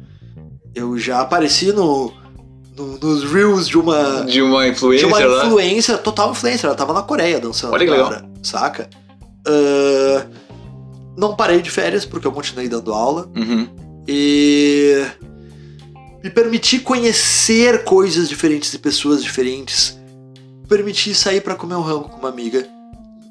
Eu 0.75 0.97
já 0.99 1.21
apareci 1.21 1.71
no, 1.71 2.11
no- 2.75 2.97
nos 2.99 3.25
reels 3.31 3.69
de 3.69 3.77
uma. 3.77 4.25
De 4.25 4.41
uma 4.41 4.65
de 4.65 4.71
influencer 4.71 5.07
uma 5.07 5.19
lá. 5.19 5.45
influencer, 5.47 5.99
total 5.99 6.31
influencer. 6.31 6.65
Ela 6.65 6.75
tava 6.75 6.95
na 6.95 7.03
Coreia 7.03 7.39
dançando. 7.39 7.75
Olha 7.75 7.85
que 7.85 7.91
legal. 7.91 8.07
agora, 8.07 8.31
Saca? 8.43 8.89
Ah, 9.47 10.25
não 11.15 11.37
parei 11.37 11.61
de 11.61 11.69
férias 11.71 12.07
porque 12.07 12.27
eu 12.27 12.33
continuei 12.33 12.69
dando 12.71 12.95
aula. 12.95 13.31
Uhum. 13.37 13.69
E 14.09 15.05
me 16.25 16.31
permitir 16.31 16.79
conhecer 16.81 17.85
coisas 17.85 18.31
diferentes 18.31 18.71
de 18.73 18.79
pessoas 18.79 19.23
diferentes. 19.23 20.00
Permitir 20.71 21.15
sair 21.15 21.43
pra 21.43 21.55
comer 21.55 21.75
um 21.75 21.83
rango 21.83 22.09
com 22.09 22.17
uma 22.19 22.31
amiga. 22.31 22.67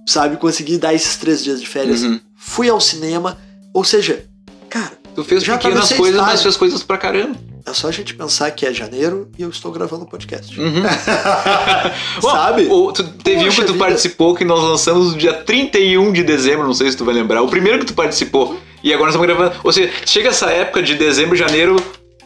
Sabe? 0.06 0.38
Conseguir 0.38 0.78
dar 0.78 0.94
esses 0.94 1.16
três 1.18 1.44
dias 1.44 1.60
de 1.60 1.68
férias. 1.68 2.04
Uhum. 2.04 2.20
Fui 2.36 2.70
ao 2.70 2.80
cinema. 2.82 3.38
Ou 3.74 3.84
seja, 3.84 4.26
cara, 4.70 4.92
Tu 5.16 5.24
fez 5.24 5.44
Já 5.44 5.58
pequenas 5.58 5.92
coisas, 5.92 6.22
mas 6.22 6.42
fez 6.44 6.56
coisas 6.56 6.84
pra 6.84 6.98
caramba. 6.98 7.36
é 7.66 7.74
só 7.74 7.88
a 7.90 7.92
gente 7.92 8.14
pensar 8.14 8.50
que 8.52 8.66
é 8.66 8.74
janeiro 8.74 9.30
e 9.38 9.42
eu 9.42 9.50
estou 9.50 9.72
gravando 9.72 10.04
o 10.04 10.08
podcast. 10.08 10.58
Uhum. 10.60 10.84
Sabe? 12.22 12.66
O- 12.70 12.92
tu, 12.94 13.04
teve 13.04 13.42
um 13.42 13.46
Poxa 13.46 13.62
que 13.62 13.68
tu 13.68 13.74
vida. 13.74 13.86
participou 13.86 14.36
que 14.36 14.46
nós 14.46 14.62
lançamos 14.64 15.12
no 15.14 15.18
dia 15.18 15.34
31 15.34 16.14
de 16.14 16.24
dezembro, 16.24 16.66
não 16.66 16.74
sei 16.74 16.90
se 16.92 16.98
tu 16.98 17.04
vai 17.06 17.14
lembrar. 17.14 17.42
O 17.42 17.48
primeiro 17.50 17.80
que 17.80 17.86
tu 17.86 17.94
participou. 17.94 18.58
E 18.84 18.94
agora 18.94 19.12
nós 19.12 19.16
estamos 19.16 19.28
gravando. 19.28 19.60
Ou 19.64 19.72
seja, 19.74 19.92
chega 20.06 20.30
essa 20.30 20.50
época 20.52 20.82
de 20.82 20.96
dezembro, 20.96 21.36
janeiro, 21.36 21.76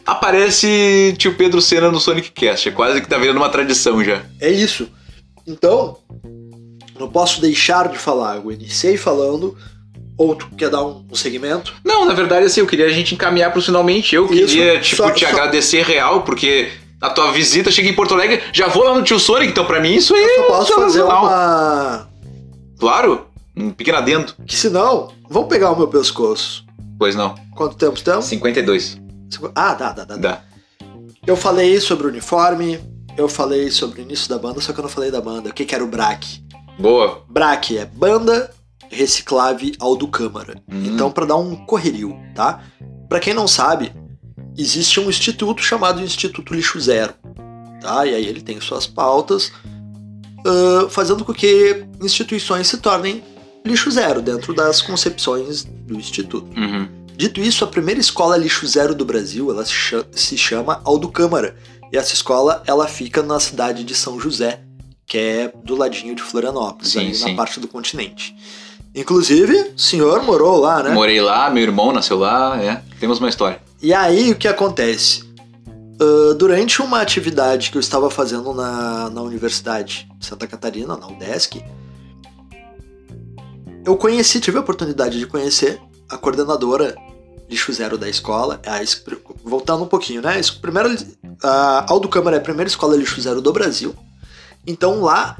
aparece 0.06 1.14
tio 1.18 1.34
Pedro 1.34 1.60
Senna 1.60 1.90
no 1.90 1.98
Sonic 2.00 2.30
Cast. 2.30 2.68
É 2.68 2.72
quase 2.72 3.00
que 3.00 3.08
tá 3.08 3.18
virando 3.18 3.36
uma 3.38 3.48
tradição 3.48 4.02
já. 4.04 4.22
É 4.40 4.50
isso. 4.50 4.88
Então, 5.46 5.98
não 6.98 7.08
posso 7.08 7.40
deixar 7.40 7.88
de 7.88 7.98
falar. 7.98 8.36
Eu 8.36 8.50
iniciei 8.52 8.96
falando. 8.96 9.56
Ou 10.16 10.36
tu 10.36 10.46
quer 10.56 10.70
dar 10.70 10.80
um, 10.84 11.04
um 11.10 11.14
segmento? 11.16 11.74
Não, 11.84 12.04
na 12.04 12.14
verdade, 12.14 12.46
assim, 12.46 12.60
eu 12.60 12.66
queria 12.68 12.86
a 12.86 12.90
gente 12.90 13.14
encaminhar 13.16 13.50
pros 13.50 13.66
finalmente. 13.66 14.14
Eu 14.14 14.26
Isso, 14.26 14.54
queria, 14.54 14.78
tipo, 14.80 14.96
só- 15.02 15.10
te 15.10 15.24
só- 15.24 15.30
agradecer 15.32 15.82
real, 15.82 16.22
porque 16.22 16.70
a 17.00 17.10
tua 17.10 17.32
visita 17.32 17.68
chega 17.72 17.88
em 17.88 17.94
Porto 17.94 18.14
Alegre, 18.14 18.40
já 18.52 18.68
vou 18.68 18.84
lá 18.84 18.94
no 18.94 19.02
tio 19.02 19.18
Sonic, 19.18 19.50
então 19.50 19.64
pra 19.64 19.80
mim 19.80 19.94
isso 19.96 20.14
aí 20.14 20.22
Eu 20.22 20.44
é 20.44 20.46
posso 20.46 20.72
fazer 20.72 21.00
sensacional. 21.00 21.24
uma. 21.24 22.08
Claro, 22.78 23.26
um 23.56 23.70
pequeno 23.70 23.98
adendo. 23.98 24.32
Que 24.46 24.54
senão, 24.54 25.10
vão 25.28 25.48
pegar 25.48 25.72
o 25.72 25.76
meu 25.76 25.88
pescoço. 25.88 26.64
Pois 26.96 27.16
não, 27.16 27.34
Quanto 27.56 27.74
tempo 27.74 27.96
estamos? 27.96 28.26
52. 28.26 28.96
Ah, 29.52 29.74
dá, 29.74 29.90
dá, 29.92 30.04
dá. 30.04 30.16
Dá. 30.16 30.42
Eu 31.26 31.36
falei 31.36 31.80
sobre 31.80 32.06
o 32.06 32.10
uniforme, 32.10 32.78
eu 33.16 33.28
falei 33.28 33.70
sobre 33.70 34.00
o 34.00 34.02
início 34.02 34.28
da 34.28 34.38
banda, 34.38 34.60
só 34.60 34.72
que 34.72 34.80
eu 34.80 34.82
não 34.82 34.88
falei 34.88 35.10
da 35.10 35.20
banda. 35.20 35.50
O 35.50 35.52
que, 35.52 35.64
que 35.64 35.74
era 35.74 35.84
o 35.84 35.88
BRAC? 35.88 36.42
Boa. 36.78 37.24
BRAC 37.28 37.78
é 37.78 37.84
Banda 37.84 38.50
Reciclave 38.90 39.74
Aldo 39.78 40.08
Câmara. 40.08 40.62
Hum. 40.70 40.84
Então, 40.86 41.10
pra 41.10 41.24
dar 41.24 41.36
um 41.36 41.56
correrio, 41.66 42.16
tá? 42.34 42.62
Pra 43.08 43.20
quem 43.20 43.34
não 43.34 43.46
sabe, 43.46 43.92
existe 44.56 44.98
um 45.00 45.08
instituto 45.08 45.62
chamado 45.62 46.02
Instituto 46.02 46.54
Lixo 46.54 46.80
Zero, 46.80 47.14
tá? 47.80 48.06
E 48.06 48.14
aí 48.14 48.26
ele 48.26 48.40
tem 48.40 48.60
suas 48.60 48.86
pautas, 48.86 49.52
ah, 50.44 50.88
fazendo 50.90 51.24
com 51.24 51.32
que 51.32 51.84
instituições 52.02 52.66
se 52.68 52.76
tornem 52.78 53.22
lixo 53.64 53.90
zero 53.90 54.20
dentro 54.20 54.52
das 54.52 54.82
concepções 54.82 55.64
do 55.64 55.96
instituto. 55.96 56.46
Uhum. 56.56 56.86
Dito 57.16 57.40
isso, 57.40 57.64
a 57.64 57.66
primeira 57.66 58.00
escola 58.00 58.36
lixo 58.36 58.66
zero 58.66 58.94
do 58.94 59.04
Brasil, 59.04 59.50
ela 59.50 59.64
se 59.64 60.36
chama 60.36 60.82
Aldo 60.84 61.08
Câmara. 61.08 61.56
E 61.94 61.96
essa 61.96 62.12
escola, 62.12 62.60
ela 62.66 62.88
fica 62.88 63.22
na 63.22 63.38
cidade 63.38 63.84
de 63.84 63.94
São 63.94 64.18
José, 64.18 64.58
que 65.06 65.16
é 65.16 65.52
do 65.64 65.76
ladinho 65.76 66.12
de 66.12 66.24
Florianópolis, 66.24 66.90
Sim, 66.90 66.98
ali 66.98 67.14
sim. 67.14 67.30
na 67.30 67.36
parte 67.36 67.60
do 67.60 67.68
continente. 67.68 68.34
Inclusive, 68.92 69.74
o 69.76 69.78
senhor 69.78 70.24
morou 70.24 70.58
lá, 70.58 70.82
né? 70.82 70.90
Morei 70.90 71.20
lá, 71.20 71.48
meu 71.50 71.62
irmão 71.62 71.92
nasceu 71.92 72.18
lá, 72.18 72.60
é. 72.60 72.82
Temos 72.98 73.20
uma 73.20 73.28
história. 73.28 73.62
E 73.80 73.94
aí, 73.94 74.32
o 74.32 74.34
que 74.34 74.48
acontece? 74.48 75.22
Ah, 76.00 76.34
durante 76.36 76.82
uma 76.82 77.00
atividade 77.00 77.70
que 77.70 77.76
eu 77.76 77.80
estava 77.80 78.10
fazendo 78.10 78.52
na, 78.52 79.08
na 79.08 79.22
Universidade 79.22 80.08
de 80.18 80.26
Santa 80.26 80.48
Catarina, 80.48 80.96
na 80.96 81.06
UDESC, 81.06 81.64
eu 83.86 83.96
conheci, 83.96 84.40
tive 84.40 84.58
a 84.58 84.62
oportunidade 84.62 85.16
de 85.16 85.28
conhecer 85.28 85.80
a 86.10 86.18
coordenadora 86.18 86.96
lixo 87.48 87.72
zero 87.72 87.98
da 87.98 88.08
escola. 88.08 88.60
Voltando 89.42 89.84
um 89.84 89.88
pouquinho, 89.88 90.22
né? 90.22 90.40
Primeira, 90.60 90.94
a 91.42 91.90
Aldo 91.90 92.08
Câmara 92.08 92.36
é 92.36 92.38
a 92.38 92.42
primeira 92.42 92.68
escola 92.68 92.96
lixo 92.96 93.20
zero 93.20 93.40
do 93.40 93.52
Brasil. 93.52 93.94
Então 94.66 95.00
lá, 95.02 95.36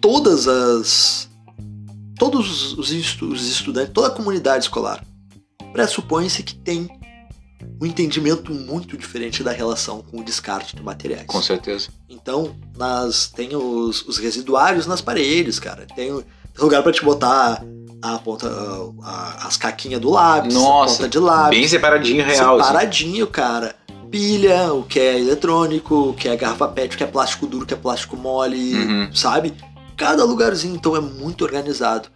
todas 0.00 0.48
as. 0.48 1.28
Todos 2.18 2.72
os, 2.72 2.90
os 3.22 3.48
estudantes, 3.48 3.92
toda 3.92 4.08
a 4.08 4.10
comunidade 4.10 4.64
escolar, 4.64 5.04
pressupõe-se 5.72 6.42
que 6.42 6.56
tem 6.56 6.88
um 7.80 7.86
entendimento 7.86 8.52
muito 8.52 8.96
diferente 8.96 9.44
da 9.44 9.52
relação 9.52 10.02
com 10.02 10.18
o 10.18 10.24
descarte 10.24 10.74
de 10.74 10.82
materiais. 10.82 11.26
Com 11.26 11.40
certeza. 11.40 11.90
Então, 12.08 12.56
nas, 12.76 13.28
tem 13.28 13.54
os, 13.54 14.02
os 14.02 14.18
residuários 14.18 14.84
nas 14.84 15.00
paredes, 15.00 15.60
cara. 15.60 15.86
Tem, 15.94 16.24
lugar 16.58 16.82
pra 16.82 16.92
te 16.92 17.04
botar 17.04 17.64
a 18.02 18.18
ponta, 18.18 18.48
a- 19.02 19.46
as 19.46 19.56
caquinhas 19.56 20.00
do 20.00 20.10
lápis, 20.10 20.54
a 20.54 20.58
Nossa, 20.58 20.96
ponta 20.96 21.08
de 21.08 21.18
lápis. 21.18 21.58
Bem 21.58 21.68
separadinho, 21.68 22.24
real. 22.24 22.56
assim. 22.58 22.66
Separadinho, 22.68 23.26
cara. 23.26 23.74
pilha, 24.10 24.72
o 24.72 24.84
que 24.84 24.98
é 24.98 25.18
eletrônico, 25.18 25.94
o 26.10 26.14
que 26.14 26.30
é 26.30 26.34
garrafa 26.36 26.66
PET, 26.68 26.94
o 26.94 26.96
que 26.98 27.04
é 27.04 27.06
plástico 27.06 27.46
duro, 27.46 27.64
o 27.64 27.66
que 27.66 27.74
é 27.74 27.76
plástico 27.76 28.16
mole, 28.16 28.74
Uhum. 28.74 29.14
sabe? 29.14 29.52
Cada 29.98 30.24
lugarzinho, 30.24 30.74
então, 30.74 30.96
é 30.96 31.00
muito 31.00 31.44
organizado. 31.44 32.08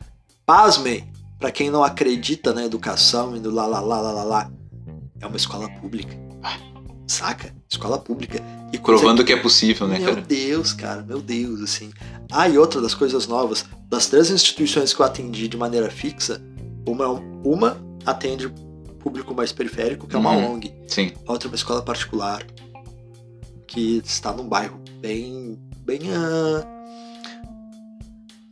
Pasmem, 0.47 1.07
pra 1.39 1.51
quem 1.51 1.69
não 1.71 1.85
acredita 1.85 2.55
na 2.55 2.65
educação 2.65 3.37
e 3.37 3.41
no 3.41 3.51
lá, 3.51 3.67
lá, 3.67 3.81
lá, 3.81 4.01
lá, 4.01 4.11
lá, 4.11 4.23
lá, 4.25 4.51
é 5.21 5.27
uma 5.27 5.37
escola 5.37 5.69
pública. 5.83 6.17
Saca? 7.07 7.55
Escola 7.73 7.99
pública. 7.99 8.39
E 8.71 8.79
Provando 8.79 9.25
que 9.25 9.33
é 9.33 9.37
possível, 9.37 9.89
né, 9.89 9.99
meu 9.99 10.11
cara? 10.11 10.21
Deus, 10.21 10.73
cara, 10.75 11.03
meu 11.03 11.21
Deus, 11.23 11.63
assim. 11.63 11.91
Ah, 12.31 12.47
e 12.49 12.59
outra 12.59 12.81
das 12.83 12.95
coisas 12.95 13.27
novas, 13.27 13.65
das 13.89 14.07
três 14.09 14.31
instituições 14.31 14.93
que 14.93 15.01
eu 15.01 15.07
atendi 15.07 15.49
de 15.49 15.57
maneira 15.57 15.91
fixa, 15.91 16.41
uma, 16.87 17.09
uma 17.43 17.79
atende 18.05 18.53
público 19.01 19.35
mais 19.35 19.53
periférico, 19.53 20.07
que 20.07 20.15
é 20.15 20.19
uma 20.19 20.33
Uhum. 20.33 20.55
ONG. 20.55 20.73
Sim. 20.87 21.13
A 21.27 21.33
outra 21.33 21.49
é 21.49 21.51
uma 21.51 21.57
escola 21.57 21.81
particular, 21.83 22.45
que 23.67 24.03
está 24.05 24.33
num 24.33 24.47
bairro 24.49 24.79
bem. 25.01 25.59
bem. 25.85 26.01
ah, 26.15 26.67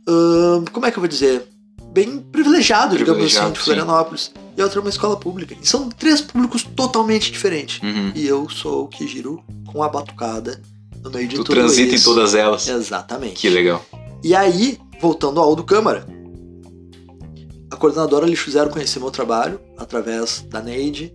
ah, 0.07 0.63
como 0.71 0.85
é 0.85 0.91
que 0.91 0.97
eu 0.97 1.01
vou 1.01 1.07
dizer? 1.07 1.47
Bem 1.91 2.19
privilegiado, 2.19 2.97
digamos 2.97 3.25
assim, 3.25 3.51
de 3.51 3.59
sim. 3.59 3.65
Florianópolis. 3.65 4.31
E 4.55 4.61
a 4.61 4.63
outra 4.63 4.79
é 4.79 4.81
uma 4.81 4.89
escola 4.89 5.17
pública. 5.17 5.55
E 5.61 5.67
são 5.67 5.89
três 5.89 6.21
públicos 6.21 6.63
totalmente 6.63 7.31
diferentes. 7.31 7.81
Uhum. 7.81 8.11
E 8.15 8.25
eu 8.25 8.49
sou 8.49 8.85
o 8.85 8.87
que 8.87 9.07
giro 9.07 9.43
com 9.67 9.83
a 9.83 9.89
batucada 9.89 10.61
no 11.03 11.09
meio 11.09 11.27
de 11.27 11.35
Tu 11.35 11.43
tudo 11.43 11.55
transita 11.55 11.91
em 11.91 11.95
isso. 11.95 12.05
todas 12.13 12.33
elas. 12.33 12.67
Exatamente. 12.67 13.35
Que 13.35 13.49
legal. 13.49 13.83
E 14.23 14.33
aí, 14.35 14.79
voltando 15.01 15.39
ao 15.39 15.55
do 15.55 15.63
Câmara, 15.63 16.05
a 17.69 17.75
coordenadora 17.75 18.25
Lixo 18.25 18.51
Zero 18.51 18.69
conheceu 18.69 19.01
meu 19.01 19.11
trabalho 19.11 19.59
através 19.77 20.45
da 20.49 20.61
Neide, 20.61 21.13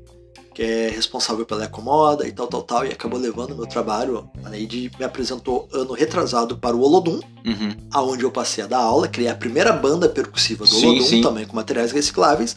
que 0.57 0.62
é 0.62 0.89
responsável 0.89 1.45
pela 1.45 1.65
Ecomoda 1.65 2.27
e 2.27 2.33
tal, 2.33 2.47
tal, 2.47 2.62
tal, 2.62 2.87
e 2.87 2.89
acabou 2.89 3.20
levando 3.20 3.55
meu 3.55 3.66
trabalho. 3.66 4.27
A 4.43 4.49
Neide 4.49 4.91
me 4.99 5.05
apresentou 5.05 5.69
ano 5.70 5.93
retrasado 5.93 6.57
para 6.57 6.74
o 6.74 6.81
Olodum, 6.81 7.20
Uhum. 7.45 7.77
aonde 7.93 8.23
eu 8.24 8.31
passei 8.33 8.65
a 8.65 8.66
dar 8.66 8.78
aula, 8.78 9.07
criei 9.07 9.28
a 9.31 9.35
primeira 9.35 9.70
banda 9.70 10.09
percussiva 10.09 10.65
do 10.65 10.70
Sim, 10.70 10.87
Olodum, 10.87 11.05
sim. 11.05 11.20
também 11.20 11.45
com 11.47 11.55
materiais 11.55 11.93
recicláveis. 11.93 12.57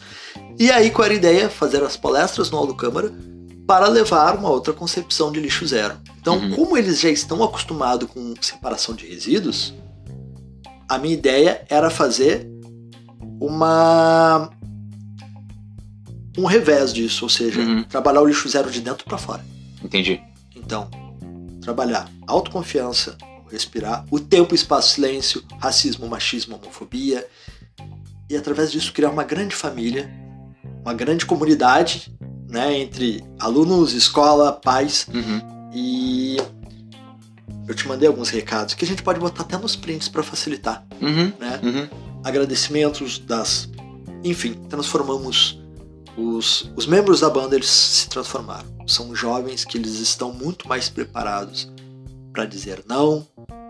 E 0.58 0.72
aí, 0.72 0.92
qual 0.92 1.04
era 1.08 1.14
a 1.14 1.18
ideia? 1.18 1.50
Fazer 1.50 1.84
as 1.84 1.98
palestras 1.98 2.50
no 2.50 2.58
Aldo 2.58 2.74
Câmara 2.74 3.12
para 3.68 3.90
levar 3.90 4.38
uma 4.38 4.50
outra 4.50 4.72
concepção 4.72 5.30
de 5.30 5.42
lixo 5.42 5.68
zero. 5.68 5.96
Então, 6.22 6.38
Uhum. 6.38 6.52
como 6.56 6.78
eles 6.78 7.02
já 7.02 7.10
estão 7.10 7.44
acostumados 7.44 8.10
com 8.10 8.34
separação 8.40 8.96
de 8.96 9.06
resíduos, 9.08 9.74
a 10.88 10.98
minha 10.98 11.14
ideia 11.16 11.66
era 11.70 11.90
fazer 11.90 12.50
uma 13.42 14.50
um 16.42 16.46
revés 16.46 16.94
disso, 16.94 17.26
ou 17.26 17.30
seja, 17.30 17.60
Uhum. 17.62 17.84
trabalhar 17.84 18.22
o 18.22 18.26
lixo 18.26 18.48
zero 18.50 18.70
de 18.72 18.82
dentro 18.82 19.06
para 19.06 19.18
fora. 19.18 19.44
Entendi. 19.84 20.22
Então, 20.56 20.90
trabalhar 21.62 22.10
autoconfiança, 22.28 23.18
respirar, 23.52 24.06
o 24.12 24.20
tempo, 24.20 24.54
espaço, 24.56 24.94
silêncio, 24.94 25.44
racismo, 25.60 26.08
machismo, 26.08 26.56
homofobia. 26.56 27.26
E 28.30 28.36
através 28.38 28.72
disso 28.72 28.94
criar 28.94 29.10
uma 29.10 29.24
grande 29.24 29.56
família, 29.56 30.10
uma 30.84 30.94
grande 30.94 31.26
comunidade, 31.26 32.14
né, 32.48 32.78
entre 32.80 33.24
alunos, 33.40 33.94
escola, 33.94 34.52
pais. 34.54 35.08
Uhum. 35.14 35.70
E 35.74 36.38
eu 37.68 37.76
te 37.76 37.88
mandei 37.88 38.08
alguns 38.08 38.30
recados 38.30 38.74
que 38.76 38.86
a 38.86 38.88
gente 38.88 39.02
pode 39.04 39.20
botar 39.20 39.42
até 39.44 39.58
nos 39.58 39.76
prints 39.76 40.08
para 40.08 40.22
facilitar, 40.24 40.86
Uhum. 41.02 41.32
né? 41.40 41.60
Uhum. 41.64 41.88
Agradecimentos 42.24 43.18
das, 43.20 43.70
enfim, 44.24 44.54
transformamos 44.70 45.59
os, 46.18 46.72
os 46.76 46.86
membros 46.86 47.20
da 47.22 47.30
banda, 47.30 47.56
eles 47.56 47.70
se 47.70 48.10
transformaram. 48.10 48.68
São 48.88 49.16
jovens 49.16 49.64
que 49.64 49.78
eles 49.78 50.00
estão 50.00 50.34
muito 50.34 50.68
mais 50.68 50.90
preparados 50.90 51.72
para 52.34 52.46
dizer 52.46 52.84
não, 52.88 53.28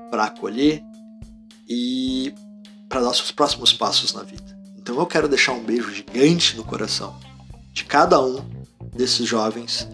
para 0.09 0.25
acolher 0.25 0.81
e 1.67 2.33
para 2.87 3.01
dar 3.01 3.13
seus 3.13 3.31
próximos 3.31 3.73
passos 3.73 4.13
na 4.13 4.23
vida. 4.23 4.57
Então 4.77 4.97
eu 4.97 5.05
quero 5.05 5.27
deixar 5.27 5.53
um 5.53 5.63
beijo 5.63 5.93
gigante 5.93 6.57
no 6.57 6.63
coração 6.63 7.15
de 7.71 7.83
cada 7.83 8.21
um 8.21 8.43
desses 8.95 9.27
jovens, 9.27 9.87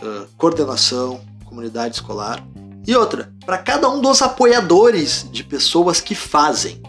ah, 0.00 0.26
coordenação, 0.36 1.20
comunidade 1.44 1.96
escolar 1.96 2.46
e 2.86 2.94
outra, 2.94 3.32
para 3.44 3.58
cada 3.58 3.88
um 3.88 4.00
dos 4.00 4.22
apoiadores 4.22 5.26
de 5.30 5.44
pessoas 5.44 6.00
que 6.00 6.14
fazem 6.14 6.80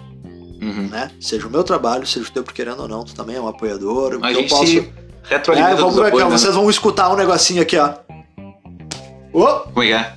Uhum. 0.64 0.88
né? 0.90 1.12
Seja 1.20 1.48
o 1.48 1.50
meu 1.50 1.64
trabalho, 1.64 2.06
seja 2.08 2.28
o 2.28 2.32
teu, 2.32 2.44
porque 2.44 2.64
querendo 2.64 2.82
ou 2.82 2.88
não, 2.88 3.04
tu 3.04 3.14
também 3.14 3.36
é 3.36 3.42
um 3.42 3.48
apoiador. 3.48 4.20
A 4.22 4.32
eu 4.32 4.36
gente 4.42 4.50
posso... 4.50 4.66
se 4.68 4.90
retroalimenta 5.24 5.74
É, 5.74 5.76
vamos 5.78 5.96
ver 5.96 6.14
né? 6.14 6.26
vocês 6.26 6.54
vão 6.56 6.70
escutar 6.70 7.12
um 7.12 7.16
negocinho 7.16 7.62
aqui, 7.62 7.78
ó. 7.78 7.94
Ô, 9.32 9.46
Como 9.72 9.84
é 9.84 9.88
que 9.88 9.94
é? 9.94 10.14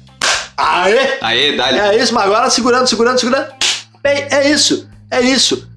aê! 0.56 1.18
Aê, 1.20 1.56
dali. 1.56 1.78
É 1.78 2.02
isso, 2.02 2.14
mas 2.14 2.24
agora 2.24 2.50
segurando, 2.50 2.86
segurando, 2.86 3.18
segurando. 3.18 3.52
Bem, 4.02 4.26
é 4.30 4.50
isso, 4.50 4.88
é 5.10 5.20
isso. 5.20 5.68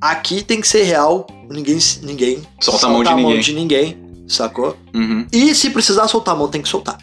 Aqui 0.00 0.42
tem 0.42 0.60
que 0.60 0.68
ser 0.68 0.84
real, 0.84 1.26
ninguém, 1.50 1.78
ninguém 2.02 2.42
Solta 2.60 2.86
a 2.86 2.90
mão 2.90 3.02
de 3.02 3.52
ninguém. 3.52 3.96
ninguém, 3.96 4.24
sacou? 4.28 4.76
Uhum. 4.94 5.26
E 5.32 5.54
se 5.54 5.70
precisar 5.70 6.06
soltar 6.08 6.34
a 6.34 6.38
mão, 6.38 6.48
tem 6.48 6.62
que 6.62 6.68
soltar. 6.68 6.98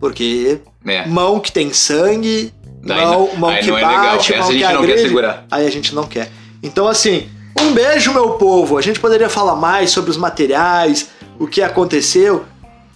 Porque 0.00 0.60
É. 0.84 1.06
mão 1.06 1.38
que 1.38 1.52
tem 1.52 1.72
sangue, 1.72 2.52
Não- 2.82 3.36
mão 3.36 3.50
aí 3.50 3.62
que 3.62 3.70
não 3.70 3.78
é 3.78 3.82
bate, 3.82 3.94
legal. 3.96 4.08
mão 4.10 4.16
Essa 4.18 4.32
a 4.32 4.46
que 4.46 4.52
gente 4.58 4.72
não 4.74 4.86
quer 4.86 4.98
segurar. 4.98 5.46
aí 5.50 5.66
a 5.66 5.70
gente 5.70 5.94
não 5.94 6.04
quer. 6.04 6.30
Então, 6.62 6.88
assim, 6.88 7.28
um 7.60 7.72
beijo, 7.72 8.12
meu 8.12 8.30
povo. 8.30 8.76
A 8.78 8.82
gente 8.82 8.98
poderia 9.00 9.28
falar 9.28 9.54
mais 9.56 9.90
sobre 9.90 10.10
os 10.10 10.16
materiais, 10.16 11.08
o 11.38 11.46
que 11.46 11.62
aconteceu, 11.62 12.44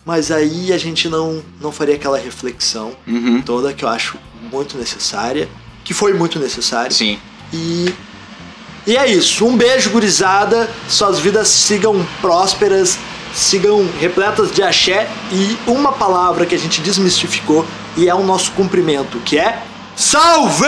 mas 0.04 0.30
aí 0.30 0.72
a 0.72 0.78
gente 0.78 1.08
não, 1.08 1.42
não 1.60 1.70
faria 1.72 1.94
aquela 1.96 2.18
reflexão 2.18 2.92
Uhum. 3.06 3.42
toda 3.42 3.72
que 3.72 3.84
eu 3.84 3.88
acho 3.88 4.16
muito 4.52 4.76
necessária, 4.78 5.48
que 5.84 5.92
foi 5.94 6.12
muito 6.14 6.38
necessária. 6.38 6.90
Sim. 6.90 7.18
E, 7.52 7.92
e 8.86 8.96
é 8.96 9.06
isso. 9.10 9.44
Um 9.46 9.56
beijo, 9.56 9.90
gurizada. 9.90 10.68
Suas 10.88 11.18
vidas 11.18 11.48
sigam 11.48 12.04
prósperas, 12.20 12.98
sigam 13.34 13.84
repletas 14.00 14.52
de 14.52 14.62
axé. 14.62 15.08
E 15.32 15.56
uma 15.66 15.92
palavra 15.92 16.44
que 16.46 16.54
a 16.54 16.58
gente 16.58 16.80
desmistificou 16.80 17.64
e 17.96 18.08
é 18.08 18.14
o 18.14 18.22
nosso 18.24 18.52
cumprimento, 18.52 19.18
que 19.24 19.38
é 19.38 19.60
Salve! 19.96 20.66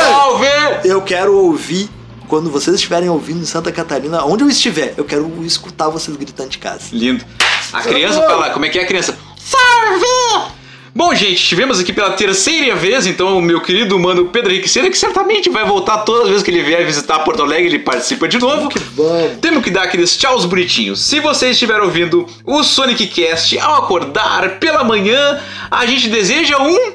Salve! 0.00 0.46
Eu 0.84 1.02
quero 1.02 1.34
ouvir, 1.36 1.90
quando 2.28 2.48
vocês 2.48 2.76
estiverem 2.76 3.08
ouvindo 3.08 3.40
em 3.42 3.44
Santa 3.44 3.72
Catarina, 3.72 4.24
onde 4.24 4.44
eu 4.44 4.48
estiver, 4.48 4.94
eu 4.96 5.04
quero 5.04 5.28
escutar 5.44 5.88
vocês 5.88 6.16
gritando 6.16 6.48
de 6.48 6.58
casa. 6.58 6.84
Lindo. 6.92 7.24
A 7.72 7.82
criança 7.82 8.22
fala, 8.22 8.50
como 8.50 8.64
é 8.64 8.68
que 8.68 8.78
é 8.78 8.82
a 8.82 8.86
criança? 8.86 9.18
Salve! 9.36 10.52
Bom, 10.94 11.12
gente, 11.12 11.34
estivemos 11.34 11.80
aqui 11.80 11.92
pela 11.92 12.12
terceira 12.12 12.76
vez, 12.76 13.04
então 13.04 13.36
o 13.36 13.42
meu 13.42 13.60
querido 13.60 13.98
mano 13.98 14.26
Pedro 14.26 14.52
Henrique 14.52 14.68
Cera, 14.68 14.88
que 14.88 14.96
certamente 14.96 15.50
vai 15.50 15.64
voltar 15.64 15.98
todas 15.98 16.22
as 16.22 16.28
vezes 16.28 16.42
que 16.44 16.50
ele 16.52 16.62
vier 16.62 16.86
visitar 16.86 17.18
Porto 17.20 17.42
Alegre, 17.42 17.66
ele 17.66 17.78
participa 17.80 18.28
de 18.28 18.38
novo. 18.38 18.68
Vamos! 18.94 19.38
Temos 19.40 19.64
que 19.64 19.70
dar 19.72 19.82
aqueles 19.82 20.16
tchauz 20.16 20.44
bonitinhos. 20.44 21.00
Se 21.00 21.18
você 21.18 21.50
estiver 21.50 21.80
ouvindo 21.80 22.26
o 22.44 22.62
Sonic 22.62 23.08
Cast 23.08 23.58
ao 23.58 23.82
acordar 23.82 24.60
pela 24.60 24.84
manhã, 24.84 25.40
a 25.68 25.84
gente 25.84 26.08
deseja 26.08 26.58
um 26.62 26.92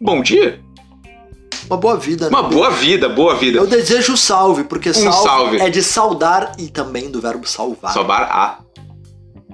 bom 0.00 0.22
dia, 0.22 0.63
Uma 1.66 1.76
boa 1.76 1.96
vida, 1.96 2.28
né? 2.28 2.30
uma 2.30 2.42
boa 2.42 2.70
vida, 2.70 3.08
boa 3.08 3.34
vida. 3.36 3.58
Eu 3.58 3.66
desejo 3.66 4.16
salve, 4.16 4.64
porque 4.64 4.92
salve, 4.92 5.28
salve. 5.28 5.60
é 5.60 5.70
de 5.70 5.82
saudar 5.82 6.52
e 6.58 6.68
também 6.68 7.10
do 7.10 7.20
verbo 7.20 7.46
salvar. 7.46 7.92
Salvar 7.92 8.22
a. 8.22 8.58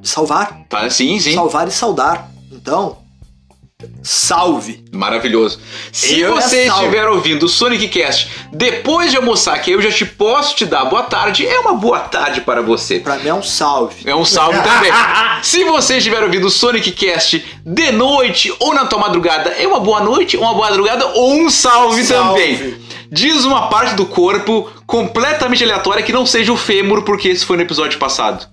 Salvar, 0.03 0.65
Tá, 0.69 0.89
sim, 0.89 1.21
sim. 1.21 1.35
salvar 1.35 1.69
e 1.69 1.71
saudar. 1.71 2.31
Então, 2.51 2.99
salve. 4.03 4.85
Maravilhoso. 4.93 5.61
Se 5.93 6.19
Eu 6.21 6.35
você 6.35 6.67
estiver 6.67 7.09
ouvindo 7.09 7.45
o 7.45 7.49
Sonic 7.49 7.89
Cast 7.89 8.29
depois 8.53 9.11
de 9.11 9.17
almoçar, 9.17 9.59
que 9.61 9.71
eu 9.71 9.81
já 9.81 9.91
te 9.91 10.05
posso 10.05 10.55
te 10.57 10.65
dar 10.67 10.85
boa 10.87 11.03
tarde, 11.03 11.47
é 11.47 11.59
uma 11.61 11.75
boa 11.75 12.01
tarde 12.01 12.41
para 12.41 12.63
você. 12.63 13.01
Pra 13.01 13.19
mim 13.19 13.29
é 13.29 13.35
um 13.35 13.43
salve. 13.43 14.03
É 14.09 14.15
um 14.15 14.25
salve 14.25 14.59
também. 14.63 14.93
Se 15.43 15.65
você 15.65 15.99
estiver 15.99 16.23
ouvindo 16.23 16.47
o 16.47 16.51
Sonic 16.51 16.93
Cast 16.93 17.45
de 17.65 17.93
noite 17.93 18.53
ou 18.59 18.75
na 18.75 18.87
tua 18.87 18.99
madrugada, 18.99 19.51
é 19.51 19.67
uma 19.67 19.81
boa 19.81 20.01
noite, 20.01 20.37
uma 20.37 20.55
boa 20.55 20.69
madrugada 20.69 21.07
ou 21.15 21.35
um 21.35 21.49
salve, 21.51 22.05
Salve. 22.05 22.41
também. 22.41 22.81
Diz 23.13 23.45
uma 23.45 23.69
parte 23.69 23.95
do 23.95 24.07
corpo 24.07 24.71
completamente 24.87 25.65
aleatória 25.65 26.03
que 26.03 26.13
não 26.13 26.25
seja 26.25 26.53
o 26.53 26.57
fêmur, 26.57 27.03
porque 27.03 27.29
esse 27.29 27.45
foi 27.45 27.57
no 27.57 27.63
episódio 27.63 27.99
passado. 27.99 28.47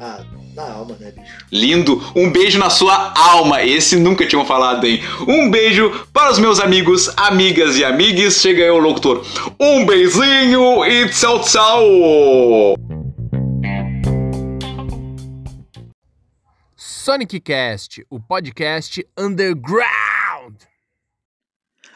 Ah, 0.00 0.20
na 0.54 0.70
alma, 0.70 0.96
né, 0.98 1.10
bicho? 1.10 1.32
Lindo, 1.50 2.02
um 2.14 2.30
beijo 2.30 2.58
na 2.58 2.70
sua 2.70 3.12
alma. 3.16 3.62
Esse 3.62 3.96
nunca 3.96 4.26
tinham 4.26 4.44
falado, 4.44 4.86
hein? 4.86 5.02
Um 5.26 5.50
beijo 5.50 6.06
para 6.12 6.30
os 6.30 6.38
meus 6.38 6.60
amigos, 6.60 7.10
amigas 7.16 7.76
e 7.76 7.84
amigues. 7.84 8.40
Chega 8.40 8.64
aí 8.64 8.70
o 8.70 8.78
locutor. 8.78 9.24
Um 9.58 9.84
beijinho 9.86 10.84
e 10.84 11.08
tchau, 11.08 11.40
tchau. 11.40 12.74
Sonic 16.76 17.40
Cast, 17.40 18.04
o 18.08 18.20
podcast 18.20 19.04
underground. 19.18 20.11